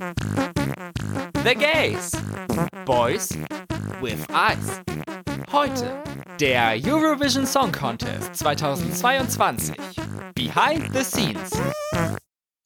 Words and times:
The 0.00 1.54
Gays. 1.54 2.12
Boys 2.86 3.36
with 4.00 4.26
Eyes. 4.30 4.80
Heute 5.52 6.02
der 6.38 6.74
Eurovision 6.82 7.44
Song 7.44 7.70
Contest 7.70 8.34
2022. 8.36 9.76
Behind 10.34 10.90
the 10.94 11.04
Scenes. 11.04 11.50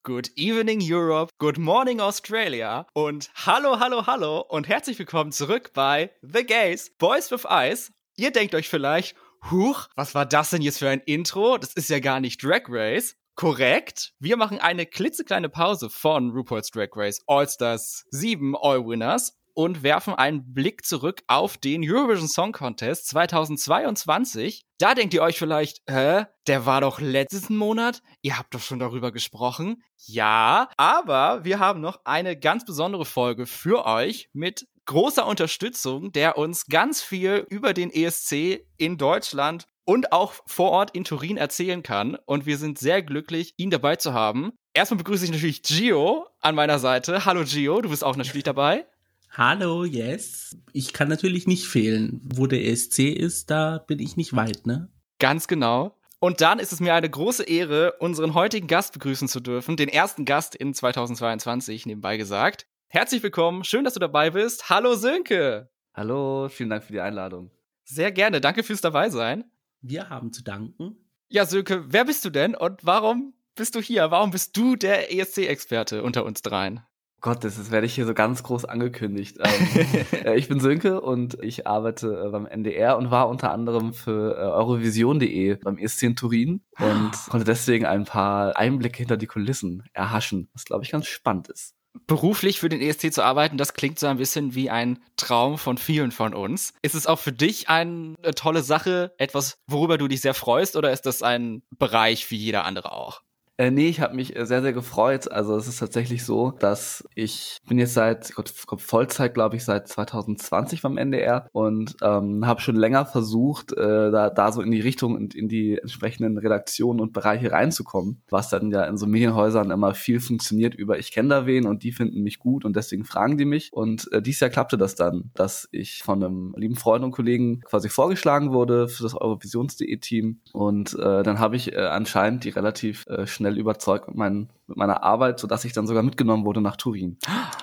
Good 0.04 0.30
evening 0.36 0.80
Europe, 0.80 1.32
good 1.38 1.58
morning 1.58 2.00
Australia 2.00 2.86
und 2.92 3.30
hallo, 3.34 3.80
hallo, 3.80 4.06
hallo 4.06 4.38
und 4.48 4.68
herzlich 4.68 4.96
willkommen 5.00 5.32
zurück 5.32 5.72
bei 5.74 6.12
The 6.22 6.44
Gays, 6.44 6.94
Boys 6.98 7.32
with 7.32 7.46
Eyes. 7.50 7.90
Ihr 8.16 8.30
denkt 8.30 8.54
euch 8.54 8.68
vielleicht, 8.68 9.16
huch, 9.50 9.88
was 9.96 10.14
war 10.14 10.24
das 10.24 10.50
denn 10.50 10.62
jetzt 10.62 10.78
für 10.78 10.88
ein 10.88 11.00
Intro? 11.00 11.58
Das 11.58 11.72
ist 11.72 11.90
ja 11.90 11.98
gar 11.98 12.20
nicht 12.20 12.44
Drag 12.44 12.62
Race. 12.68 13.16
Korrekt. 13.34 14.12
Wir 14.20 14.36
machen 14.36 14.60
eine 14.60 14.86
klitzekleine 14.86 15.48
Pause 15.48 15.90
von 15.90 16.30
RuPaul's 16.30 16.70
Drag 16.70 16.90
Race 16.94 17.20
All-Stars 17.26 18.04
7 18.10 18.54
All 18.56 18.86
Winners 18.86 19.36
und 19.54 19.82
werfen 19.82 20.14
einen 20.14 20.52
Blick 20.52 20.84
zurück 20.84 21.22
auf 21.26 21.56
den 21.56 21.82
Eurovision 21.84 22.28
Song 22.28 22.52
Contest 22.52 23.08
2022. 23.08 24.66
Da 24.78 24.94
denkt 24.94 25.14
ihr 25.14 25.22
euch 25.22 25.38
vielleicht, 25.38 25.82
hä, 25.88 26.26
der 26.46 26.66
war 26.66 26.80
doch 26.80 27.00
letzten 27.00 27.56
Monat? 27.56 28.02
Ihr 28.22 28.38
habt 28.38 28.54
doch 28.54 28.60
schon 28.60 28.78
darüber 28.78 29.12
gesprochen. 29.12 29.82
Ja, 30.06 30.68
aber 30.76 31.44
wir 31.44 31.58
haben 31.58 31.80
noch 31.80 32.00
eine 32.04 32.38
ganz 32.38 32.64
besondere 32.64 33.04
Folge 33.04 33.46
für 33.46 33.86
euch 33.86 34.28
mit 34.32 34.66
großer 34.86 35.26
Unterstützung, 35.26 36.12
der 36.12 36.36
uns 36.36 36.66
ganz 36.66 37.02
viel 37.02 37.46
über 37.48 37.72
den 37.72 37.90
ESC 37.90 38.66
in 38.76 38.98
Deutschland 38.98 39.66
und 39.84 40.12
auch 40.12 40.34
vor 40.46 40.70
Ort 40.70 40.90
in 40.96 41.04
Turin 41.04 41.36
erzählen 41.36 41.82
kann. 41.82 42.16
Und 42.26 42.46
wir 42.46 42.58
sind 42.58 42.78
sehr 42.78 43.02
glücklich, 43.02 43.54
ihn 43.56 43.70
dabei 43.70 43.96
zu 43.96 44.12
haben. 44.12 44.52
Erstmal 44.72 44.98
begrüße 44.98 45.24
ich 45.24 45.30
natürlich 45.30 45.62
Gio 45.62 46.26
an 46.40 46.54
meiner 46.54 46.78
Seite. 46.78 47.24
Hallo 47.24 47.44
Gio, 47.44 47.80
du 47.80 47.90
bist 47.90 48.04
auch 48.04 48.16
natürlich 48.16 48.44
dabei. 48.44 48.86
Hallo, 49.30 49.84
yes. 49.84 50.56
Ich 50.72 50.92
kann 50.92 51.08
natürlich 51.08 51.46
nicht 51.46 51.66
fehlen. 51.66 52.20
Wo 52.24 52.46
der 52.46 52.64
ESC 52.64 53.00
ist, 53.00 53.50
da 53.50 53.78
bin 53.78 53.98
ich 53.98 54.16
nicht 54.16 54.36
weit, 54.36 54.66
ne? 54.66 54.88
Ganz 55.18 55.48
genau. 55.48 55.96
Und 56.20 56.40
dann 56.40 56.58
ist 56.58 56.72
es 56.72 56.80
mir 56.80 56.94
eine 56.94 57.10
große 57.10 57.42
Ehre, 57.42 57.94
unseren 57.98 58.34
heutigen 58.34 58.66
Gast 58.66 58.92
begrüßen 58.92 59.28
zu 59.28 59.40
dürfen, 59.40 59.76
den 59.76 59.88
ersten 59.88 60.24
Gast 60.24 60.54
in 60.54 60.72
2022, 60.72 61.84
nebenbei 61.84 62.16
gesagt. 62.16 62.66
Herzlich 62.88 63.22
willkommen, 63.22 63.64
schön, 63.64 63.84
dass 63.84 63.94
du 63.94 64.00
dabei 64.00 64.30
bist. 64.30 64.70
Hallo 64.70 64.94
Sönke. 64.94 65.68
Hallo, 65.92 66.48
vielen 66.48 66.70
Dank 66.70 66.84
für 66.84 66.92
die 66.92 67.00
Einladung. 67.00 67.50
Sehr 67.84 68.12
gerne, 68.12 68.40
danke 68.40 68.62
fürs 68.62 68.80
Dabeisein. 68.80 69.44
Wir 69.86 70.08
haben 70.08 70.32
zu 70.32 70.42
danken. 70.42 70.96
Ja, 71.28 71.44
Sönke, 71.44 71.84
wer 71.88 72.06
bist 72.06 72.24
du 72.24 72.30
denn 72.30 72.54
und 72.54 72.86
warum 72.86 73.34
bist 73.54 73.74
du 73.74 73.80
hier? 73.80 74.10
Warum 74.10 74.30
bist 74.30 74.56
du 74.56 74.76
der 74.76 75.12
ESC-Experte 75.12 76.02
unter 76.02 76.24
uns 76.24 76.40
dreien? 76.40 76.80
Gott, 77.20 77.44
das, 77.44 77.56
das 77.56 77.70
werde 77.70 77.86
ich 77.86 77.94
hier 77.94 78.06
so 78.06 78.14
ganz 78.14 78.42
groß 78.42 78.64
angekündigt. 78.64 79.38
ähm, 79.44 80.06
äh, 80.24 80.36
ich 80.36 80.48
bin 80.48 80.58
Sönke 80.58 81.02
und 81.02 81.36
ich 81.42 81.66
arbeite 81.66 82.24
äh, 82.26 82.30
beim 82.30 82.46
NDR 82.46 82.96
und 82.96 83.10
war 83.10 83.28
unter 83.28 83.52
anderem 83.52 83.92
für 83.92 84.38
äh, 84.38 84.40
Eurovision.de 84.40 85.56
beim 85.56 85.76
ESC 85.76 86.04
in 86.04 86.16
Turin 86.16 86.62
und 86.78 87.12
konnte 87.28 87.44
deswegen 87.44 87.84
ein 87.84 88.04
paar 88.04 88.56
Einblicke 88.56 88.98
hinter 88.98 89.18
die 89.18 89.26
Kulissen 89.26 89.82
erhaschen, 89.92 90.48
was 90.54 90.64
glaube 90.64 90.84
ich 90.84 90.92
ganz 90.92 91.06
spannend 91.06 91.48
ist 91.48 91.74
beruflich 92.06 92.60
für 92.60 92.68
den 92.68 92.80
ESC 92.80 93.12
zu 93.12 93.22
arbeiten, 93.22 93.56
das 93.56 93.74
klingt 93.74 93.98
so 93.98 94.06
ein 94.06 94.18
bisschen 94.18 94.54
wie 94.54 94.70
ein 94.70 95.02
Traum 95.16 95.58
von 95.58 95.78
vielen 95.78 96.10
von 96.10 96.34
uns. 96.34 96.74
Ist 96.82 96.94
es 96.94 97.06
auch 97.06 97.18
für 97.18 97.32
dich 97.32 97.68
eine 97.68 98.16
tolle 98.34 98.62
Sache, 98.62 99.14
etwas, 99.18 99.58
worüber 99.66 99.98
du 99.98 100.08
dich 100.08 100.20
sehr 100.20 100.34
freust, 100.34 100.76
oder 100.76 100.92
ist 100.92 101.06
das 101.06 101.22
ein 101.22 101.62
Bereich 101.78 102.30
wie 102.30 102.36
jeder 102.36 102.64
andere 102.64 102.92
auch? 102.92 103.22
Äh, 103.56 103.70
nee, 103.70 103.88
ich 103.88 104.00
habe 104.00 104.16
mich 104.16 104.34
äh, 104.34 104.46
sehr, 104.46 104.62
sehr 104.62 104.72
gefreut. 104.72 105.30
Also 105.30 105.56
es 105.56 105.68
ist 105.68 105.78
tatsächlich 105.78 106.24
so, 106.24 106.50
dass 106.50 107.04
ich 107.14 107.58
bin 107.68 107.78
jetzt 107.78 107.94
seit 107.94 108.34
Gott, 108.34 108.48
Vollzeit, 108.48 109.32
glaube 109.32 109.54
ich, 109.54 109.64
seit 109.64 109.86
2020 109.86 110.82
beim 110.82 110.96
NDR 110.96 111.46
und 111.52 111.94
ähm, 112.02 112.44
habe 112.46 112.60
schon 112.60 112.74
länger 112.74 113.06
versucht, 113.06 113.72
äh, 113.72 114.10
da, 114.10 114.30
da 114.30 114.50
so 114.50 114.60
in 114.60 114.72
die 114.72 114.80
Richtung 114.80 115.14
und 115.14 115.36
in 115.36 115.48
die 115.48 115.78
entsprechenden 115.78 116.36
Redaktionen 116.36 117.00
und 117.00 117.12
Bereiche 117.12 117.52
reinzukommen, 117.52 118.22
was 118.28 118.48
dann 118.48 118.72
ja 118.72 118.84
in 118.86 118.96
so 118.96 119.06
Medienhäusern 119.06 119.70
immer 119.70 119.94
viel 119.94 120.18
funktioniert 120.18 120.74
über 120.74 120.98
ich 120.98 121.12
kenne 121.12 121.28
da 121.28 121.46
wen 121.46 121.66
und 121.66 121.84
die 121.84 121.92
finden 121.92 122.22
mich 122.22 122.40
gut 122.40 122.64
und 122.64 122.74
deswegen 122.74 123.04
fragen 123.04 123.38
die 123.38 123.44
mich. 123.44 123.72
Und 123.72 124.10
äh, 124.12 124.20
dieses 124.20 124.40
Jahr 124.40 124.50
klappte 124.50 124.78
das 124.78 124.96
dann, 124.96 125.30
dass 125.34 125.68
ich 125.70 126.02
von 126.02 126.24
einem 126.24 126.54
lieben 126.56 126.74
Freund 126.76 127.04
und 127.04 127.12
Kollegen 127.12 127.60
quasi 127.60 127.88
vorgeschlagen 127.88 128.52
wurde 128.52 128.88
für 128.88 129.04
das 129.04 129.14
Eurovisions.de 129.14 129.96
Team 129.98 130.40
und 130.52 130.94
äh, 130.94 131.22
dann 131.22 131.38
habe 131.38 131.54
ich 131.54 131.72
äh, 131.72 131.76
anscheinend 131.76 132.42
die 132.42 132.50
relativ 132.50 133.06
äh, 133.06 133.28
schnell 133.28 133.43
schnell 133.44 133.58
überzeugt 133.58 134.08
mit, 134.08 134.16
mein, 134.16 134.48
mit 134.66 134.76
meiner 134.76 135.02
Arbeit, 135.02 135.38
sodass 135.38 135.64
ich 135.64 135.72
dann 135.72 135.86
sogar 135.86 136.02
mitgenommen 136.02 136.44
wurde 136.44 136.60
nach 136.60 136.76
Turin. 136.76 137.18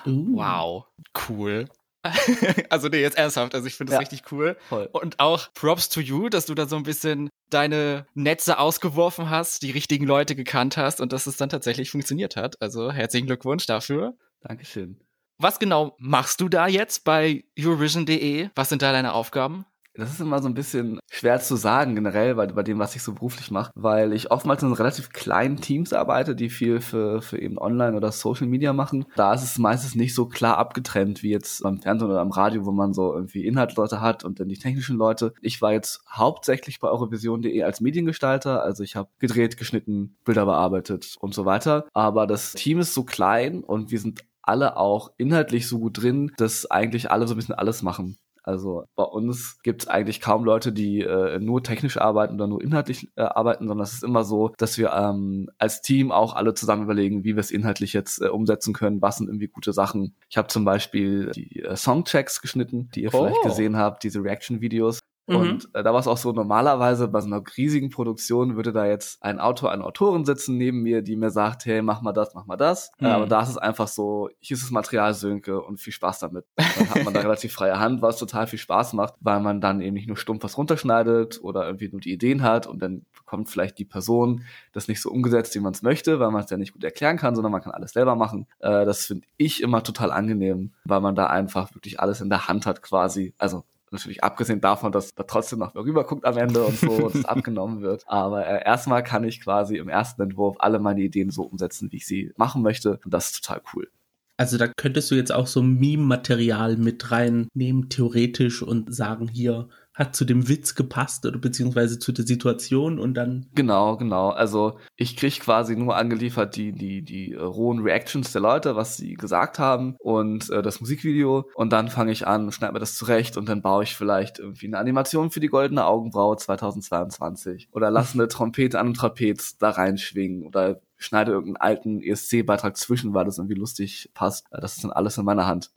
Uh. 0.05 0.37
Wow, 0.37 0.85
cool. 1.27 1.65
also 2.69 2.87
nee, 2.87 3.01
jetzt 3.01 3.17
ernsthaft, 3.17 3.53
also 3.53 3.67
ich 3.67 3.75
finde 3.75 3.91
das 3.91 3.97
ja, 3.97 3.99
richtig 3.99 4.31
cool. 4.31 4.57
Voll. 4.69 4.89
Und 4.91 5.19
auch 5.19 5.53
Props 5.53 5.89
to 5.89 6.01
you, 6.01 6.29
dass 6.29 6.45
du 6.45 6.55
da 6.55 6.65
so 6.67 6.75
ein 6.75 6.83
bisschen 6.83 7.29
deine 7.49 8.07
Netze 8.13 8.57
ausgeworfen 8.57 9.29
hast, 9.29 9.61
die 9.61 9.71
richtigen 9.71 10.05
Leute 10.05 10.35
gekannt 10.35 10.77
hast 10.77 11.01
und 11.01 11.13
dass 11.13 11.27
es 11.27 11.37
dann 11.37 11.49
tatsächlich 11.49 11.91
funktioniert 11.91 12.35
hat. 12.35 12.59
Also 12.61 12.91
herzlichen 12.91 13.27
Glückwunsch 13.27 13.65
dafür. 13.65 14.15
Dankeschön. 14.41 14.99
Was 15.37 15.59
genau 15.59 15.95
machst 15.97 16.41
du 16.41 16.49
da 16.49 16.67
jetzt 16.67 17.03
bei 17.03 17.43
Eurovision.de? 17.59 18.49
Was 18.55 18.69
sind 18.69 18.81
da 18.81 18.91
deine 18.91 19.13
Aufgaben? 19.13 19.65
Das 19.93 20.11
ist 20.11 20.21
immer 20.21 20.41
so 20.41 20.47
ein 20.47 20.53
bisschen 20.53 20.99
schwer 21.11 21.39
zu 21.41 21.57
sagen 21.57 21.95
generell 21.95 22.35
bei, 22.35 22.47
bei 22.47 22.63
dem, 22.63 22.79
was 22.79 22.95
ich 22.95 23.03
so 23.03 23.13
beruflich 23.13 23.51
mache, 23.51 23.71
weil 23.75 24.13
ich 24.13 24.31
oftmals 24.31 24.63
in 24.63 24.71
relativ 24.71 25.09
kleinen 25.09 25.57
Teams 25.57 25.91
arbeite, 25.91 26.33
die 26.33 26.49
viel 26.49 26.79
für, 26.79 27.21
für 27.21 27.37
eben 27.37 27.57
Online 27.57 27.97
oder 27.97 28.11
Social 28.11 28.47
Media 28.47 28.71
machen. 28.71 29.05
Da 29.17 29.33
ist 29.33 29.43
es 29.43 29.57
meistens 29.57 29.95
nicht 29.95 30.15
so 30.15 30.27
klar 30.27 30.57
abgetrennt 30.57 31.23
wie 31.23 31.31
jetzt 31.31 31.63
beim 31.63 31.81
Fernsehen 31.81 32.09
oder 32.09 32.21
am 32.21 32.31
Radio, 32.31 32.65
wo 32.65 32.71
man 32.71 32.93
so 32.93 33.13
irgendwie 33.13 33.45
Inhaltsleute 33.45 33.99
hat 33.99 34.23
und 34.23 34.39
dann 34.39 34.47
die 34.47 34.57
technischen 34.57 34.95
Leute. 34.95 35.33
Ich 35.41 35.61
war 35.61 35.73
jetzt 35.73 36.01
hauptsächlich 36.09 36.79
bei 36.79 36.87
Eurovision.de 36.87 37.61
als 37.63 37.81
Mediengestalter, 37.81 38.63
also 38.63 38.83
ich 38.83 38.95
habe 38.95 39.09
gedreht, 39.19 39.57
geschnitten, 39.57 40.15
Bilder 40.23 40.45
bearbeitet 40.45 41.17
und 41.19 41.33
so 41.33 41.45
weiter. 41.45 41.85
Aber 41.93 42.27
das 42.27 42.53
Team 42.53 42.79
ist 42.79 42.93
so 42.93 43.03
klein 43.03 43.61
und 43.61 43.91
wir 43.91 43.99
sind 43.99 44.21
alle 44.41 44.77
auch 44.77 45.11
inhaltlich 45.17 45.67
so 45.67 45.79
gut 45.79 46.01
drin, 46.01 46.31
dass 46.37 46.69
eigentlich 46.69 47.11
alle 47.11 47.27
so 47.27 47.33
ein 47.33 47.37
bisschen 47.37 47.55
alles 47.55 47.83
machen. 47.83 48.17
Also 48.43 48.85
bei 48.95 49.03
uns 49.03 49.59
gibt 49.63 49.83
es 49.83 49.87
eigentlich 49.87 50.21
kaum 50.21 50.43
Leute, 50.43 50.71
die 50.71 51.01
äh, 51.01 51.39
nur 51.39 51.63
technisch 51.63 51.97
arbeiten 51.97 52.35
oder 52.35 52.47
nur 52.47 52.61
inhaltlich 52.61 53.09
äh, 53.15 53.21
arbeiten, 53.21 53.67
sondern 53.67 53.83
es 53.83 53.93
ist 53.93 54.03
immer 54.03 54.23
so, 54.23 54.51
dass 54.57 54.77
wir 54.77 54.91
ähm, 54.93 55.49
als 55.57 55.81
Team 55.81 56.11
auch 56.11 56.35
alle 56.35 56.53
zusammen 56.53 56.83
überlegen, 56.83 57.23
wie 57.23 57.35
wir 57.35 57.39
es 57.39 57.51
inhaltlich 57.51 57.93
jetzt 57.93 58.21
äh, 58.21 58.27
umsetzen 58.27 58.73
können, 58.73 59.01
was 59.01 59.17
sind 59.17 59.27
irgendwie 59.27 59.47
gute 59.47 59.73
Sachen. 59.73 60.15
Ich 60.29 60.37
habe 60.37 60.47
zum 60.47 60.65
Beispiel 60.65 61.31
die 61.31 61.61
äh, 61.61 61.75
Songchecks 61.75 62.41
geschnitten, 62.41 62.89
die 62.95 63.03
ihr 63.03 63.13
oh. 63.13 63.19
vielleicht 63.25 63.43
gesehen 63.43 63.77
habt, 63.77 64.03
diese 64.03 64.23
Reaction-Videos. 64.23 64.99
Mhm. 65.31 65.37
Und 65.37 65.69
äh, 65.73 65.83
da 65.83 65.93
war 65.93 65.99
es 65.99 66.07
auch 66.07 66.17
so, 66.17 66.31
normalerweise 66.31 67.07
bei 67.07 67.21
so 67.21 67.27
einer 67.27 67.43
riesigen 67.57 67.89
Produktion 67.89 68.55
würde 68.55 68.73
da 68.73 68.85
jetzt 68.85 69.23
ein 69.23 69.39
Autor, 69.39 69.71
eine 69.71 69.83
Autorin 69.83 70.25
sitzen 70.25 70.57
neben 70.57 70.81
mir, 70.81 71.01
die 71.01 71.15
mir 71.15 71.29
sagt, 71.29 71.65
hey, 71.65 71.81
mach 71.81 72.01
mal 72.01 72.13
das, 72.13 72.33
mach 72.33 72.45
mal 72.45 72.57
das. 72.57 72.91
Mhm. 72.99 73.07
Äh, 73.07 73.09
aber 73.09 73.27
da 73.27 73.41
ist 73.41 73.49
es 73.49 73.57
einfach 73.57 73.87
so, 73.87 74.29
hier 74.39 74.55
ist 74.55 74.63
das 74.63 74.71
Material 74.71 75.13
Sönke 75.13 75.61
und 75.61 75.79
viel 75.79 75.93
Spaß 75.93 76.19
damit. 76.19 76.45
Dann 76.55 76.89
hat 76.89 77.03
man 77.03 77.13
da 77.13 77.19
relativ 77.21 77.53
freie 77.53 77.79
Hand, 77.79 78.01
was 78.01 78.17
total 78.17 78.47
viel 78.47 78.59
Spaß 78.59 78.93
macht, 78.93 79.15
weil 79.19 79.39
man 79.39 79.61
dann 79.61 79.81
eben 79.81 79.93
nicht 79.93 80.07
nur 80.07 80.17
stumpf 80.17 80.43
was 80.43 80.57
runterschneidet 80.57 81.39
oder 81.41 81.65
irgendwie 81.65 81.89
nur 81.89 82.01
die 82.01 82.11
Ideen 82.11 82.43
hat 82.43 82.67
und 82.67 82.81
dann 82.81 83.05
bekommt 83.15 83.49
vielleicht 83.49 83.77
die 83.79 83.85
Person 83.85 84.43
das 84.73 84.87
nicht 84.87 85.01
so 85.01 85.09
umgesetzt, 85.09 85.55
wie 85.55 85.59
man 85.59 85.73
es 85.73 85.81
möchte, 85.81 86.19
weil 86.19 86.31
man 86.31 86.43
es 86.43 86.49
ja 86.49 86.57
nicht 86.57 86.73
gut 86.73 86.83
erklären 86.83 87.17
kann, 87.17 87.35
sondern 87.35 87.51
man 87.51 87.61
kann 87.61 87.71
alles 87.71 87.93
selber 87.93 88.15
machen. 88.15 88.47
Äh, 88.59 88.85
das 88.85 89.05
finde 89.05 89.25
ich 89.37 89.63
immer 89.63 89.83
total 89.83 90.11
angenehm, 90.11 90.73
weil 90.83 90.99
man 91.01 91.15
da 91.15 91.27
einfach 91.27 91.73
wirklich 91.73 91.99
alles 91.99 92.21
in 92.21 92.29
der 92.29 92.47
Hand 92.47 92.65
hat 92.65 92.81
quasi. 92.81 93.33
Also 93.37 93.63
Natürlich 93.91 94.23
abgesehen 94.23 94.61
davon, 94.61 94.93
dass 94.93 95.13
da 95.13 95.23
trotzdem 95.23 95.59
noch 95.59 95.75
wer 95.75 95.83
rüberguckt 95.83 96.25
am 96.25 96.37
Ende 96.37 96.63
und 96.63 96.77
so 96.77 96.91
und 96.91 97.15
es 97.15 97.25
abgenommen 97.25 97.81
wird. 97.81 98.03
Aber 98.07 98.47
äh, 98.47 98.63
erstmal 98.63 99.03
kann 99.03 99.25
ich 99.25 99.41
quasi 99.41 99.77
im 99.77 99.89
ersten 99.89 100.21
Entwurf 100.21 100.55
alle 100.59 100.79
meine 100.79 101.01
Ideen 101.01 101.29
so 101.29 101.43
umsetzen, 101.43 101.91
wie 101.91 101.97
ich 101.97 102.07
sie 102.07 102.31
machen 102.37 102.61
möchte. 102.61 102.99
Und 103.03 103.13
das 103.13 103.31
ist 103.31 103.43
total 103.43 103.61
cool. 103.73 103.89
Also 104.37 104.57
da 104.57 104.67
könntest 104.67 105.11
du 105.11 105.15
jetzt 105.15 105.31
auch 105.31 105.45
so 105.45 105.61
Meme-Material 105.61 106.77
mit 106.77 107.11
reinnehmen, 107.11 107.89
theoretisch, 107.89 108.63
und 108.63 108.91
sagen, 108.95 109.27
hier, 109.27 109.67
hat 109.93 110.15
zu 110.15 110.25
dem 110.25 110.47
Witz 110.47 110.75
gepasst 110.75 111.25
oder 111.25 111.37
beziehungsweise 111.37 111.99
zu 111.99 112.11
der 112.11 112.25
Situation 112.25 112.99
und 112.99 113.13
dann. 113.13 113.47
Genau, 113.53 113.97
genau. 113.97 114.29
Also 114.29 114.79
ich 114.95 115.17
krieg 115.17 115.39
quasi 115.39 115.75
nur 115.75 115.95
angeliefert 115.95 116.55
die, 116.55 116.71
die, 116.71 117.01
die 117.01 117.33
äh, 117.33 117.39
rohen 117.39 117.79
Reactions 117.79 118.31
der 118.31 118.41
Leute, 118.41 118.75
was 118.75 118.97
sie 118.97 119.15
gesagt 119.15 119.59
haben 119.59 119.95
und 119.99 120.49
äh, 120.49 120.61
das 120.61 120.79
Musikvideo 120.79 121.49
und 121.55 121.73
dann 121.73 121.89
fange 121.89 122.11
ich 122.11 122.25
an, 122.25 122.51
schneide 122.51 122.73
mir 122.73 122.79
das 122.79 122.95
zurecht 122.95 123.37
und 123.37 123.49
dann 123.49 123.61
baue 123.61 123.83
ich 123.83 123.95
vielleicht 123.95 124.39
irgendwie 124.39 124.67
eine 124.67 124.77
Animation 124.77 125.31
für 125.31 125.39
die 125.39 125.47
goldene 125.47 125.85
Augenbraue 125.85 126.37
2022 126.37 127.69
oder 127.71 127.91
lasse 127.91 128.13
eine 128.17 128.27
Trompete 128.27 128.79
an 128.79 128.87
einem 128.87 128.93
Trapez 128.95 129.57
da 129.57 129.71
reinschwingen 129.71 130.45
oder 130.45 130.81
schneide 130.97 131.31
irgendeinen 131.31 131.57
alten 131.57 132.01
ESC-Beitrag 132.01 132.77
zwischen, 132.77 133.13
weil 133.13 133.25
das 133.25 133.39
irgendwie 133.39 133.55
lustig 133.55 134.11
passt. 134.13 134.45
Das 134.51 134.75
ist 134.75 134.83
dann 134.83 134.91
alles 134.91 135.17
in 135.17 135.25
meiner 135.25 135.47
Hand. 135.47 135.71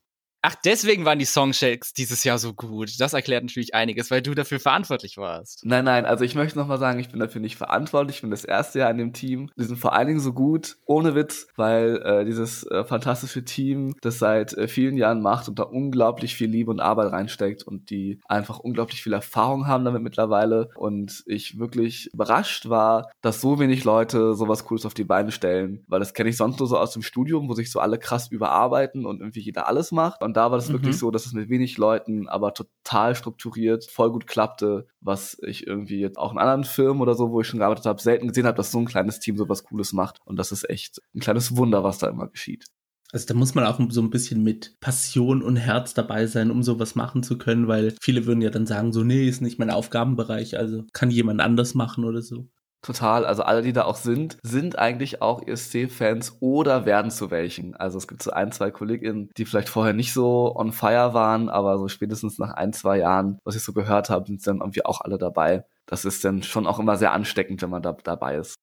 Ach, 0.47 0.55
deswegen 0.63 1.07
waren 1.07 1.19
die 1.19 1.25
Songshakes 1.25 1.95
dieses 1.95 2.23
Jahr 2.23 2.37
so 2.37 2.53
gut. 2.53 3.01
Das 3.01 3.15
erklärt 3.15 3.45
natürlich 3.45 3.75
einiges, 3.75 4.11
weil 4.11 4.21
du 4.21 4.35
dafür 4.35 4.61
verantwortlich 4.61 5.17
warst. 5.17 5.65
Nein, 5.65 5.87
nein, 5.87 6.05
also 6.05 6.23
ich 6.23 6.35
möchte 6.35 6.59
nochmal 6.59 6.77
sagen, 6.79 6.99
ich 6.99 7.09
bin 7.09 7.19
dafür 7.19 7.41
nicht 7.41 7.57
verantwortlich. 7.57 8.17
Ich 8.17 8.21
bin 8.21 8.31
das 8.31 8.45
erste 8.45 8.81
Jahr 8.81 8.91
in 8.91 8.99
dem 8.99 9.15
Team. 9.15 9.51
Die 9.57 9.65
sind 9.65 9.79
vor 9.79 9.95
allen 9.95 10.07
Dingen 10.07 10.21
so 10.21 10.35
gut, 10.35 10.77
ohne 10.85 11.15
Witz, 11.15 11.47
weil 11.57 11.97
äh, 12.05 12.27
dieses 12.27 12.63
äh, 12.67 12.85
fantastische 12.85 13.47
Team 13.47 13.95
das 14.03 14.19
seit 14.19 14.53
äh, 14.53 14.69
vielen 14.69 14.99
Jahren 14.99 15.23
macht 15.23 15.49
und 15.49 15.59
da 15.59 15.63
unglaublich 15.63 16.35
viel 16.35 16.51
Liebe 16.51 16.71
und 16.71 16.81
Arbeit 16.81 17.13
reinsteckt 17.13 17.63
und 17.63 17.89
die 17.89 18.21
einfach 18.27 18.59
unglaublich 18.59 19.03
viel 19.03 19.15
Erfahrung 19.15 19.67
haben 19.67 19.87
damit 19.87 20.03
mittlerweile. 20.03 20.69
Und 20.75 21.23
ich 21.25 21.59
wirklich 21.59 22.13
überrascht 22.13 22.69
war, 22.69 23.11
dass 23.23 23.41
so 23.41 23.59
wenig 23.59 23.85
Leute 23.85 24.35
sowas 24.35 24.67
Cooles 24.67 24.85
auf 24.85 24.93
die 24.93 25.05
Beine 25.05 25.33
stellen, 25.33 25.87
weil 25.89 26.01
das 26.01 26.13
kenne 26.13 26.29
ich 26.29 26.37
sonst 26.37 26.59
nur 26.59 26.69
so 26.69 26.77
aus 26.77 26.93
dem 26.93 27.01
Studium, 27.01 27.49
wo 27.49 27.55
sich 27.55 27.71
so 27.71 27.81
alle 27.81 27.99
krass 27.99 28.29
überarbeiten 28.29 29.07
und 29.07 29.21
irgendwie 29.21 29.41
jeder 29.41 29.69
alles 29.69 29.91
macht. 29.91 30.23
Und 30.23 30.34
da 30.37 30.51
war 30.51 30.59
das 30.59 30.69
mhm. 30.69 30.75
wirklich 30.75 30.99
so, 30.99 31.11
dass 31.11 31.27
es 31.27 31.33
mit 31.33 31.49
wenig 31.49 31.79
Leuten, 31.79 32.29
aber 32.29 32.55
total 32.55 33.15
strukturiert, 33.15 33.85
voll 33.85 34.11
gut 34.11 34.27
klappte, 34.27 34.87
was 35.01 35.39
ich 35.43 35.67
irgendwie 35.67 36.01
jetzt 36.01 36.19
auch 36.19 36.33
in 36.33 36.39
anderen 36.39 36.65
Firmen 36.65 37.03
oder 37.03 37.15
so, 37.15 37.31
wo 37.31 37.41
ich 37.41 37.47
schon 37.47 37.59
gearbeitet 37.59 37.87
habe, 37.87 38.01
selten 38.01 38.29
gesehen 38.29 38.47
habe, 38.47 38.57
dass 38.57 38.71
so 38.71 38.79
ein 38.79 38.87
kleines 38.87 39.21
Team 39.21 39.37
so 39.37 39.49
was 39.49 39.65
Cooles 39.65 39.93
macht. 39.93 40.19
Und 40.25 40.37
das 40.37 40.53
ist 40.53 40.69
echt 40.69 41.01
ein 41.15 41.21
kleines 41.21 41.57
Wunder, 41.57 41.85
was 41.85 41.99
da 41.99 42.09
immer 42.09 42.29
geschieht. 42.29 42.67
Also 43.13 43.27
da 43.27 43.35
muss 43.35 43.55
man 43.55 43.65
auch 43.65 43.79
so 43.91 44.01
ein 44.01 44.11
bisschen 44.11 44.43
mit 44.43 44.77
Passion 44.81 45.41
und 45.41 45.55
Herz 45.55 45.95
dabei 45.95 46.27
sein, 46.27 46.51
um 46.51 46.65
sowas 46.65 46.97
machen 46.97 47.23
zu 47.23 47.39
können, 47.39 47.69
weil 47.69 47.95
viele 48.01 48.27
würden 48.27 48.43
ja 48.43 48.51
dann 48.51 48.67
sagen, 48.67 48.93
so, 48.93 49.05
nee, 49.05 49.29
ist 49.29 49.41
nicht 49.41 49.59
mein 49.59 49.71
Aufgabenbereich, 49.71 50.59
also 50.59 50.85
kann 50.93 51.13
jemand 51.13 51.41
anders 51.41 51.75
machen 51.75 52.05
oder 52.05 52.23
so. 52.23 52.49
Total. 52.85 53.25
Also 53.25 53.43
alle, 53.43 53.63
die 53.63 53.73
da 53.73 53.85
auch 53.85 53.97
sind, 53.97 54.37
sind 54.43 54.79
eigentlich 54.79 55.23
auch 55.23 55.43
ESC-Fans 55.47 56.37
oder 56.41 56.85
werden 56.85 57.11
zu 57.11 57.31
welchen. 57.31 57.75
Also 57.75 57.97
es 57.97 58.07
gibt 58.07 58.23
so 58.23 58.31
ein, 58.31 58.53
zwei 58.53 58.71
KollegInnen, 58.71 59.31
die 59.39 59.47
vielleicht 59.47 59.71
vorher 59.71 59.95
nicht 59.95 60.13
so 60.13 60.55
on 60.55 60.71
fire 60.71 61.15
waren, 61.15 61.49
aber 61.49 61.79
so 61.79 61.89
spätestens 61.89 62.39
nach 62.39 62.53
ein, 62.53 62.75
zwei 62.75 62.99
Jahren, 62.99 63.39
was 63.43 63.57
ich 63.57 63.63
so 63.63 63.73
gehört 63.73 64.11
habe, 64.11 64.27
sind 64.27 64.47
dann 64.47 64.59
irgendwie 64.59 64.85
auch 64.85 65.01
alle 65.01 65.17
dabei. 65.17 65.65
Das 65.87 66.05
ist 66.05 66.27
dann 66.27 66.43
schon 66.43 66.67
auch 66.67 66.79
immer 66.79 66.99
sehr 66.99 67.13
ansteckend, 67.13 67.63
wenn 67.63 67.71
man 67.71 67.81
da 67.81 67.97
dabei 68.05 68.37
ist. 68.37 68.57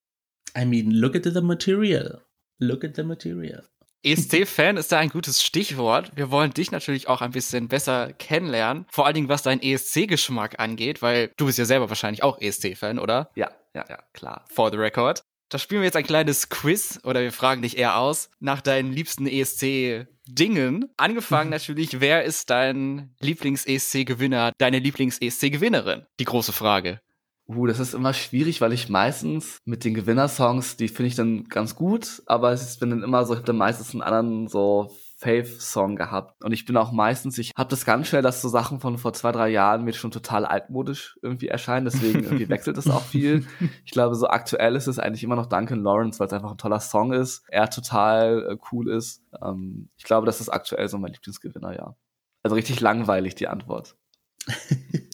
I 0.56 0.64
mean, 0.66 0.92
look 0.92 1.16
at 1.16 1.24
the 1.24 1.40
material. 1.40 2.22
Look 2.60 2.84
at 2.84 2.94
the 2.94 3.02
material. 3.02 3.64
ESC-Fan 4.04 4.76
ist 4.76 4.92
da 4.92 4.98
ein 4.98 5.08
gutes 5.08 5.42
Stichwort. 5.42 6.12
Wir 6.16 6.30
wollen 6.30 6.52
dich 6.52 6.70
natürlich 6.70 7.08
auch 7.08 7.22
ein 7.22 7.30
bisschen 7.32 7.66
besser 7.66 8.12
kennenlernen. 8.12 8.86
Vor 8.88 9.06
allen 9.06 9.14
Dingen, 9.14 9.28
was 9.28 9.42
deinen 9.42 9.62
ESC-Geschmack 9.62 10.60
angeht, 10.60 11.02
weil 11.02 11.30
du 11.36 11.46
bist 11.46 11.58
ja 11.58 11.64
selber 11.64 11.88
wahrscheinlich 11.88 12.22
auch 12.22 12.40
ESC-Fan, 12.40 12.98
oder? 12.98 13.30
Ja, 13.34 13.50
ja, 13.74 13.84
ja, 13.88 13.98
klar. 14.12 14.44
For 14.50 14.70
the 14.70 14.76
record. 14.76 15.22
Da 15.48 15.58
spielen 15.58 15.82
wir 15.82 15.86
jetzt 15.86 15.96
ein 15.96 16.04
kleines 16.04 16.48
Quiz 16.48 17.00
oder 17.04 17.20
wir 17.20 17.32
fragen 17.32 17.60
dich 17.60 17.76
eher 17.76 17.98
aus 17.98 18.30
nach 18.40 18.62
deinen 18.62 18.90
liebsten 18.90 19.26
ESC-Dingen. 19.26 20.90
Angefangen 20.96 21.50
natürlich, 21.50 22.00
wer 22.00 22.24
ist 22.24 22.48
dein 22.48 23.14
Lieblings-ESC-Gewinner, 23.20 24.52
deine 24.56 24.78
Lieblings-ESC-Gewinnerin? 24.78 26.06
Die 26.18 26.24
große 26.24 26.52
Frage. 26.52 27.00
Uh, 27.46 27.66
das 27.66 27.80
ist 27.80 27.92
immer 27.92 28.14
schwierig, 28.14 28.60
weil 28.62 28.72
ich 28.72 28.88
meistens 28.88 29.58
mit 29.66 29.84
den 29.84 29.92
Gewinnersongs, 29.92 30.76
die 30.76 30.88
finde 30.88 31.08
ich 31.08 31.16
dann 31.16 31.44
ganz 31.44 31.74
gut, 31.74 32.22
aber 32.26 32.52
es 32.52 32.62
ist, 32.62 32.80
bin 32.80 32.88
dann 32.88 33.02
immer 33.02 33.26
so, 33.26 33.34
ich 33.34 33.38
habe 33.38 33.46
dann 33.46 33.56
meistens 33.56 33.92
einen 33.92 34.02
anderen 34.02 34.48
so 34.48 34.96
Fave-Song 35.22 35.96
gehabt. 35.96 36.42
Und 36.42 36.52
ich 36.52 36.64
bin 36.64 36.76
auch 36.76 36.90
meistens, 36.90 37.38
ich 37.38 37.52
habe 37.56 37.70
das 37.70 37.84
ganz 37.84 38.08
schnell, 38.08 38.22
dass 38.22 38.42
so 38.42 38.48
Sachen 38.48 38.80
von 38.80 38.98
vor 38.98 39.12
zwei, 39.12 39.30
drei 39.30 39.48
Jahren 39.48 39.84
mir 39.84 39.92
schon 39.92 40.10
total 40.10 40.44
altmodisch 40.44 41.16
irgendwie 41.22 41.48
erscheinen. 41.48 41.84
Deswegen 41.84 42.20
irgendwie 42.24 42.48
wechselt 42.48 42.76
es 42.76 42.90
auch 42.90 43.02
viel. 43.02 43.46
Ich 43.84 43.92
glaube, 43.92 44.16
so 44.16 44.26
aktuell 44.26 44.74
ist 44.74 44.88
es 44.88 44.98
eigentlich 44.98 45.22
immer 45.22 45.36
noch 45.36 45.46
Duncan 45.46 45.82
Lawrence, 45.82 46.18
weil 46.18 46.26
es 46.26 46.32
einfach 46.32 46.50
ein 46.50 46.58
toller 46.58 46.80
Song 46.80 47.12
ist. 47.12 47.44
Er 47.48 47.70
total 47.70 48.46
äh, 48.50 48.56
cool 48.72 48.90
ist. 48.90 49.22
Ähm, 49.42 49.88
ich 49.96 50.04
glaube, 50.04 50.26
das 50.26 50.40
ist 50.40 50.48
aktuell 50.48 50.88
so 50.88 50.98
mein 50.98 51.12
Lieblingsgewinner, 51.12 51.76
ja. 51.76 51.96
Also 52.42 52.56
richtig 52.56 52.80
langweilig 52.80 53.36
die 53.36 53.46
Antwort. 53.46 53.96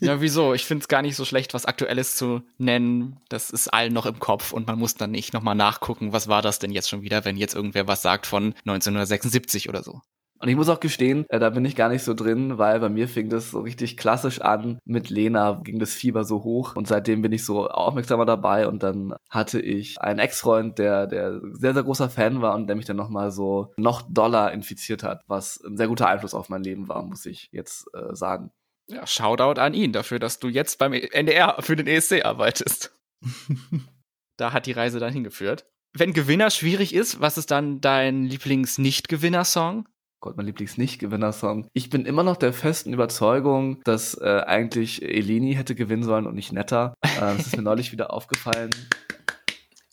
Ja, 0.01 0.21
wieso? 0.21 0.55
Ich 0.55 0.65
finde 0.65 0.83
es 0.83 0.89
gar 0.89 1.03
nicht 1.03 1.17
so 1.17 1.25
schlecht, 1.25 1.55
was 1.55 1.67
Aktuelles 1.67 2.17
zu 2.17 2.43
nennen. 2.57 3.21
Das 3.29 3.51
ist 3.51 3.69
allen 3.69 3.93
noch 3.93 4.07
im 4.07 4.19
Kopf 4.19 4.53
und 4.53 4.67
man 4.67 4.79
muss 4.79 4.95
dann 4.95 5.11
nicht 5.11 5.33
nochmal 5.33 5.55
nachgucken, 5.55 6.13
was 6.13 6.29
war 6.29 6.43
das 6.43 6.59
denn 6.59 6.71
jetzt 6.71 6.89
schon 6.89 7.03
wieder, 7.03 7.25
wenn 7.25 7.37
jetzt 7.37 7.55
irgendwer 7.55 7.87
was 7.87 8.03
sagt 8.03 8.27
von 8.27 8.55
1976 8.65 9.69
oder 9.69 9.83
so. 9.83 10.01
Und 10.41 10.49
ich 10.49 10.57
muss 10.57 10.69
auch 10.69 10.81
gestehen, 10.81 11.27
äh, 11.31 11.39
da 11.41 11.51
bin 11.51 11.65
ich 11.65 11.75
gar 11.75 11.89
nicht 11.89 12.05
so 12.05 12.15
drin, 12.15 12.59
weil 12.59 12.79
bei 12.79 12.89
mir 12.89 13.09
fing 13.09 13.29
das 13.29 13.51
so 13.51 13.61
richtig 13.61 13.97
klassisch 13.97 14.41
an. 14.41 14.79
Mit 14.85 15.11
Lena 15.11 15.61
ging 15.65 15.79
das 15.79 15.93
Fieber 15.93 16.25
so 16.25 16.45
hoch 16.45 16.77
und 16.77 16.87
seitdem 16.87 17.23
bin 17.23 17.33
ich 17.33 17.45
so 17.45 17.69
aufmerksamer 17.69 18.25
dabei 18.25 18.69
und 18.69 18.83
dann 18.83 19.15
hatte 19.29 19.61
ich 19.61 20.01
einen 20.01 20.21
Ex-Freund, 20.21 20.79
der, 20.79 21.07
der 21.07 21.41
sehr, 21.55 21.75
sehr 21.75 21.83
großer 21.83 22.09
Fan 22.09 22.41
war 22.41 22.55
und 22.55 22.69
der 22.69 22.77
mich 22.77 22.87
dann 22.87 22.97
nochmal 22.97 23.33
so 23.33 23.73
noch 23.77 24.03
doller 24.09 24.53
infiziert 24.53 25.03
hat, 25.03 25.23
was 25.27 25.61
ein 25.67 25.77
sehr 25.77 25.89
guter 25.89 26.09
Einfluss 26.09 26.35
auf 26.35 26.49
mein 26.49 26.63
Leben 26.63 26.89
war, 26.89 27.03
muss 27.03 27.27
ich 27.27 27.49
jetzt 27.51 27.89
äh, 27.95 28.15
sagen. 28.15 28.53
Ja, 28.91 29.07
Shoutout 29.07 29.61
an 29.61 29.75
ihn 29.75 29.93
dafür, 29.93 30.19
dass 30.19 30.39
du 30.39 30.49
jetzt 30.49 30.79
beim 30.79 30.93
NDR 30.93 31.57
für 31.61 31.77
den 31.77 31.87
ESC 31.87 32.25
arbeitest. 32.25 32.97
da 34.39 34.53
hat 34.53 34.67
die 34.67 34.73
Reise 34.73 34.99
dann 34.99 35.13
hingeführt. 35.13 35.67
Wenn 35.93 36.13
Gewinner 36.13 36.51
schwierig 36.51 36.95
ist, 36.95 37.21
was 37.21 37.39
ist 37.39 37.51
dann 37.51 37.81
dein 37.81 38.25
Lieblings-Nicht-Gewinner-Song? 38.25 39.89
Gott, 40.21 40.37
mein 40.37 40.47
Lieblings-Nicht-Gewinner-Song. 40.47 41.69
Ich 41.73 41.91
bin 41.91 42.07
immer 42.07 42.23
noch 42.23 42.37
der 42.37 42.53
festen 42.53 42.93
Überzeugung, 42.93 43.83
dass 43.85 44.15
äh, 44.15 44.43
eigentlich 44.47 45.03
Eleni 45.03 45.55
hätte 45.55 45.75
gewinnen 45.75 46.03
sollen 46.03 46.27
und 46.27 46.35
nicht 46.35 46.53
Netter. 46.53 46.95
Äh, 47.03 47.21
das 47.21 47.47
ist 47.49 47.57
mir 47.57 47.63
neulich 47.65 47.93
wieder 47.93 48.13
aufgefallen. 48.13 48.71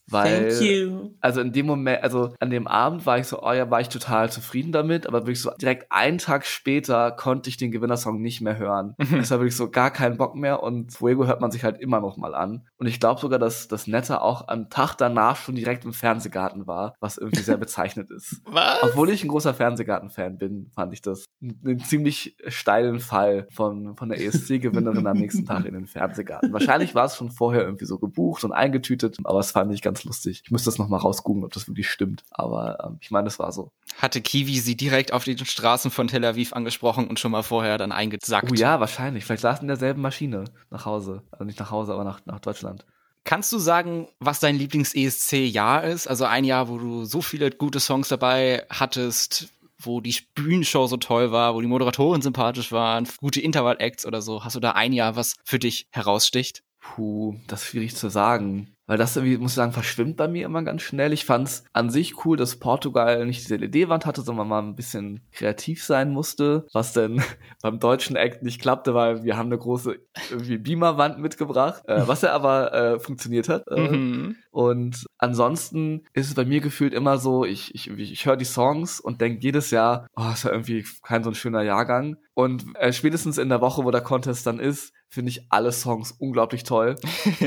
Weil, 0.07 0.49
Thank 0.49 0.61
you. 0.61 1.11
also 1.19 1.41
in 1.41 1.51
dem 1.51 1.65
Moment, 1.65 2.03
also 2.03 2.33
an 2.39 2.49
dem 2.49 2.67
Abend 2.67 3.05
war 3.05 3.17
ich 3.17 3.27
so, 3.27 3.41
oh 3.41 3.51
ja, 3.51 3.69
war 3.71 3.81
ich 3.81 3.89
total 3.89 4.31
zufrieden 4.31 4.71
damit, 4.71 5.07
aber 5.07 5.21
wirklich 5.21 5.41
so 5.41 5.51
direkt 5.59 5.91
einen 5.91 6.19
Tag 6.19 6.45
später 6.45 7.11
konnte 7.11 7.49
ich 7.49 7.57
den 7.57 7.71
Gewinnersong 7.71 8.21
nicht 8.21 8.41
mehr 8.41 8.57
hören. 8.57 8.95
Mhm. 8.97 9.19
Es 9.19 9.31
war 9.31 9.39
wirklich 9.39 9.55
so 9.55 9.69
gar 9.69 9.91
keinen 9.91 10.17
Bock 10.17 10.35
mehr 10.35 10.61
und 10.61 10.93
Fuego 10.93 11.25
hört 11.25 11.41
man 11.41 11.51
sich 11.51 11.63
halt 11.63 11.79
immer 11.79 12.01
noch 12.01 12.17
mal 12.17 12.35
an. 12.35 12.67
Und 12.77 12.87
ich 12.87 12.99
glaube 12.99 13.19
sogar, 13.19 13.39
dass 13.39 13.67
das 13.67 13.87
Nette 13.87 14.21
auch 14.21 14.47
am 14.47 14.69
Tag 14.69 14.95
danach 14.95 15.37
schon 15.37 15.55
direkt 15.55 15.85
im 15.85 15.93
Fernsehgarten 15.93 16.67
war, 16.67 16.93
was 16.99 17.17
irgendwie 17.17 17.41
sehr 17.41 17.57
bezeichnet 17.65 18.11
ist. 18.11 18.41
Was? 18.45 18.83
Obwohl 18.83 19.09
ich 19.09 19.23
ein 19.23 19.29
großer 19.29 19.53
Fernsehgarten-Fan 19.53 20.37
bin, 20.37 20.69
fand 20.75 20.93
ich 20.93 21.01
das 21.01 21.25
einen 21.41 21.79
ziemlich 21.79 22.37
steilen 22.47 22.99
Fall 22.99 23.47
von, 23.51 23.95
von 23.95 24.09
der 24.09 24.21
ESC-Gewinnerin 24.21 25.07
am 25.07 25.17
nächsten 25.17 25.45
Tag 25.45 25.65
in 25.65 25.73
den 25.73 25.87
Fernsehgarten. 25.87 26.53
Wahrscheinlich 26.53 26.93
war 26.95 27.05
es 27.05 27.15
schon 27.15 27.31
vorher 27.31 27.63
irgendwie 27.63 27.85
so 27.85 27.97
gebucht 27.97 28.43
und 28.43 28.51
eingetütet, 28.51 29.17
aber 29.23 29.39
es 29.39 29.51
fand 29.51 29.73
ich 29.73 29.81
ganz 29.81 29.94
ganz 29.95 30.03
lustig. 30.03 30.41
Ich 30.43 30.51
müsste 30.51 30.67
das 30.67 30.77
nochmal 30.77 30.99
rausgucken, 30.99 31.43
ob 31.43 31.53
das 31.53 31.67
wirklich 31.67 31.89
stimmt. 31.89 32.23
Aber 32.31 32.83
ähm, 32.83 32.97
ich 32.99 33.11
meine, 33.11 33.27
es 33.27 33.39
war 33.39 33.51
so. 33.51 33.71
Hatte 33.97 34.21
Kiwi 34.21 34.59
sie 34.59 34.75
direkt 34.75 35.13
auf 35.13 35.23
den 35.23 35.43
Straßen 35.43 35.89
von 35.89 36.07
Tel 36.07 36.25
Aviv 36.25 36.53
angesprochen 36.53 37.07
und 37.07 37.19
schon 37.19 37.31
mal 37.31 37.43
vorher 37.43 37.77
dann 37.77 37.91
eingesackt? 37.91 38.51
Oh 38.51 38.55
ja, 38.55 38.79
wahrscheinlich. 38.79 39.23
Vielleicht 39.25 39.41
saß 39.41 39.61
in 39.61 39.67
derselben 39.67 40.01
Maschine 40.01 40.45
nach 40.69 40.85
Hause. 40.85 41.23
Also 41.31 41.45
nicht 41.45 41.59
nach 41.59 41.71
Hause, 41.71 41.93
aber 41.93 42.03
nach, 42.03 42.19
nach 42.25 42.39
Deutschland. 42.39 42.85
Kannst 43.23 43.51
du 43.53 43.57
sagen, 43.57 44.07
was 44.19 44.39
dein 44.39 44.57
Lieblings-ESC-Jahr 44.57 45.85
ist? 45.85 46.07
Also 46.07 46.25
ein 46.25 46.43
Jahr, 46.43 46.67
wo 46.67 46.77
du 46.77 47.05
so 47.05 47.21
viele 47.21 47.49
gute 47.49 47.79
Songs 47.79 48.09
dabei 48.09 48.65
hattest, 48.69 49.47
wo 49.79 49.99
die 50.01 50.15
Bühnenshow 50.35 50.85
so 50.87 50.97
toll 50.97 51.31
war, 51.31 51.55
wo 51.55 51.61
die 51.61 51.67
Moderatoren 51.67 52.21
sympathisch 52.21 52.71
waren, 52.71 53.07
gute 53.19 53.41
Intervall-Acts 53.41 54.05
oder 54.05 54.21
so. 54.21 54.43
Hast 54.43 54.55
du 54.55 54.59
da 54.59 54.71
ein 54.71 54.93
Jahr, 54.93 55.15
was 55.15 55.35
für 55.43 55.57
dich 55.57 55.87
heraussticht? 55.91 56.63
Puh, 56.79 57.35
das 57.47 57.63
ist 57.63 57.69
schwierig 57.69 57.95
zu 57.95 58.09
sagen. 58.09 58.74
Weil 58.87 58.97
das 58.97 59.15
irgendwie, 59.15 59.37
muss 59.37 59.51
ich 59.51 59.55
sagen, 59.55 59.71
verschwimmt 59.71 60.15
bei 60.15 60.27
mir 60.27 60.45
immer 60.45 60.61
ganz 60.63 60.83
schnell. 60.83 61.11
Ich 61.11 61.25
fand's 61.25 61.63
an 61.73 61.89
sich 61.89 62.25
cool, 62.25 62.37
dass 62.37 62.57
Portugal 62.57 63.25
nicht 63.25 63.41
diese 63.41 63.55
LED-Wand 63.55 64.05
hatte, 64.05 64.21
sondern 64.21 64.47
mal 64.47 64.61
ein 64.61 64.75
bisschen 64.75 65.21
kreativ 65.31 65.83
sein 65.83 66.11
musste, 66.11 66.67
was 66.71 66.93
denn 66.93 67.21
beim 67.61 67.79
deutschen 67.79 68.15
Act 68.15 68.43
nicht 68.43 68.61
klappte, 68.61 68.93
weil 68.93 69.23
wir 69.23 69.37
haben 69.37 69.47
eine 69.47 69.57
große 69.57 69.97
irgendwie 70.29 70.57
Beamer-Wand 70.57 71.19
mitgebracht, 71.19 71.83
äh, 71.87 72.07
was 72.07 72.21
ja 72.21 72.33
aber 72.33 72.73
äh, 72.73 72.99
funktioniert 72.99 73.49
hat. 73.49 73.63
Äh, 73.69 73.89
mhm. 73.89 74.35
Und 74.51 75.05
ansonsten 75.17 76.03
ist 76.13 76.27
es 76.27 76.35
bei 76.35 76.45
mir 76.45 76.61
gefühlt 76.61 76.93
immer 76.93 77.17
so, 77.17 77.43
ich, 77.43 77.73
ich, 77.73 77.89
ich 77.89 78.25
höre 78.25 78.37
die 78.37 78.45
Songs 78.45 78.99
und 78.99 79.19
denke 79.19 79.41
jedes 79.41 79.71
Jahr, 79.71 80.07
oh, 80.15 80.29
ist 80.31 80.43
ja 80.43 80.51
irgendwie 80.51 80.85
kein 81.03 81.23
so 81.23 81.31
ein 81.31 81.35
schöner 81.35 81.63
Jahrgang. 81.63 82.17
Und 82.33 82.65
äh, 82.75 82.91
spätestens 82.91 83.37
in 83.37 83.49
der 83.49 83.61
Woche, 83.61 83.83
wo 83.83 83.91
der 83.91 84.01
Contest 84.01 84.45
dann 84.45 84.59
ist, 84.59 84.93
finde 85.09 85.29
ich 85.29 85.45
alle 85.49 85.71
Songs 85.71 86.11
unglaublich 86.11 86.63
toll. 86.63 86.95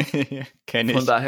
Kenn 0.66 0.88
ich. 0.88 0.96
Von 0.96 1.06
daher 1.06 1.27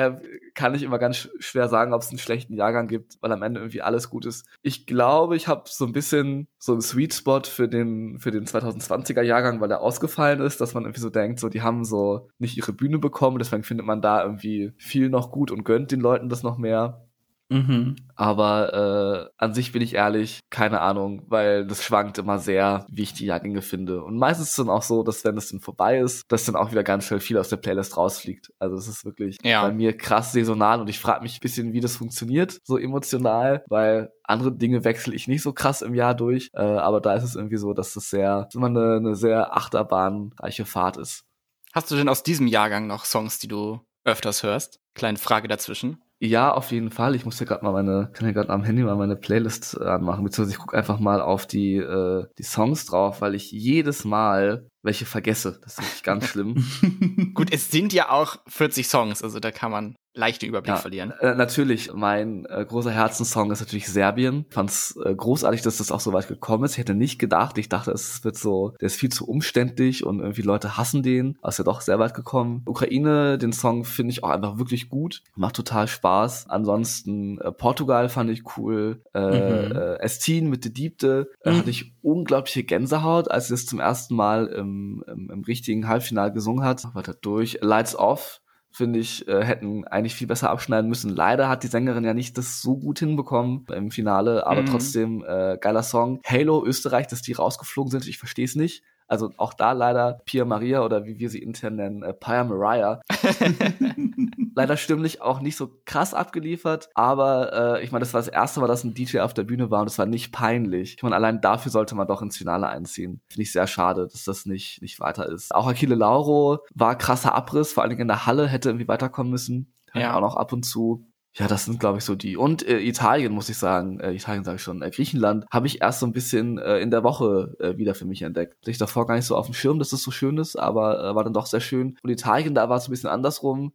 kann 0.54 0.74
ich 0.74 0.82
immer 0.82 0.98
ganz 0.98 1.28
schwer 1.38 1.68
sagen, 1.68 1.92
ob 1.92 2.02
es 2.02 2.10
einen 2.10 2.18
schlechten 2.18 2.54
Jahrgang 2.54 2.88
gibt, 2.88 3.18
weil 3.20 3.32
am 3.32 3.42
Ende 3.42 3.60
irgendwie 3.60 3.82
alles 3.82 4.10
gut 4.10 4.26
ist. 4.26 4.46
Ich 4.62 4.86
glaube, 4.86 5.36
ich 5.36 5.48
habe 5.48 5.64
so 5.66 5.84
ein 5.84 5.92
bisschen 5.92 6.48
so 6.58 6.72
einen 6.72 6.80
Sweet 6.80 7.14
Spot 7.14 7.42
für 7.42 7.68
den 7.68 8.18
für 8.18 8.30
den 8.30 8.46
2020er 8.46 9.22
Jahrgang, 9.22 9.60
weil 9.60 9.68
der 9.68 9.80
ausgefallen 9.80 10.40
ist, 10.40 10.60
dass 10.60 10.74
man 10.74 10.84
irgendwie 10.84 11.00
so 11.00 11.10
denkt, 11.10 11.40
so 11.40 11.48
die 11.48 11.62
haben 11.62 11.84
so 11.84 12.28
nicht 12.38 12.56
ihre 12.56 12.72
Bühne 12.72 12.98
bekommen, 12.98 13.38
deswegen 13.38 13.62
findet 13.62 13.86
man 13.86 14.02
da 14.02 14.22
irgendwie 14.22 14.72
viel 14.76 15.08
noch 15.08 15.30
gut 15.30 15.50
und 15.50 15.64
gönnt 15.64 15.90
den 15.90 16.00
Leuten 16.00 16.28
das 16.28 16.42
noch 16.42 16.58
mehr. 16.58 17.09
Mhm. 17.50 17.96
Aber 18.14 19.28
äh, 19.28 19.30
an 19.38 19.54
sich 19.54 19.72
bin 19.72 19.82
ich 19.82 19.94
ehrlich, 19.94 20.40
keine 20.50 20.80
Ahnung, 20.80 21.22
weil 21.28 21.66
das 21.66 21.82
schwankt 21.82 22.16
immer 22.18 22.38
sehr, 22.38 22.86
wie 22.88 23.02
ich 23.02 23.12
die 23.12 23.26
Jahrgänge 23.26 23.60
finde. 23.60 24.04
Und 24.04 24.16
meistens 24.18 24.46
ist 24.46 24.50
es 24.52 24.56
dann 24.56 24.70
auch 24.70 24.82
so, 24.82 25.02
dass 25.02 25.24
wenn 25.24 25.36
es 25.36 25.50
dann 25.50 25.60
vorbei 25.60 25.98
ist, 25.98 26.24
dass 26.28 26.44
dann 26.44 26.54
auch 26.56 26.70
wieder 26.70 26.84
ganz 26.84 27.04
schnell 27.06 27.18
viel 27.20 27.38
aus 27.38 27.48
der 27.48 27.56
Playlist 27.56 27.96
rausfliegt. 27.96 28.52
Also 28.60 28.76
es 28.76 28.86
ist 28.88 29.04
wirklich 29.04 29.36
Ja. 29.42 29.62
bei 29.62 29.72
mir 29.72 29.96
krass 29.96 30.32
saisonal 30.32 30.80
und 30.80 30.88
ich 30.88 31.00
frage 31.00 31.22
mich 31.22 31.38
ein 31.38 31.40
bisschen, 31.40 31.72
wie 31.72 31.80
das 31.80 31.96
funktioniert, 31.96 32.58
so 32.64 32.78
emotional, 32.78 33.64
weil 33.68 34.12
andere 34.22 34.52
Dinge 34.52 34.84
wechsle 34.84 35.14
ich 35.14 35.26
nicht 35.26 35.42
so 35.42 35.52
krass 35.52 35.82
im 35.82 35.94
Jahr 35.94 36.14
durch. 36.14 36.50
Äh, 36.52 36.60
aber 36.60 37.00
da 37.00 37.14
ist 37.14 37.24
es 37.24 37.34
irgendwie 37.34 37.56
so, 37.56 37.72
dass 37.74 37.94
das 37.94 38.10
sehr, 38.10 38.44
dass 38.44 38.54
immer 38.54 38.68
eine, 38.68 38.96
eine 38.96 39.14
sehr 39.16 39.56
achterbahnreiche 39.56 40.64
Fahrt 40.66 40.96
ist. 40.98 41.24
Hast 41.72 41.90
du 41.90 41.96
denn 41.96 42.08
aus 42.08 42.22
diesem 42.22 42.46
Jahrgang 42.46 42.86
noch 42.86 43.04
Songs, 43.04 43.38
die 43.38 43.48
du 43.48 43.80
öfters 44.04 44.42
hörst? 44.42 44.78
Kleine 44.94 45.18
Frage 45.18 45.48
dazwischen. 45.48 46.02
Ja, 46.22 46.52
auf 46.52 46.70
jeden 46.70 46.90
Fall. 46.90 47.14
Ich 47.14 47.24
muss 47.24 47.40
ja 47.40 47.46
gerade 47.46 47.64
mal 47.64 47.72
meine, 47.72 48.10
kann 48.12 48.26
ja 48.26 48.32
gerade 48.32 48.50
am 48.50 48.62
Handy 48.62 48.82
mal 48.82 48.94
meine 48.94 49.16
Playlist 49.16 49.80
anmachen, 49.80 50.22
beziehungsweise 50.22 50.54
ich 50.54 50.60
gucke 50.60 50.76
einfach 50.76 51.00
mal 51.00 51.22
auf 51.22 51.46
die, 51.46 51.76
äh, 51.76 52.26
die 52.36 52.42
Songs 52.42 52.84
drauf, 52.84 53.22
weil 53.22 53.34
ich 53.34 53.50
jedes 53.50 54.04
Mal 54.04 54.68
welche 54.82 55.06
vergesse. 55.06 55.58
Das 55.62 55.78
ist 55.78 56.04
ganz 56.04 56.26
schlimm. 56.26 56.62
Gut, 57.34 57.50
es 57.52 57.70
sind 57.70 57.94
ja 57.94 58.10
auch 58.10 58.36
40 58.48 58.86
Songs, 58.86 59.22
also 59.22 59.40
da 59.40 59.50
kann 59.50 59.70
man 59.70 59.96
leicht 60.14 60.42
den 60.42 60.48
Überblick 60.48 60.74
Ja. 60.74 60.80
verlieren. 60.80 61.12
Äh, 61.20 61.34
natürlich, 61.34 61.92
mein 61.94 62.44
äh, 62.46 62.64
großer 62.66 62.90
Herzenssong 62.90 63.50
ist 63.52 63.60
natürlich 63.60 63.88
Serbien. 63.88 64.44
Fand's 64.50 64.96
äh, 65.04 65.14
großartig, 65.14 65.62
dass 65.62 65.78
das 65.78 65.92
auch 65.92 66.00
so 66.00 66.12
weit 66.12 66.26
gekommen 66.28 66.64
ist. 66.64 66.72
Ich 66.72 66.78
hätte 66.78 66.94
nicht 66.94 67.18
gedacht. 67.18 67.56
Ich 67.58 67.68
dachte, 67.68 67.92
es 67.92 68.24
wird 68.24 68.36
so, 68.36 68.74
der 68.80 68.86
ist 68.86 68.96
viel 68.96 69.10
zu 69.10 69.26
umständlich 69.28 70.04
und 70.04 70.20
irgendwie 70.20 70.42
Leute 70.42 70.76
hassen 70.76 71.02
den. 71.02 71.38
Aber 71.40 71.50
ist 71.50 71.58
ja 71.58 71.64
doch 71.64 71.80
sehr 71.80 71.98
weit 71.98 72.14
gekommen. 72.14 72.62
Ukraine, 72.66 73.38
den 73.38 73.52
Song 73.52 73.84
finde 73.84 74.10
ich 74.12 74.24
auch 74.24 74.30
einfach 74.30 74.58
wirklich 74.58 74.88
gut. 74.88 75.22
Macht 75.36 75.56
total 75.56 75.86
Spaß. 75.88 76.46
Ansonsten 76.48 77.38
äh, 77.38 77.52
Portugal 77.52 78.08
fand 78.08 78.30
ich 78.30 78.42
cool. 78.56 79.02
Äh, 79.14 79.20
Mhm. 79.20 79.72
äh, 79.72 79.94
Estin 80.00 80.48
mit 80.50 80.64
De 80.64 80.72
Diebte 80.72 81.30
äh, 81.44 81.50
Mhm. 81.50 81.56
hatte 81.58 81.70
ich 81.70 81.92
unglaubliche 82.02 82.64
Gänsehaut, 82.64 83.30
als 83.30 83.46
sie 83.48 83.54
das 83.54 83.66
zum 83.66 83.78
ersten 83.80 84.14
Mal 84.16 84.46
im, 84.46 85.04
im, 85.06 85.30
im 85.30 85.44
richtigen 85.44 85.86
Halbfinale 85.88 86.32
gesungen 86.32 86.64
hat. 86.64 86.84
Weiter 86.94 87.14
durch. 87.14 87.58
Lights 87.60 87.94
Off 87.96 88.40
finde 88.72 88.98
ich, 89.00 89.26
äh, 89.28 89.42
hätten 89.44 89.84
eigentlich 89.86 90.14
viel 90.14 90.26
besser 90.26 90.50
abschneiden 90.50 90.88
müssen. 90.88 91.10
Leider 91.10 91.48
hat 91.48 91.62
die 91.62 91.68
Sängerin 91.68 92.04
ja 92.04 92.14
nicht 92.14 92.38
das 92.38 92.62
so 92.62 92.76
gut 92.76 93.00
hinbekommen 93.00 93.66
im 93.74 93.90
Finale, 93.90 94.46
aber 94.46 94.62
Mhm. 94.62 94.66
trotzdem 94.66 95.24
äh, 95.26 95.58
geiler 95.60 95.82
Song. 95.82 96.20
Halo 96.24 96.64
Österreich, 96.64 97.06
dass 97.08 97.22
die 97.22 97.32
rausgeflogen 97.32 97.90
sind, 97.90 98.06
ich 98.06 98.18
verstehe 98.18 98.44
es 98.44 98.54
nicht. 98.54 98.82
Also 99.10 99.32
auch 99.38 99.54
da 99.54 99.72
leider 99.72 100.20
Pia 100.24 100.44
Maria 100.44 100.84
oder 100.84 101.04
wie 101.04 101.18
wir 101.18 101.30
sie 101.30 101.40
intern 101.40 101.76
nennen, 101.76 102.02
äh, 102.04 102.12
Pia 102.14 102.44
Mariah. 102.44 103.00
leider 104.54 104.76
stimmlich 104.76 105.20
auch 105.20 105.40
nicht 105.40 105.56
so 105.56 105.80
krass 105.84 106.14
abgeliefert, 106.14 106.90
aber 106.94 107.78
äh, 107.78 107.84
ich 107.84 107.92
meine, 107.92 108.00
das 108.00 108.14
war 108.14 108.20
das 108.20 108.28
erste 108.28 108.60
Mal, 108.60 108.66
dass 108.66 108.84
ein 108.84 108.94
DJ 108.94 109.20
auf 109.20 109.34
der 109.34 109.44
Bühne 109.44 109.70
war 109.70 109.80
und 109.80 109.88
es 109.88 109.98
war 109.98 110.06
nicht 110.06 110.32
peinlich. 110.32 110.94
Ich 110.96 111.02
meine, 111.02 111.16
allein 111.16 111.40
dafür 111.40 111.72
sollte 111.72 111.94
man 111.94 112.06
doch 112.06 112.22
ins 112.22 112.36
Finale 112.36 112.68
einziehen. 112.68 113.20
Finde 113.28 113.42
ich 113.42 113.52
sehr 113.52 113.66
schade, 113.66 114.06
dass 114.10 114.24
das 114.24 114.46
nicht, 114.46 114.80
nicht 114.82 115.00
weiter 115.00 115.28
ist. 115.28 115.54
Auch 115.54 115.66
Achille 115.66 115.94
Lauro 115.94 116.58
war 116.74 116.96
krasser 116.96 117.34
Abriss, 117.34 117.72
vor 117.72 117.82
allen 117.82 117.90
Dingen 117.90 118.02
in 118.02 118.08
der 118.08 118.26
Halle, 118.26 118.46
hätte 118.46 118.68
irgendwie 118.68 118.88
weiterkommen 118.88 119.30
müssen. 119.30 119.74
Ja. 119.94 120.16
Auch 120.16 120.20
noch 120.20 120.36
ab 120.36 120.52
und 120.52 120.64
zu. 120.64 121.09
Ja, 121.34 121.46
das 121.46 121.64
sind, 121.64 121.78
glaube 121.78 121.98
ich, 121.98 122.04
so 122.04 122.16
die. 122.16 122.36
Und 122.36 122.66
äh, 122.66 122.80
Italien, 122.80 123.32
muss 123.32 123.48
ich 123.48 123.56
sagen, 123.56 124.00
äh, 124.00 124.12
Italien 124.12 124.42
sage 124.42 124.56
ich 124.56 124.62
schon, 124.62 124.82
äh, 124.82 124.90
Griechenland 124.90 125.46
habe 125.50 125.68
ich 125.68 125.80
erst 125.80 126.00
so 126.00 126.06
ein 126.06 126.12
bisschen 126.12 126.58
äh, 126.58 126.78
in 126.78 126.90
der 126.90 127.04
Woche 127.04 127.54
äh, 127.60 127.76
wieder 127.76 127.94
für 127.94 128.04
mich 128.04 128.22
entdeckt. 128.22 128.56
Ich 128.66 128.78
davor 128.78 129.06
gar 129.06 129.14
nicht 129.14 129.26
so 129.26 129.36
auf 129.36 129.46
dem 129.46 129.54
Schirm, 129.54 129.78
dass 129.78 129.90
das 129.90 130.02
so 130.02 130.10
schön 130.10 130.38
ist, 130.38 130.56
aber 130.56 130.98
äh, 131.04 131.14
war 131.14 131.22
dann 131.22 131.32
doch 131.32 131.46
sehr 131.46 131.60
schön. 131.60 131.96
Und 132.02 132.10
Italien, 132.10 132.54
da 132.54 132.68
war 132.68 132.78
es 132.78 132.88
ein 132.88 132.90
bisschen 132.90 133.10
andersrum. 133.10 133.72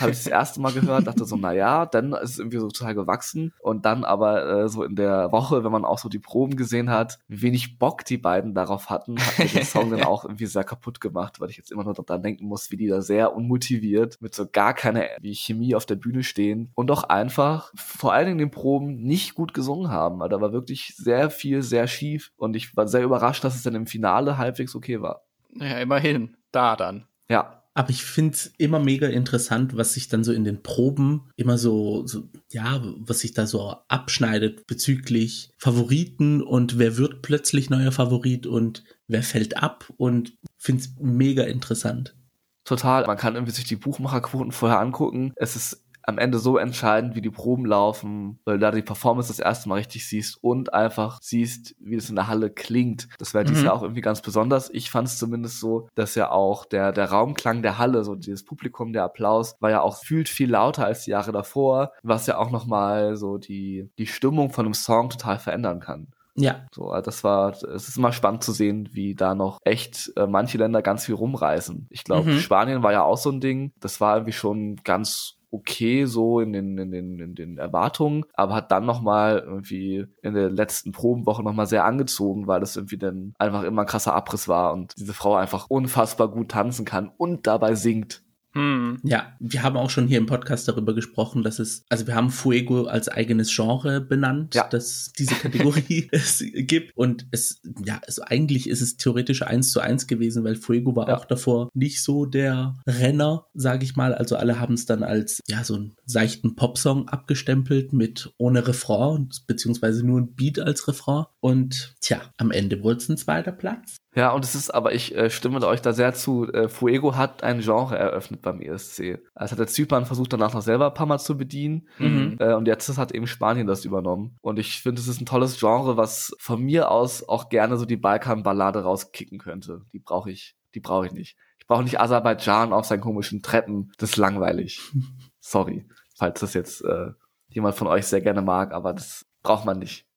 Habe 0.00 0.10
ich 0.10 0.18
das 0.18 0.26
erste 0.26 0.60
Mal 0.60 0.72
gehört, 0.72 1.06
dachte 1.06 1.24
so, 1.24 1.36
na 1.36 1.52
ja, 1.52 1.86
dann 1.86 2.12
ist 2.12 2.30
es 2.30 2.38
irgendwie 2.38 2.58
so 2.58 2.68
total 2.68 2.94
gewachsen. 2.94 3.52
Und 3.60 3.84
dann 3.84 4.04
aber 4.04 4.64
äh, 4.64 4.68
so 4.68 4.82
in 4.82 4.96
der 4.96 5.32
Woche, 5.32 5.64
wenn 5.64 5.72
man 5.72 5.84
auch 5.84 5.98
so 5.98 6.08
die 6.08 6.18
Proben 6.18 6.56
gesehen 6.56 6.90
hat, 6.90 7.18
wie 7.28 7.42
wenig 7.42 7.78
Bock 7.78 8.04
die 8.04 8.18
beiden 8.18 8.54
darauf 8.54 8.90
hatten, 8.90 9.18
hat 9.18 9.38
mir 9.38 9.46
den 9.46 9.64
Song 9.64 9.90
dann 9.90 10.02
auch 10.04 10.24
irgendwie 10.24 10.46
sehr 10.46 10.64
kaputt 10.64 11.00
gemacht, 11.00 11.40
weil 11.40 11.50
ich 11.50 11.56
jetzt 11.56 11.70
immer 11.72 11.84
nur 11.84 11.94
daran 11.94 12.22
denken 12.22 12.46
muss, 12.46 12.70
wie 12.70 12.76
die 12.76 12.88
da 12.88 13.00
sehr 13.00 13.34
unmotiviert 13.34 14.20
mit 14.20 14.34
so 14.34 14.46
gar 14.50 14.74
keiner 14.74 15.04
wie 15.20 15.34
Chemie 15.34 15.74
auf 15.74 15.86
der 15.86 15.96
Bühne 15.96 16.22
stehen 16.22 16.70
und 16.74 16.90
auch 16.90 17.04
einfach 17.04 17.72
vor 17.74 18.12
allen 18.12 18.26
Dingen 18.26 18.40
in 18.40 18.46
den 18.48 18.52
Proben 18.52 19.02
nicht 19.02 19.34
gut 19.34 19.54
gesungen 19.54 19.90
haben. 19.90 20.20
weil 20.20 20.28
Da 20.28 20.40
war 20.40 20.52
wirklich 20.52 20.94
sehr 20.96 21.30
viel, 21.30 21.62
sehr 21.62 21.86
schief 21.86 22.32
und 22.36 22.56
ich 22.56 22.76
war 22.76 22.88
sehr 22.88 23.02
überrascht, 23.02 23.44
dass 23.44 23.54
es 23.54 23.62
dann 23.62 23.74
im 23.74 23.86
Finale 23.86 24.38
halbwegs 24.38 24.74
okay 24.74 25.00
war. 25.00 25.22
Ja, 25.54 25.78
immerhin. 25.78 26.36
Da 26.52 26.76
dann. 26.76 27.06
Ja, 27.28 27.59
Aber 27.74 27.90
ich 27.90 28.04
finde 28.04 28.34
es 28.34 28.52
immer 28.58 28.80
mega 28.80 29.06
interessant, 29.06 29.76
was 29.76 29.94
sich 29.94 30.08
dann 30.08 30.24
so 30.24 30.32
in 30.32 30.44
den 30.44 30.62
Proben 30.62 31.30
immer 31.36 31.56
so, 31.56 32.06
so, 32.06 32.28
ja, 32.50 32.82
was 32.98 33.20
sich 33.20 33.32
da 33.32 33.46
so 33.46 33.76
abschneidet 33.88 34.66
bezüglich 34.66 35.50
Favoriten 35.56 36.42
und 36.42 36.78
wer 36.78 36.96
wird 36.96 37.22
plötzlich 37.22 37.70
neuer 37.70 37.92
Favorit 37.92 38.46
und 38.46 38.84
wer 39.06 39.22
fällt 39.22 39.56
ab 39.56 39.92
und 39.96 40.36
finde 40.58 40.82
es 40.82 40.94
mega 40.98 41.44
interessant. 41.44 42.16
Total. 42.64 43.06
Man 43.06 43.16
kann 43.16 43.34
irgendwie 43.34 43.54
sich 43.54 43.64
die 43.64 43.76
Buchmacherquoten 43.76 44.52
vorher 44.52 44.80
angucken. 44.80 45.32
Es 45.36 45.56
ist 45.56 45.84
am 46.04 46.18
Ende 46.18 46.38
so 46.38 46.56
entscheidend, 46.58 47.14
wie 47.14 47.20
die 47.20 47.30
Proben 47.30 47.64
laufen, 47.66 48.38
weil 48.44 48.54
du 48.56 48.60
da 48.60 48.70
die 48.70 48.82
Performance 48.82 49.28
das 49.28 49.38
erste 49.38 49.68
Mal 49.68 49.76
richtig 49.76 50.08
siehst 50.08 50.38
und 50.42 50.72
einfach 50.74 51.18
siehst, 51.22 51.74
wie 51.78 51.96
das 51.96 52.08
in 52.10 52.16
der 52.16 52.26
Halle 52.28 52.50
klingt. 52.50 53.08
Das 53.18 53.34
wäre 53.34 53.44
dieses 53.44 53.60
Mhm. 53.62 53.66
Jahr 53.66 53.74
auch 53.76 53.82
irgendwie 53.82 54.00
ganz 54.00 54.20
besonders. 54.22 54.70
Ich 54.70 54.90
fand 54.90 55.08
es 55.08 55.18
zumindest 55.18 55.60
so, 55.60 55.88
dass 55.94 56.14
ja 56.14 56.30
auch 56.30 56.64
der, 56.64 56.92
der 56.92 57.10
Raumklang 57.10 57.62
der 57.62 57.78
Halle, 57.78 58.04
so 58.04 58.14
dieses 58.14 58.44
Publikum, 58.44 58.92
der 58.92 59.04
Applaus, 59.04 59.54
war 59.60 59.70
ja 59.70 59.80
auch 59.82 59.96
fühlt 60.02 60.28
viel 60.28 60.50
lauter 60.50 60.84
als 60.86 61.04
die 61.04 61.10
Jahre 61.10 61.32
davor, 61.32 61.92
was 62.02 62.26
ja 62.26 62.38
auch 62.38 62.50
nochmal 62.50 63.16
so 63.16 63.38
die, 63.38 63.90
die 63.98 64.06
Stimmung 64.06 64.50
von 64.50 64.64
einem 64.66 64.74
Song 64.74 65.10
total 65.10 65.38
verändern 65.38 65.80
kann. 65.80 66.08
Ja, 66.36 66.64
So, 66.72 66.90
also 66.90 67.04
das 67.04 67.24
war, 67.24 67.50
es 67.50 67.88
ist 67.88 67.98
immer 67.98 68.12
spannend 68.12 68.44
zu 68.44 68.52
sehen, 68.52 68.88
wie 68.92 69.14
da 69.14 69.34
noch 69.34 69.58
echt 69.64 70.12
äh, 70.16 70.26
manche 70.26 70.56
Länder 70.58 70.80
ganz 70.80 71.04
viel 71.04 71.16
rumreißen. 71.16 71.88
Ich 71.90 72.04
glaube, 72.04 72.30
Mhm. 72.30 72.38
Spanien 72.38 72.82
war 72.82 72.92
ja 72.92 73.02
auch 73.02 73.18
so 73.18 73.30
ein 73.30 73.40
Ding. 73.40 73.72
Das 73.80 74.00
war 74.00 74.16
irgendwie 74.16 74.32
schon 74.32 74.76
ganz 74.84 75.34
okay 75.50 76.04
so 76.04 76.40
in 76.40 76.52
den, 76.52 76.78
in 76.78 76.90
den, 76.90 77.18
in 77.18 77.34
den 77.34 77.58
Erwartungen, 77.58 78.24
aber 78.34 78.54
hat 78.54 78.70
dann 78.70 78.86
nochmal 78.86 79.42
irgendwie 79.44 80.06
in 80.22 80.34
der 80.34 80.50
letzten 80.50 80.92
Probenwoche 80.92 81.42
nochmal 81.42 81.66
sehr 81.66 81.84
angezogen, 81.84 82.46
weil 82.46 82.60
das 82.60 82.76
irgendwie 82.76 82.98
dann 82.98 83.34
einfach 83.38 83.62
immer 83.62 83.82
ein 83.82 83.88
krasser 83.88 84.14
Abriss 84.14 84.48
war 84.48 84.72
und 84.72 84.94
diese 84.98 85.14
Frau 85.14 85.34
einfach 85.34 85.66
unfassbar 85.68 86.28
gut 86.28 86.50
tanzen 86.50 86.84
kann 86.84 87.10
und 87.16 87.46
dabei 87.46 87.74
singt. 87.74 88.22
Hm. 88.52 88.98
ja, 89.04 89.32
wir 89.38 89.62
haben 89.62 89.76
auch 89.76 89.90
schon 89.90 90.08
hier 90.08 90.18
im 90.18 90.26
Podcast 90.26 90.66
darüber 90.66 90.94
gesprochen, 90.94 91.42
dass 91.42 91.58
es, 91.60 91.84
also 91.88 92.06
wir 92.06 92.14
haben 92.16 92.30
Fuego 92.30 92.84
als 92.86 93.08
eigenes 93.08 93.54
Genre 93.54 94.00
benannt, 94.00 94.54
Ja. 94.54 94.66
dass 94.68 95.12
diese 95.18 95.34
Kategorie 95.36 96.08
es 96.12 96.42
gibt 96.54 96.96
und 96.96 97.26
es, 97.30 97.60
ja, 97.84 98.00
also 98.06 98.22
eigentlich 98.26 98.68
ist 98.68 98.80
es 98.80 98.96
theoretisch 98.96 99.42
eins 99.42 99.70
zu 99.70 99.80
eins 99.80 100.06
gewesen, 100.08 100.42
weil 100.44 100.56
Fuego 100.56 100.96
war 100.96 101.08
Ja. 101.08 101.16
auch 101.16 101.24
davor 101.24 101.68
nicht 101.74 102.02
so 102.02 102.26
der 102.26 102.76
Renner, 102.86 103.46
sage 103.54 103.84
ich 103.84 103.94
mal, 103.96 104.14
also 104.14 104.36
alle 104.36 104.58
haben 104.58 104.74
es 104.74 104.84
dann 104.86 105.02
als, 105.04 105.40
ja, 105.48 105.62
so 105.62 105.74
einen 105.76 105.96
seichten 106.04 106.56
Popsong 106.56 107.08
abgestempelt 107.08 107.92
mit 107.92 108.32
ohne 108.38 108.66
Refrain, 108.66 109.28
beziehungsweise 109.46 110.04
nur 110.04 110.20
ein 110.20 110.34
Beat 110.34 110.58
als 110.58 110.88
Refrain 110.88 111.26
und 111.40 111.94
tja, 112.00 112.20
am 112.36 112.50
Ende 112.50 112.82
wurde 112.82 112.98
es 112.98 113.08
ein 113.08 113.16
zweiter 113.16 113.52
Platz. 113.52 113.96
Ja, 114.14 114.32
und 114.32 114.44
es 114.44 114.56
ist, 114.56 114.70
aber 114.70 114.92
ich 114.92 115.14
äh, 115.14 115.30
stimme 115.30 115.64
euch 115.64 115.82
da 115.82 115.92
sehr 115.92 116.14
zu. 116.14 116.50
Äh, 116.52 116.68
Fuego 116.68 117.14
hat 117.14 117.44
ein 117.44 117.60
Genre 117.60 117.96
eröffnet 117.96 118.42
beim 118.42 118.60
ESC. 118.60 119.20
Also 119.34 119.52
hat 119.52 119.60
der 119.60 119.68
Zypern 119.68 120.04
versucht, 120.04 120.32
danach 120.32 120.52
noch 120.52 120.62
selber 120.62 120.88
ein 120.88 120.94
paar 120.94 121.06
Mal 121.06 121.18
zu 121.18 121.36
bedienen. 121.36 121.88
Mhm. 121.98 122.36
Äh, 122.40 122.54
und 122.54 122.66
jetzt 122.66 122.96
hat 122.98 123.12
eben 123.12 123.28
Spanien 123.28 123.68
das 123.68 123.84
übernommen. 123.84 124.36
Und 124.40 124.58
ich 124.58 124.82
finde, 124.82 125.00
es 125.00 125.06
ist 125.06 125.20
ein 125.20 125.26
tolles 125.26 125.60
Genre, 125.60 125.96
was 125.96 126.34
von 126.40 126.60
mir 126.60 126.90
aus 126.90 127.28
auch 127.28 127.50
gerne 127.50 127.76
so 127.76 127.84
die 127.84 127.96
Balkan-Ballade 127.96 128.82
rauskicken 128.82 129.38
könnte. 129.38 129.82
Die 129.92 130.00
brauche 130.00 130.30
ich, 130.30 130.56
die 130.74 130.80
brauche 130.80 131.06
ich 131.06 131.12
nicht. 131.12 131.36
Ich 131.60 131.68
brauche 131.68 131.84
nicht 131.84 132.00
Aserbaidschan 132.00 132.72
auf 132.72 132.86
seinen 132.86 133.02
komischen 133.02 133.42
Treppen. 133.42 133.92
Das 133.98 134.10
ist 134.10 134.16
langweilig. 134.16 134.80
Sorry, 135.40 135.86
falls 136.16 136.40
das 136.40 136.54
jetzt 136.54 136.84
äh, 136.84 137.12
jemand 137.48 137.76
von 137.76 137.86
euch 137.86 138.06
sehr 138.06 138.20
gerne 138.20 138.42
mag, 138.42 138.72
aber 138.72 138.92
das 138.92 139.24
braucht 139.44 139.66
man 139.66 139.78
nicht. 139.78 140.09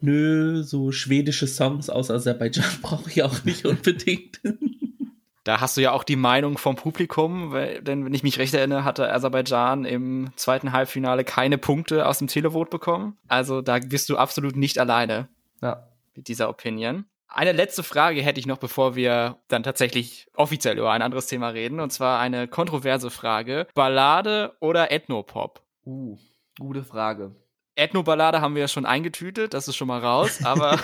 Nö, 0.00 0.62
so 0.62 0.92
schwedische 0.92 1.46
Songs 1.46 1.90
aus 1.90 2.10
Aserbaidschan 2.10 2.64
brauche 2.82 3.10
ich 3.10 3.22
auch 3.22 3.44
nicht 3.44 3.64
unbedingt. 3.66 4.40
Da 5.42 5.58
hast 5.62 5.78
du 5.78 5.80
ja 5.80 5.92
auch 5.92 6.04
die 6.04 6.16
Meinung 6.16 6.58
vom 6.58 6.76
Publikum, 6.76 7.50
weil, 7.52 7.80
denn 7.80 8.04
wenn 8.04 8.12
ich 8.12 8.22
mich 8.22 8.38
recht 8.38 8.52
erinnere, 8.52 8.84
hatte 8.84 9.10
Aserbaidschan 9.10 9.86
im 9.86 10.30
zweiten 10.36 10.72
Halbfinale 10.72 11.24
keine 11.24 11.56
Punkte 11.56 12.06
aus 12.06 12.18
dem 12.18 12.28
Televot 12.28 12.68
bekommen. 12.68 13.16
Also 13.26 13.62
da 13.62 13.78
bist 13.78 14.10
du 14.10 14.18
absolut 14.18 14.54
nicht 14.54 14.78
alleine 14.78 15.28
Ja. 15.62 15.88
mit 16.14 16.28
dieser 16.28 16.50
Opinion. 16.50 17.06
Eine 17.26 17.52
letzte 17.52 17.82
Frage 17.82 18.20
hätte 18.20 18.38
ich 18.38 18.46
noch, 18.46 18.58
bevor 18.58 18.96
wir 18.96 19.38
dann 19.48 19.62
tatsächlich 19.62 20.26
offiziell 20.34 20.76
über 20.76 20.92
ein 20.92 21.00
anderes 21.02 21.26
Thema 21.26 21.48
reden, 21.48 21.80
und 21.80 21.90
zwar 21.90 22.20
eine 22.20 22.46
kontroverse 22.46 23.08
Frage. 23.10 23.66
Ballade 23.74 24.52
oder 24.60 24.92
Ethnopop? 24.92 25.62
Uh, 25.86 26.18
gute 26.58 26.84
Frage. 26.84 27.34
Ethnoballade 27.74 28.40
haben 28.40 28.54
wir 28.54 28.62
ja 28.62 28.68
schon 28.68 28.86
eingetütet, 28.86 29.54
das 29.54 29.68
ist 29.68 29.76
schon 29.76 29.88
mal 29.88 30.00
raus, 30.00 30.44
aber 30.44 30.78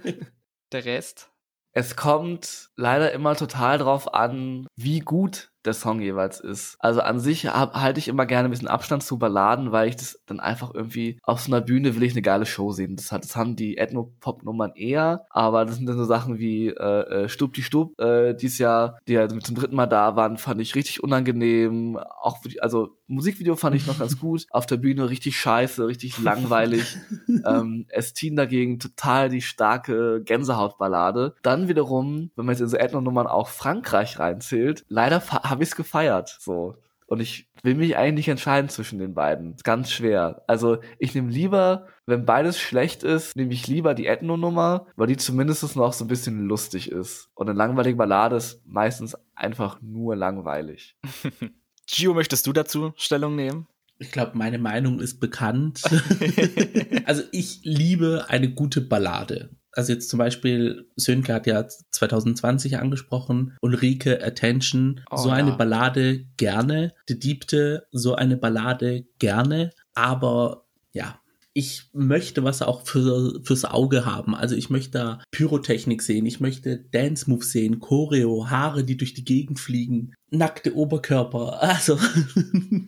der 0.72 0.84
Rest. 0.84 1.30
Es 1.72 1.96
kommt 1.96 2.70
leider 2.76 3.12
immer 3.12 3.34
total 3.34 3.78
drauf 3.78 4.12
an, 4.14 4.66
wie 4.76 5.00
gut 5.00 5.50
der 5.64 5.74
Song 5.74 6.00
jeweils 6.00 6.40
ist. 6.40 6.76
Also 6.78 7.00
an 7.00 7.20
sich 7.20 7.46
halte 7.46 7.98
ich 7.98 8.08
immer 8.08 8.26
gerne 8.26 8.48
ein 8.48 8.50
bisschen 8.50 8.68
Abstand 8.68 9.02
zu 9.02 9.18
Balladen, 9.18 9.72
weil 9.72 9.88
ich 9.88 9.96
das 9.96 10.20
dann 10.26 10.40
einfach 10.40 10.72
irgendwie 10.74 11.18
auf 11.22 11.40
so 11.40 11.52
einer 11.52 11.60
Bühne 11.60 11.96
will 11.96 12.02
ich 12.02 12.12
eine 12.12 12.22
geile 12.22 12.46
Show 12.46 12.72
sehen. 12.72 12.96
Das, 12.96 13.12
hat, 13.12 13.24
das 13.24 13.36
haben 13.36 13.56
die 13.56 13.78
Ethno-Pop-Nummern 13.78 14.72
eher, 14.74 15.26
aber 15.30 15.64
das 15.64 15.76
sind 15.76 15.86
dann 15.86 15.96
so 15.96 16.04
Sachen 16.04 16.38
wie 16.38 16.68
äh, 16.68 17.24
äh 17.24 17.28
Stub 17.28 17.54
die 17.54 17.62
Stub 17.62 17.98
äh, 17.98 18.34
dieses 18.34 18.58
Jahr, 18.58 18.98
die 19.08 19.14
ja 19.14 19.28
zum 19.28 19.56
dritten 19.56 19.76
Mal 19.76 19.86
da 19.86 20.16
waren, 20.16 20.38
fand 20.38 20.60
ich 20.60 20.74
richtig 20.74 21.02
unangenehm. 21.02 21.98
Auch 22.20 22.38
also 22.60 22.96
Musikvideo 23.06 23.56
fand 23.56 23.76
ich 23.76 23.86
noch 23.86 23.98
ganz 23.98 24.18
gut. 24.18 24.46
Auf 24.50 24.66
der 24.66 24.76
Bühne 24.76 25.10
richtig 25.10 25.38
scheiße, 25.38 25.86
richtig 25.86 26.18
langweilig. 26.18 26.96
ähm, 27.46 27.86
Estin 27.88 28.36
dagegen 28.36 28.78
total 28.78 29.28
die 29.28 29.42
starke 29.42 30.22
Gänsehautballade. 30.24 31.34
Dann 31.42 31.68
wiederum, 31.68 32.30
wenn 32.36 32.46
man 32.46 32.54
jetzt 32.54 32.60
in 32.60 32.68
so 32.68 32.76
Ethno-Nummern 32.76 33.26
auch 33.26 33.48
Frankreich 33.48 34.18
reinzählt, 34.18 34.84
leider 34.88 35.20
habe 35.54 35.62
ich 35.62 35.70
es 35.70 35.76
gefeiert. 35.76 36.36
So. 36.40 36.76
Und 37.06 37.20
ich 37.20 37.48
will 37.62 37.74
mich 37.74 37.96
eigentlich 37.96 38.28
entscheiden 38.28 38.68
zwischen 38.68 38.98
den 38.98 39.14
beiden. 39.14 39.56
Ganz 39.62 39.90
schwer. 39.90 40.42
Also 40.46 40.78
ich 40.98 41.14
nehme 41.14 41.30
lieber, 41.30 41.86
wenn 42.06 42.24
beides 42.24 42.58
schlecht 42.58 43.02
ist, 43.02 43.36
nehme 43.36 43.52
ich 43.52 43.66
lieber 43.66 43.94
die 43.94 44.06
Ethno-Nummer, 44.06 44.86
weil 44.96 45.06
die 45.06 45.16
zumindest 45.16 45.76
noch 45.76 45.92
so 45.92 46.04
ein 46.04 46.08
bisschen 46.08 46.46
lustig 46.46 46.90
ist. 46.90 47.28
Und 47.34 47.48
eine 47.48 47.56
langweilige 47.56 47.96
Ballade 47.96 48.36
ist 48.36 48.62
meistens 48.66 49.16
einfach 49.34 49.80
nur 49.82 50.16
langweilig. 50.16 50.96
Gio, 51.86 52.14
möchtest 52.14 52.46
du 52.46 52.52
dazu 52.52 52.92
Stellung 52.96 53.36
nehmen? 53.36 53.66
Ich 53.98 54.10
glaube, 54.10 54.36
meine 54.36 54.58
Meinung 54.58 54.98
ist 54.98 55.20
bekannt. 55.20 55.82
also 57.04 57.22
ich 57.32 57.60
liebe 57.62 58.24
eine 58.28 58.50
gute 58.50 58.80
Ballade. 58.80 59.50
Also 59.74 59.92
jetzt 59.92 60.08
zum 60.08 60.18
Beispiel, 60.18 60.88
Sönke 60.96 61.34
hat 61.34 61.46
ja 61.46 61.66
2020 61.66 62.78
angesprochen, 62.78 63.56
Ulrike 63.60 64.24
Attention, 64.24 65.00
oh, 65.10 65.16
so 65.16 65.30
eine 65.30 65.50
ja. 65.50 65.56
Ballade 65.56 66.26
gerne, 66.36 66.92
Die 67.08 67.18
Diebte, 67.18 67.86
so 67.90 68.14
eine 68.14 68.36
Ballade 68.36 69.06
gerne, 69.18 69.70
aber 69.94 70.66
ja, 70.92 71.18
ich 71.56 71.88
möchte 71.92 72.42
was 72.42 72.62
auch 72.62 72.84
für, 72.84 73.40
fürs 73.44 73.64
Auge 73.64 74.04
haben. 74.04 74.34
Also 74.34 74.56
ich 74.56 74.70
möchte 74.70 74.98
da 74.98 75.22
Pyrotechnik 75.30 76.02
sehen, 76.02 76.26
ich 76.26 76.40
möchte 76.40 76.78
Dance 76.90 77.30
Moves 77.30 77.52
sehen, 77.52 77.78
Choreo, 77.78 78.50
Haare, 78.50 78.82
die 78.82 78.96
durch 78.96 79.14
die 79.14 79.24
Gegend 79.24 79.60
fliegen, 79.60 80.14
nackte 80.30 80.76
Oberkörper. 80.76 81.60
Also 81.74 81.98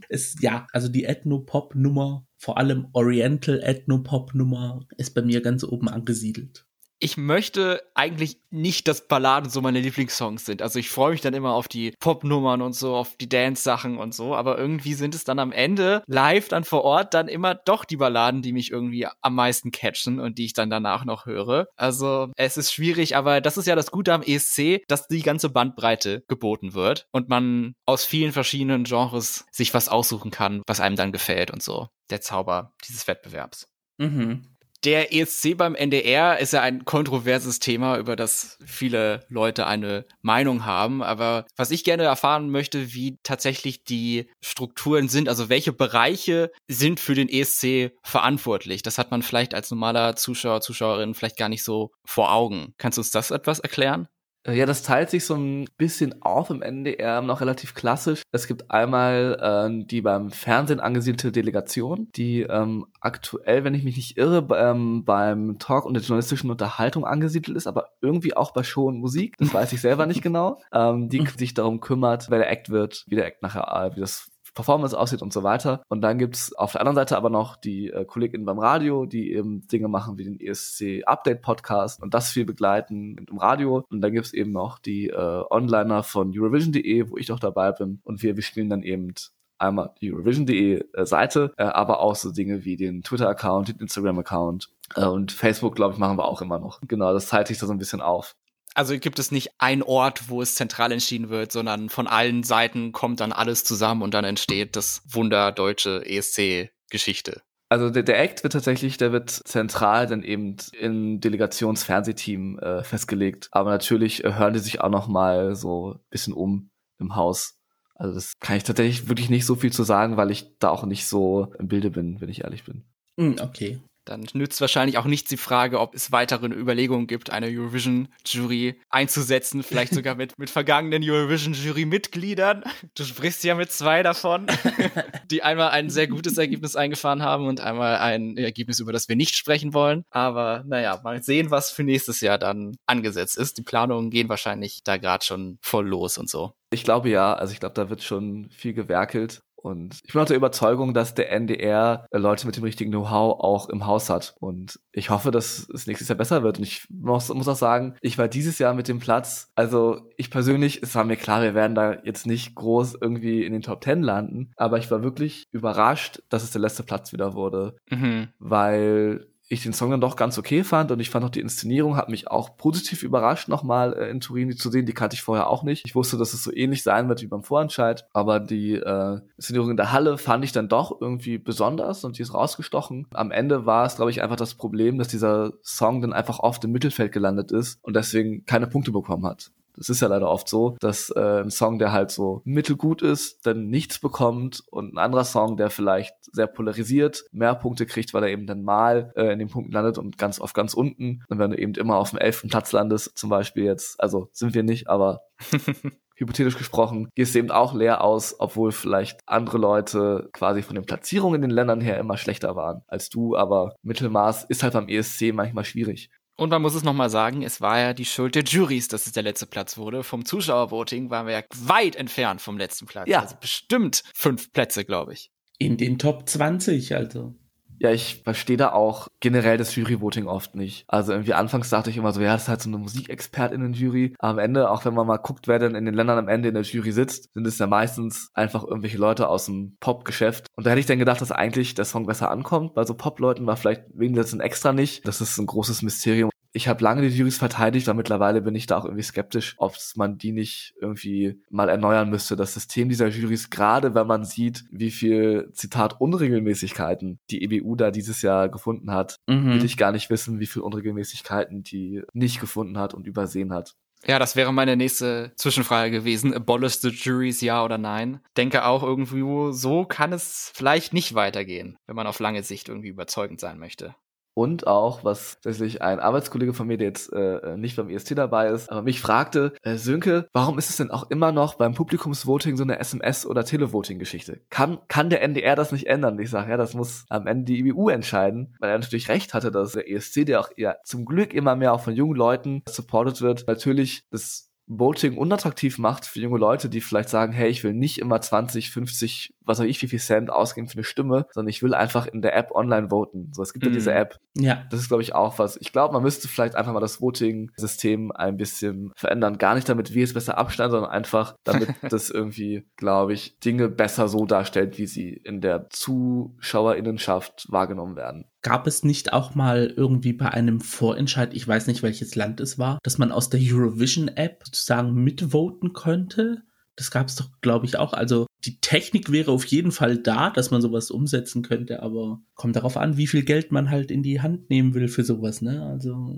es, 0.08 0.36
ja, 0.40 0.66
also 0.72 0.88
die 0.88 1.04
Ethno-Pop-Nummer, 1.04 2.26
vor 2.38 2.58
allem 2.58 2.88
Oriental 2.92 3.60
Ethno-Pop-Nummer, 3.62 4.80
ist 4.96 5.14
bei 5.14 5.22
mir 5.22 5.40
ganz 5.40 5.62
oben 5.62 5.88
angesiedelt 5.88 6.66
ich 6.98 7.16
möchte 7.16 7.82
eigentlich 7.94 8.38
nicht, 8.50 8.88
dass 8.88 9.06
Balladen 9.06 9.50
so 9.50 9.60
meine 9.60 9.80
Lieblingssongs 9.80 10.46
sind. 10.46 10.62
Also 10.62 10.78
ich 10.78 10.88
freue 10.88 11.12
mich 11.12 11.20
dann 11.20 11.34
immer 11.34 11.52
auf 11.52 11.68
die 11.68 11.92
Popnummern 12.00 12.62
und 12.62 12.74
so, 12.74 12.96
auf 12.96 13.16
die 13.16 13.28
Dance-Sachen 13.28 13.98
und 13.98 14.14
so, 14.14 14.34
aber 14.34 14.56
irgendwie 14.56 14.94
sind 14.94 15.14
es 15.14 15.24
dann 15.24 15.38
am 15.38 15.52
Ende 15.52 16.02
live 16.06 16.48
dann 16.48 16.64
vor 16.64 16.84
Ort 16.84 17.12
dann 17.12 17.28
immer 17.28 17.54
doch 17.54 17.84
die 17.84 17.98
Balladen, 17.98 18.40
die 18.40 18.52
mich 18.52 18.70
irgendwie 18.70 19.06
am 19.20 19.34
meisten 19.34 19.72
catchen 19.72 20.20
und 20.20 20.38
die 20.38 20.46
ich 20.46 20.54
dann 20.54 20.70
danach 20.70 21.04
noch 21.04 21.26
höre. 21.26 21.66
Also 21.76 22.28
es 22.36 22.56
ist 22.56 22.72
schwierig, 22.72 23.14
aber 23.16 23.40
das 23.40 23.58
ist 23.58 23.66
ja 23.66 23.74
das 23.74 23.90
Gute 23.90 24.14
am 24.14 24.22
ESC, 24.22 24.82
dass 24.88 25.06
die 25.06 25.22
ganze 25.22 25.50
Bandbreite 25.50 26.24
geboten 26.28 26.72
wird 26.72 27.06
und 27.12 27.28
man 27.28 27.74
aus 27.84 28.06
vielen 28.06 28.32
verschiedenen 28.32 28.84
Genres 28.84 29.44
sich 29.52 29.74
was 29.74 29.88
aussuchen 29.88 30.30
kann, 30.30 30.62
was 30.66 30.80
einem 30.80 30.96
dann 30.96 31.12
gefällt 31.12 31.50
und 31.50 31.62
so. 31.62 31.88
Der 32.08 32.22
Zauber 32.22 32.72
dieses 32.86 33.06
Wettbewerbs. 33.06 33.68
Mhm. 33.98 34.55
Der 34.86 35.12
ESC 35.12 35.56
beim 35.56 35.74
NDR 35.74 36.38
ist 36.38 36.52
ja 36.52 36.62
ein 36.62 36.84
kontroverses 36.84 37.58
Thema, 37.58 37.98
über 37.98 38.14
das 38.14 38.56
viele 38.64 39.26
Leute 39.28 39.66
eine 39.66 40.04
Meinung 40.22 40.64
haben. 40.64 41.02
Aber 41.02 41.44
was 41.56 41.72
ich 41.72 41.82
gerne 41.82 42.04
erfahren 42.04 42.50
möchte, 42.50 42.94
wie 42.94 43.18
tatsächlich 43.24 43.82
die 43.82 44.30
Strukturen 44.40 45.08
sind, 45.08 45.28
also 45.28 45.48
welche 45.48 45.72
Bereiche 45.72 46.52
sind 46.68 47.00
für 47.00 47.16
den 47.16 47.28
ESC 47.28 47.94
verantwortlich. 48.04 48.82
Das 48.82 48.96
hat 48.96 49.10
man 49.10 49.22
vielleicht 49.22 49.54
als 49.54 49.72
normaler 49.72 50.14
Zuschauer, 50.14 50.60
Zuschauerin 50.60 51.16
vielleicht 51.16 51.36
gar 51.36 51.48
nicht 51.48 51.64
so 51.64 51.90
vor 52.04 52.32
Augen. 52.32 52.72
Kannst 52.78 52.96
du 52.96 53.00
uns 53.00 53.10
das 53.10 53.32
etwas 53.32 53.58
erklären? 53.58 54.06
Äh, 54.46 54.56
ja, 54.56 54.66
das 54.66 54.82
teilt 54.82 55.10
sich 55.10 55.24
so 55.24 55.34
ein 55.34 55.66
bisschen 55.76 56.22
auf 56.22 56.50
im 56.50 56.62
NDR 56.62 57.20
noch 57.20 57.40
relativ 57.40 57.74
klassisch. 57.74 58.22
Es 58.32 58.46
gibt 58.46 58.70
einmal 58.70 59.38
äh, 59.70 59.84
die 59.84 60.00
beim 60.00 60.30
Fernsehen 60.30 60.80
angesiedelte 60.80 61.32
Delegation, 61.32 62.08
die 62.14 62.42
ähm, 62.42 62.86
aktuell, 63.00 63.64
wenn 63.64 63.74
ich 63.74 63.84
mich 63.84 63.96
nicht 63.96 64.16
irre, 64.16 64.46
ähm, 64.56 65.04
beim 65.04 65.58
Talk 65.58 65.84
und 65.84 65.94
der 65.94 66.02
journalistischen 66.02 66.50
Unterhaltung 66.50 67.04
angesiedelt 67.04 67.56
ist, 67.56 67.66
aber 67.66 67.90
irgendwie 68.00 68.36
auch 68.36 68.52
bei 68.52 68.62
Show 68.62 68.86
und 68.86 68.98
Musik. 68.98 69.34
Das 69.38 69.52
weiß 69.52 69.72
ich 69.72 69.80
selber 69.80 70.06
nicht 70.06 70.22
genau. 70.26 70.60
Ähm, 70.72 71.08
die 71.08 71.26
sich 71.36 71.54
darum 71.54 71.80
kümmert, 71.80 72.30
wer 72.30 72.38
der 72.38 72.50
Act 72.50 72.70
wird, 72.70 73.04
wie 73.08 73.16
der 73.16 73.26
Act 73.26 73.42
nachher, 73.42 73.68
äh, 73.68 73.96
wie 73.96 74.00
das 74.00 74.30
Performance 74.56 74.98
aussieht 74.98 75.22
und 75.22 75.32
so 75.32 75.44
weiter. 75.44 75.82
Und 75.88 76.00
dann 76.00 76.18
gibt's 76.18 76.52
auf 76.52 76.72
der 76.72 76.80
anderen 76.80 76.96
Seite 76.96 77.16
aber 77.16 77.30
noch 77.30 77.54
die 77.54 77.90
äh, 77.90 78.04
KollegInnen 78.04 78.44
beim 78.44 78.58
Radio, 78.58 79.06
die 79.06 79.32
eben 79.32 79.68
Dinge 79.68 79.86
machen 79.86 80.18
wie 80.18 80.24
den 80.24 80.40
ESC 80.40 81.04
Update 81.06 81.42
Podcast 81.42 82.02
und 82.02 82.14
das 82.14 82.30
viel 82.30 82.44
begleiten 82.44 83.16
im 83.28 83.38
Radio. 83.38 83.84
Und 83.88 84.00
dann 84.00 84.12
gibt's 84.12 84.32
eben 84.32 84.50
noch 84.50 84.80
die 84.80 85.10
äh, 85.10 85.42
Onliner 85.50 86.02
von 86.02 86.32
Eurovision.de, 86.36 87.10
wo 87.10 87.16
ich 87.18 87.30
auch 87.30 87.38
dabei 87.38 87.70
bin. 87.70 88.00
Und 88.02 88.22
wir, 88.22 88.34
wir 88.34 88.42
spielen 88.42 88.70
dann 88.70 88.82
eben 88.82 89.14
einmal 89.58 89.94
die 90.00 90.12
Eurovision.de 90.12 90.84
äh, 90.92 91.06
Seite, 91.06 91.52
äh, 91.56 91.64
aber 91.64 92.00
auch 92.00 92.16
so 92.16 92.32
Dinge 92.32 92.64
wie 92.64 92.76
den 92.76 93.02
Twitter-Account, 93.02 93.68
den 93.68 93.76
Instagram-Account 93.76 94.70
äh, 94.96 95.04
und 95.04 95.32
Facebook, 95.32 95.76
glaube 95.76 95.94
ich, 95.94 95.98
machen 95.98 96.18
wir 96.18 96.24
auch 96.24 96.42
immer 96.42 96.58
noch. 96.58 96.80
Genau, 96.88 97.12
das 97.12 97.28
teilt 97.28 97.48
sich 97.48 97.58
da 97.58 97.66
so 97.66 97.72
ein 97.72 97.78
bisschen 97.78 98.00
auf 98.00 98.34
also 98.76 98.98
gibt 98.98 99.18
es 99.18 99.30
nicht 99.30 99.50
einen 99.58 99.82
Ort, 99.82 100.28
wo 100.28 100.42
es 100.42 100.54
zentral 100.54 100.92
entschieden 100.92 101.30
wird, 101.30 101.50
sondern 101.50 101.88
von 101.88 102.06
allen 102.06 102.42
Seiten 102.42 102.92
kommt 102.92 103.20
dann 103.20 103.32
alles 103.32 103.64
zusammen 103.64 104.02
und 104.02 104.12
dann 104.12 104.24
entsteht 104.24 104.76
das 104.76 105.02
Wunder 105.08 105.50
deutsche 105.50 106.04
ESC-Geschichte. 106.04 107.42
Also 107.68 107.90
der, 107.90 108.04
der 108.04 108.20
Act 108.20 108.44
wird 108.44 108.52
tatsächlich, 108.52 108.96
der 108.96 109.12
wird 109.12 109.30
zentral 109.30 110.06
dann 110.06 110.22
eben 110.22 110.56
im 110.78 111.20
Delegationsfernsehteam 111.20 112.58
äh, 112.58 112.84
festgelegt. 112.84 113.48
Aber 113.50 113.70
natürlich 113.70 114.22
äh, 114.24 114.34
hören 114.34 114.52
die 114.52 114.60
sich 114.60 114.80
auch 114.80 114.90
noch 114.90 115.08
mal 115.08 115.56
so 115.56 115.94
ein 115.94 116.00
bisschen 116.10 116.32
um 116.32 116.70
im 117.00 117.16
Haus. 117.16 117.58
Also 117.94 118.14
das 118.14 118.34
kann 118.40 118.58
ich 118.58 118.62
tatsächlich 118.64 119.08
wirklich 119.08 119.30
nicht 119.30 119.46
so 119.46 119.56
viel 119.56 119.72
zu 119.72 119.82
sagen, 119.82 120.16
weil 120.16 120.30
ich 120.30 120.58
da 120.58 120.68
auch 120.68 120.84
nicht 120.84 121.06
so 121.06 121.52
im 121.58 121.66
Bilde 121.66 121.90
bin, 121.90 122.20
wenn 122.20 122.28
ich 122.28 122.44
ehrlich 122.44 122.64
bin. 122.64 122.84
Hm, 123.18 123.36
okay. 123.40 123.80
Dann 124.06 124.24
nützt 124.32 124.60
wahrscheinlich 124.60 124.98
auch 124.98 125.04
nichts 125.04 125.28
die 125.28 125.36
Frage, 125.36 125.80
ob 125.80 125.94
es 125.94 126.12
weitere 126.12 126.46
Überlegungen 126.46 127.08
gibt, 127.08 127.30
eine 127.30 127.48
Eurovision-Jury 127.48 128.80
einzusetzen, 128.88 129.64
vielleicht 129.64 129.92
sogar 129.92 130.14
mit, 130.14 130.38
mit 130.38 130.48
vergangenen 130.48 131.02
Eurovision-Jury-Mitgliedern. 131.04 132.62
Du 132.94 133.04
sprichst 133.04 133.42
ja 133.42 133.56
mit 133.56 133.72
zwei 133.72 134.04
davon, 134.04 134.46
die 135.30 135.42
einmal 135.42 135.70
ein 135.70 135.90
sehr 135.90 136.06
gutes 136.06 136.38
Ergebnis 136.38 136.76
eingefahren 136.76 137.22
haben 137.22 137.48
und 137.48 137.60
einmal 137.60 137.98
ein 137.98 138.36
Ergebnis, 138.36 138.78
über 138.78 138.92
das 138.92 139.08
wir 139.08 139.16
nicht 139.16 139.36
sprechen 139.36 139.74
wollen. 139.74 140.04
Aber 140.10 140.62
naja, 140.66 141.00
mal 141.02 141.20
sehen, 141.22 141.50
was 141.50 141.70
für 141.70 141.82
nächstes 141.82 142.20
Jahr 142.20 142.38
dann 142.38 142.76
angesetzt 142.86 143.36
ist. 143.36 143.58
Die 143.58 143.62
Planungen 143.62 144.10
gehen 144.10 144.28
wahrscheinlich 144.28 144.82
da 144.84 144.98
gerade 144.98 145.24
schon 145.24 145.58
voll 145.60 145.88
los 145.88 146.16
und 146.16 146.30
so. 146.30 146.52
Ich 146.70 146.84
glaube 146.84 147.08
ja, 147.10 147.34
also 147.34 147.52
ich 147.52 147.60
glaube, 147.60 147.74
da 147.74 147.90
wird 147.90 148.02
schon 148.02 148.50
viel 148.50 148.72
gewerkelt. 148.72 149.40
Und 149.56 150.00
ich 150.04 150.12
bin 150.12 150.22
auch 150.22 150.26
der 150.26 150.36
Überzeugung, 150.36 150.94
dass 150.94 151.14
der 151.14 151.32
NDR 151.32 152.06
Leute 152.12 152.46
mit 152.46 152.56
dem 152.56 152.64
richtigen 152.64 152.90
Know-how 152.90 153.40
auch 153.40 153.68
im 153.68 153.86
Haus 153.86 154.10
hat. 154.10 154.34
Und 154.38 154.78
ich 154.92 155.10
hoffe, 155.10 155.30
dass 155.30 155.68
es 155.68 155.86
nächstes 155.86 156.08
Jahr 156.08 156.18
besser 156.18 156.42
wird. 156.42 156.58
Und 156.58 156.64
ich 156.64 156.86
muss, 156.88 157.32
muss 157.32 157.48
auch 157.48 157.56
sagen, 157.56 157.96
ich 158.00 158.18
war 158.18 158.28
dieses 158.28 158.58
Jahr 158.58 158.74
mit 158.74 158.88
dem 158.88 158.98
Platz, 158.98 159.50
also 159.54 160.00
ich 160.16 160.30
persönlich, 160.30 160.82
es 160.82 160.94
war 160.94 161.04
mir 161.04 161.16
klar, 161.16 161.42
wir 161.42 161.54
werden 161.54 161.74
da 161.74 161.96
jetzt 162.04 162.26
nicht 162.26 162.54
groß 162.54 162.98
irgendwie 163.00 163.44
in 163.44 163.52
den 163.52 163.62
Top 163.62 163.80
Ten 163.80 164.02
landen, 164.02 164.52
aber 164.56 164.78
ich 164.78 164.90
war 164.90 165.02
wirklich 165.02 165.44
überrascht, 165.50 166.22
dass 166.28 166.42
es 166.42 166.50
der 166.52 166.60
letzte 166.60 166.82
Platz 166.82 167.12
wieder 167.12 167.34
wurde. 167.34 167.76
Mhm. 167.90 168.28
Weil 168.38 169.26
ich 169.48 169.62
den 169.62 169.72
Song 169.72 169.90
dann 169.90 170.00
doch 170.00 170.16
ganz 170.16 170.38
okay 170.38 170.64
fand 170.64 170.90
und 170.90 170.98
ich 171.00 171.10
fand 171.10 171.24
auch 171.24 171.30
die 171.30 171.40
Inszenierung 171.40 171.96
hat 171.96 172.08
mich 172.08 172.28
auch 172.28 172.56
positiv 172.56 173.02
überrascht, 173.02 173.48
nochmal 173.48 173.94
äh, 173.94 174.10
in 174.10 174.20
Turin 174.20 174.56
zu 174.56 174.70
sehen. 174.70 174.86
Die 174.86 174.92
kannte 174.92 175.14
ich 175.14 175.22
vorher 175.22 175.48
auch 175.48 175.62
nicht. 175.62 175.84
Ich 175.86 175.94
wusste, 175.94 176.16
dass 176.16 176.34
es 176.34 176.42
so 176.42 176.52
ähnlich 176.52 176.82
sein 176.82 177.08
wird 177.08 177.22
wie 177.22 177.26
beim 177.26 177.42
Vorentscheid, 177.42 178.06
aber 178.12 178.40
die 178.40 178.74
äh, 178.74 179.20
Inszenierung 179.36 179.70
in 179.70 179.76
der 179.76 179.92
Halle 179.92 180.18
fand 180.18 180.44
ich 180.44 180.52
dann 180.52 180.68
doch 180.68 181.00
irgendwie 181.00 181.38
besonders 181.38 182.04
und 182.04 182.18
die 182.18 182.22
ist 182.22 182.34
rausgestochen. 182.34 183.06
Am 183.14 183.30
Ende 183.30 183.66
war 183.66 183.86
es, 183.86 183.96
glaube 183.96 184.10
ich, 184.10 184.22
einfach 184.22 184.36
das 184.36 184.54
Problem, 184.54 184.98
dass 184.98 185.08
dieser 185.08 185.52
Song 185.62 186.00
dann 186.00 186.12
einfach 186.12 186.40
oft 186.40 186.64
im 186.64 186.72
Mittelfeld 186.72 187.12
gelandet 187.12 187.52
ist 187.52 187.78
und 187.82 187.94
deswegen 187.94 188.44
keine 188.46 188.66
Punkte 188.66 188.90
bekommen 188.90 189.26
hat. 189.26 189.52
Das 189.76 189.88
ist 189.88 190.00
ja 190.00 190.08
leider 190.08 190.30
oft 190.30 190.48
so, 190.48 190.76
dass 190.80 191.10
äh, 191.10 191.42
ein 191.42 191.50
Song, 191.50 191.78
der 191.78 191.92
halt 191.92 192.10
so 192.10 192.40
mittelgut 192.44 193.02
ist, 193.02 193.46
dann 193.46 193.68
nichts 193.68 193.98
bekommt 193.98 194.62
und 194.70 194.94
ein 194.94 194.98
anderer 194.98 195.24
Song, 195.24 195.56
der 195.56 195.70
vielleicht 195.70 196.14
sehr 196.32 196.46
polarisiert, 196.46 197.24
mehr 197.32 197.54
Punkte 197.54 197.86
kriegt, 197.86 198.14
weil 198.14 198.24
er 198.24 198.30
eben 198.30 198.46
dann 198.46 198.62
mal 198.62 199.12
äh, 199.16 199.32
in 199.32 199.38
den 199.38 199.48
Punkten 199.48 199.72
landet 199.72 199.98
und 199.98 200.18
ganz 200.18 200.40
oft 200.40 200.54
ganz 200.54 200.74
unten. 200.74 201.22
Und 201.28 201.38
wenn 201.38 201.50
du 201.50 201.58
eben 201.58 201.74
immer 201.74 201.96
auf 201.96 202.10
dem 202.10 202.18
elften 202.18 202.48
Platz 202.48 202.72
landest, 202.72 203.16
zum 203.16 203.30
Beispiel 203.30 203.64
jetzt, 203.64 204.00
also 204.00 204.28
sind 204.32 204.54
wir 204.54 204.62
nicht, 204.62 204.88
aber 204.88 205.22
hypothetisch 206.16 206.56
gesprochen, 206.56 207.08
gehst 207.14 207.34
du 207.34 207.38
eben 207.38 207.50
auch 207.50 207.74
leer 207.74 208.02
aus, 208.02 208.36
obwohl 208.38 208.72
vielleicht 208.72 209.20
andere 209.26 209.58
Leute 209.58 210.30
quasi 210.32 210.62
von 210.62 210.74
den 210.74 210.86
Platzierungen 210.86 211.36
in 211.36 211.48
den 211.48 211.54
Ländern 211.54 211.80
her 211.80 211.98
immer 211.98 212.16
schlechter 212.16 212.56
waren 212.56 212.82
als 212.86 213.10
du, 213.10 213.36
aber 213.36 213.76
Mittelmaß 213.82 214.44
ist 214.44 214.62
halt 214.62 214.72
beim 214.72 214.88
ESC 214.88 215.32
manchmal 215.32 215.64
schwierig. 215.64 216.10
Und 216.36 216.50
man 216.50 216.60
muss 216.60 216.74
es 216.74 216.84
nochmal 216.84 217.08
sagen, 217.08 217.42
es 217.42 217.62
war 217.62 217.78
ja 217.78 217.94
die 217.94 218.04
Schuld 218.04 218.34
der 218.34 218.44
Juries, 218.44 218.88
dass 218.88 219.06
es 219.06 219.12
der 219.12 219.22
letzte 219.22 219.46
Platz 219.46 219.78
wurde. 219.78 220.02
Vom 220.02 220.26
Zuschauervoting 220.26 221.08
waren 221.08 221.26
wir 221.26 221.32
ja 221.32 221.42
weit 221.56 221.96
entfernt 221.96 222.42
vom 222.42 222.58
letzten 222.58 222.84
Platz. 222.86 223.08
Ja. 223.08 223.22
Also 223.22 223.36
bestimmt 223.40 224.02
fünf 224.14 224.52
Plätze, 224.52 224.84
glaube 224.84 225.14
ich. 225.14 225.30
In 225.58 225.78
den 225.78 225.98
Top 225.98 226.28
20, 226.28 226.94
also. 226.94 227.34
Ja, 227.78 227.90
ich 227.90 228.22
verstehe 228.24 228.56
da 228.56 228.72
auch 228.72 229.08
generell 229.20 229.58
das 229.58 229.74
Jury-Voting 229.74 230.26
oft 230.26 230.54
nicht. 230.54 230.84
Also 230.88 231.12
irgendwie 231.12 231.34
anfangs 231.34 231.68
dachte 231.70 231.90
ich 231.90 231.96
immer 231.96 232.12
so, 232.12 232.20
ja, 232.20 232.32
das 232.32 232.42
ist 232.42 232.48
halt 232.48 232.62
so 232.62 232.70
eine 232.70 232.78
Musikexpertinnen-Jury. 232.78 234.14
Am 234.18 234.38
Ende, 234.38 234.70
auch 234.70 234.84
wenn 234.84 234.94
man 234.94 235.06
mal 235.06 235.18
guckt, 235.18 235.46
wer 235.48 235.58
denn 235.58 235.74
in 235.74 235.84
den 235.84 235.94
Ländern 235.94 236.18
am 236.18 236.28
Ende 236.28 236.48
in 236.48 236.54
der 236.54 236.62
Jury 236.62 236.92
sitzt, 236.92 237.28
sind 237.34 237.46
es 237.46 237.58
ja 237.58 237.66
meistens 237.66 238.30
einfach 238.34 238.64
irgendwelche 238.64 238.98
Leute 238.98 239.28
aus 239.28 239.46
dem 239.46 239.76
Pop-Geschäft. 239.80 240.46
Und 240.56 240.66
da 240.66 240.70
hätte 240.70 240.80
ich 240.80 240.86
dann 240.86 240.98
gedacht, 240.98 241.20
dass 241.20 241.32
eigentlich 241.32 241.74
der 241.74 241.84
Song 241.84 242.06
besser 242.06 242.30
ankommt. 242.30 242.74
Bei 242.74 242.84
so 242.84 242.94
Pop-Leuten 242.94 243.46
war 243.46 243.56
vielleicht 243.56 243.82
wegen 243.94 244.14
dessen 244.14 244.40
extra 244.40 244.72
nicht. 244.72 245.06
Das 245.06 245.20
ist 245.20 245.38
ein 245.38 245.46
großes 245.46 245.82
Mysterium. 245.82 246.30
Ich 246.56 246.68
habe 246.68 246.82
lange 246.82 247.02
die 247.02 247.14
Juries 247.14 247.36
verteidigt, 247.36 247.86
aber 247.86 247.98
mittlerweile 247.98 248.40
bin 248.40 248.54
ich 248.54 248.64
da 248.64 248.78
auch 248.78 248.86
irgendwie 248.86 249.02
skeptisch, 249.02 249.56
ob 249.58 249.76
man 249.96 250.16
die 250.16 250.32
nicht 250.32 250.72
irgendwie 250.80 251.38
mal 251.50 251.68
erneuern 251.68 252.08
müsste. 252.08 252.34
Das 252.34 252.54
System 252.54 252.88
dieser 252.88 253.08
Juries, 253.08 253.50
gerade 253.50 253.94
wenn 253.94 254.06
man 254.06 254.24
sieht, 254.24 254.64
wie 254.70 254.90
viel, 254.90 255.50
Zitat, 255.52 256.00
Unregelmäßigkeiten 256.00 257.18
die 257.28 257.42
EBU 257.42 257.76
da 257.76 257.90
dieses 257.90 258.22
Jahr 258.22 258.48
gefunden 258.48 258.90
hat, 258.90 259.20
Mhm. 259.26 259.52
will 259.52 259.64
ich 259.66 259.76
gar 259.76 259.92
nicht 259.92 260.08
wissen, 260.08 260.40
wie 260.40 260.46
viel 260.46 260.62
Unregelmäßigkeiten 260.62 261.62
die 261.62 262.02
nicht 262.14 262.40
gefunden 262.40 262.78
hat 262.78 262.94
und 262.94 263.06
übersehen 263.06 263.52
hat. 263.52 263.74
Ja, 264.06 264.18
das 264.18 264.34
wäre 264.34 264.52
meine 264.54 264.76
nächste 264.76 265.32
Zwischenfrage 265.36 265.90
gewesen. 265.90 266.32
Abolish 266.32 266.76
the 266.80 266.88
juries, 266.88 267.42
ja 267.42 267.62
oder 267.64 267.76
nein? 267.76 268.20
Denke 268.38 268.64
auch 268.64 268.82
irgendwie, 268.82 269.52
so 269.52 269.84
kann 269.84 270.14
es 270.14 270.52
vielleicht 270.54 270.94
nicht 270.94 271.14
weitergehen, 271.14 271.76
wenn 271.86 271.96
man 271.96 272.06
auf 272.06 272.18
lange 272.18 272.42
Sicht 272.42 272.70
irgendwie 272.70 272.88
überzeugend 272.88 273.40
sein 273.40 273.58
möchte. 273.58 273.94
Und 274.38 274.66
auch, 274.66 275.02
was 275.02 275.40
tatsächlich 275.40 275.80
ein 275.80 275.98
Arbeitskollege 275.98 276.52
von 276.52 276.66
mir, 276.66 276.76
der 276.76 276.88
jetzt 276.88 277.10
äh, 277.10 277.56
nicht 277.56 277.74
beim 277.76 277.88
EST 277.88 278.18
dabei 278.18 278.48
ist, 278.48 278.70
aber 278.70 278.82
mich 278.82 279.00
fragte, 279.00 279.54
äh, 279.62 279.76
Sönke, 279.76 280.28
warum 280.34 280.58
ist 280.58 280.68
es 280.68 280.76
denn 280.76 280.90
auch 280.90 281.08
immer 281.08 281.32
noch 281.32 281.54
beim 281.54 281.72
Publikumsvoting 281.72 282.58
so 282.58 282.62
eine 282.62 282.78
SMS- 282.78 283.26
oder 283.26 283.46
Televoting-Geschichte? 283.46 284.42
Kann, 284.50 284.76
kann 284.88 285.08
der 285.08 285.22
NDR 285.22 285.56
das 285.56 285.72
nicht 285.72 285.86
ändern? 285.86 286.18
Ich 286.18 286.28
sage, 286.28 286.50
ja, 286.50 286.58
das 286.58 286.74
muss 286.74 287.06
am 287.08 287.26
Ende 287.26 287.46
die 287.46 287.60
IBU 287.60 287.88
entscheiden, 287.88 288.54
weil 288.60 288.72
er 288.72 288.78
natürlich 288.78 289.08
recht 289.08 289.32
hatte, 289.32 289.50
dass 289.50 289.72
der 289.72 289.90
ESC, 289.90 290.26
der 290.26 290.40
auch 290.40 290.50
ja 290.58 290.76
zum 290.84 291.06
Glück 291.06 291.32
immer 291.32 291.56
mehr 291.56 291.72
auch 291.72 291.80
von 291.80 291.94
jungen 291.94 292.16
Leuten 292.16 292.62
supported 292.68 293.22
wird, 293.22 293.46
natürlich 293.46 294.02
das 294.10 294.50
Voting 294.66 295.16
unattraktiv 295.16 295.78
macht 295.78 296.06
für 296.06 296.20
junge 296.20 296.38
Leute, 296.38 296.68
die 296.68 296.80
vielleicht 296.80 297.08
sagen, 297.08 297.32
hey, 297.32 297.48
ich 297.48 297.62
will 297.62 297.72
nicht 297.72 297.98
immer 297.98 298.20
20, 298.20 298.70
50, 298.70 299.34
was 299.46 299.58
weiß 299.58 299.66
ich, 299.66 299.80
wie 299.82 299.88
viel 299.88 299.98
Cent 299.98 300.30
ausgeben 300.30 300.68
für 300.68 300.74
eine 300.74 300.84
Stimme, 300.84 301.26
sondern 301.32 301.48
ich 301.48 301.62
will 301.62 301.74
einfach 301.74 302.06
in 302.06 302.20
der 302.20 302.36
App 302.36 302.50
online 302.52 302.90
voten. 302.90 303.30
So, 303.32 303.42
es 303.42 303.52
gibt 303.52 303.64
ja 303.64 303.70
Mhm. 303.70 303.74
diese 303.74 303.92
App. 303.94 304.18
Ja. 304.36 304.64
Das 304.70 304.80
ist, 304.80 304.88
glaube 304.88 305.02
ich, 305.02 305.14
auch 305.14 305.38
was. 305.38 305.56
Ich 305.60 305.72
glaube, 305.72 305.94
man 305.94 306.02
müsste 306.02 306.28
vielleicht 306.28 306.54
einfach 306.56 306.72
mal 306.72 306.80
das 306.80 307.00
Voting-System 307.00 308.12
ein 308.12 308.36
bisschen 308.36 308.92
verändern. 308.96 309.38
Gar 309.38 309.54
nicht 309.54 309.68
damit 309.68 309.94
wir 309.94 310.04
es 310.04 310.14
besser 310.14 310.36
abschneiden, 310.38 310.72
sondern 310.72 310.90
einfach, 310.90 311.36
damit 311.44 311.68
das 311.90 312.10
irgendwie, 312.10 312.66
glaube 312.76 313.12
ich, 313.14 313.38
Dinge 313.38 313.68
besser 313.68 314.08
so 314.08 314.26
darstellt, 314.26 314.78
wie 314.78 314.86
sie 314.86 315.10
in 315.12 315.40
der 315.40 315.68
ZuschauerInnenschaft 315.70 317.46
wahrgenommen 317.50 317.96
werden. 317.96 318.24
Gab 318.42 318.66
es 318.66 318.84
nicht 318.84 319.12
auch 319.12 319.34
mal 319.34 319.72
irgendwie 319.76 320.12
bei 320.12 320.28
einem 320.28 320.60
Vorentscheid, 320.60 321.34
ich 321.34 321.46
weiß 321.46 321.66
nicht 321.66 321.82
welches 321.82 322.14
Land 322.14 322.40
es 322.40 322.58
war, 322.58 322.78
dass 322.82 322.98
man 322.98 323.12
aus 323.12 323.28
der 323.30 323.40
Eurovision-App 323.42 324.42
sozusagen 324.44 324.92
mitvoten 324.94 325.72
könnte? 325.72 326.42
Das 326.76 326.90
gab 326.90 327.08
es 327.08 327.16
doch, 327.16 327.30
glaube 327.40 327.64
ich, 327.64 327.78
auch. 327.78 327.94
Also 327.94 328.26
die 328.44 328.60
Technik 328.60 329.10
wäre 329.10 329.32
auf 329.32 329.44
jeden 329.46 329.72
Fall 329.72 329.96
da, 329.96 330.30
dass 330.30 330.50
man 330.50 330.60
sowas 330.60 330.90
umsetzen 330.90 331.42
könnte, 331.42 331.82
aber 331.82 332.20
kommt 332.34 332.54
darauf 332.54 332.76
an, 332.76 332.96
wie 332.96 333.06
viel 333.06 333.24
Geld 333.24 333.50
man 333.50 333.70
halt 333.70 333.90
in 333.90 334.02
die 334.02 334.20
Hand 334.20 334.50
nehmen 334.50 334.74
will 334.74 334.88
für 334.88 335.02
sowas, 335.02 335.40
ne? 335.40 335.62
Also 335.64 336.14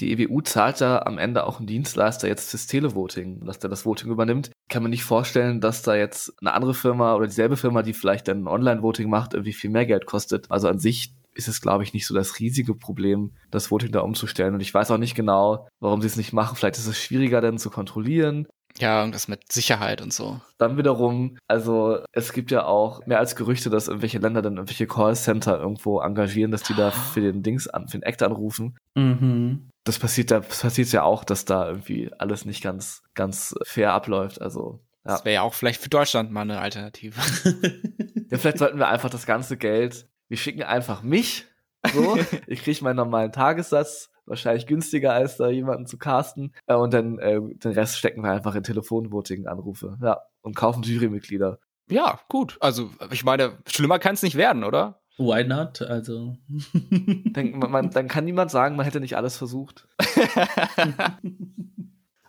Die 0.00 0.12
EWU 0.12 0.42
zahlt 0.42 0.80
ja 0.80 1.06
am 1.06 1.18
Ende 1.18 1.46
auch 1.46 1.58
einen 1.58 1.66
Dienstleister 1.66 2.28
jetzt 2.28 2.50
fürs 2.50 2.66
Televoting, 2.66 3.44
dass 3.46 3.58
der 3.58 3.70
das 3.70 3.86
Voting 3.86 4.10
übernimmt. 4.10 4.50
Ich 4.68 4.74
kann 4.74 4.82
mir 4.82 4.88
nicht 4.88 5.04
vorstellen, 5.04 5.60
dass 5.60 5.82
da 5.82 5.94
jetzt 5.94 6.34
eine 6.40 6.52
andere 6.52 6.74
Firma 6.74 7.14
oder 7.14 7.26
dieselbe 7.26 7.56
Firma, 7.56 7.82
die 7.82 7.94
vielleicht 7.94 8.28
dann 8.28 8.48
Online-Voting 8.48 9.08
macht, 9.08 9.32
irgendwie 9.32 9.54
viel 9.54 9.70
mehr 9.70 9.86
Geld 9.86 10.04
kostet. 10.04 10.50
Also 10.50 10.68
an 10.68 10.78
sich 10.78 11.14
ist 11.32 11.48
es, 11.48 11.60
glaube 11.60 11.84
ich, 11.84 11.94
nicht 11.94 12.06
so 12.06 12.14
das 12.14 12.40
riesige 12.40 12.74
Problem, 12.74 13.32
das 13.50 13.70
Voting 13.70 13.92
da 13.92 14.00
umzustellen. 14.00 14.54
Und 14.54 14.60
ich 14.60 14.74
weiß 14.74 14.90
auch 14.90 14.98
nicht 14.98 15.14
genau, 15.14 15.68
warum 15.80 16.00
sie 16.00 16.08
es 16.08 16.16
nicht 16.16 16.32
machen. 16.32 16.56
Vielleicht 16.56 16.78
ist 16.78 16.86
es 16.86 16.98
schwieriger 16.98 17.40
dann 17.40 17.58
zu 17.58 17.70
kontrollieren. 17.70 18.46
Ja, 18.78 19.00
irgendwas 19.00 19.28
mit 19.28 19.50
Sicherheit 19.50 20.02
und 20.02 20.12
so. 20.12 20.40
Dann 20.58 20.76
wiederum, 20.76 21.38
also 21.46 21.98
es 22.12 22.32
gibt 22.32 22.50
ja 22.50 22.64
auch 22.64 23.06
mehr 23.06 23.18
als 23.18 23.36
Gerüchte, 23.36 23.70
dass 23.70 23.88
irgendwelche 23.88 24.18
Länder 24.18 24.42
dann 24.42 24.56
irgendwelche 24.56 24.86
Callcenter 24.86 25.58
irgendwo 25.58 26.00
engagieren, 26.00 26.50
dass 26.50 26.62
die 26.62 26.74
da 26.74 26.90
für 26.90 27.20
den 27.20 27.42
Dings 27.42 27.68
an, 27.68 27.88
für 27.88 27.98
den 27.98 28.02
Act 28.02 28.22
anrufen. 28.22 28.76
mhm. 28.94 29.70
Das 29.84 30.00
passiert 30.00 30.32
da, 30.32 30.40
das 30.40 30.62
passiert 30.62 30.90
ja 30.90 31.04
auch, 31.04 31.22
dass 31.22 31.44
da 31.44 31.68
irgendwie 31.68 32.10
alles 32.18 32.44
nicht 32.44 32.60
ganz, 32.60 33.04
ganz 33.14 33.54
fair 33.62 33.92
abläuft. 33.92 34.40
Also, 34.42 34.80
ja. 35.04 35.12
Das 35.12 35.24
wäre 35.24 35.34
ja 35.36 35.42
auch 35.42 35.54
vielleicht 35.54 35.80
für 35.80 35.88
Deutschland 35.88 36.32
mal 36.32 36.40
eine 36.40 36.60
Alternative. 36.60 37.20
ja. 38.30 38.38
Vielleicht 38.38 38.58
sollten 38.58 38.78
wir 38.78 38.88
einfach 38.88 39.10
das 39.10 39.26
ganze 39.26 39.56
Geld, 39.56 40.08
wir 40.28 40.36
schicken 40.36 40.64
einfach 40.64 41.02
mich, 41.02 41.46
so, 41.92 42.18
ich 42.48 42.62
kriege 42.62 42.82
meinen 42.82 42.96
normalen 42.96 43.30
Tagessatz, 43.30 44.10
wahrscheinlich 44.26 44.66
günstiger 44.66 45.12
als 45.12 45.36
da 45.36 45.48
jemanden 45.48 45.86
zu 45.86 45.98
casten, 45.98 46.52
äh, 46.66 46.74
und 46.74 46.92
dann 46.92 47.18
äh, 47.18 47.40
den 47.40 47.72
Rest 47.72 47.96
stecken 47.98 48.22
wir 48.22 48.30
einfach 48.30 48.54
in 48.54 48.62
Telefonvoting-Anrufe, 48.62 49.98
ja, 50.02 50.20
und 50.42 50.54
kaufen 50.56 50.82
Jurymitglieder. 50.82 51.58
ja, 51.88 52.18
gut. 52.28 52.56
Also, 52.60 52.90
ich 53.10 53.24
meine, 53.24 53.58
schlimmer 53.66 53.98
kann 53.98 54.14
es 54.14 54.22
nicht 54.22 54.36
werden, 54.36 54.64
oder? 54.64 55.00
Why 55.18 55.44
not? 55.44 55.80
Also. 55.80 56.36
Dann, 57.32 57.58
man, 57.58 57.90
dann 57.90 58.06
kann 58.06 58.26
niemand 58.26 58.50
sagen, 58.50 58.76
man 58.76 58.84
hätte 58.84 59.00
nicht 59.00 59.16
alles 59.16 59.36
versucht. 59.38 59.88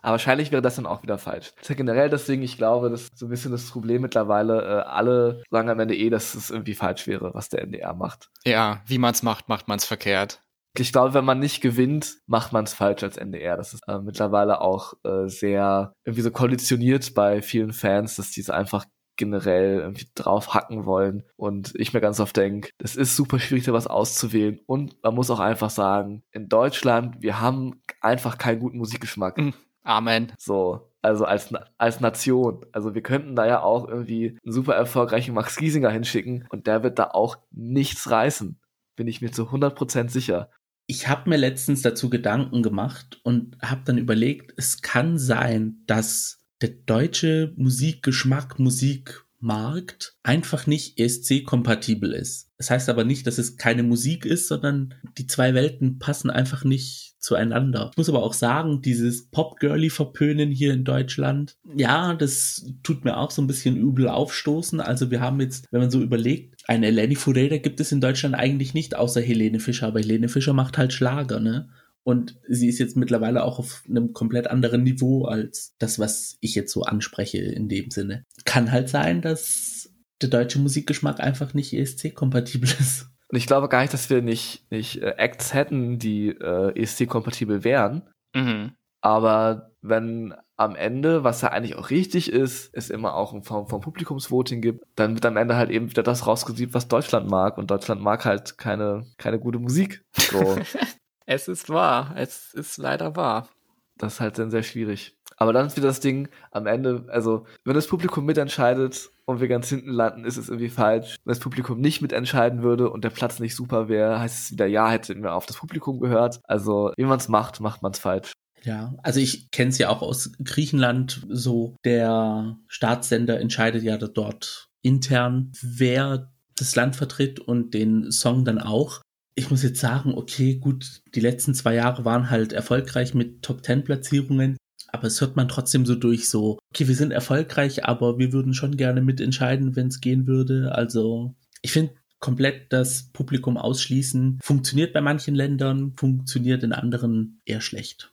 Aber 0.00 0.12
wahrscheinlich 0.12 0.52
wäre 0.52 0.62
das 0.62 0.76
dann 0.76 0.86
auch 0.86 1.02
wieder 1.02 1.18
falsch. 1.18 1.52
Das 1.56 1.64
ist 1.64 1.68
ja 1.70 1.74
generell 1.74 2.08
deswegen, 2.08 2.42
ich 2.42 2.56
glaube, 2.56 2.88
das 2.88 3.02
ist 3.02 3.18
so 3.18 3.26
ein 3.26 3.30
bisschen 3.30 3.50
das 3.50 3.68
Problem 3.68 4.00
mittlerweile. 4.02 4.62
Äh, 4.62 4.88
alle 4.88 5.42
sagen 5.50 5.68
am 5.68 5.80
Ende 5.80 5.96
eh, 5.96 6.08
dass 6.08 6.34
es 6.34 6.50
irgendwie 6.50 6.74
falsch 6.74 7.06
wäre, 7.06 7.34
was 7.34 7.48
der 7.48 7.62
NDR 7.62 7.94
macht. 7.94 8.30
ja, 8.46 8.80
wie 8.86 8.98
man 8.98 9.12
es 9.12 9.22
macht, 9.22 9.48
macht 9.48 9.68
man 9.68 9.78
es 9.78 9.84
verkehrt. 9.84 10.40
Ich 10.80 10.92
glaube, 10.92 11.14
wenn 11.14 11.24
man 11.24 11.38
nicht 11.38 11.60
gewinnt, 11.60 12.18
macht 12.26 12.52
man 12.52 12.64
es 12.64 12.74
falsch 12.74 13.02
als 13.02 13.16
NDR. 13.16 13.56
Das 13.56 13.74
ist 13.74 13.82
äh, 13.88 13.98
mittlerweile 13.98 14.60
auch 14.60 14.94
äh, 15.04 15.28
sehr 15.28 15.92
irgendwie 16.04 16.22
so 16.22 16.30
konditioniert 16.30 17.14
bei 17.14 17.42
vielen 17.42 17.72
Fans, 17.72 18.16
dass 18.16 18.30
die 18.30 18.42
so 18.42 18.52
einfach 18.52 18.84
generell 19.18 19.80
irgendwie 19.80 20.06
drauf 20.14 20.54
hacken 20.54 20.86
wollen. 20.86 21.24
Und 21.36 21.74
ich 21.74 21.92
mir 21.92 22.00
ganz 22.00 22.20
oft 22.20 22.36
denke, 22.36 22.70
es 22.78 22.96
ist 22.96 23.16
super 23.16 23.38
schwierig, 23.38 23.64
da 23.64 23.74
was 23.74 23.86
auszuwählen. 23.86 24.60
Und 24.66 24.96
man 25.02 25.14
muss 25.14 25.30
auch 25.30 25.40
einfach 25.40 25.70
sagen, 25.70 26.22
in 26.32 26.48
Deutschland, 26.48 27.16
wir 27.20 27.40
haben 27.40 27.82
einfach 28.00 28.38
keinen 28.38 28.60
guten 28.60 28.78
Musikgeschmack. 28.78 29.36
Mhm. 29.36 29.54
Amen. 29.82 30.32
So, 30.38 30.92
also 31.02 31.24
als, 31.24 31.52
als 31.76 32.00
Nation. 32.00 32.64
Also 32.72 32.94
wir 32.94 33.02
könnten 33.02 33.36
da 33.36 33.46
ja 33.46 33.62
auch 33.62 33.88
irgendwie 33.88 34.38
einen 34.44 34.52
super 34.52 34.74
erfolgreichen 34.74 35.34
Max 35.34 35.56
Giesinger 35.56 35.90
hinschicken 35.90 36.46
und 36.50 36.66
der 36.66 36.82
wird 36.82 36.98
da 36.98 37.10
auch 37.12 37.38
nichts 37.50 38.10
reißen. 38.10 38.58
Bin 38.96 39.06
ich 39.06 39.20
mir 39.20 39.30
zu 39.30 39.44
100% 39.44 40.08
sicher. 40.08 40.50
Ich 40.90 41.06
habe 41.06 41.28
mir 41.28 41.36
letztens 41.36 41.82
dazu 41.82 42.08
Gedanken 42.08 42.62
gemacht 42.62 43.20
und 43.22 43.58
habe 43.60 43.82
dann 43.84 43.98
überlegt, 43.98 44.54
es 44.56 44.80
kann 44.80 45.18
sein, 45.18 45.82
dass 45.86 46.46
der 46.62 46.70
deutsche 46.70 47.52
Musikgeschmack, 47.56 48.58
Musikmarkt 48.58 50.16
einfach 50.22 50.66
nicht 50.66 50.98
ESC-kompatibel 50.98 52.14
ist. 52.14 52.47
Das 52.58 52.70
heißt 52.70 52.88
aber 52.88 53.04
nicht, 53.04 53.26
dass 53.26 53.38
es 53.38 53.56
keine 53.56 53.84
Musik 53.84 54.26
ist, 54.26 54.48
sondern 54.48 54.94
die 55.16 55.28
zwei 55.28 55.54
Welten 55.54 56.00
passen 56.00 56.28
einfach 56.28 56.64
nicht 56.64 57.14
zueinander. 57.20 57.90
Ich 57.92 57.96
muss 57.96 58.08
aber 58.08 58.22
auch 58.24 58.32
sagen, 58.32 58.82
dieses 58.82 59.28
Pop-Girly-Verpönen 59.30 60.50
hier 60.50 60.72
in 60.72 60.84
Deutschland, 60.84 61.56
ja, 61.76 62.14
das 62.14 62.66
tut 62.82 63.04
mir 63.04 63.16
auch 63.16 63.30
so 63.30 63.42
ein 63.42 63.46
bisschen 63.46 63.76
übel 63.76 64.08
aufstoßen. 64.08 64.80
Also 64.80 65.10
wir 65.12 65.20
haben 65.20 65.40
jetzt, 65.40 65.66
wenn 65.70 65.80
man 65.80 65.90
so 65.90 66.00
überlegt, 66.00 66.62
eine 66.66 66.88
Eleni 66.88 67.14
Fureda 67.14 67.58
gibt 67.58 67.80
es 67.80 67.92
in 67.92 68.00
Deutschland 68.00 68.34
eigentlich 68.34 68.74
nicht, 68.74 68.96
außer 68.96 69.20
Helene 69.20 69.60
Fischer. 69.60 69.86
Aber 69.86 70.00
Helene 70.00 70.28
Fischer 70.28 70.52
macht 70.52 70.78
halt 70.78 70.92
Schlager, 70.92 71.38
ne? 71.38 71.70
Und 72.02 72.38
sie 72.48 72.68
ist 72.68 72.78
jetzt 72.78 72.96
mittlerweile 72.96 73.44
auch 73.44 73.58
auf 73.58 73.82
einem 73.86 74.14
komplett 74.14 74.46
anderen 74.46 74.82
Niveau 74.82 75.26
als 75.26 75.74
das, 75.78 75.98
was 75.98 76.38
ich 76.40 76.54
jetzt 76.54 76.72
so 76.72 76.82
anspreche 76.82 77.36
in 77.36 77.68
dem 77.68 77.90
Sinne. 77.90 78.24
Kann 78.46 78.72
halt 78.72 78.88
sein, 78.88 79.20
dass 79.20 79.77
der 80.22 80.28
deutsche 80.28 80.58
Musikgeschmack 80.58 81.20
einfach 81.20 81.54
nicht 81.54 81.72
ESC-kompatibel 81.72 82.68
ist. 82.80 83.08
Und 83.30 83.36
ich 83.36 83.46
glaube 83.46 83.68
gar 83.68 83.82
nicht, 83.82 83.92
dass 83.92 84.08
wir 84.08 84.22
nicht, 84.22 84.70
nicht 84.70 85.02
äh, 85.02 85.14
Acts 85.18 85.52
hätten, 85.52 85.98
die 85.98 86.28
äh, 86.28 86.80
ESC-kompatibel 86.80 87.62
wären. 87.62 88.02
Mhm. 88.34 88.72
Aber 89.00 89.72
wenn 89.80 90.34
am 90.56 90.74
Ende, 90.74 91.22
was 91.22 91.42
ja 91.42 91.50
eigentlich 91.50 91.76
auch 91.76 91.90
richtig 91.90 92.32
ist, 92.32 92.70
es 92.72 92.90
immer 92.90 93.14
auch 93.14 93.32
in 93.32 93.42
Form 93.42 93.68
von 93.68 93.80
Publikumsvoting 93.80 94.60
gibt, 94.60 94.84
dann 94.96 95.14
wird 95.14 95.24
am 95.24 95.36
Ende 95.36 95.56
halt 95.56 95.70
eben 95.70 95.90
wieder 95.90 96.02
das 96.02 96.26
rausgesiebt, 96.26 96.74
was 96.74 96.88
Deutschland 96.88 97.30
mag. 97.30 97.58
Und 97.58 97.70
Deutschland 97.70 98.02
mag 98.02 98.24
halt 98.24 98.58
keine, 98.58 99.06
keine 99.18 99.38
gute 99.38 99.58
Musik. 99.58 100.04
So, 100.16 100.58
Es 101.30 101.46
ist 101.46 101.68
wahr. 101.68 102.14
Es 102.16 102.54
ist 102.54 102.78
leider 102.78 103.14
wahr. 103.14 103.50
das 103.98 104.14
ist 104.14 104.20
halt 104.20 104.38
dann 104.38 104.50
sehr 104.50 104.62
schwierig. 104.62 105.14
Aber 105.36 105.52
dann 105.52 105.66
ist 105.66 105.76
wieder 105.76 105.88
das 105.88 106.00
Ding, 106.00 106.30
am 106.52 106.66
Ende, 106.66 107.04
also 107.08 107.44
wenn 107.64 107.74
das 107.74 107.86
Publikum 107.86 108.24
mitentscheidet, 108.24 109.10
und 109.28 109.40
wir 109.40 109.48
ganz 109.48 109.68
hinten 109.68 109.90
landen, 109.90 110.24
ist 110.24 110.38
es 110.38 110.48
irgendwie 110.48 110.70
falsch. 110.70 111.16
Wenn 111.22 111.32
das 111.32 111.38
Publikum 111.38 111.80
nicht 111.80 112.00
mitentscheiden 112.00 112.62
würde 112.62 112.88
und 112.88 113.04
der 113.04 113.10
Platz 113.10 113.40
nicht 113.40 113.54
super 113.54 113.88
wäre, 113.90 114.20
heißt 114.20 114.44
es 114.44 114.52
wieder, 114.52 114.66
ja, 114.66 114.90
hätten 114.90 115.22
wir 115.22 115.34
auf 115.34 115.44
das 115.44 115.58
Publikum 115.58 116.00
gehört. 116.00 116.40
Also, 116.44 116.92
wie 116.96 117.04
man 117.04 117.18
es 117.18 117.28
macht, 117.28 117.60
macht 117.60 117.82
man 117.82 117.92
es 117.92 117.98
falsch. 117.98 118.32
Ja, 118.64 118.94
also 119.02 119.20
ich 119.20 119.50
kenne 119.50 119.68
es 119.68 119.76
ja 119.76 119.90
auch 119.90 120.00
aus 120.00 120.32
Griechenland 120.42 121.26
so, 121.28 121.76
der 121.84 122.56
Staatssender 122.68 123.38
entscheidet 123.38 123.82
ja 123.82 123.98
dort 123.98 124.68
intern, 124.80 125.52
wer 125.60 126.32
das 126.56 126.74
Land 126.74 126.96
vertritt 126.96 127.38
und 127.38 127.74
den 127.74 128.10
Song 128.10 128.46
dann 128.46 128.58
auch. 128.58 129.02
Ich 129.34 129.50
muss 129.50 129.62
jetzt 129.62 129.80
sagen, 129.80 130.14
okay, 130.14 130.56
gut, 130.56 131.02
die 131.14 131.20
letzten 131.20 131.52
zwei 131.52 131.74
Jahre 131.74 132.06
waren 132.06 132.30
halt 132.30 132.54
erfolgreich 132.54 133.12
mit 133.12 133.42
Top 133.42 133.62
Ten 133.62 133.84
Platzierungen, 133.84 134.56
aber 134.98 135.06
es 135.06 135.20
hört 135.20 135.36
man 135.36 135.48
trotzdem 135.48 135.86
so 135.86 135.94
durch, 135.94 136.28
so, 136.28 136.58
okay, 136.70 136.88
wir 136.88 136.96
sind 136.96 137.12
erfolgreich, 137.12 137.84
aber 137.84 138.18
wir 138.18 138.32
würden 138.32 138.52
schon 138.52 138.76
gerne 138.76 139.00
mitentscheiden, 139.00 139.76
wenn 139.76 139.86
es 139.86 140.00
gehen 140.00 140.26
würde. 140.26 140.74
Also 140.74 141.36
ich 141.62 141.70
finde 141.70 141.94
komplett 142.18 142.72
das 142.72 143.10
Publikum 143.12 143.56
ausschließen, 143.56 144.40
funktioniert 144.42 144.92
bei 144.92 145.00
manchen 145.00 145.36
Ländern, 145.36 145.92
funktioniert 145.96 146.64
in 146.64 146.72
anderen 146.72 147.40
eher 147.44 147.60
schlecht. 147.60 148.12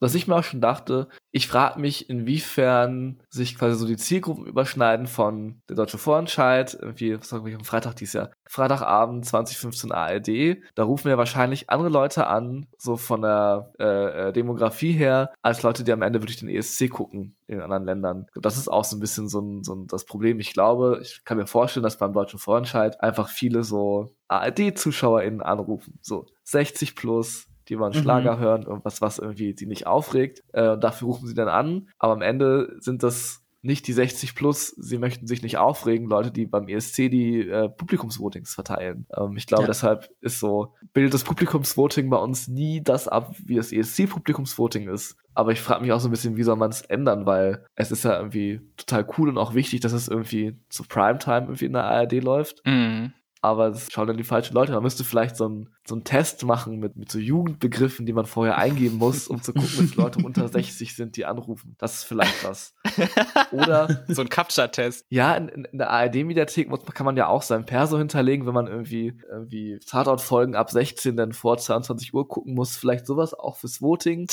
Was 0.00 0.14
ich 0.14 0.28
mir 0.28 0.36
auch 0.36 0.44
schon 0.44 0.60
dachte, 0.60 1.08
ich 1.30 1.48
frage 1.48 1.80
mich, 1.80 2.10
inwiefern 2.10 3.20
sich 3.28 3.58
quasi 3.58 3.76
so 3.76 3.86
die 3.86 3.96
Zielgruppen 3.96 4.46
überschneiden 4.46 5.06
von 5.06 5.62
der 5.68 5.76
Deutsche 5.76 5.98
Vorentscheid, 5.98 6.76
irgendwie, 6.80 7.18
was 7.18 7.28
sagen 7.28 7.44
wir, 7.44 7.56
am 7.56 7.64
Freitag 7.64 7.96
dieses 7.96 8.14
Jahr, 8.14 8.30
Freitagabend 8.46 9.24
2015 9.24 9.90
ARD, 9.90 10.58
da 10.74 10.84
rufen 10.84 11.08
ja 11.08 11.18
wahrscheinlich 11.18 11.70
andere 11.70 11.88
Leute 11.88 12.26
an, 12.26 12.66
so 12.78 12.96
von 12.96 13.22
der 13.22 13.72
äh, 13.78 14.28
äh, 14.28 14.32
Demografie 14.32 14.92
her, 14.92 15.32
als 15.42 15.62
Leute, 15.62 15.82
die 15.82 15.92
am 15.92 16.02
Ende 16.02 16.20
wirklich 16.20 16.38
den 16.38 16.48
ESC 16.48 16.90
gucken 16.90 17.36
in 17.46 17.60
anderen 17.60 17.84
Ländern. 17.84 18.26
Das 18.34 18.56
ist 18.56 18.68
auch 18.68 18.84
so 18.84 18.96
ein 18.96 19.00
bisschen 19.00 19.28
so 19.28 19.40
ein, 19.40 19.64
so 19.64 19.74
ein 19.74 19.86
das 19.86 20.04
Problem. 20.04 20.40
Ich 20.40 20.52
glaube, 20.52 21.00
ich 21.02 21.22
kann 21.24 21.36
mir 21.36 21.46
vorstellen, 21.46 21.84
dass 21.84 21.98
beim 21.98 22.12
Deutschen 22.12 22.38
Vorentscheid 22.38 23.00
einfach 23.00 23.28
viele 23.28 23.64
so 23.64 24.14
ARD-ZuschauerInnen 24.28 25.42
anrufen, 25.42 25.98
so 26.00 26.26
60 26.44 26.96
plus, 26.96 27.46
die 27.68 27.78
wollen 27.78 27.94
Schlager 27.94 28.36
mhm. 28.36 28.40
hören, 28.40 28.62
irgendwas, 28.62 29.00
was 29.00 29.18
irgendwie 29.18 29.54
die 29.54 29.66
nicht 29.66 29.86
aufregt. 29.86 30.42
Äh, 30.52 30.78
dafür 30.78 31.08
rufen 31.08 31.26
sie 31.26 31.34
dann 31.34 31.48
an. 31.48 31.88
Aber 31.98 32.12
am 32.12 32.22
Ende 32.22 32.76
sind 32.78 33.02
das 33.02 33.44
nicht 33.64 33.86
die 33.86 33.94
60 33.94 34.34
plus, 34.34 34.68
sie 34.76 34.98
möchten 34.98 35.26
sich 35.26 35.42
nicht 35.42 35.56
aufregen, 35.56 36.06
Leute, 36.06 36.30
die 36.30 36.44
beim 36.44 36.68
ESC 36.68 37.10
die 37.10 37.48
äh, 37.48 37.70
Publikumsvotings 37.70 38.54
verteilen. 38.54 39.06
Ähm, 39.16 39.38
ich 39.38 39.46
glaube, 39.46 39.62
ja. 39.62 39.68
deshalb 39.68 40.10
ist 40.20 40.38
so, 40.38 40.74
bildet 40.92 41.14
das 41.14 41.24
Publikumsvoting 41.24 42.10
bei 42.10 42.18
uns 42.18 42.46
nie 42.46 42.82
das 42.82 43.08
ab, 43.08 43.34
wie 43.42 43.56
das 43.56 43.72
ESC-Publikumsvoting 43.72 44.90
ist. 44.90 45.16
Aber 45.32 45.52
ich 45.52 45.62
frage 45.62 45.80
mich 45.80 45.92
auch 45.92 46.00
so 46.00 46.08
ein 46.08 46.10
bisschen, 46.10 46.36
wie 46.36 46.42
soll 46.42 46.56
man 46.56 46.70
es 46.70 46.82
ändern, 46.82 47.24
weil 47.24 47.64
es 47.74 47.90
ist 47.90 48.04
ja 48.04 48.18
irgendwie 48.18 48.60
total 48.76 49.08
cool 49.16 49.30
und 49.30 49.38
auch 49.38 49.54
wichtig, 49.54 49.80
dass 49.80 49.92
es 49.92 50.08
irgendwie 50.08 50.58
zu 50.68 50.82
Primetime 50.84 51.46
irgendwie 51.46 51.64
in 51.64 51.72
der 51.72 51.84
ARD 51.84 52.22
läuft. 52.22 52.60
Mhm 52.66 53.14
aber 53.44 53.68
es 53.68 53.88
schauen 53.92 54.06
dann 54.06 54.16
die 54.16 54.24
falschen 54.24 54.54
Leute. 54.54 54.72
Man 54.72 54.82
müsste 54.82 55.04
vielleicht 55.04 55.36
so 55.36 55.44
einen 55.44 55.68
so 55.86 55.94
einen 55.94 56.04
Test 56.04 56.44
machen 56.44 56.78
mit, 56.78 56.96
mit 56.96 57.12
so 57.12 57.18
Jugendbegriffen, 57.18 58.06
die 58.06 58.14
man 58.14 58.24
vorher 58.24 58.56
eingeben 58.56 58.96
muss, 58.96 59.28
um 59.28 59.42
zu 59.42 59.52
gucken, 59.52 59.90
wie 59.90 59.94
Leute 59.96 60.24
unter 60.24 60.48
60 60.54 60.96
sind, 60.96 61.16
die 61.16 61.26
anrufen. 61.26 61.76
Das 61.78 61.96
ist 61.96 62.04
vielleicht 62.04 62.42
was. 62.42 62.74
Oder 63.52 64.04
so 64.08 64.22
ein 64.22 64.30
Captcha-Test. 64.30 65.04
Ja, 65.10 65.34
in, 65.34 65.48
in 65.48 65.76
der 65.76 65.90
ARD-Mediathek 65.90 66.70
kann 66.94 67.04
man 67.04 67.18
ja 67.18 67.26
auch 67.26 67.42
sein 67.42 67.66
Perso 67.66 67.98
hinterlegen, 67.98 68.46
wenn 68.46 68.54
man 68.54 68.66
irgendwie, 68.66 69.20
irgendwie 69.28 69.78
Tatort-Folgen 69.86 70.54
ab 70.54 70.70
16 70.70 71.18
dann 71.18 71.34
vor 71.34 71.58
22 71.58 72.14
Uhr 72.14 72.26
gucken 72.26 72.54
muss. 72.54 72.78
Vielleicht 72.78 73.06
sowas 73.06 73.34
auch 73.34 73.58
fürs 73.58 73.82
Voting. 73.82 74.26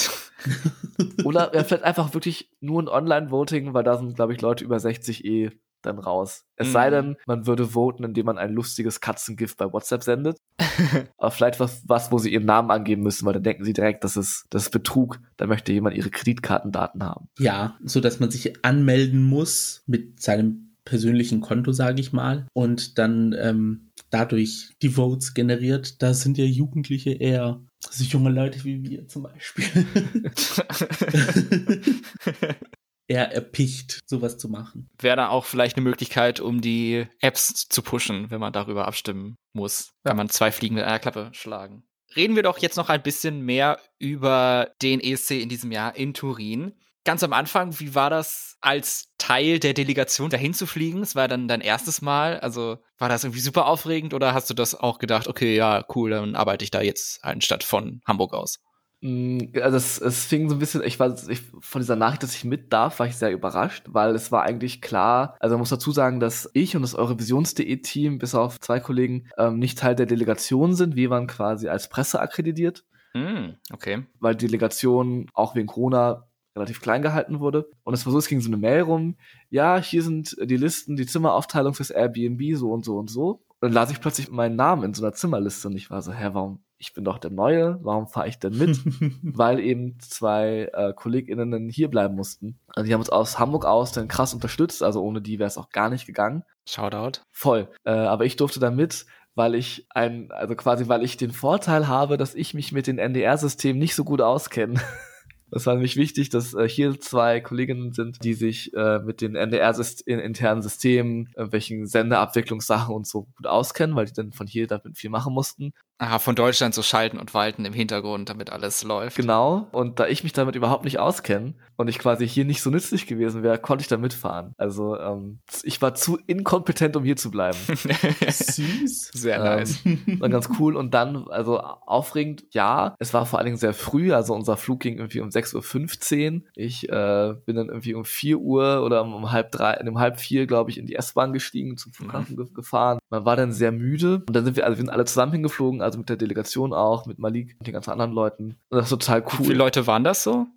Oder 1.26 1.54
ja, 1.54 1.66
vielleicht 1.66 1.84
einfach 1.84 2.14
wirklich 2.14 2.50
nur 2.62 2.82
ein 2.82 2.88
Online-Voting, 2.88 3.74
weil 3.74 3.84
da 3.84 3.98
sind, 3.98 4.16
glaube 4.16 4.34
ich, 4.34 4.40
Leute 4.40 4.64
über 4.64 4.80
60 4.80 5.26
eh 5.26 5.52
dann 5.82 6.00
raus. 6.00 6.46
Es 6.56 6.68
mhm. 6.68 6.72
sei 6.72 6.90
denn, 6.90 7.16
man 7.26 7.48
würde 7.48 7.74
voten, 7.74 8.04
indem 8.04 8.26
man 8.26 8.38
ein 8.38 8.54
lustiges 8.54 9.02
Katzengift 9.02 9.58
bei 9.58 9.72
WhatsApp 9.72 10.04
sendet. 10.04 10.38
Aber 11.18 11.32
vielleicht 11.32 11.60
was, 11.60 11.84
was, 11.88 12.12
wo 12.12 12.18
sie 12.18 12.32
ihren 12.32 12.46
Namen 12.46 12.72
angeben 12.72 13.04
müssen, 13.04 13.26
weil 13.26 13.34
dann 13.34 13.44
denken 13.44 13.64
sie 13.64 13.74
direkt, 13.74 14.04
das 14.04 14.18
ist, 14.18 14.46
das 14.50 14.64
ist 14.64 14.72
Betrug. 14.72 15.20
Da 15.38 15.48
möchte 15.48 15.72
jemand 15.72 15.96
ihre 15.96 16.10
Kreditkartendaten 16.10 17.04
haben. 17.04 17.28
Ja, 17.40 17.78
so 17.84 18.00
dass 18.00 18.20
man 18.20 18.32
sich 18.32 18.66
anmelden 18.66 19.24
muss 19.24 19.84
mit 19.86 20.22
seinem 20.22 20.76
persönlichen 20.84 21.42
Konto, 21.42 21.72
sage 21.72 22.02
ich 22.02 22.12
mal, 22.12 22.48
und 22.54 22.98
dann 22.98 23.36
ähm, 23.40 23.92
dadurch 24.10 24.72
die 24.82 24.90
Votes 24.90 25.34
generiert. 25.34 26.02
Da 26.02 26.14
sind 26.14 26.38
ja 26.38 26.46
Jugendliche 26.46 27.12
eher 27.12 27.62
also 27.88 28.04
junge 28.04 28.30
Leute 28.30 28.64
wie 28.64 28.84
wir 28.84 29.08
zum 29.08 29.24
Beispiel. 29.24 29.66
eher 33.12 33.32
erpicht, 33.34 34.00
sowas 34.06 34.38
zu 34.38 34.48
machen. 34.48 34.90
Wäre 35.00 35.18
da 35.18 35.30
auch 35.30 35.44
vielleicht 35.44 35.76
eine 35.76 35.84
Möglichkeit, 35.84 36.40
um 36.40 36.62
die 36.62 37.08
Apps 37.20 37.68
zu 37.68 37.82
pushen, 37.82 38.32
wenn 38.32 38.40
man 38.40 38.54
darüber 38.54 38.88
abstimmen 38.88 39.36
muss. 39.52 39.92
Ja. 40.06 40.12
Kann 40.12 40.18
man 40.18 40.30
zwei 40.30 40.52
Fliegen 40.52 40.76
mit 40.76 40.86
einer 40.86 41.00
Klappe 41.00 41.30
schlagen. 41.34 41.84
Reden 42.16 42.36
wir 42.38 42.44
doch 42.44 42.58
jetzt 42.58 42.78
noch 42.78 42.90
ein 42.90 43.04
bisschen 43.04 43.42
mehr 43.42 43.80
über 44.00 44.72
den 44.82 45.02
ESC 45.02 45.32
in 45.32 45.50
diesem 45.50 45.72
Jahr 45.72 45.96
in 45.96 46.14
Turin. 46.14 46.74
Ganz 47.04 47.24
am 47.24 47.34
Anfang, 47.34 47.80
wie 47.80 47.96
war 47.96 48.10
das 48.10 48.58
als 48.62 49.10
Teil 49.18 49.60
der 49.60 49.74
Delegation 49.74 50.30
dahin 50.30 50.54
zu 50.54 50.66
fliegen? 50.66 51.02
Es 51.02 51.16
war 51.16 51.28
dann 51.28 51.48
dein 51.48 51.62
erstes 51.62 52.02
Mal. 52.02 52.40
Also 52.40 52.78
war 52.98 53.10
das 53.10 53.24
irgendwie 53.24 53.42
super 53.42 53.66
aufregend 53.66 54.14
oder 54.14 54.34
hast 54.34 54.50
du 54.50 54.54
das 54.54 54.76
auch 54.76 55.00
gedacht, 55.00 55.28
okay, 55.28 55.56
ja, 55.56 55.84
cool, 55.96 56.12
dann 56.12 56.36
arbeite 56.36 56.64
ich 56.64 56.72
da 56.72 56.82
jetzt 56.82 57.24
anstatt 57.26 57.64
von 57.64 58.02
Hamburg 58.06 58.34
aus? 58.34 58.60
Mm, 59.02 59.40
also 59.62 59.78
es, 59.78 60.00
es 60.00 60.26
fing 60.26 60.48
so 60.48 60.56
ein 60.56 60.60
bisschen, 60.60 60.84
ich 60.84 61.00
war 61.00 61.16
ich, 61.28 61.42
von 61.60 61.82
dieser 61.82 61.96
Nachricht, 61.96 62.24
dass 62.24 62.36
ich 62.36 62.46
mit 62.46 62.72
darf, 62.72 63.00
war 63.00 63.08
ich 63.08 63.16
sehr 63.16 63.32
überrascht, 63.32 63.86
weil 63.90 64.16
es 64.16 64.32
war 64.32 64.44
eigentlich 64.44 64.82
klar, 64.82 65.36
also 65.40 65.56
man 65.56 65.62
muss 65.62 65.70
dazu 65.70 65.92
sagen, 65.92 66.20
dass 66.20 66.50
ich 66.54 66.76
und 66.76 66.84
das 66.84 66.96
Eurovisions.de 66.96 67.78
Team, 67.78 68.20
bis 68.20 68.36
auf 68.36 68.60
zwei 68.60 68.80
Kollegen, 68.80 69.28
ähm, 69.38 69.58
nicht 69.58 69.80
Teil 69.80 69.96
der 69.96 70.06
Delegation 70.06 70.76
sind. 70.76 70.96
Wir 70.96 71.10
waren 71.10 71.28
quasi 71.28 71.68
als 71.68 71.90
Presse 71.90 72.20
akkreditiert. 72.20 72.86
Mm, 73.14 73.56
okay. 73.74 74.06
Weil 74.20 74.36
die 74.36 74.46
Delegation 74.46 75.28
auch 75.34 75.56
wegen 75.56 75.68
Corona 75.68 76.28
relativ 76.56 76.82
klein 76.82 77.02
gehalten 77.02 77.40
wurde. 77.40 77.70
Und 77.84 77.94
es 77.94 78.06
war 78.06 78.12
so, 78.12 78.20
es 78.20 78.28
ging 78.28 78.42
so 78.42 78.50
eine 78.50 78.58
Mail 78.58 78.82
rum, 78.82 79.16
ja, 79.50 79.78
hier 79.78 80.04
sind 80.04 80.36
die 80.42 80.58
Listen, 80.58 80.96
die 80.96 81.06
Zimmeraufteilung 81.06 81.74
fürs 81.74 81.92
Airbnb, 81.92 82.56
so 82.56 82.72
und 82.72 82.86
so 82.86 82.98
und 82.98 83.10
so. 83.10 83.44
Und 83.60 83.70
dann 83.70 83.74
las 83.74 83.92
ich 83.92 84.02
plötzlich 84.02 84.30
meinen 84.30 84.56
Namen 84.56 84.84
in 84.84 84.94
so 84.94 85.04
einer 85.04 85.14
Zimmerliste 85.14 85.68
und 85.70 85.76
ich 85.76 85.90
war 85.90 86.02
so, 86.02 86.12
hä, 86.12 86.30
warum 86.34 86.64
ich 86.82 86.94
bin 86.94 87.04
doch 87.04 87.20
der 87.20 87.30
Neue, 87.30 87.80
warum 87.84 88.08
fahre 88.08 88.28
ich 88.28 88.40
denn 88.40 88.58
mit? 88.58 88.80
Weil 89.22 89.60
eben 89.60 90.00
zwei 90.00 90.68
äh, 90.74 90.94
KollegInnen 90.94 91.70
hier 91.70 91.90
bleiben 91.90 92.16
mussten. 92.16 92.60
Also 92.70 92.88
die 92.88 92.94
haben 92.94 93.02
uns 93.02 93.12
aus 93.12 93.38
Hamburg 93.38 93.66
aus 93.66 93.92
dann 93.92 94.08
krass 94.08 94.34
unterstützt, 94.34 94.82
also 94.82 95.04
ohne 95.04 95.22
die 95.22 95.38
wäre 95.38 95.48
es 95.48 95.60
auch 95.60 95.70
gar 95.70 95.92
nicht 95.92 96.08
gegangen. 96.08 96.44
Shoutout. 96.68 97.22
Voll. 97.30 97.70
Äh, 97.84 97.92
aber 97.92 98.26
ich 98.26 98.36
durfte 98.36 98.60
da 98.60 98.72
mit, 98.72 99.06
weil 99.36 99.54
ich 99.54 99.86
ein, 99.92 100.32
also 100.32 100.56
quasi, 100.56 100.88
weil 100.88 101.04
ich 101.04 101.18
den 101.18 101.32
Vorteil 101.32 101.88
habe, 101.88 102.18
dass 102.18 102.34
ich 102.34 102.56
mich 102.56 102.72
mit 102.72 102.88
den 102.88 102.98
NDR-Systemen 102.98 103.78
nicht 103.78 103.96
so 103.96 104.04
gut 104.04 104.22
auskenne. 104.22 104.82
Das 105.54 105.66
war 105.66 105.74
nämlich 105.74 105.98
wichtig, 105.98 106.30
dass 106.30 106.54
äh, 106.54 106.68
hier 106.68 106.98
zwei 107.02 107.42
Kolleginnen 107.42 107.92
sind, 107.92 108.24
die 108.24 108.34
sich 108.34 108.74
äh, 108.74 109.00
mit 109.00 109.20
den 109.20 109.36
NDR-internen 109.36 110.62
Systemen, 110.62 111.30
äh, 111.36 111.48
welchen 111.52 111.88
Sendeabwicklungssachen 111.88 112.96
und 112.96 113.06
so 113.06 113.24
gut 113.36 113.48
auskennen, 113.48 113.98
weil 113.98 114.06
die 114.06 114.14
dann 114.14 114.32
von 114.32 114.48
hier 114.48 114.68
damit 114.68 114.98
viel 114.98 115.10
machen 115.10 115.34
mussten. 115.34 115.74
Aha, 116.02 116.18
von 116.18 116.34
Deutschland 116.34 116.74
so 116.74 116.82
schalten 116.82 117.20
und 117.20 117.36
walten 117.36 117.64
im 117.64 117.74
Hintergrund, 117.74 118.28
damit 118.28 118.52
alles 118.52 118.84
läuft. 118.84 119.18
Genau. 119.18 119.68
Und 119.72 120.00
da 120.00 120.08
ich 120.08 120.24
mich 120.24 120.34
damit 120.34 120.56
überhaupt 120.56 120.84
nicht 120.84 120.98
auskenne 120.98 121.54
und 121.76 121.90
ich 121.90 122.00
quasi 122.00 122.28
hier 122.28 122.44
nicht 122.44 122.64
so 122.64 122.72
nützlich 122.72 123.06
gewesen 123.06 123.44
wäre, 123.44 123.60
konnte 123.60 123.84
ich 123.84 123.88
da 123.88 123.98
mitfahren. 123.98 124.56
Also 124.58 124.98
ähm, 125.00 125.42
ich 125.62 125.80
war 125.80 125.94
zu 125.94 126.18
inkompetent, 126.26 126.96
um 126.96 127.04
hier 127.04 127.18
zu 127.18 127.30
bleiben. 127.30 127.58
Süß. 128.28 129.12
Sehr 129.14 129.38
ähm, 129.38 129.44
nice. 129.44 129.80
War 130.20 130.30
ganz 130.30 130.50
cool. 130.60 130.76
Und 130.76 130.96
dann, 130.96 131.28
also 131.28 131.60
aufregend, 131.60 132.46
ja. 132.50 132.96
Es 132.98 133.14
war 133.14 133.28
vor 133.28 133.38
allen 133.38 133.46
Dingen 133.46 133.58
sehr 133.58 133.76
früh. 133.76 134.12
Also 134.12 134.34
unser 134.34 134.58
Flug 134.58 134.80
ging 134.80 134.98
irgendwie 134.98 135.20
um 135.20 135.30
6.15 135.30 136.34
Uhr. 136.34 136.42
Ich 136.56 136.90
äh, 136.90 137.36
bin 137.46 137.56
dann 137.56 137.68
irgendwie 137.68 137.94
um 137.94 138.06
4 138.06 138.40
Uhr 138.40 138.84
oder 138.84 139.04
um 139.04 139.32
halb 139.32 139.52
drei, 139.52 139.80
um 139.88 140.00
halb 140.00 140.20
vier, 140.20 140.48
glaube 140.48 140.72
ich, 140.72 140.80
in 140.80 140.88
die 140.88 140.96
S-Bahn 140.96 141.32
gestiegen, 141.32 141.78
zum 141.78 141.94
Flughafen 141.94 142.38
mhm. 142.38 142.56
gefahren. 142.56 142.98
Man 143.12 143.24
war 143.26 143.36
dann 143.36 143.52
sehr 143.52 143.72
müde. 143.72 144.24
Und 144.28 144.36
dann 144.36 144.46
sind 144.46 144.56
wir, 144.56 144.66
also 144.66 144.78
wir 144.78 144.82
sind 144.82 144.90
alle 144.90 145.06
zusammen 145.06 145.34
hingeflogen, 145.34 145.82
also 145.82 145.91
mit 145.98 146.10
der 146.10 146.18
Delegation 146.18 146.74
auch, 146.74 147.06
mit 147.06 147.20
Malik 147.20 147.56
und 147.60 147.68
den 147.68 147.74
ganzen 147.74 147.92
anderen 147.92 148.12
Leuten. 148.12 148.58
Und 148.70 148.78
das 148.78 148.86
ist 148.86 148.90
total 148.90 149.22
cool. 149.22 149.40
Wie 149.40 149.44
viele 149.46 149.58
Leute 149.58 149.88
waren 149.88 150.04
das 150.04 150.24
so? 150.24 150.48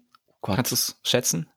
Gott. 0.41 0.57
Kannst 0.57 0.73
du 0.73 0.75
es 0.75 1.01
schätzen? 1.03 1.49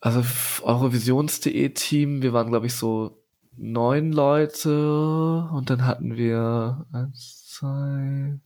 Also 0.00 0.22
Eurovisions.de 0.62 1.70
Team, 1.70 2.20
wir 2.20 2.32
waren 2.32 2.48
glaube 2.48 2.66
ich 2.66 2.74
so 2.74 3.24
neun 3.56 4.12
Leute 4.12 5.48
und 5.52 5.70
dann 5.70 5.86
hatten 5.86 6.16
wir 6.16 6.86
eins, 6.92 7.48
zwei, 7.48 8.38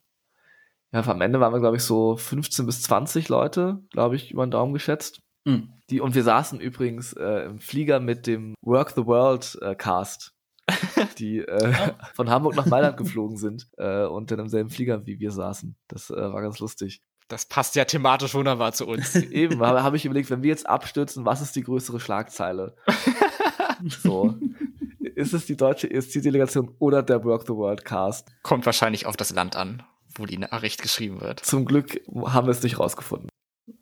ja, 0.93 1.05
am 1.05 1.21
Ende 1.21 1.41
waren 1.41 1.53
wir 1.53 1.61
glaube 1.61 1.77
ich 1.77 1.83
so 1.83 2.17
15 2.17 2.67
bis 2.67 2.83
20 2.83 3.29
Leute, 3.29 3.83
glaube 3.91 4.17
ich, 4.17 4.31
über 4.31 4.47
den 4.47 4.53
Daumen 4.53 4.73
geschätzt. 4.73 5.21
Mhm. 5.45 5.73
Die, 5.91 6.01
und 6.01 6.15
wir 6.15 6.23
saßen 6.23 6.61
übrigens 6.61 7.15
äh, 7.15 7.47
im 7.47 7.59
Flieger 7.59 7.99
mit 7.99 8.27
dem 8.27 8.55
Work 8.63 8.93
the 8.95 9.07
World 9.07 9.59
äh, 9.63 9.75
Cast 9.75 10.35
die 11.19 11.39
äh, 11.39 11.93
von 12.15 12.31
Hamburg 12.31 12.57
nach 12.57 12.67
Mailand 12.67 12.97
geflogen 12.97 13.37
sind 13.37 13.69
äh, 13.77 14.05
und 14.05 14.31
dann 14.31 14.39
im 14.39 14.49
selben 14.49 14.71
Flieger 14.71 15.07
wie 15.07 15.19
wir 15.19 15.31
saßen. 15.31 15.77
Das 15.89 16.11
äh, 16.11 16.15
war 16.15 16.43
ganz 16.43 16.59
lustig. 16.59 17.03
Das 17.29 17.47
passt 17.47 17.77
ja 17.77 17.85
thematisch 17.85 18.35
wunderbar 18.35 18.73
zu 18.73 18.87
uns. 18.87 19.15
Eben, 19.31 19.61
habe 19.61 19.83
hab 19.83 19.95
ich 19.95 20.05
überlegt, 20.05 20.31
wenn 20.31 20.43
wir 20.43 20.49
jetzt 20.49 20.67
abstürzen, 20.67 21.27
was 21.27 21.43
ist 21.43 21.55
die 21.57 21.63
größere 21.63 22.01
Schlagzeile? 22.01 22.75
so. 24.03 24.35
ist 25.15 25.35
es 25.35 25.45
die 25.47 25.57
deutsche 25.57 25.91
ESC-Delegation 25.91 26.75
oder 26.79 27.03
der 27.03 27.25
Work 27.25 27.43
the 27.43 27.55
World 27.55 27.85
Cast? 27.85 28.31
Kommt 28.43 28.65
wahrscheinlich 28.65 29.05
auf 29.05 29.17
das 29.17 29.31
Land 29.31 29.57
an, 29.57 29.83
wo 30.15 30.25
die 30.25 30.39
Nachricht 30.39 30.81
geschrieben 30.81 31.21
wird. 31.21 31.41
Zum 31.41 31.67
Glück 31.67 32.01
haben 32.25 32.47
wir 32.47 32.53
es 32.53 32.63
nicht 32.63 32.79
rausgefunden. 32.79 33.29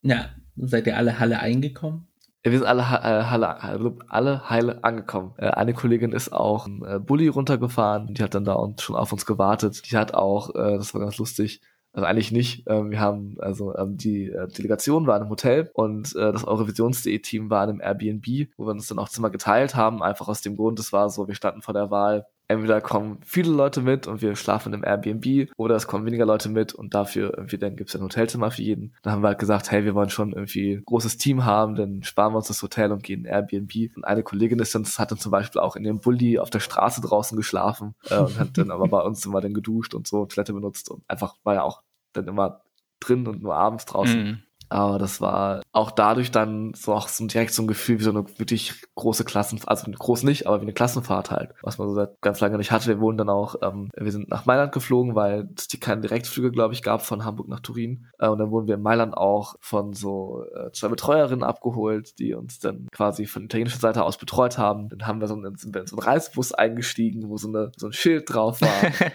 Ja, 0.03 0.31
seid 0.57 0.87
ihr 0.89 0.97
alle 0.97 1.21
Halle 1.21 1.39
eingekommen? 1.39 2.09
Wir 2.51 2.59
sind 2.59 2.69
alle, 2.69 2.83
äh, 2.83 3.25
Halle, 3.25 3.97
alle 4.09 4.49
heile 4.49 4.85
angekommen. 4.85 5.35
Äh, 5.37 5.49
eine 5.49 5.75
Kollegin 5.75 6.13
ist 6.13 6.33
auch 6.33 6.69
ein 6.69 6.85
äh, 6.85 7.01
Bulli 7.01 7.27
runtergefahren, 7.27 8.15
die 8.15 8.23
hat 8.23 8.37
dann 8.37 8.45
da 8.45 8.53
und 8.53 8.81
schon 8.81 8.95
auf 8.95 9.13
uns 9.13 9.27
gewartet. 9.27 9.91
Die 9.91 9.97
hat 9.97 10.15
auch, 10.15 10.53
das 10.53 10.95
war 10.95 11.01
ganz 11.01 11.19
lustig, 11.19 11.61
also 11.93 12.07
eigentlich 12.07 12.31
nicht. 12.31 12.65
Ähm, 12.69 12.91
wir 12.91 13.01
haben, 13.01 13.37
also 13.41 13.77
ähm, 13.77 13.97
die 13.97 14.33
Delegation 14.57 15.09
war 15.09 15.17
in 15.17 15.23
einem 15.23 15.31
Hotel 15.31 15.71
und 15.75 16.15
das 16.15 16.45
Eurovisions.de-Team 16.45 17.51
war 17.51 17.65
in 17.65 17.71
einem 17.71 17.81
Airbnb, 17.81 18.49
wo 18.57 18.67
wir 18.67 18.71
uns 18.71 18.87
dann 18.87 19.01
auch 19.01 19.09
Zimmer 19.09 19.31
geteilt 19.31 19.75
haben, 19.75 20.03
einfach 20.03 20.29
aus 20.29 20.41
dem 20.41 20.57
Grund, 20.57 20.79
es 20.79 20.93
war 20.93 21.11
so, 21.11 21.27
wir 21.27 21.35
standen 21.35 21.63
vor 21.63 21.75
der 21.75 21.91
Wahl, 21.91 22.27
entweder 22.49 22.81
kommen 22.81 23.19
viele 23.25 23.51
Leute 23.51 23.83
mit 23.83 24.07
und 24.07 24.23
wir 24.23 24.37
schlafen 24.37 24.73
im 24.73 24.85
Airbnb 24.85 25.51
oder 25.57 25.75
es 25.75 25.87
kommen 25.87 26.07
weniger 26.07 26.27
Leute 26.27 26.49
mit 26.49 26.75
und 26.75 26.95
dafür 26.95 27.35
irgendwie 27.37 27.59
dann 27.59 27.77
gibt 27.77 27.91
es 27.91 27.97
ein 27.97 28.03
Hotelzimmer 28.03 28.51
für 28.51 28.63
jeden. 28.63 28.95
Dann 29.03 29.15
haben 29.15 29.23
wir 29.23 29.29
halt 29.29 29.39
gesagt, 29.39 29.71
hey, 29.71 29.85
wir 29.85 29.95
wollen 29.95 30.11
schon 30.11 30.33
irgendwie 30.33 30.81
großes 30.85 31.17
Team 31.19 31.45
haben, 31.45 31.75
dann 31.75 32.03
sparen 32.03 32.33
wir 32.33 32.39
uns 32.39 32.49
das 32.49 32.63
Hotel 32.63 32.93
und 32.93 33.03
gehen 33.03 33.25
in 33.25 33.27
Airbnb. 33.27 33.97
Und 33.97 34.05
eine 34.05 34.23
Kollegin 34.23 34.59
ist 34.61 34.75
dann, 34.75 34.85
hat 34.85 35.11
dann 35.11 35.19
zum 35.19 35.33
Beispiel 35.33 35.61
auch 35.61 35.77
in 35.77 35.83
dem 35.83 36.01
Bulli 36.01 36.39
auf 36.39 36.51
der 36.51 36.61
Straße 36.61 37.01
draußen 37.01 37.37
geschlafen 37.37 37.95
äh, 38.11 38.19
und 38.19 38.39
hat 38.39 38.57
dann 38.57 38.71
aber 38.71 38.89
bei 38.89 39.01
uns 39.01 39.25
immer 39.27 39.41
dann 39.41 39.55
geduscht 39.55 39.95
und 39.95 40.07
so 40.07 40.27
Toilette 40.27 40.53
benutzt 40.53 40.91
und 40.91 41.03
einfach 41.09 41.37
war 41.43 41.55
ja 41.55 41.63
auch 41.63 41.83
dann 42.13 42.29
immer 42.29 42.63
drin 43.01 43.27
und 43.27 43.43
nur 43.43 43.57
abends 43.57 43.85
draußen. 43.85 44.23
Mhm. 44.23 44.43
Aber 44.69 44.99
das 44.99 45.21
war 45.21 45.63
auch 45.73 45.91
dadurch 45.91 46.31
dann 46.31 46.73
so 46.75 46.93
auch 46.93 47.09
so 47.09 47.27
direkt 47.27 47.53
so 47.53 47.63
ein 47.63 47.69
Gefühl 47.69 47.99
wie 47.99 48.05
so 48.05 48.11
eine 48.11 48.27
wirklich 48.39 48.75
große 48.95 49.25
Klassenfahrt, 49.25 49.69
also 49.69 49.91
groß 49.91 50.23
nicht, 50.25 50.47
aber 50.47 50.59
wie 50.59 50.63
eine 50.63 50.73
Klassenfahrt 50.73 51.31
halt, 51.31 51.55
was 51.63 51.79
man 51.79 51.89
so 51.89 51.95
seit 51.95 52.21
ganz 52.21 52.41
lange 52.41 52.57
nicht 52.57 52.73
hatte. 52.73 52.89
Wir 52.89 53.01
wurden 53.01 53.19
dann 53.19 53.29
auch, 53.29 53.57
ähm, 53.63 53.91
wir 53.97 54.11
sind 54.11 54.29
nach 54.29 54.47
Mailand 54.47 54.73
geflogen, 54.73 55.15
weil 55.15 55.49
es 55.57 55.69
die 55.69 55.79
keine 55.79 56.01
Direktflüge, 56.01 56.51
glaube 56.51 56.75
ich, 56.75 56.83
gab 56.83 57.03
von 57.03 57.25
Hamburg 57.25 57.49
nach 57.49 57.61
Turin. 57.61 58.07
Äh, 58.19 58.29
und 58.29 58.39
dann 58.39 58.51
wurden 58.51 58.67
wir 58.67 58.75
in 58.75 58.83
Mailand 58.83 59.17
auch 59.17 59.55
von 59.61 59.93
so 59.93 60.45
äh, 60.55 60.73
zwei 60.73 60.89
Betreuerinnen 60.89 61.45
abgeholt, 61.45 62.19
die 62.19 62.35
uns 62.35 62.59
dann 62.59 62.89
quasi 62.91 63.27
von 63.27 63.45
italienischer 63.45 63.79
Seite 63.79 64.05
aus 64.05 64.19
betreut 64.19 64.59
haben. 64.59 64.89
Dann 64.89 65.07
haben 65.07 65.21
wir 65.21 65.29
so 65.29 65.35
einen, 65.35 65.57
sind 65.57 65.75
wir 65.75 65.83
in 65.83 65.87
so 65.87 65.97
einen 65.97 66.05
Reisebus 66.05 66.53
eingestiegen, 66.53 67.29
wo 67.29 67.37
so, 67.37 67.49
eine, 67.49 67.73
so 67.77 67.87
ein 67.87 67.93
Schild 67.93 68.33
drauf 68.33 68.61
war, 68.61 68.69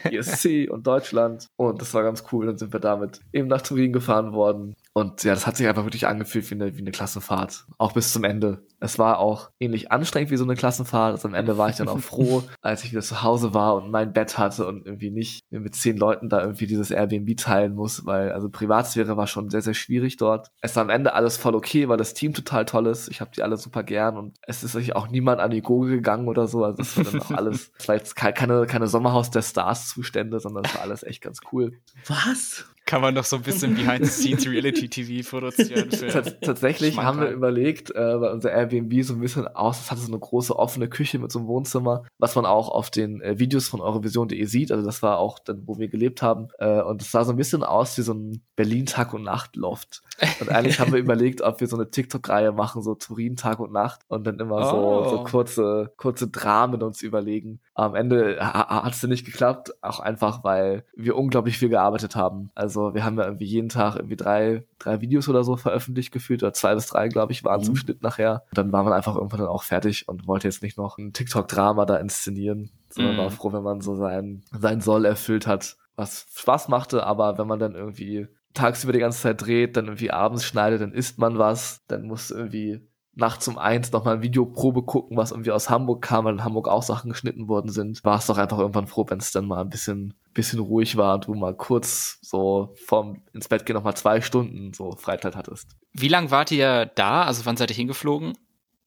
ESC 0.11 0.69
und 0.69 0.87
Deutschland. 0.87 1.47
Und 1.57 1.81
das 1.81 1.93
war 1.93 2.03
ganz 2.03 2.23
cool. 2.31 2.45
Dann 2.45 2.57
sind 2.57 2.73
wir 2.73 2.79
damit 2.79 3.21
eben 3.33 3.47
nach 3.47 3.61
Turin 3.61 3.93
gefahren 3.93 4.33
worden. 4.33 4.75
Und 4.93 5.23
ja, 5.23 5.33
das 5.33 5.47
hat 5.47 5.55
sich 5.55 5.67
einfach 5.67 5.85
wirklich 5.85 6.05
angefühlt 6.05 6.49
wie 6.51 6.55
eine, 6.55 6.75
wie 6.75 6.81
eine 6.81 6.91
Klassenfahrt. 6.91 7.65
Auch 7.77 7.93
bis 7.93 8.11
zum 8.11 8.25
Ende. 8.25 8.65
Es 8.81 8.99
war 8.99 9.19
auch 9.19 9.51
ähnlich 9.59 9.91
anstrengend 9.91 10.31
wie 10.31 10.37
so 10.37 10.43
eine 10.43 10.55
Klassenfahrt. 10.55 11.13
Also 11.13 11.27
am 11.29 11.33
Ende 11.33 11.57
war 11.57 11.69
ich 11.69 11.77
dann 11.77 11.87
auch 11.87 11.99
froh, 11.99 12.43
als 12.61 12.83
ich 12.83 12.91
wieder 12.91 13.01
zu 13.01 13.23
Hause 13.23 13.53
war 13.53 13.75
und 13.75 13.89
mein 13.89 14.11
Bett 14.11 14.37
hatte 14.37 14.67
und 14.67 14.85
irgendwie 14.85 15.11
nicht 15.11 15.43
mit 15.49 15.75
zehn 15.75 15.95
Leuten 15.95 16.27
da 16.27 16.41
irgendwie 16.41 16.67
dieses 16.67 16.91
Airbnb 16.91 17.37
teilen 17.37 17.73
muss, 17.73 18.05
weil 18.05 18.33
also 18.33 18.49
Privatsphäre 18.49 19.15
war 19.15 19.27
schon 19.27 19.49
sehr, 19.49 19.61
sehr 19.61 19.75
schwierig 19.75 20.17
dort. 20.17 20.49
Es 20.61 20.75
war 20.75 20.83
am 20.83 20.89
Ende 20.89 21.13
alles 21.13 21.37
voll 21.37 21.55
okay, 21.55 21.87
weil 21.87 21.97
das 21.97 22.13
Team 22.13 22.33
total 22.33 22.65
toll 22.65 22.87
ist. 22.87 23.07
Ich 23.07 23.21
habe 23.21 23.31
die 23.33 23.43
alle 23.43 23.55
super 23.55 23.83
gern 23.83 24.17
und 24.17 24.37
es 24.41 24.63
ist 24.63 24.75
auch 24.95 25.07
niemand 25.07 25.39
an 25.39 25.51
die 25.51 25.61
Gurgel 25.61 25.97
gegangen 25.97 26.27
oder 26.27 26.47
so. 26.47 26.65
Also 26.65 26.81
es 26.81 26.97
war 26.97 27.03
dann 27.05 27.21
auch 27.21 27.31
alles, 27.31 27.71
jetzt 27.87 28.15
keine, 28.15 28.65
keine 28.65 28.87
Sommerhaus 28.87 29.31
der 29.31 29.41
Stars 29.41 29.87
Zustände, 29.87 30.41
sondern 30.41 30.65
es 30.65 30.75
war 30.75 30.81
alles 30.81 31.03
echt 31.03 31.21
ganz 31.21 31.39
cool. 31.51 31.79
Was? 32.07 32.65
Kann 32.85 33.01
man 33.01 33.15
doch 33.15 33.23
so 33.23 33.35
ein 33.37 33.41
bisschen 33.43 33.75
Behind-the-Scenes 33.75 34.47
Reality-TV 34.47 35.29
produzieren. 35.29 35.89
Tatsächlich 36.41 36.97
haben 36.97 37.19
wir 37.19 37.29
überlegt, 37.29 37.91
äh, 37.91 38.19
weil 38.19 38.31
unser 38.31 38.51
Airbnb 38.51 39.03
so 39.03 39.13
ein 39.13 39.19
bisschen 39.19 39.47
aus, 39.47 39.81
es 39.81 39.91
hatte 39.91 40.01
so 40.01 40.07
eine 40.07 40.19
große 40.19 40.57
offene 40.57 40.89
Küche 40.89 41.19
mit 41.19 41.31
so 41.31 41.39
einem 41.39 41.47
Wohnzimmer, 41.47 42.03
was 42.17 42.35
man 42.35 42.45
auch 42.45 42.69
auf 42.69 42.89
den 42.89 43.21
äh, 43.21 43.39
Videos 43.39 43.67
von 43.67 43.81
Eurovision.de 43.81 44.43
sieht. 44.45 44.71
Also 44.71 44.85
das 44.85 45.01
war 45.03 45.19
auch 45.19 45.39
dann, 45.39 45.63
wo 45.67 45.77
wir 45.77 45.87
gelebt 45.87 46.21
haben. 46.21 46.49
Äh, 46.59 46.81
und 46.81 47.01
es 47.01 47.11
sah 47.11 47.23
so 47.23 47.31
ein 47.31 47.37
bisschen 47.37 47.63
aus 47.63 47.97
wie 47.97 48.01
so 48.01 48.13
ein 48.13 48.41
Berlin 48.55 48.85
Tag 48.85 49.13
und 49.13 49.23
Nacht 49.23 49.55
Loft. 49.55 50.01
Und 50.39 50.49
eigentlich 50.49 50.79
haben 50.79 50.91
wir 50.91 50.99
überlegt, 50.99 51.41
ob 51.41 51.61
wir 51.61 51.67
so 51.67 51.77
eine 51.77 51.89
TikTok-Reihe 51.89 52.51
machen, 52.51 52.81
so 52.81 52.95
Turin 52.95 53.35
Tag 53.35 53.59
und 53.59 53.71
Nacht 53.71 54.01
und 54.07 54.25
dann 54.25 54.39
immer 54.39 54.73
oh. 54.73 55.03
so, 55.03 55.09
so 55.09 55.23
kurze, 55.23 55.93
kurze 55.97 56.27
Dramen 56.27 56.81
uns 56.81 57.01
überlegen. 57.01 57.59
Am 57.73 57.95
Ende 57.95 58.37
hat 58.39 58.93
es 58.93 59.03
nicht 59.03 59.25
geklappt, 59.25 59.71
auch 59.81 59.99
einfach, 59.99 60.43
weil 60.43 60.83
wir 60.95 61.15
unglaublich 61.15 61.57
viel 61.57 61.69
gearbeitet 61.69 62.15
haben. 62.15 62.51
Also 62.53 62.70
wir 62.75 63.03
haben 63.03 63.17
ja 63.17 63.25
irgendwie 63.25 63.45
jeden 63.45 63.69
Tag 63.69 63.95
irgendwie 63.95 64.15
drei, 64.15 64.65
drei 64.79 65.01
Videos 65.01 65.29
oder 65.29 65.43
so 65.43 65.55
veröffentlicht 65.55 66.11
gefühlt, 66.11 66.43
oder 66.43 66.53
zwei 66.53 66.73
bis 66.75 66.87
drei, 66.87 67.07
glaube 67.07 67.31
ich, 67.31 67.43
waren 67.43 67.61
mhm. 67.61 67.65
zum 67.65 67.75
Schnitt 67.75 68.01
nachher. 68.01 68.43
Und 68.49 68.57
dann 68.57 68.71
war 68.71 68.83
man 68.83 68.93
einfach 68.93 69.15
irgendwann 69.15 69.39
dann 69.39 69.49
auch 69.49 69.63
fertig 69.63 70.07
und 70.07 70.27
wollte 70.27 70.47
jetzt 70.47 70.63
nicht 70.63 70.77
noch 70.77 70.97
ein 70.97 71.13
TikTok-Drama 71.13 71.85
da 71.85 71.97
inszenieren, 71.97 72.71
sondern 72.89 73.15
mhm. 73.15 73.19
war 73.19 73.31
froh, 73.31 73.53
wenn 73.53 73.63
man 73.63 73.81
so 73.81 73.95
sein, 73.95 74.43
sein 74.51 74.81
Soll 74.81 75.05
erfüllt 75.05 75.47
hat, 75.47 75.77
was 75.95 76.25
Spaß 76.35 76.67
machte, 76.67 77.05
aber 77.05 77.37
wenn 77.37 77.47
man 77.47 77.59
dann 77.59 77.75
irgendwie 77.75 78.27
tagsüber 78.53 78.93
die 78.93 78.99
ganze 78.99 79.21
Zeit 79.21 79.45
dreht, 79.45 79.77
dann 79.77 79.85
irgendwie 79.85 80.11
abends 80.11 80.45
schneidet, 80.45 80.81
dann 80.81 80.93
isst 80.93 81.17
man 81.19 81.37
was, 81.37 81.81
dann 81.87 82.03
muss 82.07 82.31
irgendwie 82.31 82.81
nachts 83.13 83.47
um 83.47 83.57
eins 83.57 83.91
nochmal 83.91 84.15
ein 84.15 84.21
Videoprobe 84.21 84.83
gucken, 84.83 85.17
was 85.17 85.31
irgendwie 85.31 85.51
aus 85.51 85.69
Hamburg 85.69 86.01
kam, 86.01 86.25
weil 86.25 86.33
in 86.33 86.43
Hamburg 86.43 86.67
auch 86.67 86.83
Sachen 86.83 87.11
geschnitten 87.11 87.47
worden 87.47 87.71
sind, 87.71 88.03
war 88.03 88.17
es 88.17 88.27
doch 88.27 88.37
einfach 88.37 88.57
irgendwann 88.57 88.87
froh, 88.87 89.05
wenn 89.09 89.19
es 89.19 89.31
dann 89.31 89.47
mal 89.47 89.61
ein 89.61 89.69
bisschen, 89.69 90.13
bisschen 90.33 90.59
ruhig 90.59 90.97
war 90.97 91.15
und 91.15 91.27
du 91.27 91.33
mal 91.33 91.55
kurz 91.55 92.19
so 92.21 92.73
vorm 92.85 93.21
ins 93.33 93.49
Bett 93.49 93.65
gehen 93.65 93.75
nochmal 93.75 93.95
zwei 93.97 94.21
Stunden 94.21 94.73
so 94.73 94.95
Freizeit 94.95 95.35
hattest. 95.35 95.75
Wie 95.93 96.07
lang 96.07 96.31
wart 96.31 96.51
ihr 96.51 96.85
da? 96.95 97.23
Also 97.23 97.45
wann 97.45 97.57
seid 97.57 97.69
ihr 97.69 97.75
hingeflogen? 97.75 98.37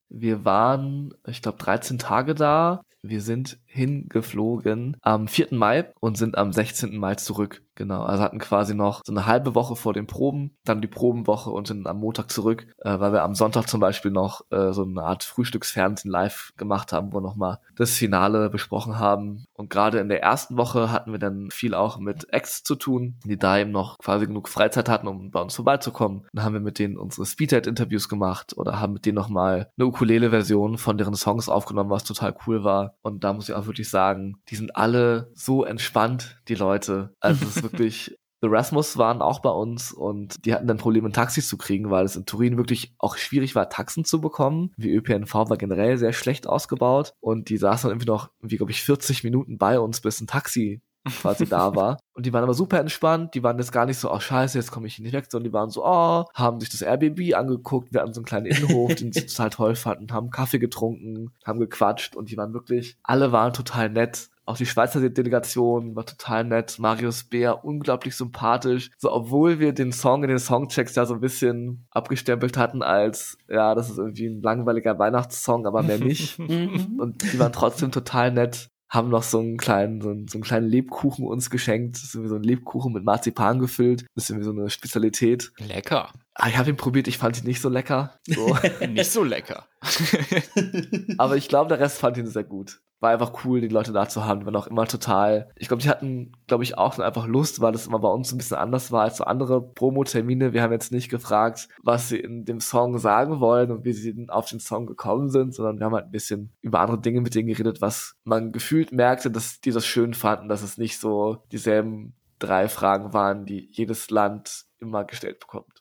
Wir 0.09 0.45
waren, 0.45 1.13
ich 1.27 1.41
glaube, 1.41 1.57
13 1.57 1.99
Tage 1.99 2.35
da. 2.35 2.81
Wir 3.01 3.21
sind 3.21 3.59
hingeflogen 3.75 4.97
am 5.01 5.27
4. 5.27 5.47
Mai 5.51 5.91
und 5.99 6.17
sind 6.17 6.37
am 6.37 6.51
16. 6.51 6.97
Mai 6.97 7.15
zurück. 7.15 7.61
Genau, 7.75 8.03
also 8.03 8.23
hatten 8.23 8.39
quasi 8.39 8.73
noch 8.73 9.01
so 9.05 9.11
eine 9.11 9.25
halbe 9.25 9.53
Woche 9.53 9.75
vor 9.75 9.93
den 9.93 10.07
Proben, 10.07 10.55
dann 10.63 10.81
die 10.81 10.87
Probenwoche 10.87 11.49
und 11.49 11.67
sind 11.67 11.87
am 11.87 11.99
Montag 11.99 12.31
zurück, 12.31 12.67
äh, 12.77 12.99
weil 12.99 13.11
wir 13.11 13.23
am 13.23 13.35
Sonntag 13.35 13.67
zum 13.67 13.81
Beispiel 13.81 14.11
noch 14.11 14.49
äh, 14.49 14.71
so 14.71 14.83
eine 14.83 15.03
Art 15.03 15.25
Frühstücksfernsehen 15.25 16.09
live 16.09 16.53
gemacht 16.55 16.93
haben, 16.93 17.11
wo 17.11 17.19
nochmal 17.19 17.59
das 17.75 17.91
Finale 17.91 18.49
besprochen 18.49 18.97
haben. 18.97 19.45
Und 19.53 19.69
gerade 19.69 19.99
in 19.99 20.07
der 20.07 20.23
ersten 20.23 20.55
Woche 20.55 20.89
hatten 20.89 21.11
wir 21.11 21.19
dann 21.19 21.51
viel 21.51 21.73
auch 21.73 21.99
mit 21.99 22.31
Acts 22.33 22.63
zu 22.63 22.75
tun, 22.75 23.15
die 23.25 23.37
da 23.37 23.57
eben 23.57 23.71
noch 23.71 23.97
quasi 23.97 24.25
genug 24.25 24.47
Freizeit 24.47 24.87
hatten, 24.87 25.09
um 25.09 25.31
bei 25.31 25.41
uns 25.41 25.55
vorbeizukommen. 25.55 26.23
Dann 26.31 26.45
haben 26.45 26.53
wir 26.53 26.61
mit 26.61 26.79
denen 26.79 26.97
unsere 26.97 27.25
Speedhead-Interviews 27.25 28.07
gemacht 28.07 28.57
oder 28.57 28.79
haben 28.79 28.93
mit 28.93 29.05
denen 29.05 29.15
nochmal 29.15 29.69
eine 29.77 29.85
Ukulele-Version 29.85 30.77
von 30.77 30.97
deren 30.97 31.15
Songs 31.15 31.49
aufgenommen, 31.49 31.89
was 31.89 32.05
total 32.05 32.33
cool 32.47 32.63
war. 32.63 32.95
Und 33.01 33.25
da 33.25 33.33
muss 33.33 33.49
ich 33.49 33.55
auch 33.55 33.64
wirklich 33.67 33.89
sagen, 33.89 34.37
die 34.49 34.55
sind 34.55 34.75
alle 34.75 35.31
so 35.33 35.63
entspannt, 35.63 36.41
die 36.47 36.55
Leute. 36.55 37.13
Also 37.19 37.45
es 37.45 37.57
ist 37.57 37.63
wirklich 37.71 38.15
The 38.41 38.51
Rasmus 38.51 38.97
waren 38.97 39.23
auch 39.23 39.39
bei 39.39 39.49
uns 39.49 39.91
und 39.91 40.45
die 40.45 40.53
hatten 40.53 40.67
dann 40.67 40.77
Probleme, 40.77 41.11
Taxis 41.11 41.47
zu 41.47 41.57
kriegen, 41.57 41.89
weil 41.89 42.05
es 42.05 42.15
in 42.15 42.27
Turin 42.27 42.57
wirklich 42.57 42.93
auch 42.99 43.17
schwierig 43.17 43.55
war, 43.55 43.69
Taxen 43.69 44.05
zu 44.05 44.21
bekommen. 44.21 44.71
Die 44.77 44.93
ÖPNV 44.93 45.33
war 45.33 45.57
generell 45.57 45.97
sehr 45.97 46.13
schlecht 46.13 46.45
ausgebaut 46.45 47.13
und 47.21 47.49
die 47.49 47.57
saßen 47.57 47.87
dann 47.87 47.95
irgendwie 47.95 48.11
noch, 48.11 48.29
wie 48.41 48.57
glaube 48.57 48.71
ich, 48.71 48.83
40 48.83 49.23
Minuten 49.23 49.57
bei 49.57 49.79
uns, 49.79 50.01
bis 50.01 50.21
ein 50.21 50.27
Taxi 50.27 50.83
quasi 51.21 51.45
da 51.45 51.75
war. 51.75 51.97
Und 52.13 52.25
die 52.25 52.33
waren 52.33 52.43
aber 52.43 52.53
super 52.53 52.79
entspannt. 52.79 53.33
Die 53.35 53.43
waren 53.43 53.57
jetzt 53.57 53.71
gar 53.71 53.85
nicht 53.85 53.97
so, 53.97 54.11
oh 54.11 54.19
scheiße, 54.19 54.57
jetzt 54.57 54.71
komme 54.71 54.87
ich 54.87 54.99
nicht 54.99 55.13
weg, 55.13 55.25
sondern 55.29 55.49
die 55.49 55.53
waren 55.53 55.69
so, 55.69 55.85
oh, 55.85 56.25
haben 56.33 56.59
sich 56.59 56.69
das 56.69 56.81
Airbnb 56.81 57.35
angeguckt. 57.35 57.93
Wir 57.93 58.01
hatten 58.01 58.13
so 58.13 58.21
einen 58.21 58.25
kleinen 58.25 58.45
Innenhof, 58.47 58.95
den 58.95 59.11
sie 59.11 59.25
total 59.25 59.49
toll 59.49 59.75
fanden, 59.75 60.11
haben 60.11 60.31
Kaffee 60.31 60.59
getrunken, 60.59 61.31
haben 61.43 61.59
gequatscht 61.59 62.15
und 62.15 62.31
die 62.31 62.37
waren 62.37 62.53
wirklich, 62.53 62.97
alle 63.03 63.31
waren 63.31 63.53
total 63.53 63.89
nett. 63.89 64.29
Auch 64.47 64.57
die 64.57 64.67
Schweizer 64.67 65.01
Delegation 65.09 65.95
war 65.95 66.05
total 66.05 66.43
nett. 66.43 66.77
Marius 66.77 67.23
Bär, 67.23 67.65
unglaublich 67.65 68.15
sympathisch. 68.15 68.91
So, 68.95 69.11
obwohl 69.11 69.59
wir 69.59 69.73
den 69.73 69.91
Song 69.91 70.21
in 70.21 70.29
den 70.29 70.37
Songchecks 70.37 70.93
ja 70.93 71.07
so 71.07 71.15
ein 71.15 71.19
bisschen 71.19 71.87
abgestempelt 71.89 72.55
hatten 72.55 72.83
als, 72.83 73.39
ja, 73.49 73.73
das 73.73 73.89
ist 73.89 73.97
irgendwie 73.97 74.27
ein 74.27 74.43
langweiliger 74.43 74.99
Weihnachtssong, 74.99 75.65
aber 75.65 75.81
mehr 75.81 75.99
nicht. 75.99 76.37
Mhm. 76.45 76.99
und 76.99 77.33
die 77.33 77.39
waren 77.39 77.51
trotzdem 77.51 77.91
total 77.91 78.31
nett 78.31 78.69
haben 78.89 79.09
noch 79.09 79.23
so 79.23 79.39
einen 79.39 79.57
kleinen, 79.57 80.01
so 80.01 80.09
einen, 80.09 80.27
so 80.27 80.37
einen 80.37 80.43
kleinen 80.43 80.67
Lebkuchen 80.67 81.25
uns 81.25 81.49
geschenkt. 81.49 81.95
Das 81.95 82.03
ist 82.03 82.15
irgendwie 82.15 82.29
so 82.29 82.35
ein 82.35 82.43
Lebkuchen 82.43 82.93
mit 82.93 83.03
Marzipan 83.03 83.59
gefüllt. 83.59 84.05
Das 84.15 84.25
ist 84.25 84.29
irgendwie 84.29 84.45
so 84.45 84.51
eine 84.51 84.69
Spezialität. 84.69 85.51
Lecker. 85.57 86.11
Ah, 86.33 86.49
ich 86.49 86.57
habe 86.57 86.69
ihn 86.69 86.77
probiert, 86.77 87.07
ich 87.07 87.17
fand 87.17 87.39
ihn 87.39 87.45
nicht 87.45 87.61
so 87.61 87.69
lecker. 87.69 88.19
So. 88.27 88.57
nicht 88.89 89.11
so 89.11 89.23
lecker. 89.23 89.67
Aber 91.17 91.37
ich 91.37 91.47
glaube, 91.47 91.69
der 91.69 91.79
Rest 91.79 91.97
fand 91.97 92.17
ihn 92.17 92.27
sehr 92.27 92.43
gut 92.43 92.79
war 93.05 93.11
einfach 93.11 93.45
cool, 93.45 93.61
die 93.61 93.67
Leute 93.67 93.93
da 93.93 94.09
zu 94.09 94.25
haben. 94.25 94.39
Die 94.39 94.45
waren 94.47 94.55
auch 94.55 94.65
immer 94.65 94.87
total. 94.87 95.51
Ich 95.55 95.67
glaube, 95.67 95.83
die 95.83 95.89
hatten, 95.89 96.31
glaube 96.47 96.63
ich, 96.63 96.75
auch 96.75 96.97
einfach 96.97 97.27
Lust, 97.27 97.61
weil 97.61 97.71
das 97.71 97.85
immer 97.85 97.99
bei 97.99 98.09
uns 98.09 98.31
ein 98.31 98.37
bisschen 98.39 98.57
anders 98.57 98.91
war 98.91 99.03
als 99.03 99.17
so 99.17 99.25
andere 99.25 99.61
Promo-Termine. 99.61 100.53
Wir 100.53 100.63
haben 100.63 100.71
jetzt 100.71 100.91
nicht 100.91 101.09
gefragt, 101.09 101.69
was 101.83 102.09
sie 102.09 102.17
in 102.17 102.45
dem 102.45 102.59
Song 102.59 102.97
sagen 102.97 103.39
wollen 103.39 103.69
und 103.69 103.85
wie 103.85 103.93
sie 103.93 104.25
auf 104.29 104.49
den 104.49 104.59
Song 104.59 104.87
gekommen 104.87 105.29
sind, 105.29 105.53
sondern 105.53 105.77
wir 105.77 105.85
haben 105.85 105.93
halt 105.93 106.05
ein 106.05 106.11
bisschen 106.11 106.51
über 106.61 106.79
andere 106.79 106.99
Dinge 106.99 107.21
mit 107.21 107.35
denen 107.35 107.47
geredet, 107.47 107.79
was 107.79 108.15
man 108.23 108.51
gefühlt 108.51 108.91
merkte, 108.91 109.29
dass 109.29 109.61
die 109.61 109.71
das 109.71 109.85
schön 109.85 110.15
fanden, 110.15 110.49
dass 110.49 110.63
es 110.63 110.79
nicht 110.79 110.99
so 110.99 111.37
dieselben 111.51 112.15
drei 112.39 112.67
Fragen 112.67 113.13
waren, 113.13 113.45
die 113.45 113.69
jedes 113.71 114.09
Land 114.09 114.65
immer 114.79 115.05
gestellt 115.05 115.39
bekommt. 115.39 115.74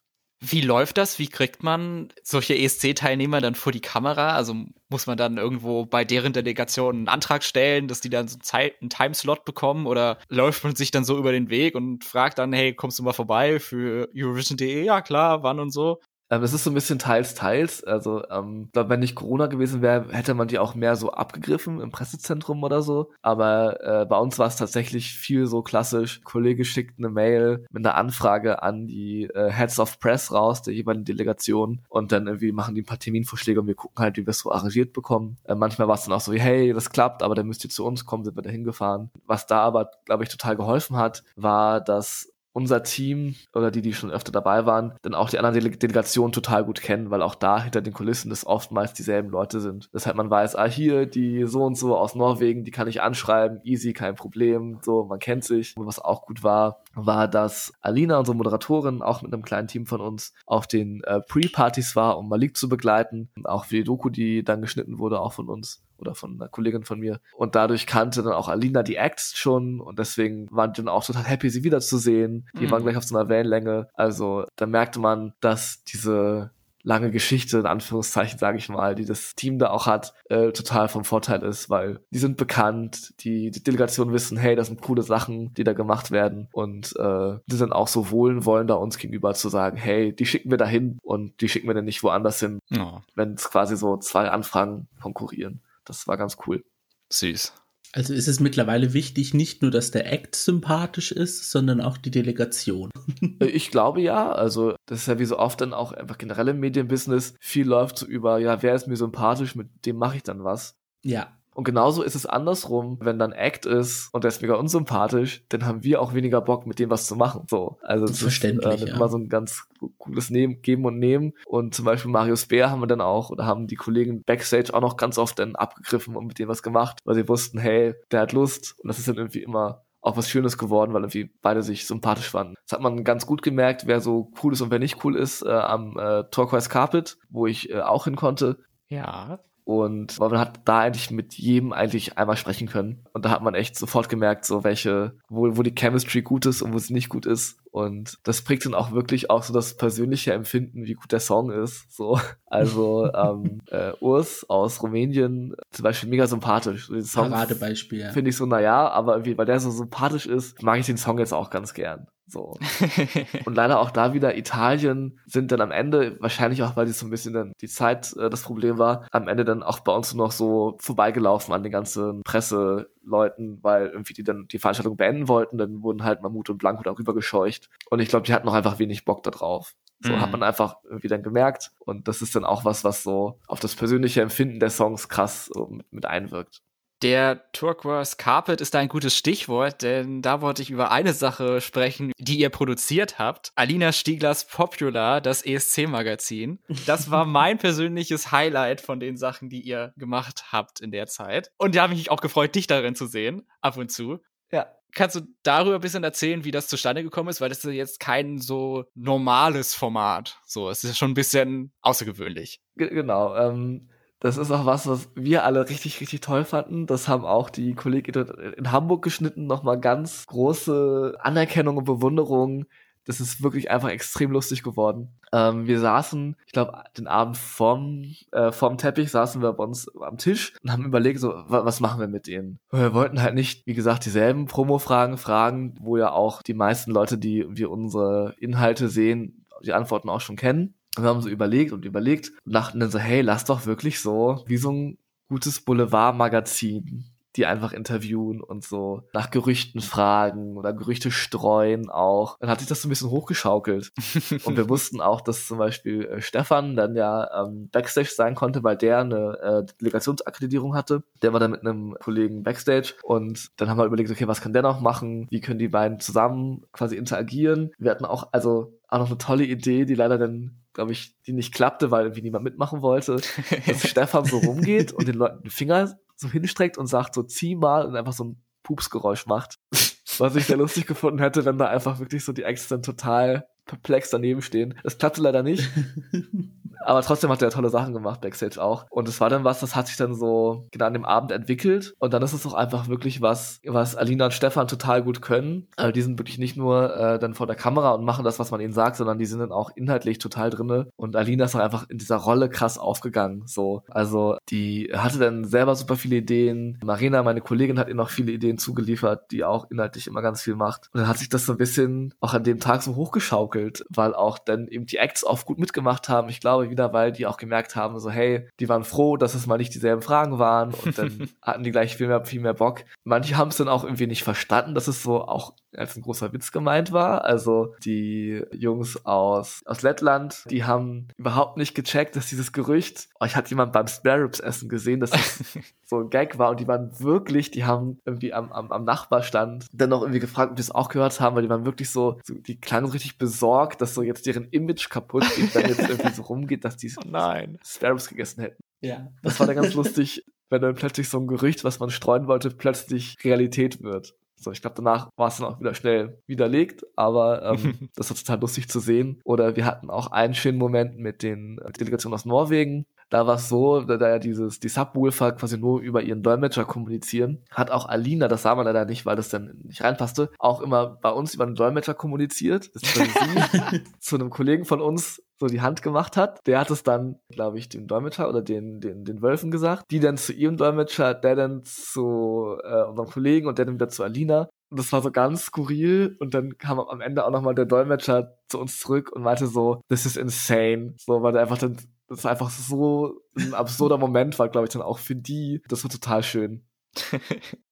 Wie 0.47 0.61
läuft 0.61 0.99
das? 0.99 1.19
Wie 1.19 1.29
kriegt 1.29 1.63
man 1.63 2.13
solche 2.23 2.55
ESC-Teilnehmer 2.55 3.41
dann 3.41 3.55
vor 3.55 3.73
die 3.73 3.81
Kamera? 3.81 4.35
Also 4.35 4.55
muss 4.91 5.07
man 5.07 5.17
dann 5.17 5.39
irgendwo 5.39 5.87
bei 5.87 6.05
deren 6.05 6.35
Delegation 6.35 6.97
einen 6.97 7.09
Antrag 7.09 7.43
stellen, 7.43 7.89
dass 7.89 8.03
die 8.03 8.11
dann 8.11 8.29
so 8.29 8.39
einen 8.53 8.91
Timeslot 8.91 9.47
bekommen 9.47 9.87
oder 9.87 10.19
läuft 10.29 10.63
man 10.65 10.77
sich 10.77 10.91
dann 10.91 11.05
so 11.05 11.17
über 11.17 11.33
den 11.33 11.49
Weg 11.49 11.75
und 11.75 12.05
fragt 12.05 12.39
dann, 12.39 12.53
hey, 12.53 12.75
kommst 12.75 12.99
du 12.99 13.03
mal 13.03 13.15
vorbei 13.15 13.59
für 13.59 14.11
Eurovision.de? 14.15 14.85
Ja, 14.85 15.01
klar, 15.01 15.43
wann 15.43 15.61
und 15.61 15.71
so. 15.71 16.01
Ähm, 16.35 16.43
es 16.43 16.53
ist 16.53 16.65
so 16.65 16.71
ein 16.71 16.75
bisschen 16.75 16.99
teils, 16.99 17.35
teils. 17.35 17.85
Also, 17.85 18.23
ähm, 18.31 18.69
glaube, 18.73 18.91
wenn 18.91 19.01
nicht 19.01 19.15
Corona 19.15 19.47
gewesen 19.47 19.83
wäre, 19.83 20.07
hätte 20.11 20.35
man 20.35 20.49
die 20.49 20.59
auch 20.59 20.75
mehr 20.75 20.97
so 20.97 21.13
abgegriffen 21.13 21.81
im 21.81 21.91
Pressezentrum 21.91 22.63
oder 22.63 22.83
so. 22.83 23.11
Aber 23.23 23.81
äh, 23.83 24.07
bei 24.07 24.19
uns 24.19 24.39
war 24.39 24.47
es 24.47 24.57
tatsächlich 24.57 25.15
viel 25.15 25.47
so 25.47 25.63
klassisch. 25.63 26.21
Kollege 26.25 26.65
schickt 26.65 26.99
eine 26.99 27.09
Mail 27.09 27.67
mit 27.71 27.87
einer 27.87 27.97
Anfrage 27.97 28.63
an 28.63 28.87
die 28.87 29.25
äh, 29.25 29.51
Heads 29.51 29.79
of 29.79 29.99
Press 30.01 30.33
raus, 30.33 30.63
der 30.63 30.75
jeweiligen 30.75 31.05
Delegation. 31.05 31.81
Und 31.89 32.13
dann 32.13 32.27
irgendwie 32.27 32.53
machen 32.53 32.75
die 32.75 32.83
ein 32.83 32.87
paar 32.87 32.99
Terminvorschläge 32.99 33.61
und 33.61 33.67
wir 33.67 33.75
gucken 33.75 34.03
halt, 34.03 34.17
wie 34.17 34.27
wir 34.27 34.31
es 34.31 34.41
so 34.41 34.51
arrangiert 34.51 34.93
bekommen. 34.93 35.37
Äh, 35.45 35.55
manchmal 35.55 35.89
war 35.89 35.95
es 35.95 36.05
dann 36.05 36.13
auch 36.13 36.21
so 36.21 36.33
wie, 36.33 36.41
hey, 36.41 36.73
das 36.73 36.91
klappt, 36.91 37.23
aber 37.23 37.35
dann 37.35 37.47
müsst 37.47 37.65
ihr 37.65 37.71
zu 37.71 37.85
uns 37.85 38.05
kommen, 38.05 38.25
sind 38.25 38.37
wir 38.37 38.43
da 38.43 38.51
hingefahren. 38.51 39.11
Was 39.27 39.47
da 39.47 39.61
aber, 39.61 39.91
glaube 40.05 40.25
ich, 40.25 40.31
total 40.31 40.57
geholfen 40.57 40.97
hat, 40.97 41.23
war, 41.37 41.81
dass 41.81 42.34
unser 42.55 42.85
Team 42.85 43.35
oder 43.53 43.71
die, 43.71 43.83
die 43.83 43.93
schon 43.93 44.13
öfter 44.13 44.33
dabei 44.33 44.65
waren, 44.65 44.95
dann 45.03 45.15
auch 45.15 45.29
die 45.29 45.39
anderen 45.39 45.55
Dele 45.55 45.77
Delegationen 45.77 46.33
total 46.33 46.65
gut 46.65 46.81
kennen, 46.81 47.11
weil 47.11 47.21
auch 47.21 47.35
da 47.35 47.63
hinter 47.63 47.83
den 47.83 47.93
Kulissen 47.93 48.31
das 48.31 48.47
oftmals 48.47 48.95
dieselben 48.95 49.29
Leute 49.31 49.61
sind. 49.61 49.91
Deshalb 49.93 50.17
man 50.17 50.31
weiß, 50.31 50.55
ah, 50.55 50.67
hier, 50.67 51.07
die 51.07 51.47
so 51.47 51.65
und 51.65 51.77
so 51.77 51.97
aus 51.97 52.15
Norwegen, 52.15 52.65
die 52.65 52.71
kann 52.71 52.87
ich 52.87 53.03
anschreiben, 53.03 53.61
easy, 53.65 53.93
kein 53.93 54.15
Problem, 54.15 54.79
so, 54.83 55.05
man 55.05 55.19
kennt 55.19 55.45
sich. 55.45 55.77
Und 55.77 55.87
was 55.87 55.99
auch 55.99 56.27
gut 56.27 56.45
war, 56.45 56.85
war, 56.95 57.27
dass 57.27 57.73
Alina, 57.81 58.19
unsere 58.19 58.37
Moderatorin, 58.37 59.03
auch 59.03 59.23
mit 59.23 59.33
einem 59.33 59.43
kleinen 59.43 59.67
Team 59.67 59.87
von 59.87 60.01
uns 60.01 60.33
auf 60.47 60.69
den 60.69 61.03
äh, 61.03 61.21
Pre-Partys 61.21 61.97
war, 61.97 62.19
um 62.19 62.29
Malik 62.29 62.57
zu 62.57 62.69
begleiten. 62.69 63.31
Auch 63.43 63.65
für 63.65 63.77
die 63.77 63.85
Doku, 63.85 64.11
die 64.11 64.45
dann 64.45 64.63
geschnitten 64.63 64.99
wurde, 64.99 65.21
auch 65.21 65.33
von 65.33 65.49
uns 65.49 65.83
oder 65.99 66.15
von 66.15 66.35
einer 66.35 66.49
Kollegin 66.49 66.85
von 66.85 67.01
mir. 67.01 67.21
Und 67.37 67.55
dadurch 67.55 67.87
kannte 67.87 68.23
dann 68.23 68.33
auch 68.33 68.49
Alina 68.49 68.83
die 68.83 68.97
Acts 68.97 69.37
schon 69.37 69.81
und 69.81 69.99
deswegen 69.99 70.49
waren 70.51 70.73
die 70.73 70.83
dann 70.83 70.89
auch 70.89 71.05
total 71.05 71.25
happy, 71.25 71.51
sie 71.51 71.65
wiederzusehen. 71.65 72.49
Die 72.59 72.67
mhm. 72.67 72.71
waren 72.71 72.83
gleich 72.83 72.97
auf 72.97 73.05
so 73.05 73.17
einer 73.17 73.29
Wellenlänge. 73.29 73.89
Also 73.95 74.45
da 74.57 74.67
merkte 74.67 75.01
man, 75.01 75.35
dass 75.41 75.85
diese 75.85 76.51
lange 76.85 77.11
Geschichte, 77.11 77.59
in 77.59 77.67
Anführungszeichen, 77.67 78.39
sage 78.39 78.59
ich 78.59 78.69
mal, 78.69 78.95
die 78.95 79.07
das 79.07 79.35
Team 79.35 79.59
da 79.59 79.71
auch 79.71 79.87
hat, 79.87 80.13
äh, 80.29 80.53
total 80.53 80.89
vom 80.89 81.05
Vorteil 81.05 81.43
ist, 81.43 81.71
weil 81.71 82.01
die 82.11 82.19
sind 82.19 82.37
bekannt, 82.37 83.15
die, 83.25 83.51
die 83.51 83.65
Delegationen 83.65 84.13
wissen, 84.13 84.37
hey, 84.37 84.55
das 84.55 84.69
sind 84.69 84.83
coole 84.83 85.03
Sachen, 85.03 85.53
die 85.55 85.65
da 85.65 85.73
gemacht 85.73 86.11
werden 86.11 86.49
und 86.53 86.95
äh, 86.97 87.39
die 87.47 87.57
sind 87.57 87.73
auch 87.73 87.89
so 87.89 88.11
wohlwollender 88.11 88.79
uns 88.79 88.99
gegenüber 88.99 89.33
zu 89.33 89.49
sagen, 89.49 89.79
hey, 89.79 90.15
die 90.15 90.27
schicken 90.27 90.51
wir 90.51 90.59
dahin 90.59 90.99
und 91.03 91.41
die 91.41 91.49
schicken 91.49 91.67
wir 91.67 91.75
dann 91.75 91.87
nicht 91.87 92.03
woanders 92.03 92.39
hin, 92.39 92.61
oh. 92.79 92.99
wenn 93.15 93.33
es 93.33 93.51
quasi 93.51 93.77
so 93.77 93.97
zwei 93.97 94.29
Anfragen 94.29 94.87
konkurrieren. 95.01 95.61
Das 95.85 96.07
war 96.07 96.17
ganz 96.17 96.37
cool. 96.47 96.65
Süß. 97.13 97.53
Also 97.93 98.13
ist 98.13 98.27
es 98.27 98.41
mittlerweile 98.41 98.93
wichtig, 98.93 99.35
nicht 99.35 99.63
nur, 99.63 99.71
dass 99.71 99.93
der 99.93 100.13
Act 100.13 100.35
sympathisch 100.35 101.13
ist, 101.13 101.53
sondern 101.53 101.81
auch 101.81 101.97
die 101.97 102.11
Delegation. 102.11 102.91
Äh, 103.41 103.47
ich 103.47 103.71
glaube 103.71 104.01
ja. 104.01 104.33
Also 104.33 104.75
das 104.87 105.01
ist 105.01 105.09
ja 105.09 105.19
wie 105.19 105.25
so 105.25 105.39
oft 105.39 105.61
dann 105.61 105.73
auch 105.73 105.93
einfach 105.93 106.19
generell 106.19 106.49
im 106.49 106.61
Medienbusiness. 106.61 107.35
Viel 107.41 107.67
läuft 107.67 107.99
so 107.99 108.07
über, 108.07 108.39
ja, 108.39 108.63
wer 108.63 108.75
ist 108.75 108.87
mir 108.87 108.97
sympathisch, 108.97 109.55
mit 109.55 109.87
dem 109.87 109.97
mache 109.97 110.17
ich 110.17 110.23
dann 110.23 110.45
was. 110.45 110.77
Ja. 111.03 111.39
Und 111.55 111.65
genauso 111.65 112.03
ist 112.03 112.17
es 112.17 112.27
andersrum, 112.27 112.99
wenn 113.01 113.19
dann 113.19 113.33
Act 113.33 113.65
ist 113.65 114.13
und 114.13 114.25
der 114.25 114.29
ist 114.29 114.43
mega 114.43 114.55
unsympathisch, 114.55 115.45
dann 115.49 115.65
haben 115.65 115.85
wir 115.85 116.03
auch 116.03 116.13
weniger 116.13 116.41
Bock, 116.41 116.67
mit 116.67 116.79
dem 116.79 116.91
was 116.91 117.07
zu 117.07 117.17
machen. 117.17 117.47
So, 117.49 117.79
also 117.83 118.07
das 118.07 118.19
verständlich. 118.19 118.75
Ist, 118.75 118.83
äh, 118.83 118.89
ja. 118.89 118.97
immer 118.97 119.09
so 119.09 119.17
ein 119.17 119.29
ganz 119.29 119.65
cooles 119.99 120.31
Nehmen, 120.31 120.61
Geben 120.63 120.85
und 120.85 120.99
Nehmen. 120.99 121.33
Und 121.47 121.75
zum 121.75 121.85
Beispiel 121.85 122.11
Marius 122.11 122.47
Bär 122.47 122.71
haben 122.71 122.81
wir 122.81 122.87
dann 122.89 123.01
auch 123.01 123.31
oder 123.31 123.47
haben 123.47 123.69
die 123.69 123.77
Kollegen 123.77 124.23
Backstage 124.25 124.75
auch 124.75 124.81
noch 124.81 124.97
ganz 124.97 125.17
oft 125.17 125.39
dann 125.39 125.55
abgegriffen 125.55 126.17
und 126.17 126.27
mit 126.27 126.39
dem 126.39 126.49
was 126.49 126.63
gemacht, 126.63 126.99
weil 127.05 127.15
sie 127.15 127.29
wussten, 127.29 127.59
hey, 127.59 127.95
der 128.11 128.23
hat 128.23 128.33
Lust. 128.33 128.75
Und 128.79 128.89
das 128.89 128.99
ist 128.99 129.09
dann 129.09 129.17
irgendwie 129.17 129.43
immer 129.43 129.85
auch 130.05 130.17
was 130.17 130.29
Schönes 130.29 130.59
geworden, 130.59 130.93
weil 130.93 131.03
irgendwie 131.03 131.31
beide 131.41 131.63
sich 131.63 131.87
sympathisch 131.87 132.29
fanden. 132.29 132.57
Das 132.67 132.73
hat 132.73 132.83
man 132.83 133.05
ganz 133.05 133.27
gut 133.27 133.43
gemerkt, 133.43 133.87
wer 133.87 134.01
so 134.01 134.31
cool 134.43 134.53
ist 134.53 134.61
und 134.61 134.71
wer 134.71 134.79
nicht 134.79 135.03
cool 135.05 135.17
ist, 135.17 135.43
äh, 135.43 135.51
am 135.51 135.97
äh, 135.99 136.25
Turquoise 136.31 136.69
Carpet, 136.69 137.17
wo 137.31 137.47
ich 137.47 137.71
äh, 137.71 137.81
auch 137.81 138.05
hin 138.05 138.17
konnte. 138.17 138.59
Ja. 138.89 139.41
Und 139.65 140.21
man 140.21 140.39
hat 140.39 140.61
da 140.67 140.81
eigentlich 140.81 141.11
mit 141.11 141.35
jedem 141.35 141.73
eigentlich 141.73 142.19
einmal 142.19 142.37
sprechen 142.37 142.69
können. 142.69 143.03
Und 143.15 143.25
da 143.25 143.31
hat 143.31 143.43
man 143.43 143.55
echt 143.55 143.77
sofort 143.77 144.11
gemerkt, 144.11 144.45
so 144.45 144.63
welche, 144.63 145.17
wo, 145.29 145.57
wo 145.57 145.63
die 145.63 145.75
Chemistry 145.75 146.21
gut 146.21 146.45
ist 146.45 146.61
und 146.61 146.75
wo 146.75 146.79
sie 146.79 146.93
nicht 146.93 147.09
gut 147.09 147.25
ist. 147.25 147.59
Und 147.71 148.19
das 148.25 148.43
prägt 148.43 148.67
dann 148.67 148.75
auch 148.75 148.93
wirklich 148.93 149.31
auch 149.31 149.43
so 149.43 149.55
das 149.55 149.77
persönliche 149.77 150.35
Empfinden, 150.35 150.85
wie 150.85 150.93
gut 150.93 151.11
der 151.13 151.19
Song 151.19 151.51
ist. 151.51 151.91
So, 151.91 152.21
also 152.45 153.11
ähm, 153.15 153.63
äh, 153.71 153.93
Urs 154.01 154.49
aus 154.51 154.83
Rumänien 154.83 155.55
zum 155.71 155.83
Beispiel 155.83 156.11
mega 156.11 156.27
sympathisch. 156.27 156.89
Den 156.89 157.03
Song 157.03 157.31
Paradebeispiel. 157.31 158.01
Ja. 158.01 158.11
Finde 158.11 158.31
ich 158.31 158.37
so, 158.37 158.45
naja, 158.45 158.89
aber 158.89 159.15
irgendwie, 159.15 159.39
weil 159.39 159.47
der 159.47 159.61
so 159.61 159.71
sympathisch 159.71 160.27
ist, 160.27 160.63
mag 160.63 160.79
ich 160.79 160.87
den 160.87 160.99
Song 160.99 161.19
jetzt 161.19 161.33
auch 161.33 161.49
ganz 161.49 161.73
gern. 161.73 162.07
So. 162.27 162.57
und 163.45 163.55
leider 163.55 163.81
auch 163.81 163.91
da 163.91 164.15
wieder 164.15 164.37
Italien 164.37 165.21
sind 165.27 165.53
dann 165.53 165.61
am 165.61 165.71
Ende, 165.71 166.17
wahrscheinlich 166.21 166.63
auch, 166.63 166.77
weil 166.77 166.87
die 166.87 166.93
so 166.93 167.07
ein 167.07 167.11
bisschen 167.11 167.35
dann 167.35 167.53
die 167.61 167.69
Zeit 167.69 168.15
äh, 168.17 168.31
das 168.31 168.43
Problem 168.43 168.79
war, 168.79 169.07
am 169.11 169.29
Ende 169.29 169.45
dann 169.45 169.63
auch 169.63 169.81
bei 169.81 169.93
uns 169.93 170.15
nur 170.15 170.27
noch 170.27 170.33
so 170.33 170.77
vorbeigelaufen 170.81 171.53
an 171.55 171.63
den 171.63 171.73
ganzen 171.73 172.23
Presseleuten, 172.23 173.59
weil 173.63 173.89
irgendwie 173.89 174.15
die 174.15 174.25
dann 174.25 174.47
die 174.49 174.59
Veranstaltung 174.59 174.97
beenden 174.97 175.29
wollten, 175.29 175.59
dann 175.59 175.83
wurden 175.83 176.05
halt 176.05 176.23
Mammut 176.23 176.49
und 176.51 176.59
Blanco 176.59 176.83
darüber 176.83 177.15
gescheucht. 177.15 177.69
Und 177.91 178.01
ich 178.01 178.09
glaube, 178.09 178.27
die 178.27 178.33
hatten 178.33 178.47
noch 178.47 178.55
einfach 178.55 178.79
wenig 178.79 179.05
Bock 179.05 179.23
da 179.23 179.31
drauf. 179.31 179.75
So 180.01 180.13
mhm. 180.13 180.21
hat 180.21 180.33
man 180.33 180.43
einfach 180.43 180.77
irgendwie 180.85 181.09
dann 181.09 181.23
gemerkt. 181.23 181.73
Und 181.79 182.09
das 182.09 182.21
ist 182.21 182.35
dann 182.37 182.45
auch 182.45 182.65
was, 182.65 182.85
was 182.85 183.03
so 183.03 183.39
auf 183.47 183.61
das 183.61 183.75
persönliche 183.75 184.23
Empfinden 184.23 184.61
der 184.61 184.71
Songs 184.71 185.09
krass 185.09 185.47
so 185.47 185.67
mit, 185.67 185.93
mit 185.93 186.07
einwirkt. 186.07 186.63
Der 187.03 187.51
Turquoise 187.53 188.17
Carpet 188.17 188.61
ist 188.61 188.75
ein 188.77 188.89
gutes 188.89 189.17
Stichwort, 189.17 189.83
denn 189.83 190.23
da 190.23 190.41
wollte 190.41 190.63
ich 190.63 190.71
über 190.71 190.91
eine 190.91 191.13
Sache 191.13 191.61
sprechen, 191.61 192.13
die 192.19 192.39
ihr 192.39 192.51
produziert 192.51 193.19
habt. 193.19 193.53
Alina 193.57 193.93
Stieglers 193.93 194.47
Popular, 194.47 195.21
das 195.21 195.45
ESC-Magazin. 195.45 196.61
Das 196.87 197.11
war 197.11 197.25
mein 197.27 197.59
persönliches 197.59 198.33
Highlight 198.33 198.81
von 198.81 199.01
den 199.01 199.17
Sachen, 199.17 199.51
die 199.51 199.61
ihr 199.61 199.93
gemacht 199.97 200.53
habt 200.53 200.81
in 200.81 200.93
der 200.93 201.07
Zeit. 201.07 201.51
Und 201.59 201.75
da 201.75 201.83
habe 201.83 201.93
ich 201.93 201.99
mich 201.99 202.11
auch 202.11 202.21
gefreut, 202.21 202.55
dich 202.55 202.67
darin 202.67 202.95
zu 202.95 203.07
sehen, 203.07 203.47
ab 203.61 203.77
und 203.77 203.91
zu. 203.91 204.21
Ja. 204.51 204.69
Kannst 204.93 205.17
du 205.17 205.23
darüber 205.43 205.75
ein 205.75 205.81
bisschen 205.81 206.05
erzählen, 206.05 206.45
wie 206.45 206.53
das 206.53 206.69
zustande 206.69 207.03
gekommen 207.03 207.29
ist? 207.29 207.41
Weil 207.41 207.49
das 207.49 207.65
ist 207.65 207.73
jetzt 207.73 207.99
kein 207.99 208.39
so 208.39 208.85
normales 208.95 209.75
Format. 209.75 210.39
So, 210.47 210.71
es 210.71 210.85
ist 210.85 210.97
schon 210.97 211.11
ein 211.11 211.15
bisschen 211.15 211.73
außergewöhnlich. 211.81 212.61
G 212.77 212.89
genau. 212.89 213.35
Ähm 213.35 213.91
das 214.25 214.39
ist 214.39 214.51
auch 214.51 214.65
was, 214.65 214.87
was 214.87 215.11
wir 215.15 215.45
alle 215.45 215.69
richtig, 215.69 216.01
richtig 216.01 216.23
toll 216.23 216.47
fanden. 216.47 216.87
Das 216.87 217.09
haben 217.09 217.27
auch 217.27 217.51
die 217.51 217.75
Kollegen 217.75 218.25
in 218.57 218.73
Hamburg 218.73 219.05
geschnitten. 219.05 219.47
Nochmal 219.47 219.79
ganz 219.79 220.27
große 220.27 221.19
Anerkennung 221.21 221.77
und 221.77 221.85
Bewunderung. 221.85 222.65
Das 223.05 223.21
ist 223.21 223.43
wirklich 223.43 223.71
einfach 223.71 223.91
extrem 223.91 224.31
lustig 224.31 224.63
geworden. 224.63 225.11
Ähm, 225.31 225.67
wir 225.67 225.79
saßen, 225.79 226.37
ich 226.47 226.55
glaube, 226.55 226.85
den 226.97 227.07
Abend 227.07 227.37
vorm, 227.37 228.15
äh, 228.33 228.51
vorm 228.51 228.79
Teppich 228.79 229.11
saßen 229.11 229.43
wir 229.43 229.53
bei 229.53 229.63
uns 229.63 229.95
am 230.01 230.17
Tisch 230.17 230.55
und 230.63 230.73
haben 230.73 230.87
überlegt, 230.87 231.21
so, 231.21 231.35
was 231.49 231.81
machen 231.81 232.01
wir 232.01 232.09
mit 232.09 232.27
denen? 232.27 232.59
Wir 232.71 232.95
wollten 232.95 233.21
halt 233.21 233.35
nicht, 233.35 233.67
wie 233.67 233.75
gesagt, 233.75 234.07
dieselben 234.07 234.47
Promo-Fragen 234.47 235.19
fragen, 235.19 235.75
wo 235.83 235.99
ja 235.99 236.13
auch 236.13 236.41
die 236.41 236.55
meisten 236.55 236.93
Leute, 236.93 237.19
die 237.19 237.45
wir 237.51 237.71
unsere 237.71 238.35
Inhalte 238.39 238.89
sehen, 238.89 239.45
die 239.63 239.75
Antworten 239.75 240.09
auch 240.09 240.23
schon 240.23 240.37
kennen. 240.37 240.77
Und 240.97 241.03
wir 241.03 241.11
haben 241.11 241.21
so 241.21 241.29
überlegt 241.29 241.73
und 241.73 241.85
überlegt 241.85 242.33
und 242.45 242.55
dachten 242.55 242.81
dann 242.81 242.91
so, 242.91 242.99
hey, 242.99 243.21
lass 243.21 243.45
doch 243.45 243.67
wirklich 243.67 244.01
so 244.01 244.45
wie 244.47 244.57
so 244.57 244.71
ein 244.71 244.99
gutes 245.29 245.61
Boulevard-Magazin 245.61 247.15
die 247.37 247.47
einfach 247.47 247.73
interviewen 247.73 248.41
und 248.41 248.65
so 248.65 249.03
nach 249.13 249.31
Gerüchten 249.31 249.81
fragen 249.81 250.57
oder 250.57 250.73
Gerüchte 250.73 251.11
streuen 251.11 251.91
auch. 251.91 252.39
Dann 252.39 252.49
hat 252.49 252.61
sich 252.61 252.69
das 252.69 252.83
so 252.83 252.89
ein 252.89 252.91
bisschen 252.91 253.11
hochgeschaukelt. 253.11 253.93
und 254.45 254.57
wir 254.57 254.69
wussten 254.69 255.01
auch, 255.01 255.21
dass 255.21 255.47
zum 255.47 255.59
Beispiel 255.59 256.05
äh, 256.05 256.21
Stefan 256.21 256.77
dann 256.77 256.95
ja 256.95 257.29
ähm, 257.43 257.69
Backstage 257.73 258.11
sein 258.15 258.35
konnte, 258.35 258.63
weil 258.63 258.77
der 258.77 258.99
eine 258.99 259.39
äh, 259.43 259.73
Delegationsakkreditierung 259.81 260.75
hatte. 260.75 261.03
Der 261.23 261.33
war 261.33 261.41
dann 261.41 261.51
mit 261.51 261.61
einem 261.61 261.97
Kollegen 262.01 262.45
Backstage 262.45 262.95
und 263.03 263.49
dann 263.57 263.69
haben 263.69 263.79
wir 263.79 263.85
überlegt, 263.85 264.11
okay, 264.11 264.29
was 264.29 264.41
kann 264.41 264.53
der 264.53 264.63
noch 264.63 264.81
machen? 264.81 265.27
Wie 265.31 265.41
können 265.41 265.59
die 265.59 265.69
beiden 265.69 265.99
zusammen 265.99 266.65
quasi 266.73 266.97
interagieren? 266.97 267.73
Wir 267.79 267.91
hatten 267.91 268.05
auch, 268.05 268.29
also 268.33 268.79
auch 268.95 269.01
noch 269.01 269.09
eine 269.09 269.19
tolle 269.19 269.45
Idee, 269.45 269.85
die 269.85 269.95
leider 269.95 270.19
dann 270.19 270.65
glaube 270.73 270.93
ich, 270.93 271.21
die 271.23 271.33
nicht 271.33 271.55
klappte, 271.55 271.91
weil 271.91 272.05
irgendwie 272.05 272.23
niemand 272.23 272.45
mitmachen 272.45 272.83
wollte, 272.83 273.17
dass 273.67 273.89
Stefan 273.89 274.25
so 274.25 274.39
rumgeht 274.39 274.93
und 274.93 275.09
den 275.09 275.15
Leuten 275.15 275.43
den 275.43 275.51
Finger 275.51 275.97
so 276.17 276.29
hinstreckt 276.29 276.77
und 276.77 276.87
sagt 276.87 277.15
so, 277.15 277.23
zieh 277.23 277.55
mal 277.55 277.87
und 277.87 277.97
einfach 277.97 278.13
so 278.13 278.25
ein 278.25 278.43
Pupsgeräusch 278.63 279.27
macht. 279.27 279.59
Was 280.19 280.37
ich 280.37 280.47
sehr 280.47 280.57
lustig 280.57 280.87
gefunden 280.87 281.21
hätte, 281.21 281.45
wenn 281.45 281.59
da 281.59 281.67
einfach 281.67 281.99
wirklich 281.99 282.25
so 282.25 282.33
die 282.33 282.43
Äxte 282.43 282.75
dann 282.75 282.83
total 282.83 283.49
perplex 283.67 284.11
daneben 284.11 284.43
stehen. 284.43 284.75
Das 284.83 284.99
klappte 284.99 285.23
leider 285.23 285.43
nicht. 285.43 285.69
Aber 286.85 287.03
trotzdem 287.03 287.31
hat 287.31 287.43
er 287.43 287.51
tolle 287.51 287.71
Sachen 287.71 287.95
gemacht, 287.95 288.21
Backstage 288.21 288.63
auch. 288.63 288.87
Und 288.91 289.09
es 289.09 289.21
war 289.21 289.31
dann 289.31 289.45
was, 289.45 289.61
das 289.61 289.75
hat 289.75 289.87
sich 289.87 289.97
dann 289.97 290.15
so 290.15 290.67
genau 290.71 290.87
an 290.87 290.93
dem 290.93 291.05
Abend 291.05 291.33
entwickelt. 291.33 291.95
Und 291.99 292.13
dann 292.13 292.23
ist 292.23 292.33
es 292.33 292.47
auch 292.47 292.55
einfach 292.55 292.89
wirklich 292.89 293.23
was, 293.23 293.61
was 293.65 293.97
Alina 293.97 294.27
und 294.27 294.35
Stefan 294.35 294.69
total 294.69 295.03
gut 295.03 295.23
können. 295.23 295.69
Also 295.77 295.93
die 295.93 296.03
sind 296.03 296.19
wirklich 296.19 296.39
nicht 296.39 296.57
nur 296.57 296.95
äh, 296.97 297.19
dann 297.19 297.35
vor 297.35 297.47
der 297.47 297.57
Kamera 297.57 297.93
und 297.93 298.05
machen 298.05 298.25
das, 298.25 298.39
was 298.39 298.51
man 298.51 298.61
ihnen 298.61 298.73
sagt, 298.73 298.97
sondern 298.97 299.19
die 299.19 299.27
sind 299.27 299.39
dann 299.39 299.53
auch 299.53 299.71
inhaltlich 299.75 300.19
total 300.19 300.51
drinne. 300.51 300.89
Und 300.97 301.17
Alina 301.17 301.47
ist 301.47 301.55
auch 301.55 301.61
einfach 301.61 301.89
in 301.89 301.99
dieser 301.99 302.17
Rolle 302.17 302.49
krass 302.49 302.79
aufgegangen. 302.79 303.45
So, 303.47 303.83
also 303.89 304.37
die 304.51 304.91
hatte 304.95 305.19
dann 305.19 305.45
selber 305.45 305.75
super 305.77 305.97
viele 305.97 306.17
Ideen. 306.17 306.79
Marina, 306.85 307.23
meine 307.23 307.41
Kollegin, 307.41 307.79
hat 307.79 307.89
ihr 307.89 307.95
noch 307.95 308.11
viele 308.11 308.33
Ideen 308.33 308.59
zugeliefert, 308.59 309.31
die 309.31 309.45
auch 309.45 309.71
inhaltlich 309.71 310.07
immer 310.07 310.23
ganz 310.23 310.43
viel 310.43 310.55
macht. 310.55 310.91
Und 310.93 311.01
dann 311.01 311.09
hat 311.09 311.19
sich 311.19 311.29
das 311.29 311.47
so 311.47 311.53
ein 311.53 311.59
bisschen 311.59 312.13
auch 312.21 312.35
an 312.35 312.45
dem 312.45 312.61
Tag 312.61 312.83
so 312.83 312.97
hochgeschaukelt, 312.97 313.54
weil 313.89 314.15
auch 314.15 314.39
dann 314.39 314.69
eben 314.69 314.87
die 314.87 314.97
Acts 314.97 315.25
oft 315.25 315.47
gut 315.47 315.59
mitgemacht 315.59 316.09
haben. 316.09 316.29
Ich 316.29 316.41
glaube 316.41 316.71
wieder, 316.71 316.93
weil 316.93 317.13
die 317.13 317.27
auch 317.27 317.37
gemerkt 317.37 317.77
haben, 317.77 317.99
so 317.99 318.11
hey, 318.11 318.49
die 318.61 318.69
waren 318.69 318.85
froh, 318.85 319.17
dass 319.17 319.35
es 319.35 319.47
mal 319.47 319.59
nicht 319.59 319.75
dieselben 319.75 320.03
Fragen 320.03 320.39
waren 320.39 320.75
und 320.85 320.99
dann 320.99 321.29
hatten 321.43 321.65
die 321.65 321.71
gleich 321.71 321.97
viel 321.97 322.09
mehr, 322.09 322.25
viel 322.25 322.41
mehr 322.41 322.55
Bock. 322.55 322.85
Manche 323.05 323.37
haben 323.37 323.49
es 323.49 323.57
dann 323.57 323.69
auch 323.69 323.85
irgendwie 323.85 324.07
nicht 324.07 324.25
verstanden, 324.25 324.75
dass 324.75 324.89
es 324.89 325.03
so 325.03 325.23
auch 325.23 325.55
als 325.77 325.97
ein 325.97 326.03
großer 326.03 326.33
Witz 326.33 326.53
gemeint 326.53 326.93
war. 326.93 327.25
Also 327.25 327.75
die 327.85 328.43
Jungs 328.53 329.05
aus, 329.05 329.63
aus 329.67 329.83
Lettland, 329.83 330.45
die 330.51 330.65
haben 330.65 331.09
überhaupt 331.17 331.57
nicht 331.57 331.75
gecheckt, 331.75 332.17
dass 332.17 332.29
dieses 332.29 332.53
Gerücht, 332.53 333.09
oh, 333.21 333.25
ich 333.25 333.37
hatte 333.37 333.51
jemand 333.51 333.73
beim 333.73 333.87
Spare 333.87 334.23
Ribs 334.23 334.41
essen 334.41 334.69
gesehen, 334.69 335.01
dass 335.01 335.11
das 335.11 335.45
so 335.85 336.01
ein 336.01 336.11
Gag 336.11 336.39
war 336.39 336.51
und 336.51 336.61
die 336.61 336.69
waren 336.69 336.99
wirklich, 337.01 337.51
die 337.51 337.65
haben 337.65 337.99
irgendwie 338.05 338.33
am, 338.33 338.53
am, 338.53 338.73
am 338.73 338.85
Nachbarstand 338.85 339.67
dann 339.73 339.91
noch 339.91 340.03
irgendwie 340.03 340.21
gefragt, 340.21 340.51
ob 340.51 340.57
die 340.57 340.63
es 340.63 340.71
auch 340.71 340.89
gehört 340.89 341.21
haben, 341.21 341.37
weil 341.37 341.43
die 341.43 341.49
waren 341.49 341.67
wirklich 341.67 341.91
so, 341.91 342.19
so 342.23 342.35
die 342.35 342.61
klangen 342.61 342.91
richtig 342.91 343.19
besorgt, 343.19 343.44
dass 343.79 343.95
so 343.95 344.03
jetzt 344.03 344.27
deren 344.27 344.45
Image 344.51 344.89
kaputt 344.89 345.25
geht, 345.37 345.55
wenn 345.55 345.69
jetzt 345.69 345.89
irgendwie 345.89 346.15
so 346.15 346.23
rumgeht, 346.23 346.65
dass 346.65 346.77
die 346.77 346.93
oh 346.99 347.09
Nein. 347.09 347.59
Spare 347.65 347.93
Ribs 347.93 348.09
gegessen 348.09 348.43
hätten. 348.43 348.63
Ja. 348.81 349.09
Das 349.23 349.41
war 349.41 349.47
dann 349.47 349.57
ganz 349.57 349.75
lustig, 349.75 350.25
wenn 350.51 350.63
dann 350.63 350.75
plötzlich 350.75 351.09
so 351.09 351.19
ein 351.19 351.27
Gerücht, 351.27 351.65
was 351.65 351.81
man 351.81 351.91
streuen 351.91 352.27
wollte, 352.27 352.51
plötzlich 352.51 353.17
Realität 353.25 353.83
wird. 353.83 354.15
So, 354.37 354.51
ich 354.51 354.61
glaube, 354.61 354.77
danach 354.77 355.09
war 355.17 355.29
es 355.29 355.39
dann 355.39 355.47
auch 355.47 355.59
wieder 355.59 355.75
schnell 355.75 356.21
widerlegt, 356.27 356.85
aber 356.97 357.43
ähm, 357.43 357.89
das 357.97 358.11
war 358.11 358.17
total 358.17 358.41
lustig 358.41 358.69
zu 358.69 358.81
sehen. 358.81 359.21
Oder 359.25 359.57
wir 359.57 359.65
hatten 359.65 359.91
auch 359.91 360.09
einen 360.09 360.35
schönen 360.35 360.59
Moment 360.59 360.99
mit 360.99 361.23
den 361.23 361.59
äh, 361.59 361.73
Delegationen 361.73 362.15
aus 362.15 362.25
Norwegen. 362.25 362.87
Da 363.11 363.27
war 363.27 363.37
es 363.37 363.49
so, 363.49 363.81
da, 363.81 363.97
da 363.97 364.09
ja 364.09 364.19
dieses, 364.19 364.61
die 364.61 364.69
Subwoofer 364.69 365.33
quasi 365.33 365.59
nur 365.59 365.81
über 365.81 366.03
ihren 366.03 366.23
Dolmetscher 366.23 366.65
kommunizieren, 366.65 367.45
hat 367.51 367.71
auch 367.71 367.87
Alina, 367.87 368.29
das 368.29 368.43
sah 368.43 368.55
man 368.55 368.65
leider 368.65 368.85
nicht, 368.85 369.07
weil 369.07 369.17
das 369.17 369.29
dann 369.29 369.61
nicht 369.63 369.83
reinpasste, 369.83 370.31
auch 370.39 370.61
immer 370.61 370.99
bei 371.01 371.11
uns 371.11 371.35
über 371.35 371.45
einen 371.45 371.55
Dolmetscher 371.55 371.95
kommuniziert. 371.95 372.71
Das 372.75 372.83
ist 372.83 372.95
sie 372.95 373.83
zu 374.01 374.17
einem 374.17 374.31
Kollegen 374.31 374.65
von 374.65 374.81
uns 374.81 375.23
so 375.39 375.47
die 375.47 375.61
Hand 375.61 375.83
gemacht 375.83 376.17
hat. 376.17 376.41
Der 376.47 376.61
hat 376.61 376.71
es 376.71 376.83
dann, 376.83 377.17
glaube 377.29 377.59
ich, 377.59 377.69
dem 377.69 377.87
Dolmetscher 377.87 378.29
oder 378.29 378.43
den, 378.43 378.81
den, 378.81 379.05
den 379.05 379.23
Wölfen 379.23 379.51
gesagt. 379.51 379.91
Die 379.91 380.01
dann 380.01 380.17
zu 380.17 380.33
ihrem 380.33 380.57
Dolmetscher, 380.57 381.15
der 381.15 381.35
dann 381.35 381.63
zu 381.65 382.57
äh, 382.63 382.85
unserem 382.85 383.09
Kollegen 383.09 383.49
und 383.49 383.59
der 383.59 383.65
dann 383.65 383.75
wieder 383.75 383.89
zu 383.89 384.03
Alina. 384.05 384.49
Und 384.71 384.79
das 384.79 384.93
war 384.93 385.03
so 385.03 385.11
ganz 385.11 385.45
skurril. 385.45 386.17
Und 386.21 386.35
dann 386.35 386.57
kam 386.59 386.79
am 386.81 387.01
Ende 387.01 387.25
auch 387.25 387.31
nochmal 387.31 387.55
der 387.55 387.67
Dolmetscher 387.67 388.37
zu 388.49 388.61
uns 388.61 388.81
zurück 388.81 389.11
und 389.13 389.23
meinte 389.23 389.47
so, 389.47 389.81
this 389.89 390.07
is 390.07 390.17
insane. 390.17 390.95
So, 390.99 391.23
weil 391.23 391.33
der 391.33 391.43
einfach 391.43 391.59
dann, 391.59 391.77
das 392.15 392.25
war 392.25 392.31
einfach 392.33 392.51
so 392.51 393.21
ein 393.37 393.55
absurder 393.55 393.99
Moment 393.99 394.39
war, 394.39 394.49
glaube 394.49 394.67
ich, 394.67 394.73
dann 394.73 394.83
auch 394.83 394.99
für 394.99 395.17
die. 395.17 395.63
Das 395.69 395.85
war 395.85 395.91
total 395.91 396.23
schön. 396.23 396.65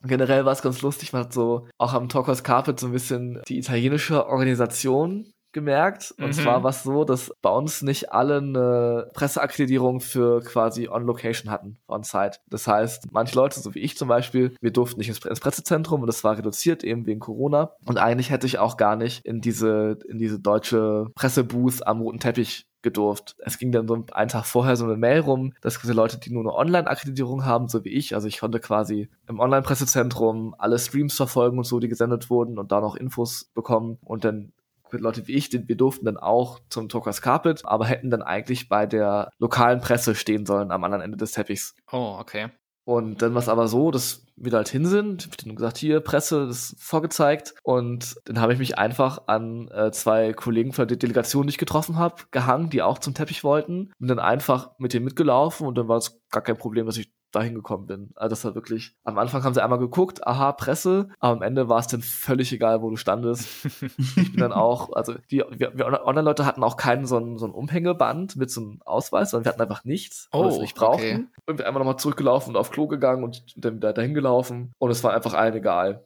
Generell 0.03 0.45
war 0.45 0.53
es 0.53 0.63
ganz 0.63 0.83
lustig, 0.83 1.13
man 1.13 1.25
hat 1.25 1.33
so 1.33 1.69
auch 1.79 1.93
am 1.95 2.09
Talkers 2.09 2.43
Carpet 2.43 2.81
so 2.81 2.87
ein 2.87 2.93
bisschen 2.93 3.41
die 3.49 3.59
italienische 3.59 4.27
Organisation 4.27 5.33
gemerkt. 5.53 6.15
Und 6.19 6.29
Mhm. 6.29 6.33
zwar 6.33 6.63
war 6.65 6.71
es 6.71 6.83
so, 6.83 7.05
dass 7.05 7.31
bei 7.43 7.51
uns 7.51 7.83
nicht 7.83 8.11
alle 8.11 8.39
eine 8.39 9.11
Presseakkreditierung 9.13 10.01
für 10.01 10.41
quasi 10.41 10.89
On-Location 10.89 11.51
hatten, 11.51 11.77
on-site. 11.87 12.39
Das 12.49 12.67
heißt, 12.67 13.13
manche 13.13 13.37
Leute, 13.37 13.61
so 13.61 13.75
wie 13.75 13.81
ich 13.81 13.97
zum 13.99 14.09
Beispiel, 14.09 14.57
wir 14.63 14.71
durften 14.73 14.99
nicht 14.99 15.09
ins, 15.11 15.23
ins 15.25 15.41
Pressezentrum 15.41 16.01
und 16.01 16.07
das 16.07 16.25
war 16.25 16.39
reduziert 16.39 16.83
eben 16.85 17.05
wegen 17.07 17.21
Corona. 17.21 17.73
Und 17.85 17.99
eigentlich 17.99 18.31
hätte 18.31 18.47
ich 18.47 18.59
auch 18.59 18.79
gar 18.79 18.97
nicht 18.97 19.25
in 19.27 19.41
diese, 19.43 19.99
in 20.09 20.19
diese 20.19 20.41
deutsche 20.41 21.09
Pressebooth 21.15 21.87
am 21.87 22.01
roten 22.01 22.19
Teppich 22.19 22.67
gedurft. 22.83 23.37
Es 23.39 23.59
ging 23.59 23.73
dann 23.73 23.89
so 23.89 24.05
einen 24.13 24.29
Tag 24.29 24.45
vorher 24.45 24.77
so 24.77 24.85
eine 24.85 24.97
Mail 24.97 25.21
rum, 25.21 25.55
dass 25.61 25.81
quasi 25.81 25.93
Leute, 25.93 26.19
die 26.19 26.33
nur 26.33 26.43
eine 26.43 26.55
Online-Akkreditierung 26.55 27.45
haben, 27.45 27.69
so 27.69 27.85
wie 27.85 27.91
ich, 27.91 28.15
also 28.15 28.29
ich 28.29 28.41
konnte 28.41 28.61
quasi 28.61 29.09
im 29.29 29.41
Online-Pressezentrum 29.41 30.55
alle 30.59 30.79
Streams 30.79 31.17
verfolgen 31.17 31.59
und 31.59 31.65
so, 31.65 31.81
die 31.81 31.89
gesendet 31.89 32.31
wurden 32.31 32.59
und 32.59 32.73
da 32.73 32.81
noch 32.81 32.97
Infos 32.97 33.51
bekommen 33.55 33.99
und 34.03 34.25
dann 34.25 34.53
Leute 34.91 35.27
wie 35.27 35.33
ich, 35.33 35.51
wir 35.51 35.77
durften 35.77 36.05
dann 36.05 36.19
auch 36.19 36.61
zum 36.69 36.89
Talkers 36.89 37.23
Carpet, 37.23 37.63
aber 37.65 37.87
hätten 37.87 38.11
dann 38.11 38.23
eigentlich 38.23 38.69
bei 38.69 38.85
der 38.87 39.31
lokalen 39.39 39.81
Presse 39.81 40.15
stehen 40.15 40.45
sollen 40.45 40.71
am 40.71 40.85
anderen 40.85 41.03
Ende 41.03 41.17
des 41.17 41.33
Teppichs. 41.33 41.75
Oh, 41.91 42.17
okay. 42.21 42.51
Und 42.85 43.23
dann 43.23 43.35
war 43.35 43.43
es 43.43 43.49
aber 43.49 43.69
so, 43.69 43.91
dass 43.91 44.25
wir 44.37 44.51
da 44.51 44.59
halt 44.59 44.69
hin 44.69 44.87
sind. 44.87 45.23
Ich 45.23 45.31
hab 45.31 45.37
denen 45.37 45.57
gesagt, 45.57 45.79
hier, 45.79 46.01
Presse, 46.01 46.47
das 46.47 46.73
ist 46.73 46.83
vorgezeigt. 46.83 47.55
Und 47.63 48.17
dann 48.25 48.41
habe 48.41 48.53
ich 48.53 48.59
mich 48.59 48.79
einfach 48.79 49.23
an 49.27 49.69
äh, 49.69 49.93
zwei 49.93 50.33
Kollegen 50.33 50.73
von 50.73 50.89
der 50.89 50.97
Delegation, 50.97 51.47
die 51.47 51.51
ich 51.51 51.59
getroffen 51.59 51.97
habe, 51.97 52.25
gehangen, 52.33 52.71
die 52.71 52.83
auch 52.83 52.99
zum 52.99 53.15
Teppich 53.15 53.45
wollten. 53.45 53.93
Und 54.01 54.09
dann 54.09 54.19
einfach 54.19 54.71
mit 54.79 54.95
denen 54.95 55.05
mitgelaufen 55.05 55.67
und 55.67 55.79
dann 55.79 55.89
war 55.89 55.99
es 55.99 56.21
gar 56.31 56.43
kein 56.43 56.57
Problem, 56.57 56.87
dass 56.87 56.97
ich 56.97 57.13
dahin 57.33 57.55
gekommen 57.55 57.87
bin. 57.87 58.11
Also 58.15 58.31
das 58.31 58.45
war 58.45 58.55
wirklich, 58.55 58.95
am 59.05 59.19
Anfang 59.19 59.43
haben 59.43 59.55
sie 59.55 59.63
einmal 59.63 59.79
geguckt, 59.79 60.27
aha, 60.27 60.53
Presse, 60.53 61.09
aber 61.19 61.33
am 61.33 61.43
Ende 61.43 61.69
war 61.69 61.81
es 61.81 61.87
dann 61.89 62.03
völlig 62.03 62.53
egal, 62.53 62.83
wo 62.83 62.91
du 62.91 62.97
standest. 62.97 63.49
ich 64.17 64.33
bin 64.33 64.37
dann 64.41 64.53
auch, 64.53 64.93
also 64.93 65.15
die, 65.31 65.43
wir, 65.51 65.73
wir 65.77 66.07
Online-Leute 66.07 66.47
hatten 66.47 66.63
auch 66.63 66.77
keinen 66.77 67.07
so 67.07 67.19
ein, 67.19 67.39
so 67.39 67.47
ein 67.47 67.53
Umhängeband 67.53 68.37
mit 68.37 68.51
so 68.51 68.61
einem 68.61 68.83
Ausweis, 68.85 69.31
sondern 69.31 69.47
wir 69.47 69.53
hatten 69.53 69.63
einfach 69.63 69.85
nichts, 69.85 70.29
weil 70.33 70.43
wir 70.43 70.49
es 70.49 70.57
Oh, 70.59 70.63
nicht 70.63 70.77
brauchten. 70.77 71.03
okay. 71.03 71.27
Und 71.47 71.59
wir 71.59 71.67
einmal 71.67 71.81
nochmal 71.81 71.99
zurückgelaufen 71.99 72.51
und 72.51 72.57
auf 72.57 72.71
Klo 72.71 72.87
gegangen 72.87 73.25
und 73.25 73.43
dann 73.57 73.77
wieder 73.77 73.93
dahin 73.93 74.15
gelaufen 74.15 74.73
und 74.79 74.91
es 74.91 75.03
war 75.03 75.13
einfach 75.13 75.35
allen 75.35 75.55
egal. 75.55 76.05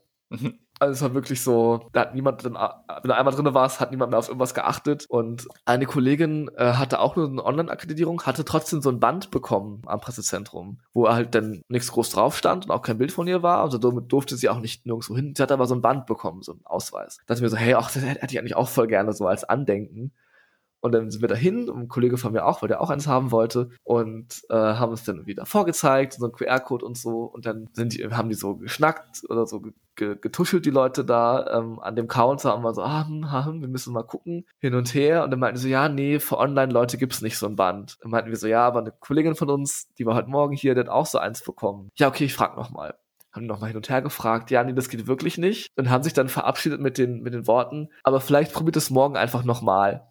Also 0.79 0.93
es 0.93 1.03
war 1.03 1.15
wirklich 1.15 1.43
so, 1.43 1.89
da 1.93 2.03
hat 2.03 2.15
niemand, 2.15 2.45
dann, 2.45 2.55
wenn 2.55 3.09
du 3.09 3.15
einmal 3.15 3.35
drin 3.35 3.55
warst, 3.55 3.81
hat 3.81 3.91
niemand 3.91 4.11
mehr 4.11 4.19
auf 4.19 4.29
irgendwas 4.29 4.53
geachtet. 4.53 5.07
Und 5.09 5.49
eine 5.65 5.87
Kollegin 5.87 6.51
äh, 6.57 6.75
hatte 6.75 7.01
auch 7.01 7.17
nur 7.17 7.29
eine 7.29 7.45
Online-Akkreditierung, 7.45 8.23
hatte 8.23 8.45
trotzdem 8.45 8.83
so 8.83 8.91
ein 8.91 9.01
Band 9.01 9.31
bekommen 9.31 9.83
am 9.87 10.01
Pressezentrum, 10.01 10.79
wo 10.93 11.09
halt 11.09 11.35
dann 11.35 11.63
nichts 11.69 11.91
groß 11.93 12.11
drauf 12.11 12.37
stand 12.37 12.67
und 12.67 12.71
auch 12.71 12.83
kein 12.83 12.99
Bild 12.99 13.13
von 13.13 13.27
ihr 13.27 13.43
war. 13.43 13.63
Also 13.63 13.79
damit 13.79 14.13
durfte 14.13 14.37
sie 14.37 14.51
auch 14.51 14.61
nicht 14.61 14.85
nirgendwo 14.85 15.17
hin. 15.17 15.35
Sie 15.35 15.43
hat 15.43 15.53
aber 15.53 15.67
so 15.67 15.75
ein 15.75 15.83
Band 15.83 16.07
bekommen, 16.07 16.43
so 16.43 16.53
einen 16.53 16.67
Ausweis. 16.67 17.17
Da 17.27 17.35
dachte 17.35 17.39
ich 17.39 17.43
mir 17.43 17.49
so, 17.49 17.57
hey, 17.57 17.75
ach, 17.75 17.91
das 17.91 18.05
hätte 18.05 18.27
ich 18.31 18.39
eigentlich 18.39 18.57
auch 18.57 18.69
voll 18.69 18.87
gerne 18.87 19.13
so 19.13 19.27
als 19.27 19.45
Andenken. 19.45 20.13
Und 20.87 20.93
dann 20.93 21.11
sind 21.11 21.21
wir 21.21 21.29
dahin, 21.29 21.69
und 21.69 21.83
ein 21.83 21.89
Kollege 21.89 22.17
von 22.17 22.33
mir 22.33 22.47
auch, 22.47 22.63
weil 22.63 22.69
der 22.69 22.81
auch 22.81 22.91
eins 22.91 23.07
haben 23.07 23.31
wollte, 23.31 23.71
und 23.85 24.43
äh, 24.51 24.55
haben 24.55 24.93
es 24.93 25.05
dann 25.05 25.27
wieder 25.27 25.47
vorgezeigt, 25.47 26.15
so 26.15 26.27
ein 26.27 26.33
QR-Code 26.33 26.85
und 26.85 26.97
so. 26.97 27.25
Und 27.25 27.45
dann 27.47 27.69
sind 27.73 27.93
die, 27.95 28.05
haben 28.09 28.29
die 28.29 28.35
so 28.35 28.57
geschnackt 28.57 29.23
oder 29.29 29.47
so 29.47 29.61
ge- 29.61 29.73
ge- 29.97 30.17
getuschelt, 30.21 30.65
die 30.65 30.71
Leute 30.71 31.05
da 31.05 31.59
ähm, 31.59 31.79
an 31.81 31.97
dem 31.97 32.09
Counter 32.09 32.57
und 32.57 32.63
war 32.65 32.75
so, 32.75 32.83
ah, 32.83 33.07
hm, 33.07 33.31
hm, 33.33 33.61
wir 33.61 33.69
müssen 33.69 33.93
mal 33.93 34.03
gucken, 34.05 34.47
hin 34.59 34.75
und 34.75 34.95
her. 34.95 35.25
Und 35.25 35.31
dann 35.31 35.41
meinten 35.41 35.57
die 35.57 35.63
so, 35.63 35.69
ja, 35.69 35.89
nee, 35.89 36.19
für 36.21 36.39
Online-Leute 36.39 36.99
gibt's 36.99 37.21
nicht 37.23 37.37
so 37.39 37.47
ein 37.47 37.57
Band. 37.57 37.99
Dann 38.01 38.11
meinten 38.11 38.31
wir 38.31 38.37
so, 38.37 38.47
ja, 38.47 38.67
aber 38.67 38.81
eine 38.81 38.93
Kollegin 38.93 39.35
von 39.35 39.51
uns, 39.51 39.89
die 39.99 40.07
war 40.07 40.15
heute 40.15 40.31
Morgen 40.31 40.55
hier, 40.55 40.75
die 40.75 40.81
hat 40.81 40.89
auch 40.89 41.07
so 41.07 41.19
eins 41.19 41.43
bekommen. 41.43 41.91
Ja, 41.97 42.09
okay, 42.09 42.25
ich 42.25 42.35
frag 42.35 42.57
noch 42.57 42.71
mal 42.71 42.95
haben 43.33 43.47
nochmal 43.47 43.69
hin 43.69 43.77
und 43.77 43.89
her 43.91 44.01
gefragt, 44.01 44.51
ja, 44.51 44.65
nee, 44.65 44.73
das 44.73 44.89
geht 44.89 45.07
wirklich 45.07 45.37
nicht. 45.37 45.69
Und 45.77 45.91
haben 45.91 46.03
sich 46.03 46.15
dann 46.15 46.29
verabschiedet 46.31 46.81
mit 46.81 46.97
den, 46.97 47.21
mit 47.21 47.35
den 47.35 47.47
Worten, 47.47 47.91
aber 48.03 48.21
vielleicht 48.21 48.55
probiert 48.55 48.77
es 48.77 48.89
morgen 48.89 49.17
einfach 49.19 49.45
nochmal. 49.45 50.07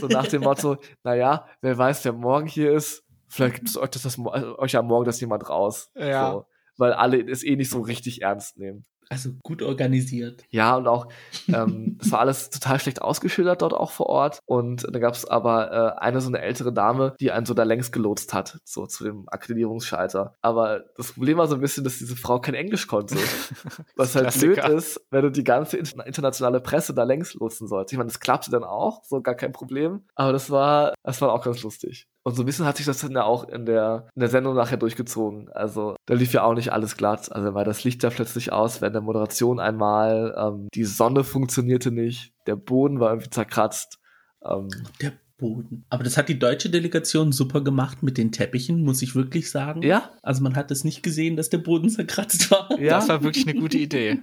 So 0.00 0.06
nach 0.06 0.26
dem 0.26 0.42
Motto, 0.42 0.76
naja, 1.04 1.46
wer 1.60 1.76
weiß, 1.76 2.04
wer 2.04 2.12
morgen 2.12 2.46
hier 2.46 2.72
ist, 2.72 3.04
vielleicht 3.28 3.54
gibt 3.56 3.68
es 3.68 3.76
euch, 3.76 3.90
das, 3.90 4.02
das, 4.02 4.18
euch 4.18 4.76
am 4.76 4.86
Morgen 4.86 5.04
das 5.04 5.20
jemand 5.20 5.48
raus. 5.48 5.90
Ja. 5.94 6.32
So, 6.32 6.46
weil 6.76 6.92
alle 6.92 7.20
es 7.20 7.44
eh 7.44 7.56
nicht 7.56 7.70
so 7.70 7.80
richtig 7.80 8.22
ernst 8.22 8.58
nehmen. 8.58 8.84
Also 9.12 9.28
gut 9.42 9.60
organisiert. 9.60 10.42
Ja, 10.48 10.74
und 10.76 10.88
auch, 10.88 11.06
ähm, 11.48 11.96
das 12.00 12.10
war 12.12 12.20
alles 12.20 12.48
total 12.48 12.80
schlecht 12.80 13.02
ausgeschildert 13.02 13.60
dort 13.60 13.74
auch 13.74 13.90
vor 13.90 14.06
Ort. 14.06 14.38
Und 14.46 14.86
da 14.90 14.98
gab 14.98 15.12
es 15.12 15.26
aber 15.26 15.70
äh, 15.98 16.00
eine 16.00 16.22
so 16.22 16.28
eine 16.28 16.40
ältere 16.40 16.72
Dame, 16.72 17.14
die 17.20 17.30
einen 17.30 17.44
so 17.44 17.52
da 17.52 17.64
längst 17.64 17.92
gelotst 17.92 18.32
hat, 18.32 18.58
so 18.64 18.86
zu 18.86 19.04
dem 19.04 19.28
Akkreditierungsschalter. 19.28 20.34
Aber 20.40 20.84
das 20.96 21.12
Problem 21.12 21.36
war 21.36 21.46
so 21.46 21.56
ein 21.56 21.60
bisschen, 21.60 21.84
dass 21.84 21.98
diese 21.98 22.16
Frau 22.16 22.40
kein 22.40 22.54
Englisch 22.54 22.86
konnte. 22.86 23.16
Was 23.96 24.14
halt 24.16 24.32
blöd 24.32 24.54
Klassiker. 24.54 24.74
ist, 24.74 25.00
wenn 25.10 25.22
du 25.22 25.30
die 25.30 25.44
ganze 25.44 25.76
inter- 25.76 26.06
internationale 26.06 26.60
Presse 26.60 26.94
da 26.94 27.02
längs 27.02 27.34
lotsen 27.34 27.68
sollst. 27.68 27.92
Ich 27.92 27.98
meine, 27.98 28.08
das 28.08 28.18
klappte 28.18 28.50
dann 28.50 28.64
auch, 28.64 29.04
so 29.04 29.20
gar 29.20 29.34
kein 29.34 29.52
Problem. 29.52 30.06
Aber 30.14 30.32
das 30.32 30.48
war, 30.50 30.94
das 31.02 31.20
war 31.20 31.32
auch 31.34 31.44
ganz 31.44 31.62
lustig. 31.62 32.08
Und 32.24 32.34
so 32.36 32.42
ein 32.42 32.46
bisschen 32.46 32.66
hat 32.66 32.76
sich 32.76 32.86
das 32.86 33.00
dann 33.00 33.12
ja 33.12 33.24
auch 33.24 33.48
in 33.48 33.66
der, 33.66 34.08
in 34.14 34.20
der 34.20 34.28
Sendung 34.28 34.54
nachher 34.54 34.76
durchgezogen. 34.76 35.48
Also 35.52 35.96
da 36.06 36.14
lief 36.14 36.32
ja 36.32 36.44
auch 36.44 36.54
nicht 36.54 36.72
alles 36.72 36.96
glatt. 36.96 37.32
Also 37.32 37.54
weil 37.54 37.64
das 37.64 37.82
Licht 37.84 38.02
ja 38.04 38.10
plötzlich 38.10 38.52
aus 38.52 38.80
während 38.80 38.94
der 38.94 39.02
Moderation 39.02 39.58
einmal. 39.58 40.34
Ähm, 40.38 40.68
die 40.72 40.84
Sonne 40.84 41.24
funktionierte 41.24 41.90
nicht. 41.90 42.32
Der 42.46 42.56
Boden 42.56 43.00
war 43.00 43.10
irgendwie 43.10 43.30
zerkratzt. 43.30 43.98
Ähm, 44.44 44.68
Der 45.00 45.12
Boden. 45.38 45.84
Aber 45.90 46.04
das 46.04 46.16
hat 46.16 46.28
die 46.28 46.38
deutsche 46.38 46.70
Delegation 46.70 47.32
super 47.32 47.60
gemacht 47.62 48.04
mit 48.04 48.16
den 48.16 48.30
Teppichen, 48.30 48.84
muss 48.84 49.02
ich 49.02 49.16
wirklich 49.16 49.50
sagen. 49.50 49.82
ja, 49.82 50.10
Also 50.22 50.44
man 50.44 50.54
hat 50.54 50.70
es 50.70 50.84
nicht 50.84 51.02
gesehen, 51.02 51.36
dass 51.36 51.50
der 51.50 51.58
Boden 51.58 51.88
zerkratzt 51.90 52.50
war. 52.52 52.68
ja. 52.80 52.90
Das 52.98 53.08
war 53.08 53.24
wirklich 53.24 53.48
eine 53.48 53.58
gute 53.58 53.78
Idee. 53.78 54.22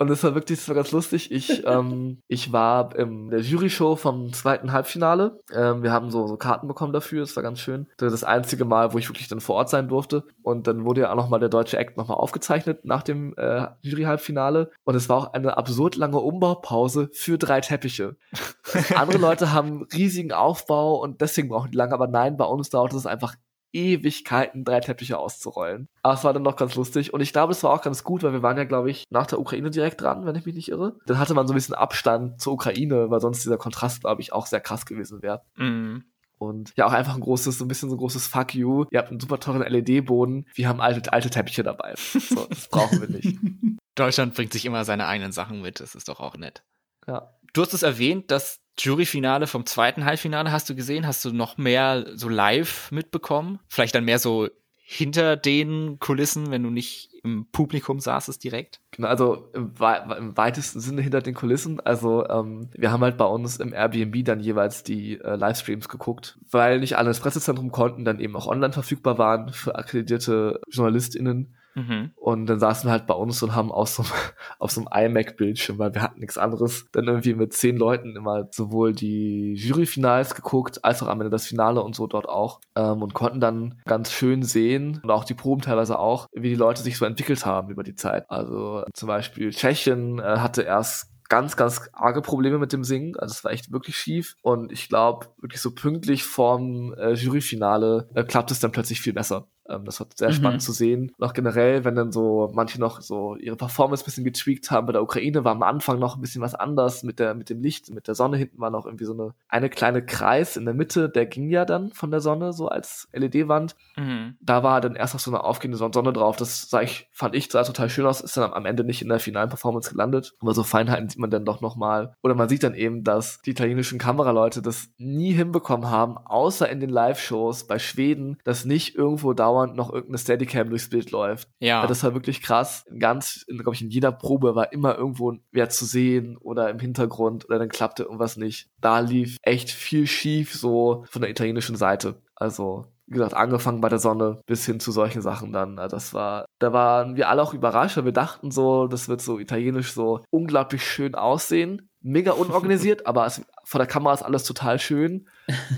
Und 0.00 0.08
das 0.08 0.24
war 0.24 0.34
wirklich, 0.34 0.58
das 0.58 0.68
war 0.68 0.74
ganz 0.74 0.92
lustig. 0.92 1.30
Ich, 1.30 1.62
ähm, 1.66 2.22
ich 2.26 2.52
war 2.52 2.96
in 2.96 3.28
der 3.28 3.40
Jury-Show 3.40 3.96
vom 3.96 4.32
zweiten 4.32 4.72
Halbfinale. 4.72 5.38
Ähm, 5.52 5.82
wir 5.82 5.92
haben 5.92 6.10
so, 6.10 6.26
so 6.26 6.38
Karten 6.38 6.68
bekommen 6.68 6.94
dafür, 6.94 7.20
das 7.20 7.36
war 7.36 7.42
ganz 7.42 7.60
schön. 7.60 7.86
Das 7.98 8.06
war 8.06 8.10
das 8.10 8.24
einzige 8.24 8.64
Mal, 8.64 8.94
wo 8.94 8.98
ich 8.98 9.10
wirklich 9.10 9.28
dann 9.28 9.40
vor 9.40 9.56
Ort 9.56 9.68
sein 9.68 9.88
durfte. 9.88 10.24
Und 10.42 10.66
dann 10.66 10.86
wurde 10.86 11.02
ja 11.02 11.12
auch 11.12 11.16
nochmal 11.16 11.38
der 11.38 11.50
deutsche 11.50 11.76
Act 11.76 11.98
nochmal 11.98 12.16
aufgezeichnet 12.16 12.86
nach 12.86 13.02
dem 13.02 13.34
äh, 13.36 13.66
Jury-Halbfinale. 13.82 14.70
Und 14.84 14.94
es 14.94 15.10
war 15.10 15.18
auch 15.18 15.32
eine 15.34 15.58
absurd 15.58 15.96
lange 15.96 16.18
Umbaupause 16.18 17.10
für 17.12 17.36
drei 17.36 17.60
Teppiche. 17.60 18.16
Andere 18.96 19.18
Leute 19.18 19.52
haben 19.52 19.86
riesigen 19.92 20.32
Aufbau 20.32 20.98
und 20.98 21.20
deswegen 21.20 21.50
brauchen 21.50 21.72
die 21.72 21.76
lange, 21.76 21.92
aber 21.92 22.06
nein, 22.06 22.38
bei 22.38 22.46
uns 22.46 22.70
dauert 22.70 22.94
es 22.94 23.04
einfach 23.04 23.34
Ewigkeiten, 23.72 24.64
drei 24.64 24.80
Teppiche 24.80 25.18
auszurollen. 25.18 25.88
Aber 26.02 26.14
es 26.14 26.24
war 26.24 26.32
dann 26.32 26.42
noch 26.42 26.56
ganz 26.56 26.74
lustig. 26.74 27.12
Und 27.14 27.20
ich 27.20 27.32
glaube, 27.32 27.52
es 27.52 27.62
war 27.62 27.72
auch 27.72 27.82
ganz 27.82 28.04
gut, 28.04 28.22
weil 28.22 28.32
wir 28.32 28.42
waren 28.42 28.56
ja, 28.56 28.64
glaube 28.64 28.90
ich, 28.90 29.04
nach 29.10 29.26
der 29.26 29.40
Ukraine 29.40 29.70
direkt 29.70 30.00
dran, 30.00 30.26
wenn 30.26 30.36
ich 30.36 30.46
mich 30.46 30.54
nicht 30.54 30.68
irre. 30.68 30.96
Dann 31.06 31.18
hatte 31.18 31.34
man 31.34 31.46
so 31.46 31.52
ein 31.52 31.56
bisschen 31.56 31.74
Abstand 31.74 32.40
zur 32.40 32.54
Ukraine, 32.54 33.10
weil 33.10 33.20
sonst 33.20 33.42
dieser 33.44 33.58
Kontrast, 33.58 34.00
glaube 34.00 34.22
ich, 34.22 34.32
auch 34.32 34.46
sehr 34.46 34.60
krass 34.60 34.86
gewesen 34.86 35.22
wäre. 35.22 35.42
Mhm. 35.56 36.04
Und 36.38 36.72
ja, 36.76 36.86
auch 36.86 36.92
einfach 36.92 37.14
ein 37.14 37.20
großes, 37.20 37.58
so 37.58 37.66
ein 37.66 37.68
bisschen 37.68 37.90
so 37.90 37.96
ein 37.96 37.98
großes 37.98 38.26
Fuck 38.26 38.54
you. 38.54 38.86
Ihr 38.90 38.98
habt 38.98 39.10
einen 39.10 39.20
super 39.20 39.38
teuren 39.38 39.60
LED-Boden. 39.60 40.46
Wir 40.54 40.68
haben 40.68 40.80
alte, 40.80 41.12
alte 41.12 41.28
Teppiche 41.28 41.62
dabei. 41.62 41.94
So, 41.96 42.46
das 42.48 42.66
brauchen 42.68 43.00
wir 43.00 43.08
nicht. 43.08 43.38
Deutschland 43.94 44.34
bringt 44.34 44.54
sich 44.54 44.64
immer 44.64 44.86
seine 44.86 45.06
eigenen 45.06 45.32
Sachen 45.32 45.60
mit. 45.60 45.80
Das 45.80 45.94
ist 45.94 46.08
doch 46.08 46.18
auch 46.18 46.38
nett. 46.38 46.64
Ja. 47.06 47.34
Du 47.52 47.60
hast 47.60 47.74
es 47.74 47.82
erwähnt, 47.82 48.30
das 48.30 48.60
Juryfinale 48.84 49.46
vom 49.46 49.66
zweiten 49.66 50.04
Halbfinale 50.04 50.52
hast 50.52 50.68
du 50.70 50.74
gesehen? 50.74 51.06
Hast 51.06 51.24
du 51.24 51.32
noch 51.32 51.58
mehr 51.58 52.06
so 52.14 52.28
live 52.28 52.90
mitbekommen? 52.90 53.58
Vielleicht 53.68 53.94
dann 53.94 54.04
mehr 54.04 54.18
so 54.18 54.48
hinter 54.76 55.36
den 55.36 56.00
Kulissen, 56.00 56.50
wenn 56.50 56.64
du 56.64 56.70
nicht 56.70 57.10
im 57.22 57.46
Publikum 57.52 58.00
saßest 58.00 58.42
direkt? 58.42 58.80
Genau, 58.90 59.06
also 59.06 59.48
im, 59.54 59.74
im 60.18 60.36
weitesten 60.36 60.80
Sinne 60.80 61.02
hinter 61.02 61.20
den 61.20 61.34
Kulissen. 61.34 61.78
Also 61.78 62.28
ähm, 62.28 62.70
wir 62.76 62.90
haben 62.90 63.02
halt 63.02 63.16
bei 63.16 63.24
uns 63.24 63.58
im 63.58 63.72
Airbnb 63.72 64.24
dann 64.24 64.40
jeweils 64.40 64.82
die 64.82 65.20
äh, 65.20 65.36
Livestreams 65.36 65.88
geguckt, 65.88 66.38
weil 66.50 66.80
nicht 66.80 66.96
alle 66.96 67.10
ins 67.10 67.20
Pressezentrum 67.20 67.70
konnten, 67.70 68.04
dann 68.04 68.18
eben 68.18 68.34
auch 68.34 68.48
online 68.48 68.72
verfügbar 68.72 69.16
waren 69.16 69.52
für 69.52 69.76
akkreditierte 69.76 70.60
JournalistInnen. 70.70 71.54
Mhm. 71.74 72.10
Und 72.16 72.46
dann 72.46 72.58
saßen 72.58 72.88
wir 72.88 72.92
halt 72.92 73.06
bei 73.06 73.14
uns 73.14 73.42
und 73.42 73.54
haben 73.54 73.72
aus 73.72 73.96
so, 73.96 74.04
auf 74.58 74.70
so 74.70 74.84
einem 74.86 75.10
iMac-Bildschirm, 75.10 75.78
weil 75.78 75.94
wir 75.94 76.02
hatten 76.02 76.20
nichts 76.20 76.38
anderes, 76.38 76.86
dann 76.92 77.06
irgendwie 77.06 77.34
mit 77.34 77.52
zehn 77.52 77.76
Leuten 77.76 78.16
immer 78.16 78.48
sowohl 78.50 78.92
die 78.92 79.54
Juryfinals 79.54 80.34
geguckt, 80.34 80.84
als 80.84 81.02
auch 81.02 81.08
am 81.08 81.20
Ende 81.20 81.30
das 81.30 81.46
Finale 81.46 81.82
und 81.82 81.94
so 81.94 82.06
dort 82.06 82.28
auch. 82.28 82.60
Ähm, 82.76 83.02
und 83.02 83.14
konnten 83.14 83.40
dann 83.40 83.80
ganz 83.86 84.12
schön 84.12 84.42
sehen 84.42 85.00
und 85.02 85.10
auch 85.10 85.24
die 85.24 85.34
Proben 85.34 85.62
teilweise 85.62 85.98
auch, 85.98 86.26
wie 86.32 86.50
die 86.50 86.54
Leute 86.54 86.82
sich 86.82 86.96
so 86.96 87.04
entwickelt 87.04 87.46
haben 87.46 87.70
über 87.70 87.82
die 87.82 87.94
Zeit. 87.94 88.30
Also 88.30 88.84
zum 88.94 89.06
Beispiel 89.08 89.50
Tschechien 89.50 90.18
äh, 90.18 90.38
hatte 90.38 90.62
erst 90.62 91.10
ganz, 91.30 91.56
ganz 91.56 91.88
arge 91.94 92.20
Probleme 92.20 92.58
mit 92.58 92.74
dem 92.74 92.84
Singen. 92.84 93.16
Also 93.16 93.32
es 93.32 93.44
war 93.44 93.52
echt 93.52 93.72
wirklich 93.72 93.96
schief. 93.96 94.36
Und 94.42 94.72
ich 94.72 94.88
glaube, 94.88 95.28
wirklich 95.40 95.62
so 95.62 95.70
pünktlich 95.70 96.24
vorm 96.24 96.92
äh, 96.94 97.12
Juryfinale 97.12 98.10
äh, 98.14 98.24
klappt 98.24 98.50
es 98.50 98.60
dann 98.60 98.72
plötzlich 98.72 99.00
viel 99.00 99.14
besser. 99.14 99.46
Ähm, 99.70 99.84
das 99.84 100.00
war 100.00 100.06
sehr 100.14 100.28
Mhm. 100.30 100.34
spannend 100.34 100.62
zu 100.62 100.72
sehen. 100.72 101.12
Und 101.16 101.26
auch 101.26 101.32
generell, 101.32 101.84
wenn 101.84 101.94
dann 101.94 102.12
so 102.12 102.50
manche 102.54 102.80
noch 102.80 103.00
so 103.00 103.36
ihre 103.36 103.56
Performance 103.56 104.02
ein 104.02 104.06
bisschen 104.06 104.24
getweakt 104.24 104.70
haben. 104.70 104.86
Bei 104.86 104.92
der 104.92 105.02
Ukraine 105.02 105.44
war 105.44 105.52
am 105.52 105.62
Anfang 105.62 105.98
noch 105.98 106.16
ein 106.16 106.20
bisschen 106.20 106.42
was 106.42 106.54
anders 106.54 107.02
mit 107.02 107.18
der, 107.18 107.34
mit 107.34 107.50
dem 107.50 107.62
Licht, 107.62 107.90
mit 107.90 108.08
der 108.08 108.14
Sonne 108.14 108.36
hinten 108.36 108.58
war 108.60 108.70
noch 108.70 108.86
irgendwie 108.86 109.04
so 109.04 109.12
eine, 109.14 109.34
eine 109.48 109.70
kleine 109.70 110.04
Kreis 110.04 110.56
in 110.56 110.64
der 110.64 110.74
Mitte, 110.74 111.08
der 111.08 111.26
ging 111.26 111.48
ja 111.50 111.64
dann 111.64 111.92
von 111.92 112.10
der 112.10 112.20
Sonne 112.20 112.52
so 112.52 112.68
als 112.68 113.08
LED-Wand 113.12 113.76
Mhm. 113.96 114.36
da 114.40 114.62
war 114.62 114.80
dann 114.80 114.94
erst 114.96 115.14
noch 115.14 115.20
so 115.20 115.30
eine 115.30 115.44
aufgehende 115.44 115.76
Sonne 115.76 116.12
drauf. 116.12 116.36
Das 116.36 116.70
sah 116.70 116.80
ich, 116.80 117.08
fand 117.12 117.34
ich, 117.34 117.50
sah 117.50 117.62
total 117.64 117.90
schön 117.90 118.06
aus, 118.06 118.20
ist 118.20 118.36
dann 118.36 118.52
am 118.52 118.64
Ende 118.66 118.82
nicht 118.84 119.02
in 119.02 119.08
der 119.08 119.18
finalen 119.20 119.48
Performance 119.48 119.90
gelandet. 119.90 120.32
Aber 120.40 120.54
so 120.54 120.62
Feinheiten 120.62 121.08
sieht 121.08 121.18
man 121.18 121.30
dann 121.30 121.44
doch 121.44 121.60
nochmal. 121.60 122.14
Oder 122.22 122.34
man 122.34 122.48
sieht 122.48 122.62
dann 122.62 122.74
eben, 122.74 123.04
dass 123.04 123.42
die 123.42 123.50
italienischen 123.50 123.98
Kameraleute 123.98 124.62
das 124.62 124.88
nie 124.96 125.32
hinbekommen 125.32 125.90
haben, 125.90 126.16
außer 126.16 126.68
in 126.68 126.80
den 126.80 126.88
Live-Shows 126.90 127.66
bei 127.66 127.78
Schweden, 127.78 128.38
dass 128.44 128.64
nicht 128.64 128.94
irgendwo 128.94 129.32
dauernd 129.34 129.59
noch 129.66 129.92
irgendeine 129.92 130.18
Steadicam 130.18 130.70
durchs 130.70 130.90
Bild 130.90 131.10
läuft. 131.10 131.48
Ja. 131.58 131.80
Ja, 131.80 131.86
das 131.86 132.02
war 132.02 132.14
wirklich 132.14 132.42
krass. 132.42 132.84
Ganz, 132.98 133.46
glaube 133.46 133.74
ich, 133.74 133.82
in 133.82 133.90
jeder 133.90 134.12
Probe 134.12 134.54
war 134.54 134.72
immer 134.72 134.96
irgendwo 134.96 135.34
wer 135.52 135.68
zu 135.68 135.84
sehen 135.84 136.36
oder 136.36 136.68
im 136.68 136.78
Hintergrund 136.78 137.46
oder 137.46 137.58
dann 137.58 137.68
klappte 137.68 138.02
irgendwas 138.02 138.36
nicht. 138.36 138.68
Da 138.80 139.00
lief 139.00 139.36
echt 139.42 139.70
viel 139.70 140.06
schief 140.06 140.54
so 140.54 141.04
von 141.08 141.22
der 141.22 141.30
italienischen 141.30 141.76
Seite. 141.76 142.20
Also, 142.34 142.86
wie 143.06 143.14
gesagt, 143.14 143.34
angefangen 143.34 143.80
bei 143.80 143.88
der 143.88 143.98
Sonne 143.98 144.40
bis 144.46 144.64
hin 144.66 144.80
zu 144.80 144.92
solchen 144.92 145.20
Sachen 145.22 145.52
dann. 145.52 145.78
Also 145.78 145.96
Das 145.96 146.14
war, 146.14 146.46
da 146.58 146.72
waren 146.72 147.16
wir 147.16 147.28
alle 147.28 147.42
auch 147.42 147.54
überrascht, 147.54 147.96
weil 147.96 148.04
wir 148.04 148.12
dachten 148.12 148.50
so, 148.50 148.86
das 148.86 149.08
wird 149.08 149.20
so 149.20 149.38
italienisch 149.38 149.92
so 149.92 150.24
unglaublich 150.30 150.84
schön 150.84 151.14
aussehen. 151.14 151.88
Mega 152.02 152.32
unorganisiert, 152.32 153.06
aber 153.06 153.26
es, 153.26 153.42
vor 153.64 153.78
der 153.78 153.86
Kamera 153.86 154.14
ist 154.14 154.22
alles 154.22 154.44
total 154.44 154.78
schön. 154.78 155.28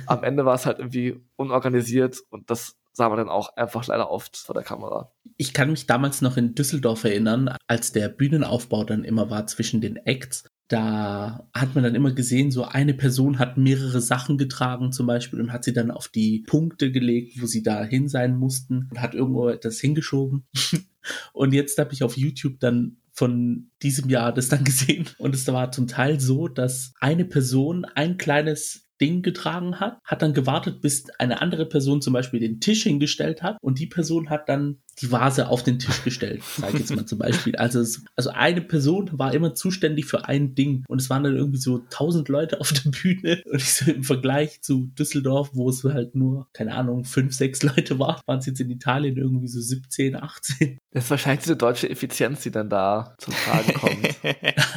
Am 0.06 0.22
Ende 0.24 0.44
war 0.44 0.54
es 0.54 0.66
halt 0.66 0.78
irgendwie 0.78 1.24
unorganisiert 1.36 2.18
und 2.30 2.50
das 2.50 2.76
sah 2.92 3.08
man 3.08 3.18
dann 3.18 3.28
auch 3.28 3.56
einfach 3.56 3.86
leider 3.86 4.10
oft 4.10 4.36
vor 4.36 4.54
der 4.54 4.64
Kamera. 4.64 5.12
Ich 5.36 5.52
kann 5.52 5.70
mich 5.70 5.86
damals 5.86 6.20
noch 6.20 6.36
in 6.36 6.54
Düsseldorf 6.54 7.04
erinnern, 7.04 7.54
als 7.66 7.92
der 7.92 8.08
Bühnenaufbau 8.08 8.84
dann 8.84 9.04
immer 9.04 9.30
war 9.30 9.46
zwischen 9.46 9.80
den 9.80 9.96
Acts. 9.96 10.44
Da 10.68 11.48
hat 11.52 11.74
man 11.74 11.84
dann 11.84 11.94
immer 11.94 12.12
gesehen, 12.12 12.50
so 12.50 12.64
eine 12.64 12.94
Person 12.94 13.38
hat 13.38 13.58
mehrere 13.58 14.00
Sachen 14.00 14.38
getragen 14.38 14.92
zum 14.92 15.06
Beispiel 15.06 15.40
und 15.40 15.52
hat 15.52 15.64
sie 15.64 15.72
dann 15.72 15.90
auf 15.90 16.08
die 16.08 16.44
Punkte 16.46 16.90
gelegt, 16.90 17.40
wo 17.42 17.46
sie 17.46 17.62
da 17.62 17.84
hin 17.84 18.08
sein 18.08 18.36
mussten 18.36 18.88
und 18.90 19.00
hat 19.00 19.14
irgendwo 19.14 19.48
etwas 19.48 19.80
hingeschoben. 19.80 20.46
Und 21.32 21.52
jetzt 21.52 21.78
habe 21.78 21.92
ich 21.92 22.04
auf 22.04 22.16
YouTube 22.16 22.60
dann 22.60 22.98
von 23.12 23.70
diesem 23.82 24.08
Jahr 24.08 24.32
das 24.32 24.48
dann 24.48 24.64
gesehen 24.64 25.06
und 25.18 25.34
es 25.34 25.46
war 25.48 25.72
zum 25.72 25.86
Teil 25.86 26.20
so, 26.20 26.48
dass 26.48 26.94
eine 27.00 27.24
Person 27.24 27.84
ein 27.84 28.16
kleines 28.16 28.88
Ding 29.02 29.22
getragen 29.22 29.80
hat, 29.80 29.98
hat 30.04 30.22
dann 30.22 30.32
gewartet, 30.32 30.80
bis 30.80 31.10
eine 31.18 31.42
andere 31.42 31.66
Person 31.66 32.00
zum 32.00 32.12
Beispiel 32.12 32.38
den 32.38 32.60
Tisch 32.60 32.84
hingestellt 32.84 33.42
hat 33.42 33.58
und 33.60 33.80
die 33.80 33.88
Person 33.88 34.30
hat 34.30 34.48
dann 34.48 34.78
die 35.00 35.10
Vase 35.10 35.48
auf 35.48 35.62
den 35.62 35.78
Tisch 35.78 36.04
gestellt, 36.04 36.42
sage 36.42 36.74
ich 36.74 36.80
jetzt 36.80 36.94
mal 36.94 37.06
zum 37.06 37.18
Beispiel. 37.18 37.56
Also, 37.56 37.80
es, 37.80 38.04
also 38.16 38.30
eine 38.30 38.60
Person 38.60 39.10
war 39.12 39.34
immer 39.34 39.54
zuständig 39.54 40.06
für 40.06 40.26
ein 40.26 40.54
Ding 40.54 40.84
und 40.88 41.00
es 41.00 41.10
waren 41.10 41.24
dann 41.24 41.36
irgendwie 41.36 41.58
so 41.58 41.78
tausend 41.90 42.28
Leute 42.28 42.60
auf 42.60 42.72
der 42.72 42.90
Bühne 42.90 43.42
und 43.46 43.56
ich 43.56 43.72
so 43.72 43.90
im 43.90 44.04
Vergleich 44.04 44.62
zu 44.62 44.90
Düsseldorf, 44.98 45.50
wo 45.54 45.68
es 45.68 45.82
halt 45.84 46.14
nur, 46.14 46.48
keine 46.52 46.74
Ahnung, 46.74 47.04
fünf, 47.04 47.34
sechs 47.34 47.62
Leute 47.62 47.98
waren, 47.98 48.20
waren 48.26 48.38
es 48.38 48.46
jetzt 48.46 48.60
in 48.60 48.70
Italien 48.70 49.16
irgendwie 49.16 49.48
so 49.48 49.60
17, 49.60 50.16
18. 50.16 50.78
Das 50.90 51.04
ist 51.04 51.10
wahrscheinlich 51.10 51.44
diese 51.44 51.56
deutsche 51.56 51.88
Effizienz, 51.88 52.42
die 52.42 52.50
dann 52.50 52.68
da 52.68 53.14
zum 53.18 53.34
Tragen 53.34 53.74
kommt. 53.74 54.08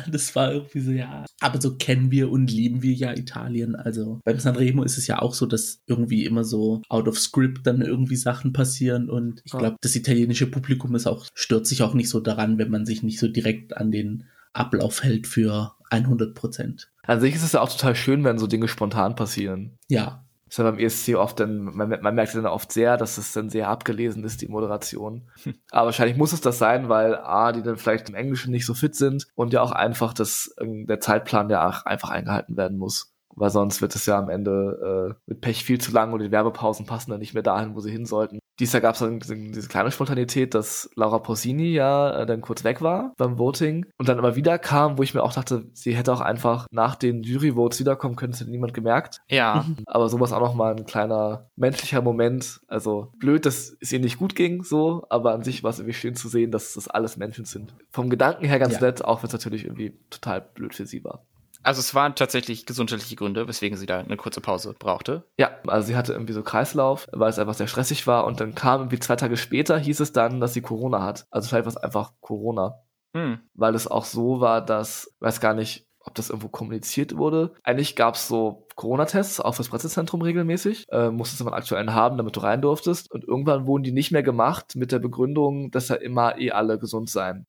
Das 0.08 0.36
war 0.36 0.54
irgendwie 0.54 0.80
so, 0.82 0.92
ja. 0.92 1.26
Aber 1.40 1.60
so 1.60 1.76
kennen 1.78 2.12
wir 2.12 2.30
und 2.30 2.52
lieben 2.52 2.84
wir 2.84 2.94
ja 2.94 3.14
Italien. 3.14 3.76
Also 3.76 4.20
beim 4.24 4.40
Sanremo 4.40 4.84
ist 4.84 4.98
es 4.98 5.08
ja 5.08 5.20
auch 5.20 5.34
so, 5.34 5.46
dass 5.46 5.80
irgendwie 5.88 6.26
immer 6.26 6.44
so 6.44 6.82
out 6.90 7.08
of 7.08 7.20
script 7.20 7.66
dann 7.66 7.82
irgendwie 7.82 8.16
Sachen 8.16 8.54
passieren 8.54 9.10
und 9.10 9.42
ich 9.44 9.52
glaube, 9.52 9.78
das 9.82 9.96
italienische 10.06 10.50
Publikum 10.50 10.96
ist 10.96 11.08
auch, 11.08 11.26
stört 11.34 11.66
sich 11.66 11.84
auch 11.84 11.94
nicht 11.94 12.10
so 12.10 12.20
daran, 12.20 12.58
wenn 12.58 12.70
man 12.70 12.86
sich 12.86 13.04
nicht 13.04 13.20
so 13.20 13.28
direkt 13.28 13.76
an 13.76 13.92
den 13.92 14.26
Ablauf 14.54 15.04
hält 15.04 15.28
für 15.28 15.74
100 15.90 16.34
Prozent. 16.34 16.92
An 17.04 17.20
sich 17.20 17.36
ist 17.36 17.44
es 17.44 17.54
ja 17.54 17.62
auch 17.62 17.72
total 17.72 17.96
schön, 17.96 18.24
wenn 18.24 18.40
so 18.40 18.48
Dinge 18.48 18.68
spontan 18.68 19.16
passieren. 19.16 19.78
Ja, 19.88 20.26
ist 20.48 20.60
ja 20.60 20.64
beim 20.64 20.80
ESC 20.80 21.16
oft 21.16 21.40
dann, 21.40 21.64
man, 21.64 21.90
man 22.02 22.16
merkt 22.16 22.36
dann 22.36 22.46
oft 22.46 22.72
sehr, 22.72 22.98
dass 22.98 23.18
es 23.18 23.34
dann 23.34 23.50
sehr 23.50 23.68
abgelesen 23.68 24.24
ist, 24.24 24.42
die 24.42 24.48
Moderation. 24.48 25.24
Aber 25.72 25.88
wahrscheinlich 25.88 26.18
muss 26.18 26.34
es 26.34 26.42
das 26.42 26.60
sein, 26.60 26.88
weil 26.88 27.16
A, 27.16 27.52
die 27.52 27.64
dann 27.64 27.78
vielleicht 27.78 28.10
im 28.10 28.16
Englischen 28.16 28.52
nicht 28.52 28.66
so 28.66 28.74
fit 28.74 28.96
sind 28.96 29.28
und 29.36 29.54
ja 29.54 29.62
auch 29.62 29.72
einfach 29.72 30.14
das, 30.14 30.56
ähm, 30.62 30.86
der 30.88 31.00
Zeitplan 31.00 31.50
ja 31.50 31.68
auch 31.68 31.86
einfach 31.86 32.10
eingehalten 32.10 32.58
werden 32.58 32.78
muss. 32.78 33.15
Weil 33.36 33.50
sonst 33.50 33.82
wird 33.82 33.96
es 33.96 34.06
ja 34.06 34.18
am 34.18 34.30
Ende 34.30 35.12
äh, 35.12 35.22
mit 35.28 35.42
Pech 35.42 35.64
viel 35.64 35.80
zu 35.80 35.92
lang 35.92 36.14
und 36.14 36.20
die 36.22 36.32
Werbepausen 36.32 36.86
passen 36.86 37.12
dann 37.12 37.20
nicht 37.20 37.34
mehr 37.34 37.44
dahin, 37.44 37.76
wo 37.76 37.80
sie 37.80 37.92
hin 37.92 38.06
sollten. 38.06 38.40
Dies 38.60 38.72
Jahr 38.72 38.80
gab 38.80 38.94
es 38.94 39.00
dann 39.00 39.20
diese 39.20 39.68
kleine 39.68 39.92
Spontanität, 39.92 40.54
dass 40.54 40.90
Laura 40.96 41.20
Pausini 41.20 41.74
ja 41.74 42.22
äh, 42.22 42.26
dann 42.26 42.40
kurz 42.40 42.64
weg 42.64 42.82
war 42.82 43.14
beim 43.18 43.38
Voting 43.38 43.86
und 43.98 44.08
dann 44.08 44.18
aber 44.18 44.38
wieder 44.38 44.58
kam, 44.58 44.98
wo 44.98 45.04
ich 45.04 45.14
mir 45.14 45.24
auch 45.24 45.34
dachte, 45.34 45.66
sie 45.74 45.94
hätte 45.94 46.14
auch 46.14 46.22
einfach 46.22 46.66
nach 46.72 46.96
den 46.96 47.22
Jury-Votes 47.24 47.82
wiederkommen 47.82 48.16
können, 48.16 48.32
das 48.32 48.40
hätte 48.40 48.52
niemand 48.52 48.74
gemerkt. 48.74 49.20
Ja. 49.30 49.66
Aber 49.88 50.08
sowas 50.08 50.32
auch 50.32 50.40
nochmal 50.40 50.74
ein 50.74 50.86
kleiner 50.86 51.50
menschlicher 51.58 52.02
Moment. 52.02 52.62
Also 52.68 53.12
blöd, 53.20 53.46
dass 53.46 53.76
es 53.82 53.92
ihr 53.92 54.00
nicht 54.00 54.18
gut 54.18 54.36
ging, 54.36 54.64
so, 54.64 55.06
aber 55.10 55.34
an 55.34 55.44
sich 55.44 55.64
war 55.64 55.72
es 55.72 55.80
irgendwie 55.80 55.94
schön 55.94 56.16
zu 56.16 56.30
sehen, 56.30 56.52
dass 56.52 56.74
das 56.74 56.88
alles 56.88 57.18
Menschen 57.18 57.44
sind. 57.46 57.74
Vom 57.92 58.10
Gedanken 58.10 58.46
her 58.46 58.60
ganz 58.60 58.76
Ja. 58.76 58.82
nett, 58.82 59.04
auch 59.04 59.22
wenn 59.22 59.28
es 59.28 59.34
natürlich 59.34 59.66
irgendwie 59.66 59.98
total 60.10 60.42
blöd 60.42 60.74
für 60.74 60.86
sie 60.86 61.04
war. 61.04 61.26
Also 61.66 61.80
es 61.80 61.96
waren 61.96 62.16
tatsächlich 62.16 62.66
gesundheitliche 62.66 63.16
Gründe, 63.16 63.48
weswegen 63.48 63.78
sie 63.78 63.86
da 63.86 64.00
eine 64.00 64.18
kurze 64.18 64.42
Pause 64.42 64.76
brauchte. 64.78 65.24
Ja, 65.38 65.52
also 65.68 65.88
sie 65.88 65.96
hatte 65.96 66.14
irgendwie 66.14 66.34
so 66.34 66.44
Kreislauf, 66.44 67.08
weil 67.12 67.30
es 67.30 67.40
einfach 67.40 67.56
sehr 67.56 67.68
stressig 67.68 68.08
war 68.08 68.26
und 68.26 68.40
dann 68.40 68.56
kam 68.56 68.82
irgendwie 68.82 69.00
zwei 69.00 69.16
Tage 69.16 69.38
später 69.38 69.78
hieß 69.78 70.00
es 70.00 70.14
dann, 70.14 70.40
dass 70.40 70.54
sie 70.54 70.62
Corona 70.62 71.04
hat. 71.04 71.26
Also 71.32 71.50
vielleicht 71.50 71.66
war 71.66 71.72
es 71.72 71.78
einfach 71.78 72.14
Corona. 72.22 72.82
Hm. 73.16 73.40
weil 73.54 73.76
es 73.76 73.88
auch 73.88 74.04
so 74.04 74.42
war, 74.42 74.60
dass, 74.60 75.16
weiß 75.22 75.40
gar 75.40 75.54
nicht, 75.54 75.88
ob 76.02 76.16
das 76.16 76.30
irgendwo 76.30 76.50
kommuniziert 76.50 77.16
wurde. 77.16 77.54
Eigentlich 77.64 77.96
gab 77.96 78.16
es 78.16 78.28
so 78.28 78.68
Corona-Tests, 78.76 79.40
auch 79.40 79.56
fürs 79.56 79.70
Pressezentrum 79.70 80.22
regelmäßig. 80.22 80.86
Äh, 80.92 81.12
musstest 81.12 81.40
du 81.40 81.46
mal 81.46 81.52
einen 81.52 81.62
aktuellen 81.62 81.94
haben, 81.94 82.18
damit 82.18 82.36
du 82.36 82.42
rein 82.42 82.62
durftest. 82.62 83.10
Und 83.10 83.24
irgendwann 83.24 83.68
wurden 83.68 83.84
die 83.84 83.94
nicht 83.94 84.12
mehr 84.12 84.22
gemacht 84.22 84.76
mit 84.76 84.92
der 84.92 85.00
Begründung, 85.00 85.72
dass 85.72 85.88
ja 85.88 85.96
immer 85.96 86.38
eh 86.38 86.52
alle 86.52 86.78
gesund 86.78 87.10
seien. 87.10 87.48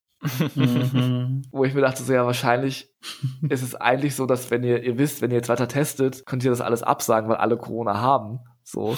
Mhm. 0.54 1.42
wo 1.50 1.64
ich 1.64 1.74
mir 1.74 1.80
dachte, 1.80 2.02
so 2.02 2.12
ja, 2.12 2.26
wahrscheinlich 2.26 2.94
ist 3.48 3.62
es 3.62 3.74
eigentlich 3.74 4.14
so, 4.14 4.26
dass 4.26 4.50
wenn 4.50 4.62
ihr, 4.62 4.82
ihr 4.82 4.98
wisst, 4.98 5.22
wenn 5.22 5.30
ihr 5.30 5.36
jetzt 5.36 5.48
weiter 5.48 5.68
testet, 5.68 6.24
könnt 6.26 6.44
ihr 6.44 6.50
das 6.50 6.60
alles 6.60 6.82
absagen, 6.82 7.28
weil 7.28 7.36
alle 7.36 7.56
Corona 7.56 8.00
haben. 8.00 8.40
So. 8.62 8.94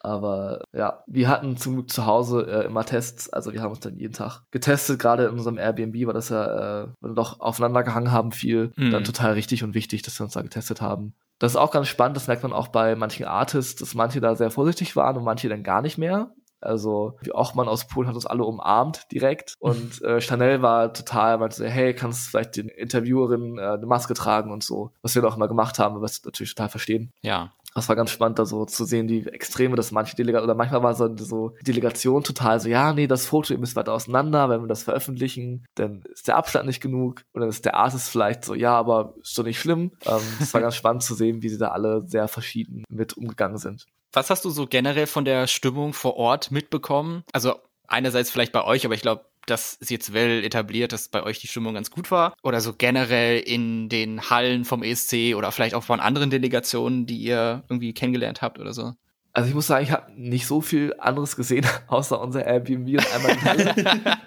Aber 0.00 0.62
ja, 0.72 1.02
wir 1.08 1.28
hatten 1.28 1.56
zum 1.56 1.74
Glück 1.74 1.90
zu 1.90 2.06
Hause 2.06 2.46
äh, 2.48 2.66
immer 2.66 2.84
Tests. 2.84 3.28
Also 3.28 3.52
wir 3.52 3.60
haben 3.60 3.70
uns 3.70 3.80
dann 3.80 3.96
jeden 3.96 4.12
Tag 4.12 4.42
getestet, 4.52 5.00
gerade 5.00 5.24
in 5.24 5.32
unserem 5.32 5.58
Airbnb, 5.58 6.06
weil 6.06 6.14
das 6.14 6.28
ja, 6.28 6.84
äh, 6.84 6.88
wir 7.00 7.14
doch 7.14 7.40
aufeinander 7.40 7.82
gehangen 7.82 8.12
haben 8.12 8.30
viel. 8.30 8.72
Mhm. 8.76 8.92
Dann 8.92 9.02
total 9.02 9.32
richtig 9.32 9.64
und 9.64 9.74
wichtig, 9.74 10.02
dass 10.02 10.20
wir 10.20 10.24
uns 10.24 10.34
da 10.34 10.42
getestet 10.42 10.80
haben. 10.80 11.14
Das 11.38 11.52
ist 11.52 11.56
auch 11.56 11.72
ganz 11.72 11.88
spannend, 11.88 12.16
das 12.16 12.28
merkt 12.28 12.44
man 12.44 12.52
auch 12.52 12.68
bei 12.68 12.94
manchen 12.94 13.26
Artists, 13.26 13.80
dass 13.80 13.94
manche 13.94 14.20
da 14.20 14.36
sehr 14.36 14.50
vorsichtig 14.50 14.94
waren 14.96 15.16
und 15.16 15.24
manche 15.24 15.48
dann 15.48 15.64
gar 15.64 15.82
nicht 15.82 15.98
mehr. 15.98 16.30
Also 16.60 17.16
wie 17.22 17.34
Ochmann 17.34 17.68
aus 17.68 17.86
Polen 17.86 18.08
hat 18.08 18.14
uns 18.14 18.26
alle 18.26 18.44
umarmt 18.44 19.06
direkt 19.12 19.54
und 19.58 20.02
äh, 20.02 20.20
Chanel 20.20 20.62
war 20.62 20.92
total, 20.92 21.38
meinte 21.38 21.56
so, 21.56 21.64
hey, 21.64 21.94
kannst 21.94 22.26
du 22.26 22.30
vielleicht 22.30 22.56
den 22.56 22.68
Interviewerin 22.68 23.58
äh, 23.58 23.62
eine 23.62 23.86
Maske 23.86 24.14
tragen 24.14 24.50
und 24.50 24.62
so, 24.62 24.92
was 25.02 25.14
wir 25.14 25.22
doch 25.22 25.36
immer 25.36 25.48
gemacht 25.48 25.78
haben, 25.78 26.00
was 26.00 26.22
wir 26.22 26.28
natürlich 26.28 26.54
total 26.54 26.68
verstehen. 26.68 27.12
Ja. 27.22 27.52
Das 27.76 27.90
war 27.90 27.96
ganz 27.96 28.10
spannend, 28.10 28.38
da 28.38 28.46
so 28.46 28.64
zu 28.64 28.86
sehen, 28.86 29.06
die 29.06 29.26
Extreme, 29.26 29.76
dass 29.76 29.92
manche 29.92 30.16
Delegationen, 30.16 30.48
oder 30.48 30.56
manchmal 30.56 30.82
war 30.82 30.94
so, 30.94 31.14
so 31.18 31.52
Delegation 31.60 32.24
total 32.24 32.58
so, 32.58 32.70
ja, 32.70 32.94
nee, 32.94 33.06
das 33.06 33.26
Foto, 33.26 33.52
ihr 33.52 33.60
müsst 33.60 33.76
weiter 33.76 33.92
auseinander, 33.92 34.48
wenn 34.48 34.62
wir 34.62 34.66
das 34.66 34.84
veröffentlichen, 34.84 35.66
dann 35.74 36.02
ist 36.10 36.26
der 36.26 36.38
Abstand 36.38 36.66
nicht 36.66 36.80
genug 36.80 37.24
und 37.34 37.42
dann 37.42 37.50
ist 37.50 37.66
der 37.66 37.76
Artist 37.76 38.08
vielleicht 38.08 38.46
so, 38.46 38.54
ja, 38.54 38.74
aber 38.74 39.12
ist 39.20 39.38
doch 39.38 39.44
nicht 39.44 39.60
schlimm. 39.60 39.92
Ähm, 40.06 40.22
das 40.38 40.54
war 40.54 40.60
ganz 40.62 40.74
spannend 40.74 41.02
zu 41.02 41.14
sehen, 41.14 41.42
wie 41.42 41.50
sie 41.50 41.58
da 41.58 41.68
alle 41.68 42.02
sehr 42.06 42.28
verschieden 42.28 42.84
mit 42.88 43.14
umgegangen 43.14 43.58
sind. 43.58 43.84
Was 44.16 44.30
hast 44.30 44.46
du 44.46 44.48
so 44.48 44.66
generell 44.66 45.06
von 45.06 45.26
der 45.26 45.46
Stimmung 45.46 45.92
vor 45.92 46.16
Ort 46.16 46.50
mitbekommen? 46.50 47.22
Also 47.32 47.56
einerseits 47.86 48.30
vielleicht 48.30 48.50
bei 48.50 48.64
euch, 48.64 48.86
aber 48.86 48.94
ich 48.94 49.02
glaube, 49.02 49.26
das 49.44 49.74
ist 49.74 49.90
jetzt 49.90 50.14
well 50.14 50.42
etabliert, 50.42 50.92
dass 50.92 51.08
bei 51.08 51.22
euch 51.22 51.38
die 51.38 51.48
Stimmung 51.48 51.74
ganz 51.74 51.90
gut 51.90 52.10
war. 52.10 52.32
Oder 52.42 52.62
so 52.62 52.72
generell 52.72 53.40
in 53.40 53.90
den 53.90 54.30
Hallen 54.30 54.64
vom 54.64 54.82
ESC 54.82 55.34
oder 55.36 55.52
vielleicht 55.52 55.74
auch 55.74 55.82
von 55.82 56.00
anderen 56.00 56.30
Delegationen, 56.30 57.04
die 57.04 57.18
ihr 57.18 57.62
irgendwie 57.68 57.92
kennengelernt 57.92 58.40
habt 58.40 58.58
oder 58.58 58.72
so. 58.72 58.94
Also 59.34 59.50
ich 59.50 59.54
muss 59.54 59.66
sagen, 59.66 59.84
ich 59.84 59.90
habe 59.90 60.10
nicht 60.16 60.46
so 60.46 60.62
viel 60.62 60.94
anderes 60.98 61.36
gesehen, 61.36 61.66
außer 61.86 62.18
unser 62.18 62.46
Airbnb 62.46 62.88
und 62.88 63.14
einmal 63.14 63.32
in 63.32 63.44
Halle. 63.44 63.74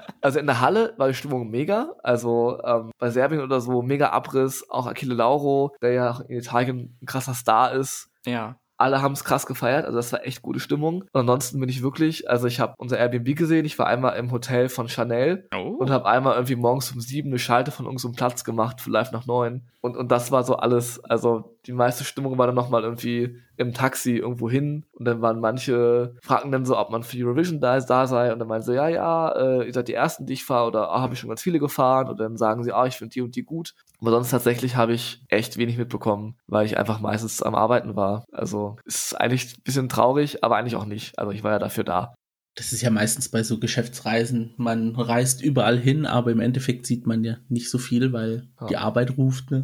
also 0.22 0.38
in 0.38 0.46
der 0.46 0.62
Halle 0.62 0.94
war 0.98 1.08
die 1.08 1.16
Stimmung 1.16 1.50
mega. 1.50 1.96
Also 2.04 2.62
ähm, 2.64 2.92
bei 3.00 3.10
Serbien 3.10 3.42
oder 3.42 3.60
so 3.60 3.82
mega 3.82 4.10
Abriss. 4.10 4.70
Auch 4.70 4.86
Achille 4.86 5.16
Lauro, 5.16 5.76
der 5.82 5.94
ja 5.94 6.22
in 6.28 6.38
Italien 6.38 6.96
ein 7.02 7.08
krasser 7.08 7.34
Star 7.34 7.74
ist. 7.74 8.12
Ja 8.28 8.60
alle 8.80 9.02
haben 9.02 9.14
es 9.14 9.24
krass 9.24 9.46
gefeiert, 9.46 9.86
also 9.86 9.98
das 9.98 10.12
war 10.14 10.26
echt 10.26 10.42
gute 10.42 10.60
Stimmung. 10.60 11.04
Und 11.12 11.22
ansonsten 11.22 11.60
bin 11.60 11.70
ich 11.70 11.82
wirklich, 11.82 12.30
also 12.30 12.48
ich 12.48 12.60
habe 12.60 12.76
unser 12.78 12.98
Airbnb 12.98 13.36
gesehen, 13.36 13.66
ich 13.66 13.78
war 13.78 13.88
einmal 13.88 14.18
im 14.18 14.32
Hotel 14.32 14.70
von 14.70 14.88
Chanel 14.88 15.48
oh. 15.54 15.76
und 15.80 15.90
habe 15.90 16.08
einmal 16.08 16.36
irgendwie 16.36 16.56
morgens 16.56 16.92
um 16.92 17.02
sieben 17.02 17.30
eine 17.30 17.40
Schalte 17.40 17.72
von 17.72 17.86
irgendeinem 17.86 18.14
so 18.14 18.18
Platz 18.18 18.44
gemacht 18.44 18.82
für 18.82 18.90
live 18.90 19.12
nach 19.12 19.26
neun. 19.26 19.68
Und, 19.82 19.98
und 19.98 20.12
das 20.12 20.32
war 20.32 20.44
so 20.44 20.56
alles, 20.56 21.04
also 21.04 21.58
die 21.70 21.74
meiste 21.76 22.04
Stimmung 22.04 22.40
war 22.40 22.48
dann 22.48 22.56
nochmal 22.56 22.82
irgendwie 22.82 23.38
im 23.56 23.76
Taxi 23.76 24.16
irgendwo 24.16 24.50
hin 24.50 24.86
und 24.94 25.06
dann 25.06 25.22
waren 25.22 25.40
manche, 25.40 26.16
fragten 26.24 26.52
dann 26.52 26.66
so, 26.66 26.76
ob 26.76 26.90
man 26.90 27.04
für 27.04 27.16
Eurovision 27.24 27.60
da, 27.60 27.80
da 27.80 28.08
sei 28.08 28.34
und 28.34 28.40
dann 28.40 28.48
meinen 28.48 28.64
so, 28.64 28.74
ja, 28.74 28.88
ja, 28.88 29.30
äh, 29.34 29.68
ihr 29.68 29.74
seid 29.74 29.88
die 29.88 29.94
Ersten, 29.94 30.26
die 30.26 30.34
ich 30.34 30.46
fahre 30.46 30.66
oder 30.66 30.90
ah, 30.90 31.02
habe 31.02 31.14
ich 31.14 31.20
schon 31.20 31.30
ganz 31.30 31.44
viele 31.44 31.60
gefahren 31.60 32.10
und 32.10 32.20
dann 32.20 32.38
sagen 32.38 32.64
sie, 32.64 32.74
ah, 32.74 32.88
ich 32.88 32.98
finde 32.98 33.14
die 33.14 33.22
und 33.22 33.36
die 33.36 33.44
gut. 33.44 33.76
Aber 34.02 34.10
sonst 34.10 34.32
tatsächlich 34.32 34.78
habe 34.78 34.94
ich 34.94 35.24
echt 35.28 35.58
wenig 35.58 35.78
mitbekommen, 35.78 36.38
weil 36.48 36.66
ich 36.66 36.76
einfach 36.76 37.02
meistens 37.02 37.44
am 37.44 37.54
Arbeiten 37.54 37.96
war. 37.96 38.26
Also 38.32 38.78
ist 38.86 39.14
eigentlich 39.14 39.56
ein 39.56 39.62
bisschen 39.64 39.90
traurig, 39.90 40.44
aber 40.44 40.56
eigentlich 40.56 40.76
auch 40.76 40.86
nicht. 40.86 41.20
Also 41.20 41.32
ich 41.32 41.44
war 41.44 41.52
ja 41.52 41.60
dafür 41.60 41.84
da. 41.84 42.16
Das 42.60 42.74
ist 42.74 42.82
ja 42.82 42.90
meistens 42.90 43.30
bei 43.30 43.42
so 43.42 43.58
Geschäftsreisen. 43.58 44.54
Man 44.58 44.94
reist 44.94 45.42
überall 45.42 45.80
hin, 45.80 46.06
aber 46.06 46.32
im 46.32 46.42
Endeffekt 46.42 46.86
sieht 46.86 47.08
man 47.08 47.24
ja 47.24 47.38
nicht 47.48 47.70
so 47.70 47.78
viel, 47.78 48.12
weil 48.12 48.50
ja. 48.60 48.68
die 48.68 48.76
Arbeit 48.76 49.18
ruft. 49.18 49.50
Ne? 49.50 49.64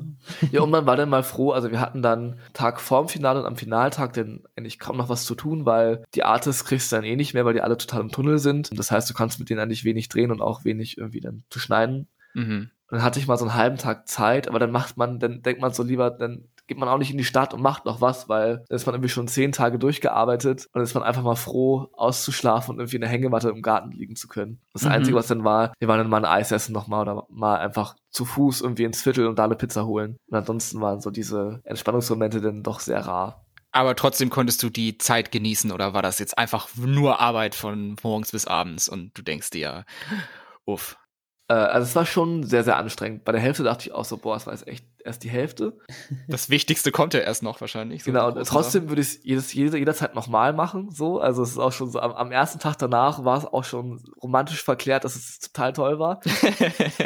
Ja, 0.54 0.62
und 0.62 0.70
man 0.70 0.86
war 0.86 0.96
dann 0.96 1.10
mal 1.10 1.22
froh. 1.22 1.52
Also 1.52 1.72
wir 1.72 1.82
hatten 1.82 2.02
dann 2.02 2.40
Tag 2.54 2.80
vorm 2.80 3.10
Finale 3.10 3.42
und 3.42 3.48
am 3.48 3.58
Finaltag 3.58 4.14
denn 4.14 4.44
eigentlich 4.56 4.80
kaum 4.80 4.96
noch 4.96 5.10
was 5.10 5.26
zu 5.26 5.36
tun, 5.36 5.66
weil 5.66 6.06
die 6.16 6.24
Artists 6.24 6.64
kriegst 6.64 6.90
du 6.90 6.96
dann 6.96 7.04
eh 7.04 7.18
nicht 7.18 7.34
mehr, 7.34 7.44
weil 7.44 7.54
die 7.54 7.60
alle 7.60 7.76
total 7.76 8.00
im 8.00 8.14
Tunnel 8.14 8.40
sind. 8.40 8.70
Das 8.80 8.92
heißt, 8.92 9.10
du 9.10 9.14
kannst 9.14 9.40
mit 9.40 9.50
denen 9.50 9.60
eigentlich 9.60 9.84
wenig 9.84 10.08
drehen 10.08 10.32
und 10.32 10.40
auch 10.40 10.64
wenig 10.64 10.98
irgendwie 10.98 11.20
dann 11.20 11.44
zu 11.50 11.60
schneiden. 11.60 12.08
Mhm. 12.34 12.70
Und 12.88 12.98
dann 13.00 13.04
hatte 13.04 13.20
ich 13.20 13.28
mal 13.28 13.36
so 13.36 13.44
einen 13.44 13.56
halben 13.56 13.78
Tag 13.78 14.08
Zeit, 14.08 14.48
aber 14.48 14.60
dann 14.60 14.72
macht 14.72 14.96
man, 14.96 15.20
dann 15.20 15.42
denkt 15.42 15.60
man 15.60 15.74
so 15.74 15.84
lieber, 15.84 16.12
dann 16.12 16.46
geht 16.68 16.78
man 16.78 16.90
auch 16.90 16.98
nicht 16.98 17.12
in 17.12 17.18
die 17.18 17.24
Stadt 17.24 17.54
und 17.54 17.62
macht 17.62 17.86
noch 17.86 18.02
was, 18.02 18.28
weil 18.30 18.64
dann 18.68 18.76
ist 18.76 18.86
man 18.86 18.96
irgendwie 18.96 19.10
schon 19.10 19.28
zehn 19.28 19.52
Tage 19.52 19.80
durchgearbeitet 19.80 20.68
und 20.74 20.82
ist 20.82 20.94
man 20.94 21.04
einfach 21.04 21.24
mal 21.24 21.36
froh, 21.36 21.90
auszuschlafen 21.94 22.74
und 22.74 22.80
irgendwie 22.80 22.96
in 22.96 23.02
der 23.02 23.10
Hängematte 23.10 23.50
im 23.50 23.62
Garten 23.62 23.92
liegen 23.92 24.16
zu 24.16 24.28
können. 24.28 24.60
Das 24.74 24.84
mhm. 24.84 24.92
Einzige, 24.92 25.18
was 25.18 25.28
dann 25.28 25.44
war, 25.44 25.74
wir 25.80 25.88
waren 25.88 26.00
dann 26.00 26.10
mal 26.10 26.18
ein 26.18 26.26
Eis 26.26 26.52
essen 26.52 26.74
nochmal 26.74 27.02
oder 27.02 27.26
mal 27.30 27.58
einfach 27.58 27.96
zu 28.10 28.26
Fuß 28.26 28.62
irgendwie 28.62 28.84
ins 28.84 29.02
Viertel 29.02 29.28
und 29.28 29.38
da 29.38 29.46
eine 29.46 29.56
Pizza 29.56 29.86
holen. 29.86 30.18
Und 30.28 30.38
ansonsten 30.38 30.82
waren 30.82 31.02
so 31.02 31.12
diese 31.12 31.62
Entspannungsmomente 31.64 32.42
dann 32.42 32.64
doch 32.64 32.80
sehr 32.80 33.06
rar. 33.06 33.46
Aber 33.72 33.96
trotzdem 33.96 34.30
konntest 34.30 34.64
du 34.64 34.70
die 34.70 34.98
Zeit 34.98 35.34
genießen 35.34 35.70
oder 35.72 35.94
war 35.94 36.02
das 36.02 36.18
jetzt 36.20 36.38
einfach 36.38 36.70
nur 36.78 37.20
Arbeit 37.20 37.56
von 37.56 37.98
morgens 38.04 38.32
bis 38.32 38.48
abends 38.48 38.88
und 38.88 39.12
du 39.18 39.22
denkst 39.22 39.50
dir, 39.50 39.84
uff, 40.64 40.98
also 41.54 41.84
es 41.84 41.96
war 41.96 42.06
schon 42.06 42.44
sehr, 42.44 42.64
sehr 42.64 42.78
anstrengend. 42.78 43.24
Bei 43.24 43.32
der 43.32 43.42
Hälfte 43.42 43.64
dachte 43.64 43.88
ich 43.88 43.94
auch 43.94 44.06
so, 44.06 44.18
boah, 44.18 44.36
es 44.36 44.48
war 44.48 44.54
jetzt 44.54 44.68
echt 44.68 44.86
erst 45.04 45.24
die 45.24 45.30
Hälfte. 45.30 45.78
Das 46.28 46.50
Wichtigste 46.50 46.92
kommt 46.92 47.14
ja 47.14 47.20
erst 47.20 47.44
noch 47.44 47.62
wahrscheinlich. 47.62 48.04
So 48.04 48.12
genau, 48.12 48.28
und 48.32 48.48
trotzdem 48.48 48.90
würde 48.90 49.02
ich 49.02 49.24
es 49.26 49.54
jedes, 49.54 49.54
jederzeit 49.54 50.16
nochmal 50.16 50.54
machen. 50.54 50.90
So, 50.92 51.20
also 51.20 51.44
es 51.44 51.52
ist 51.52 51.60
auch 51.60 51.72
schon 51.72 51.90
so, 51.90 52.00
am, 52.00 52.14
am 52.14 52.32
ersten 52.32 52.60
Tag 52.60 52.78
danach 52.78 53.24
war 53.24 53.38
es 53.38 53.46
auch 53.46 53.64
schon 53.64 54.04
romantisch 54.22 54.64
verklärt, 54.64 55.04
dass 55.04 55.16
es 55.16 55.40
total 55.40 55.74
toll 55.74 56.00
war. 56.00 56.20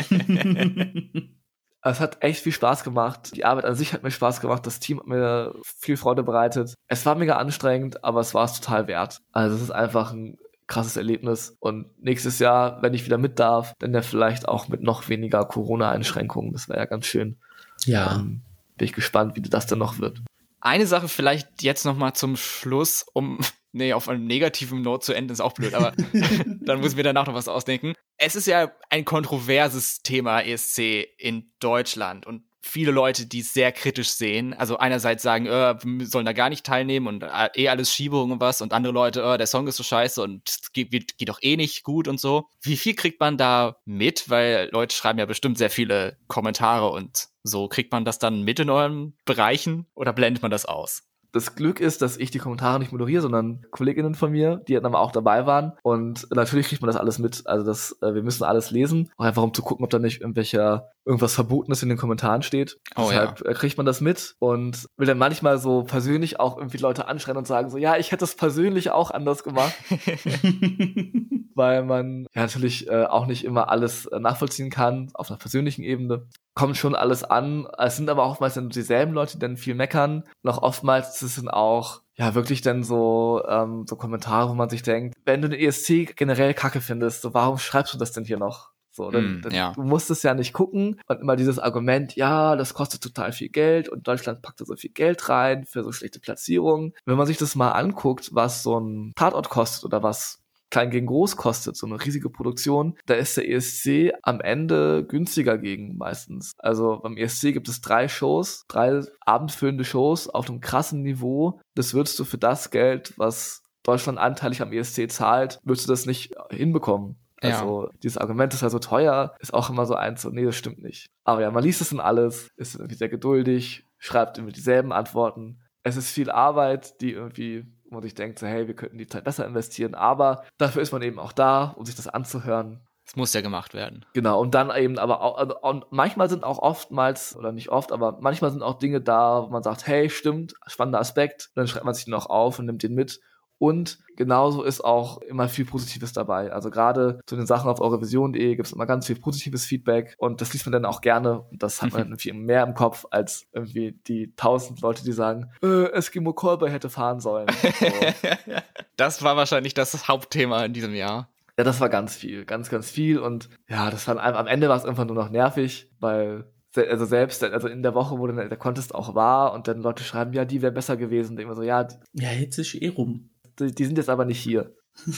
Es 1.81 1.99
hat 1.99 2.21
echt 2.21 2.43
viel 2.43 2.51
Spaß 2.51 2.83
gemacht. 2.83 3.35
Die 3.35 3.45
Arbeit 3.45 3.65
an 3.65 3.75
sich 3.75 3.93
hat 3.93 4.03
mir 4.03 4.11
Spaß 4.11 4.41
gemacht. 4.41 4.65
Das 4.65 4.79
Team 4.79 4.99
hat 4.99 5.07
mir 5.07 5.55
viel 5.63 5.95
Freude 5.95 6.23
bereitet. 6.23 6.73
Es 6.87 7.05
war 7.05 7.15
mega 7.15 7.37
anstrengend, 7.37 8.03
aber 8.03 8.19
es 8.19 8.33
war 8.33 8.45
es 8.45 8.59
total 8.59 8.87
wert. 8.87 9.21
Also 9.31 9.55
es 9.55 9.61
ist 9.61 9.71
einfach 9.71 10.11
ein 10.11 10.37
krasses 10.69 10.95
Erlebnis. 10.95 11.57
Und 11.59 11.87
nächstes 12.01 12.39
Jahr, 12.39 12.81
wenn 12.81 12.93
ich 12.93 13.05
wieder 13.05 13.17
mit 13.17 13.39
darf, 13.39 13.73
dann 13.79 13.93
ja 13.93 14.01
vielleicht 14.01 14.47
auch 14.47 14.69
mit 14.69 14.81
noch 14.81 15.09
weniger 15.09 15.43
Corona-Einschränkungen. 15.43 16.53
Das 16.53 16.69
wäre 16.69 16.79
ja 16.79 16.85
ganz 16.85 17.05
schön. 17.05 17.37
Ja. 17.85 18.15
Ähm, 18.15 18.41
bin 18.77 18.85
ich 18.85 18.93
gespannt, 18.93 19.35
wie 19.35 19.41
das 19.41 19.67
dann 19.67 19.79
noch 19.79 19.99
wird. 19.99 20.21
Eine 20.61 20.87
Sache 20.87 21.07
vielleicht 21.07 21.63
jetzt 21.63 21.85
noch 21.85 21.97
mal 21.97 22.13
zum 22.13 22.37
Schluss, 22.37 23.05
um 23.13 23.39
nee, 23.73 23.93
auf 23.93 24.07
einem 24.07 24.25
negativen 24.25 24.81
Note 24.81 25.05
zu 25.05 25.13
enden, 25.13 25.33
ist 25.33 25.41
auch 25.41 25.53
blöd, 25.53 25.73
aber 25.73 25.91
dann 26.61 26.79
muss 26.79 26.91
ich 26.91 26.97
mir 26.97 27.03
danach 27.03 27.27
noch 27.27 27.33
was 27.33 27.47
ausdenken. 27.47 27.93
Es 28.17 28.35
ist 28.35 28.47
ja 28.47 28.71
ein 28.89 29.05
kontroverses 29.05 30.01
Thema 30.01 30.41
ESC 30.41 31.07
in 31.17 31.51
Deutschland 31.59 32.25
und 32.25 32.43
viele 32.61 32.91
Leute, 32.91 33.25
die 33.25 33.39
es 33.39 33.53
sehr 33.53 33.71
kritisch 33.71 34.09
sehen. 34.09 34.53
Also 34.53 34.77
einerseits 34.77 35.23
sagen, 35.23 35.45
äh, 35.45 35.75
wir 35.83 36.05
sollen 36.05 36.25
da 36.25 36.33
gar 36.33 36.49
nicht 36.49 36.65
teilnehmen 36.65 37.07
und 37.07 37.23
äh, 37.23 37.49
eh 37.55 37.69
alles 37.69 37.93
Schiebung 37.93 38.31
und 38.31 38.41
was 38.41 38.61
und 38.61 38.73
andere 38.73 38.93
Leute, 38.93 39.21
äh, 39.21 39.37
der 39.37 39.47
Song 39.47 39.67
ist 39.67 39.77
so 39.77 39.83
scheiße 39.83 40.21
und 40.21 40.59
geht, 40.73 40.91
geht 40.91 41.29
doch 41.29 41.39
eh 41.41 41.57
nicht 41.57 41.83
gut 41.83 42.07
und 42.07 42.19
so. 42.19 42.45
Wie 42.61 42.77
viel 42.77 42.95
kriegt 42.95 43.19
man 43.19 43.37
da 43.37 43.77
mit? 43.85 44.29
Weil 44.29 44.69
Leute 44.71 44.95
schreiben 44.95 45.19
ja 45.19 45.25
bestimmt 45.25 45.57
sehr 45.57 45.69
viele 45.69 46.17
Kommentare 46.27 46.89
und 46.89 47.29
so. 47.43 47.67
Kriegt 47.67 47.91
man 47.91 48.05
das 48.05 48.19
dann 48.19 48.43
mit 48.43 48.59
in 48.59 48.69
euren 48.69 49.15
Bereichen 49.25 49.87
oder 49.95 50.13
blendet 50.13 50.41
man 50.41 50.51
das 50.51 50.65
aus? 50.65 51.08
Das 51.31 51.55
Glück 51.55 51.79
ist, 51.79 52.01
dass 52.01 52.17
ich 52.17 52.31
die 52.31 52.39
Kommentare 52.39 52.79
nicht 52.79 52.91
moderiere, 52.91 53.21
sondern 53.21 53.65
Kolleginnen 53.71 54.15
von 54.15 54.31
mir, 54.31 54.61
die 54.67 54.73
dann 54.73 54.85
aber 54.85 54.99
auch 54.99 55.11
dabei 55.11 55.45
waren. 55.45 55.73
Und 55.83 56.27
natürlich 56.31 56.67
kriegt 56.67 56.81
man 56.81 56.87
das 56.87 56.95
alles 56.95 57.19
mit. 57.19 57.45
Also 57.45 57.65
das, 57.65 57.97
äh, 58.01 58.13
wir 58.13 58.23
müssen 58.23 58.43
alles 58.43 58.71
lesen, 58.71 59.11
auch 59.17 59.25
einfach 59.25 59.43
um 59.43 59.53
zu 59.53 59.61
gucken, 59.61 59.83
ob 59.83 59.89
da 59.89 59.99
nicht 59.99 60.21
irgendwelcher 60.21 60.89
irgendwas 61.05 61.35
Verbotenes 61.35 61.81
in 61.83 61.89
den 61.89 61.97
Kommentaren 61.97 62.43
steht. 62.43 62.77
Oh, 62.95 63.07
Deshalb 63.09 63.41
ja. 63.43 63.51
Äh, 63.51 63.53
kriegt 63.53 63.77
man 63.77 63.85
das 63.85 64.01
mit 64.01 64.35
und 64.39 64.87
will 64.97 65.07
dann 65.07 65.17
manchmal 65.17 65.57
so 65.57 65.83
persönlich 65.83 66.39
auch 66.39 66.57
irgendwie 66.57 66.77
Leute 66.77 67.07
anschreien 67.07 67.37
und 67.37 67.47
sagen 67.47 67.69
so, 67.69 67.77
ja, 67.77 67.97
ich 67.97 68.11
hätte 68.11 68.25
es 68.25 68.35
persönlich 68.35 68.91
auch 68.91 69.11
anders 69.11 69.43
gemacht. 69.43 69.73
Weil 71.55 71.83
man 71.83 72.27
ja 72.33 72.43
natürlich 72.43 72.87
äh, 72.87 73.05
auch 73.05 73.25
nicht 73.25 73.43
immer 73.43 73.69
alles 73.69 74.05
äh, 74.05 74.19
nachvollziehen 74.19 74.69
kann 74.69 75.09
auf 75.13 75.29
einer 75.29 75.39
persönlichen 75.39 75.83
Ebene 75.83 76.27
kommt 76.59 76.75
schon 76.75 76.93
alles 76.93 77.23
an. 77.23 77.67
Es 77.77 77.95
sind 77.95 78.09
aber 78.09 78.25
oftmals 78.25 78.55
dann 78.55 78.67
dieselben 78.67 79.13
Leute, 79.13 79.33
die 79.33 79.39
dann 79.39 79.55
viel 79.55 79.75
meckern. 79.75 80.25
Noch 80.43 80.61
oftmals 80.61 81.15
ist 81.15 81.21
es 81.21 81.35
dann 81.37 81.47
auch 81.47 82.01
ja 82.15 82.35
wirklich 82.35 82.61
dann 82.61 82.83
so 82.83 83.41
ähm, 83.47 83.85
so 83.87 83.95
Kommentare, 83.95 84.49
wo 84.49 84.53
man 84.55 84.67
sich 84.69 84.83
denkt, 84.83 85.15
wenn 85.23 85.41
du 85.41 85.47
den 85.47 85.57
ESC 85.57 86.17
generell 86.17 86.53
Kacke 86.53 86.81
findest, 86.81 87.21
so 87.21 87.33
warum 87.33 87.57
schreibst 87.57 87.93
du 87.93 87.97
das 87.97 88.11
denn 88.11 88.25
hier 88.25 88.37
noch? 88.37 88.71
So, 88.91 89.09
dann, 89.09 89.37
mm, 89.37 89.41
dann, 89.43 89.53
ja. 89.53 89.71
du 89.71 89.83
musst 89.83 90.09
es 90.09 90.23
ja 90.23 90.33
nicht 90.33 90.51
gucken 90.51 90.99
und 91.07 91.21
immer 91.21 91.37
dieses 91.37 91.59
Argument, 91.59 92.17
ja, 92.17 92.57
das 92.57 92.73
kostet 92.73 93.01
total 93.01 93.31
viel 93.31 93.47
Geld 93.47 93.87
und 93.87 94.05
Deutschland 94.05 94.41
packt 94.41 94.59
da 94.59 94.65
so 94.65 94.75
viel 94.75 94.89
Geld 94.89 95.29
rein 95.29 95.63
für 95.63 95.83
so 95.83 95.93
schlechte 95.93 96.19
Platzierungen. 96.19 96.93
Wenn 97.05 97.15
man 97.15 97.27
sich 97.27 97.37
das 97.37 97.55
mal 97.55 97.71
anguckt, 97.71 98.31
was 98.33 98.63
so 98.63 98.77
ein 98.77 99.13
Tatort 99.15 99.47
kostet 99.47 99.85
oder 99.85 100.03
was 100.03 100.41
klein 100.69 100.89
gegen 100.89 101.07
groß 101.07 101.35
kostet, 101.35 101.75
so 101.75 101.87
eine 101.87 102.03
riesige 102.03 102.29
Produktion, 102.29 102.97
da 103.05 103.15
ist 103.15 103.37
der 103.37 103.49
ESC 103.49 104.13
am 104.23 104.41
Ende 104.41 105.05
günstiger 105.05 105.57
gegen 105.57 105.97
meistens. 105.97 106.53
Also 106.57 106.99
beim 107.01 107.17
ESC 107.17 107.53
gibt 107.53 107.67
es 107.69 107.81
drei 107.81 108.07
Shows, 108.07 108.65
drei 108.67 109.01
abendfüllende 109.21 109.83
Shows 109.83 110.29
auf 110.29 110.49
einem 110.49 110.61
krassen 110.61 111.01
Niveau. 111.01 111.59
Das 111.75 111.93
würdest 111.93 112.19
du 112.19 112.25
für 112.25 112.37
das 112.37 112.69
Geld, 112.71 113.13
was 113.17 113.63
Deutschland 113.83 114.19
anteilig 114.19 114.61
am 114.61 114.71
ESC 114.71 115.09
zahlt, 115.09 115.59
würdest 115.63 115.87
du 115.87 115.91
das 115.91 116.05
nicht 116.05 116.35
hinbekommen. 116.51 117.17
Also 117.41 117.85
ja. 117.85 117.89
dieses 118.03 118.17
Argument 118.17 118.53
ist 118.53 118.61
ja 118.61 118.69
so 118.69 118.79
teuer, 118.79 119.35
ist 119.39 119.53
auch 119.53 119.69
immer 119.69 119.85
so 119.85 119.95
eins, 119.95 120.21
so, 120.21 120.29
nee, 120.29 120.43
das 120.43 120.55
stimmt 120.55 120.81
nicht. 120.81 121.09
Aber 121.23 121.41
ja, 121.41 121.51
man 121.51 121.63
liest 121.63 121.81
es 121.81 121.91
in 121.91 121.99
alles, 121.99 122.49
ist 122.57 122.75
irgendwie 122.75 122.95
sehr 122.95 123.09
geduldig, 123.09 123.85
schreibt 123.97 124.37
immer 124.37 124.51
dieselben 124.51 124.91
Antworten. 124.91 125.61
Es 125.83 125.95
ist 125.95 126.11
viel 126.11 126.29
Arbeit, 126.29 126.99
die 127.01 127.13
irgendwie, 127.13 127.65
wo 127.89 127.95
man 127.95 128.03
sich 128.03 128.15
denkt, 128.15 128.39
so, 128.39 128.47
hey, 128.47 128.67
wir 128.67 128.75
könnten 128.75 128.97
die 128.97 129.07
Zeit 129.07 129.23
besser 129.23 129.45
investieren, 129.45 129.95
aber 129.95 130.43
dafür 130.57 130.81
ist 130.81 130.91
man 130.91 131.01
eben 131.01 131.19
auch 131.19 131.31
da, 131.31 131.73
um 131.75 131.85
sich 131.85 131.95
das 131.95 132.07
anzuhören. 132.07 132.81
Es 133.05 133.15
muss 133.15 133.33
ja 133.33 133.41
gemacht 133.41 133.73
werden. 133.73 134.05
Genau, 134.13 134.39
und 134.39 134.53
dann 134.53 134.69
eben 134.75 134.99
aber 134.99 135.21
auch, 135.21 135.39
also, 135.39 135.59
und 135.61 135.85
manchmal 135.89 136.29
sind 136.29 136.43
auch 136.43 136.59
oftmals, 136.59 137.35
oder 137.35 137.51
nicht 137.51 137.69
oft, 137.69 137.91
aber 137.91 138.19
manchmal 138.21 138.51
sind 138.51 138.61
auch 138.61 138.77
Dinge 138.77 139.01
da, 139.01 139.43
wo 139.43 139.47
man 139.47 139.63
sagt, 139.63 139.87
hey, 139.87 140.11
stimmt, 140.11 140.53
spannender 140.67 140.99
Aspekt, 140.99 141.49
dann 141.55 141.67
schreibt 141.67 141.85
man 141.85 141.95
sich 141.95 142.05
den 142.05 142.13
auch 142.13 142.27
auf 142.27 142.59
und 142.59 142.67
nimmt 142.67 142.83
den 142.83 142.93
mit. 142.93 143.19
Und 143.59 143.99
genauso 144.15 144.63
ist 144.63 144.83
auch 144.83 145.19
immer 145.19 145.49
viel 145.49 145.65
Positives 145.65 146.13
dabei. 146.13 146.51
Also 146.51 146.71
gerade 146.71 147.19
zu 147.25 147.35
den 147.35 147.45
Sachen 147.45 147.69
auf 147.69 147.81
eurovision.de 147.81 148.55
gibt 148.55 148.67
es 148.67 148.73
immer 148.73 148.85
ganz 148.85 149.05
viel 149.05 149.17
positives 149.17 149.65
Feedback 149.65 150.15
und 150.17 150.39
das 150.41 150.53
liest 150.53 150.65
man 150.65 150.73
dann 150.73 150.85
auch 150.85 151.01
gerne 151.01 151.41
und 151.41 151.61
das 151.61 151.81
hat 151.81 151.91
man 151.91 152.01
irgendwie 152.07 152.31
mehr 152.31 152.63
im 152.63 152.73
Kopf 152.73 153.05
als 153.11 153.47
irgendwie 153.51 153.99
die 154.07 154.33
tausend 154.35 154.81
Leute, 154.81 155.03
die 155.03 155.11
sagen, 155.11 155.51
äh, 155.61 155.91
Eskimo 155.91 156.33
Callboy 156.33 156.71
hätte 156.71 156.89
fahren 156.89 157.19
sollen. 157.19 157.47
So. 157.79 157.85
das 158.95 159.23
war 159.23 159.35
wahrscheinlich 159.35 159.73
das 159.73 160.07
Hauptthema 160.07 160.63
in 160.63 160.73
diesem 160.73 160.95
Jahr. 160.95 161.29
Ja, 161.57 161.65
das 161.65 161.81
war 161.81 161.89
ganz 161.89 162.15
viel, 162.15 162.45
ganz, 162.45 162.69
ganz 162.69 162.89
viel. 162.89 163.19
Und 163.19 163.49
ja, 163.67 163.91
das 163.91 164.07
war 164.07 164.17
am 164.23 164.47
Ende 164.47 164.69
war 164.69 164.77
es 164.77 164.85
einfach 164.85 165.03
nur 165.03 165.15
noch 165.15 165.29
nervig, 165.29 165.91
weil 165.99 166.45
also 166.75 167.05
selbst, 167.05 167.43
also 167.43 167.67
in 167.67 167.83
der 167.83 167.95
Woche, 167.95 168.17
wo 168.17 168.27
dann 168.27 168.37
der 168.37 168.57
Contest 168.57 168.93
auch 168.93 169.15
war 169.15 169.53
und 169.53 169.67
dann 169.67 169.81
Leute 169.81 170.03
schreiben, 170.03 170.33
ja, 170.33 170.45
die 170.45 170.61
wäre 170.61 170.71
besser 170.71 170.97
gewesen. 170.97 171.33
Und 171.33 171.41
immer 171.41 171.55
so, 171.55 171.63
ja. 171.63 171.87
Ja, 172.13 172.31
jetzt 172.31 172.57
ist 172.59 172.75
eh 172.75 172.89
rum. 172.89 173.29
Die, 173.59 173.73
die 173.73 173.85
sind 173.85 173.97
jetzt 173.97 174.09
aber 174.09 174.25
nicht 174.25 174.39
hier. 174.39 174.75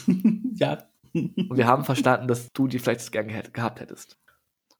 ja. 0.55 0.83
Und 1.13 1.57
wir 1.57 1.67
haben 1.67 1.83
verstanden, 1.83 2.27
dass 2.27 2.51
du 2.53 2.67
die 2.67 2.79
vielleicht 2.79 3.11
gerne 3.11 3.43
gehabt 3.51 3.79
hättest. 3.79 4.17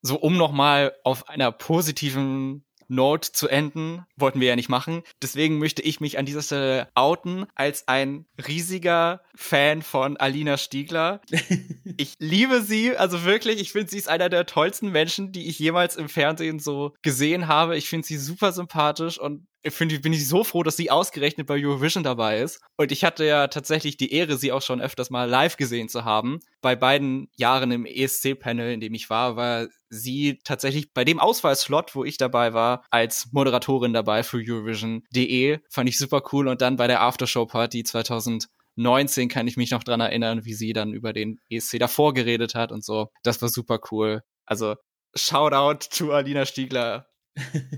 So, 0.02 0.20
um 0.20 0.38
nochmal 0.38 0.94
auf 1.04 1.30
einer 1.30 1.52
positiven 1.52 2.66
Note 2.92 3.32
zu 3.32 3.48
enden, 3.48 4.06
wollten 4.18 4.42
wir 4.42 4.50
ja 4.50 4.56
nicht 4.56 4.70
machen. 4.70 5.02
Deswegen 5.22 5.60
möchte 5.60 5.82
ich 5.82 6.02
mich 6.02 6.18
an 6.18 6.26
dieser 6.26 6.42
Stelle 6.42 6.90
outen 6.94 7.46
als 7.56 7.88
ein 7.88 8.26
riesiger 8.48 9.22
Fan 9.34 9.82
von 9.82 10.18
Alina 10.18 10.58
Stiegler. 10.58 11.22
ich 11.98 12.16
liebe 12.20 12.62
sie, 12.62 12.96
also 12.96 13.24
wirklich, 13.24 13.62
ich 13.62 13.72
finde, 13.72 13.90
sie 13.90 13.98
ist 13.98 14.10
einer 14.10 14.28
der 14.28 14.46
tollsten 14.46 14.92
Menschen, 14.92 15.32
die 15.32 15.48
ich 15.48 15.58
jemals 15.58 15.96
im 15.96 16.10
Fernsehen 16.10 16.60
so 16.60 16.94
gesehen 17.02 17.48
habe. 17.48 17.78
Ich 17.78 17.88
finde 17.88 18.06
sie 18.06 18.18
super 18.18 18.52
sympathisch 18.52 19.18
und 19.18 19.48
finde, 19.70 20.00
bin 20.00 20.14
ich 20.14 20.28
so 20.28 20.44
froh, 20.44 20.64
dass 20.64 20.76
sie 20.76 20.92
ausgerechnet 20.92 21.48
bei 21.48 21.64
Eurovision 21.64 22.04
dabei 22.04 22.42
ist. 22.42 22.60
Und 22.78 22.92
ich 22.92 23.04
hatte 23.04 23.26
ja 23.26 23.48
tatsächlich 23.48 23.96
die 23.96 24.12
Ehre, 24.12 24.38
sie 24.38 24.52
auch 24.52 24.62
schon 24.62 24.82
öfters 24.82 25.10
mal 25.10 25.30
live 25.30 25.56
gesehen 25.56 25.88
zu 25.88 26.04
haben. 26.04 26.40
Bei 26.62 26.76
beiden 26.76 27.30
Jahren 27.38 27.72
im 27.72 27.86
ESC-Panel, 27.86 28.74
in 28.74 28.82
dem 28.82 28.94
ich 28.94 29.10
war, 29.10 29.36
war 29.36 29.68
sie 29.92 30.40
tatsächlich 30.44 30.94
bei 30.94 31.04
dem 31.04 31.20
Auswahlslot, 31.20 31.96
wo 31.96 32.04
ich 32.04 32.18
dabei 32.18 32.54
war, 32.54 32.84
als 32.90 33.28
Moderatorin 33.32 33.94
dabei 33.94 34.24
für 34.24 34.38
Eurovision.de. 34.38 35.60
Fand 35.70 35.90
ich 35.90 35.98
super 35.98 36.24
cool. 36.32 36.48
Und 36.48 36.62
dann 36.62 36.78
bei 36.78 36.88
der 36.88 37.02
Aftershow-Party 37.02 37.84
2019 37.84 39.30
kann 39.30 39.48
ich 39.48 39.58
mich 39.58 39.72
noch 39.72 39.84
dran 39.84 40.00
erinnern, 40.00 40.46
wie 40.46 40.54
sie 40.54 40.74
dann 40.74 40.94
über 40.94 41.14
den 41.14 41.40
ESC 41.50 41.78
davor 41.78 42.14
geredet 42.14 42.56
hat 42.56 42.72
und 42.72 42.84
so. 42.84 43.10
Das 43.24 43.42
war 43.42 43.50
super 43.50 43.80
cool. 43.92 44.22
Also 44.46 44.76
Shoutout 45.14 45.90
to 45.92 46.14
Alina 46.14 46.46
Stiegler. 46.46 47.11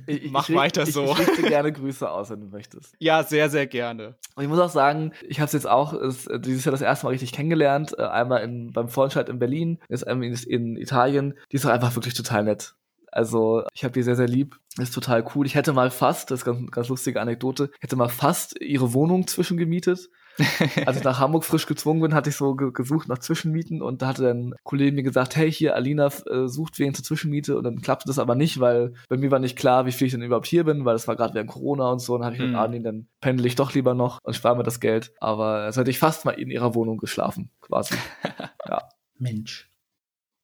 Ich, 0.08 0.32
Mach 0.32 0.50
ich, 0.50 0.56
weiter 0.56 0.86
so. 0.86 1.06
Ich, 1.06 1.12
ich 1.12 1.20
richte 1.20 1.42
gerne 1.44 1.72
Grüße 1.74 2.10
aus, 2.10 2.30
wenn 2.30 2.42
du 2.42 2.48
möchtest. 2.48 2.96
Ja, 3.00 3.24
sehr, 3.24 3.50
sehr 3.50 3.68
gerne. 3.68 4.16
Und 4.36 4.44
ich 4.44 4.50
muss 4.50 4.60
auch 4.60 4.70
sagen, 4.70 5.14
ich 5.28 5.40
habe 5.40 5.46
es 5.46 5.54
jetzt 5.54 5.68
auch 5.68 5.94
ist, 5.94 6.30
dieses 6.40 6.66
Jahr 6.66 6.72
das 6.72 6.82
erste 6.82 7.06
Mal 7.06 7.12
richtig 7.12 7.32
kennengelernt. 7.32 7.96
Äh, 7.98 8.04
einmal 8.04 8.44
in, 8.44 8.72
beim 8.72 8.90
Vorentscheid 8.90 9.30
in 9.30 9.40
Berlin, 9.40 9.80
ist 9.90 10.06
einmal 10.06 10.28
in, 10.28 10.34
in 10.34 10.76
Italien. 10.76 11.36
Die 11.52 11.58
ist 11.58 11.66
auch 11.66 11.72
einfach 11.72 11.96
wirklich 11.96 12.16
total 12.16 12.44
nett. 12.44 12.76
Also 13.12 13.64
ich 13.74 13.84
habe 13.84 13.94
die 13.94 14.02
sehr, 14.02 14.16
sehr 14.16 14.28
lieb. 14.28 14.58
Ist 14.80 14.94
total 14.94 15.24
cool. 15.36 15.46
Ich 15.46 15.54
hätte 15.54 15.72
mal 15.72 15.92
fast, 15.92 16.32
das 16.32 16.40
ist 16.40 16.46
ganz, 16.46 16.72
ganz 16.72 16.88
lustige 16.88 17.22
Anekdote, 17.22 17.70
hätte 17.80 17.96
mal 17.96 18.10
fast 18.10 18.60
ihre 18.60 18.94
Wohnung 18.94 19.28
zwischengemietet. 19.28 20.10
Als 20.86 20.98
ich 20.98 21.04
nach 21.04 21.20
Hamburg 21.20 21.44
frisch 21.44 21.68
gezwungen 21.68 22.02
bin, 22.02 22.14
hatte 22.14 22.30
ich 22.30 22.36
so 22.36 22.56
ge 22.56 22.72
gesucht 22.72 23.08
nach 23.08 23.20
Zwischenmieten 23.20 23.82
und 23.82 24.02
da 24.02 24.08
hatte 24.08 24.24
dann 24.24 24.50
ein 24.50 24.56
Kollege 24.64 24.92
mir 24.92 25.04
gesagt, 25.04 25.36
hey, 25.36 25.52
hier, 25.52 25.76
Alina 25.76 26.08
äh, 26.08 26.48
sucht 26.48 26.80
wen 26.80 26.94
zur 26.94 27.06
Zwischenmiete 27.06 27.58
und 27.58 27.64
dann 27.64 27.82
klappte 27.82 28.08
das 28.08 28.20
aber 28.20 28.36
nicht, 28.36 28.60
weil 28.60 28.94
bei 29.10 29.18
mir 29.18 29.32
war 29.32 29.40
nicht 29.40 29.58
klar, 29.58 29.86
wie 29.86 29.92
viel 29.92 30.08
ich 30.08 30.14
denn 30.14 30.22
überhaupt 30.22 30.48
hier 30.48 30.64
bin, 30.64 30.86
weil 30.86 30.94
das 30.94 31.08
war 31.08 31.16
gerade 31.16 31.34
während 31.34 31.52
Corona 31.52 31.92
und 31.92 32.00
so. 32.00 32.16
Und 32.16 32.22
dann 32.22 32.26
habe 32.28 32.36
ich 32.36 32.40
gesagt, 32.40 32.54
mhm. 32.54 32.60
ah, 32.60 32.68
nee, 32.68 32.80
dann 32.80 33.08
pendel 33.22 33.46
ich 33.46 33.56
doch 33.56 33.74
lieber 33.74 33.94
noch 33.94 34.20
und 34.24 34.36
spare 34.36 34.58
mir 34.58 34.64
das 34.64 34.80
Geld. 34.80 35.14
Aber 35.20 35.66
jetzt 35.66 35.78
hätte 35.78 35.92
ich 35.92 36.00
fast 36.00 36.26
mal 36.26 36.32
in 36.32 36.50
ihrer 36.50 36.74
Wohnung 36.76 36.98
geschlafen, 36.98 37.52
quasi. 37.62 37.96
ja. 38.68 38.90
Mensch. 39.20 39.70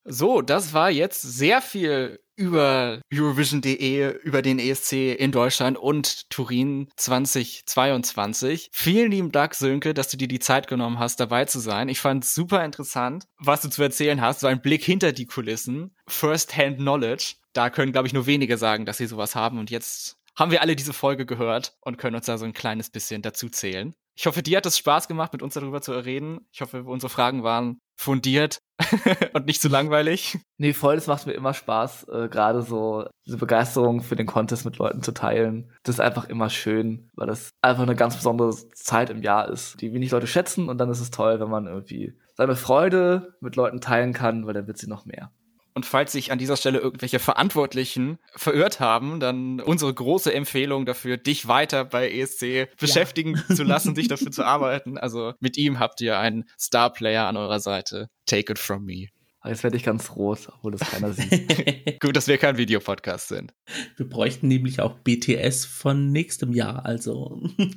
So, 0.05 0.41
das 0.41 0.73
war 0.73 0.89
jetzt 0.89 1.21
sehr 1.21 1.61
viel 1.61 2.19
über 2.39 3.01
Eurovision.de, 3.13 4.17
über 4.23 4.41
den 4.41 4.59
ESC 4.59 4.93
in 5.19 5.33
Deutschland 5.33 5.77
und 5.77 6.29
Turin 6.29 6.87
2022. 6.95 8.69
Vielen 8.71 9.11
lieben 9.11 9.31
Dank, 9.33 9.55
Sönke, 9.55 9.93
dass 9.93 10.07
du 10.07 10.15
dir 10.15 10.29
die 10.29 10.39
Zeit 10.39 10.67
genommen 10.67 10.99
hast, 10.99 11.19
dabei 11.19 11.43
zu 11.45 11.59
sein. 11.59 11.89
Ich 11.89 11.99
fand 11.99 12.23
super 12.23 12.63
interessant, 12.63 13.25
was 13.39 13.61
du 13.61 13.69
zu 13.69 13.83
erzählen 13.83 14.21
hast. 14.21 14.39
So 14.39 14.47
ein 14.47 14.61
Blick 14.61 14.83
hinter 14.83 15.11
die 15.11 15.25
Kulissen. 15.25 15.93
First-hand 16.07 16.77
Knowledge. 16.77 17.35
Da 17.51 17.69
können, 17.69 17.91
glaube 17.91 18.07
ich, 18.07 18.13
nur 18.13 18.25
wenige 18.25 18.57
sagen, 18.57 18.85
dass 18.85 18.99
sie 18.99 19.07
sowas 19.07 19.35
haben. 19.35 19.59
Und 19.59 19.69
jetzt 19.69 20.15
haben 20.37 20.51
wir 20.51 20.61
alle 20.61 20.77
diese 20.77 20.93
Folge 20.93 21.25
gehört 21.25 21.73
und 21.81 21.97
können 21.97 22.15
uns 22.15 22.27
da 22.27 22.37
so 22.37 22.45
ein 22.45 22.53
kleines 22.53 22.89
bisschen 22.89 23.21
dazu 23.21 23.49
zählen. 23.49 23.95
Ich 24.19 24.25
hoffe, 24.25 24.43
dir 24.43 24.57
hat 24.57 24.65
es 24.65 24.77
Spaß 24.77 25.07
gemacht, 25.07 25.31
mit 25.31 25.41
uns 25.41 25.53
darüber 25.53 25.79
zu 25.79 25.93
reden. 25.93 26.45
Ich 26.51 26.59
hoffe, 26.59 26.83
unsere 26.83 27.09
Fragen 27.09 27.41
waren 27.43 27.79
fundiert 27.97 28.59
und 29.33 29.45
nicht 29.45 29.61
zu 29.61 29.69
langweilig. 29.69 30.37
Nee, 30.57 30.73
voll, 30.73 30.95
das 30.95 31.07
macht 31.07 31.25
mir 31.25 31.31
immer 31.31 31.53
Spaß, 31.53 32.09
äh, 32.09 32.27
gerade 32.27 32.61
so 32.61 33.07
diese 33.25 33.37
Begeisterung 33.37 34.01
für 34.01 34.17
den 34.17 34.27
Contest 34.27 34.65
mit 34.65 34.77
Leuten 34.77 35.03
zu 35.03 35.13
teilen. 35.13 35.71
Das 35.83 35.95
ist 35.95 35.99
einfach 36.01 36.27
immer 36.27 36.49
schön, 36.49 37.09
weil 37.15 37.27
das 37.27 37.51
einfach 37.61 37.83
eine 37.83 37.95
ganz 37.95 38.17
besondere 38.17 38.53
Zeit 38.73 39.09
im 39.09 39.21
Jahr 39.21 39.47
ist, 39.47 39.79
die 39.79 39.93
wenig 39.93 40.11
Leute 40.11 40.27
schätzen 40.27 40.67
und 40.67 40.79
dann 40.79 40.89
ist 40.89 40.99
es 40.99 41.11
toll, 41.11 41.39
wenn 41.39 41.49
man 41.49 41.67
irgendwie 41.67 42.13
seine 42.35 42.57
Freude 42.57 43.37
mit 43.39 43.55
Leuten 43.55 43.79
teilen 43.79 44.11
kann, 44.11 44.45
weil 44.45 44.53
dann 44.53 44.67
wird 44.67 44.79
sie 44.79 44.89
noch 44.89 45.05
mehr. 45.05 45.31
Und 45.79 45.85
falls 45.85 46.11
sich 46.11 46.33
an 46.33 46.37
dieser 46.37 46.57
Stelle 46.57 46.79
irgendwelche 46.79 47.19
Verantwortlichen 47.19 48.17
verirrt 48.35 48.81
haben, 48.81 49.21
dann 49.21 49.61
unsere 49.61 49.93
große 49.93 50.33
Empfehlung 50.33 50.85
dafür, 50.85 51.15
dich 51.15 51.47
weiter 51.47 51.85
bei 51.85 52.11
ESC 52.11 52.67
beschäftigen 52.77 53.41
ja. 53.47 53.49
zu 53.55 53.63
lassen, 53.63 53.95
dich 53.95 54.09
dafür 54.09 54.29
zu 54.29 54.43
arbeiten. 54.43 54.97
Also 54.97 55.35
mit 55.39 55.55
ihm 55.55 55.79
habt 55.79 56.01
ihr 56.01 56.19
einen 56.19 56.43
Star-Player 56.59 57.25
an 57.25 57.37
eurer 57.37 57.61
Seite. 57.61 58.09
Take 58.25 58.51
it 58.51 58.59
from 58.59 58.83
me. 58.83 59.07
Jetzt 59.45 59.63
werde 59.63 59.77
ich 59.77 59.83
ganz 59.83 60.17
rot, 60.17 60.49
obwohl 60.53 60.73
das 60.73 60.81
keiner 60.81 61.13
sieht. 61.13 61.29
Gut, 62.01 62.17
dass 62.17 62.27
wir 62.27 62.37
kein 62.37 62.57
Videopodcast 62.57 63.29
sind. 63.29 63.53
Wir 63.95 64.09
bräuchten 64.09 64.49
nämlich 64.49 64.81
auch 64.81 64.95
BTS 64.95 65.63
von 65.63 66.11
nächstem 66.11 66.51
Jahr, 66.51 66.85
also. 66.85 67.41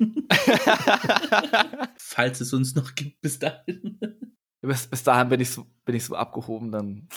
Falls 1.98 2.40
es 2.40 2.52
uns 2.52 2.74
noch 2.74 2.96
gibt 2.96 3.20
bis 3.20 3.38
dahin. 3.38 4.00
Bis, 4.60 4.88
bis 4.88 5.04
dahin 5.04 5.28
bin 5.28 5.40
ich 5.40 5.50
so, 5.50 5.66
bin 5.84 5.94
ich 5.94 6.04
so 6.04 6.16
abgehoben, 6.16 6.72
dann 6.72 7.08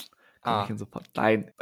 Ah. 0.45 0.67
Support. 0.75 1.09
Nein. 1.15 1.51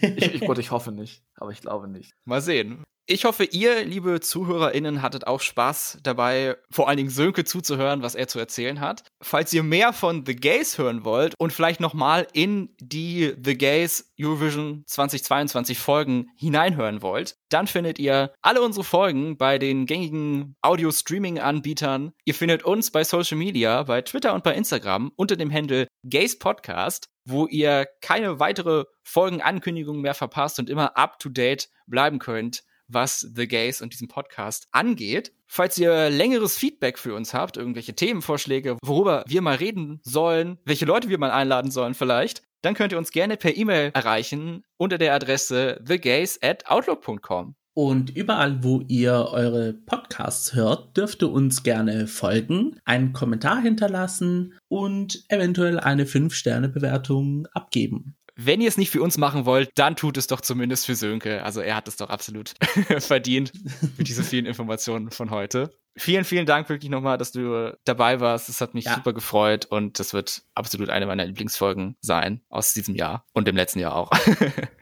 ich, 0.00 0.34
ich, 0.34 0.40
gut, 0.40 0.58
ich 0.58 0.70
hoffe 0.70 0.92
nicht, 0.92 1.22
aber 1.34 1.50
ich 1.50 1.60
glaube 1.60 1.88
nicht. 1.88 2.12
Mal 2.24 2.40
sehen. 2.40 2.84
Ich 3.10 3.24
hoffe, 3.24 3.44
ihr, 3.44 3.86
liebe 3.86 4.20
ZuhörerInnen, 4.20 5.00
hattet 5.00 5.26
auch 5.26 5.40
Spaß 5.40 6.00
dabei, 6.02 6.58
vor 6.70 6.88
allen 6.88 6.98
Dingen 6.98 7.08
Sönke 7.08 7.44
zuzuhören, 7.44 8.02
was 8.02 8.14
er 8.14 8.28
zu 8.28 8.38
erzählen 8.38 8.80
hat. 8.80 9.02
Falls 9.22 9.50
ihr 9.54 9.62
mehr 9.62 9.94
von 9.94 10.26
The 10.26 10.36
Gays 10.36 10.76
hören 10.76 11.06
wollt 11.06 11.34
und 11.38 11.54
vielleicht 11.54 11.80
nochmal 11.80 12.28
in 12.34 12.68
die 12.78 13.34
The 13.42 13.56
Gays 13.56 14.12
Eurovision 14.20 14.84
2022 14.86 15.78
Folgen 15.78 16.26
hineinhören 16.36 17.00
wollt, 17.00 17.36
dann 17.48 17.66
findet 17.66 17.98
ihr 17.98 18.34
alle 18.42 18.60
unsere 18.60 18.84
Folgen 18.84 19.38
bei 19.38 19.58
den 19.58 19.86
gängigen 19.86 20.54
Audio-Streaming-Anbietern. 20.60 22.12
Ihr 22.26 22.34
findet 22.34 22.62
uns 22.62 22.90
bei 22.90 23.04
Social 23.04 23.38
Media, 23.38 23.84
bei 23.84 24.02
Twitter 24.02 24.34
und 24.34 24.44
bei 24.44 24.54
Instagram 24.54 25.12
unter 25.16 25.36
dem 25.36 25.50
Handle 25.50 25.88
Gays 26.04 26.38
Podcast 26.38 27.06
wo 27.28 27.46
ihr 27.46 27.86
keine 28.00 28.40
weitere 28.40 28.84
Folgenankündigungen 29.02 30.02
mehr 30.02 30.14
verpasst 30.14 30.58
und 30.58 30.70
immer 30.70 30.96
up 30.96 31.18
to 31.18 31.28
date 31.28 31.68
bleiben 31.86 32.18
könnt, 32.18 32.62
was 32.88 33.20
The 33.20 33.46
Gays 33.46 33.80
und 33.80 33.92
diesen 33.92 34.08
Podcast 34.08 34.66
angeht. 34.72 35.32
Falls 35.46 35.78
ihr 35.78 36.10
längeres 36.10 36.56
Feedback 36.56 36.98
für 36.98 37.14
uns 37.14 37.34
habt, 37.34 37.56
irgendwelche 37.56 37.94
Themenvorschläge, 37.94 38.76
worüber 38.82 39.24
wir 39.26 39.42
mal 39.42 39.56
reden 39.56 40.00
sollen, 40.02 40.58
welche 40.64 40.84
Leute 40.84 41.08
wir 41.08 41.18
mal 41.18 41.30
einladen 41.30 41.70
sollen 41.70 41.94
vielleicht, 41.94 42.42
dann 42.62 42.74
könnt 42.74 42.92
ihr 42.92 42.98
uns 42.98 43.12
gerne 43.12 43.36
per 43.36 43.56
E-Mail 43.56 43.92
erreichen 43.94 44.64
unter 44.76 44.98
der 44.98 45.14
Adresse 45.14 45.80
thegays 45.86 46.38
at 46.42 46.66
outlook.com. 46.66 47.54
Und 47.78 48.10
überall, 48.10 48.64
wo 48.64 48.82
ihr 48.88 49.28
eure 49.30 49.72
Podcasts 49.72 50.52
hört, 50.52 50.96
dürft 50.96 51.22
ihr 51.22 51.30
uns 51.30 51.62
gerne 51.62 52.08
folgen, 52.08 52.80
einen 52.84 53.12
Kommentar 53.12 53.60
hinterlassen 53.60 54.54
und 54.66 55.22
eventuell 55.28 55.78
eine 55.78 56.04
5-Sterne-Bewertung 56.04 57.46
abgeben. 57.52 58.16
wenn 58.34 58.60
ihr 58.60 58.66
es 58.66 58.78
nicht 58.78 58.90
für 58.90 59.00
uns 59.00 59.16
machen 59.16 59.46
wollt, 59.46 59.70
dann 59.76 59.94
tut 59.94 60.16
es 60.16 60.26
doch 60.26 60.40
zumindest 60.40 60.86
für 60.86 60.96
Sönke. 60.96 61.44
Also 61.44 61.60
er 61.60 61.76
hat 61.76 61.86
es 61.86 61.94
doch 61.94 62.08
absolut 62.08 62.54
verdient 62.98 63.52
mit 63.96 64.08
diesen 64.08 64.24
vielen 64.24 64.46
Informationen 64.46 65.12
von 65.12 65.30
heute. 65.30 65.70
Vielen, 65.96 66.24
vielen 66.24 66.46
Dank 66.46 66.68
wirklich 66.68 66.90
nochmal, 66.90 67.16
dass 67.16 67.30
du 67.30 67.76
dabei 67.84 68.18
warst. 68.18 68.48
Es 68.48 68.60
hat 68.60 68.74
mich 68.74 68.86
ja. 68.86 68.96
super 68.96 69.12
gefreut 69.12 69.66
und 69.66 70.00
das 70.00 70.12
wird 70.14 70.42
absolut 70.56 70.90
eine 70.90 71.06
meiner 71.06 71.26
Lieblingsfolgen 71.26 71.96
sein 72.00 72.40
aus 72.48 72.74
diesem 72.74 72.96
Jahr 72.96 73.24
und 73.34 73.46
dem 73.46 73.54
letzten 73.54 73.78
Jahr 73.78 73.94
auch. 73.94 74.10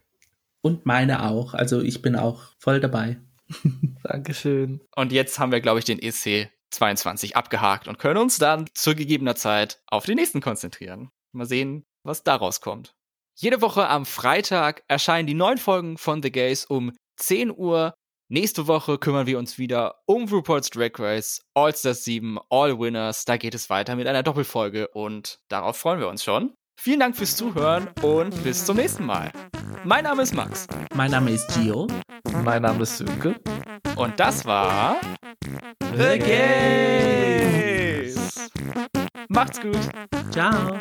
und 0.67 0.85
meine 0.85 1.23
auch. 1.23 1.55
Also 1.55 1.81
ich 1.81 2.03
bin 2.03 2.17
auch 2.17 2.43
voll 2.59 2.81
dabei. 2.81 3.19
Dankeschön. 4.03 4.81
Und 4.97 5.13
jetzt 5.13 5.39
haben 5.39 5.53
wir, 5.53 5.61
glaube 5.61 5.79
ich, 5.79 5.85
den 5.85 6.03
EC 6.03 6.51
22 6.71 7.37
abgehakt 7.37 7.87
und 7.87 8.01
können 8.01 8.19
uns 8.19 8.39
dann 8.39 8.67
zu 8.75 8.97
gegebener 8.97 9.37
Zeit 9.37 9.81
auf 9.87 10.05
den 10.05 10.17
nächsten 10.17 10.41
konzentrieren. 10.41 11.11
Mal 11.33 11.47
sehen, 11.47 11.85
was 12.03 12.25
daraus 12.25 12.61
kommt. 12.61 12.95
Jede 13.37 13.63
Woche 13.63 13.89
am 13.89 14.07
Freitag 14.07 14.83
erscheinen 14.89 15.29
die 15.29 15.35
neuen 15.35 15.59
Folgen 15.59 15.99
von 15.99 16.21
The 16.23 16.33
Gays 16.33 16.65
um 16.65 16.93
10 17.19 17.57
Uhr. 17.57 17.95
Nächste 18.29 18.67
Woche 18.67 18.99
kümmern 18.99 19.29
wir 19.29 19.39
uns 19.39 19.57
wieder 19.59 20.01
um 20.07 20.27
RuPaul's 20.27 20.71
Drag 20.71 20.99
Race, 20.99 21.43
All 21.55 21.73
Stars 21.77 22.03
7, 22.03 22.41
All 22.51 22.77
Winners. 22.81 23.25
Da 23.25 23.37
geht 23.37 23.55
es 23.55 23.71
weiter 23.71 23.95
mit 23.95 24.09
einer 24.09 24.25
Doppelfolge 24.25 24.89
und 24.89 25.39
darauf 25.49 25.77
freuen 25.77 26.01
wir 26.01 26.09
uns 26.09 26.25
schon. 26.25 26.55
Vielen 26.79 27.01
Dank 27.01 27.17
fürs 27.17 27.35
Zuhören 27.37 27.89
und 28.03 28.43
bis 28.45 28.65
zum 28.65 28.77
nächsten 28.77 29.05
Mal. 29.05 29.33
Mein 29.85 30.05
Name 30.05 30.23
ist 30.23 30.35
Max. 30.35 30.67
Mein 30.95 31.11
Name 31.11 31.31
ist 31.33 31.49
Gio. 31.55 31.87
Mein 32.45 32.63
Name 32.63 32.83
ist 32.83 32.99
Sönke. 32.99 33.35
Und 33.97 34.21
das 34.21 34.45
war 34.45 35.01
The 35.97 36.19
Gays. 36.19 38.17
Macht's 39.29 39.61
gut. 39.61 39.79
Ciao. 40.31 40.79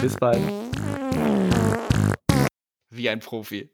Bis 0.00 0.14
bald 0.16 0.42
wie 2.90 3.08
ein 3.08 3.20
Profi. 3.20 3.70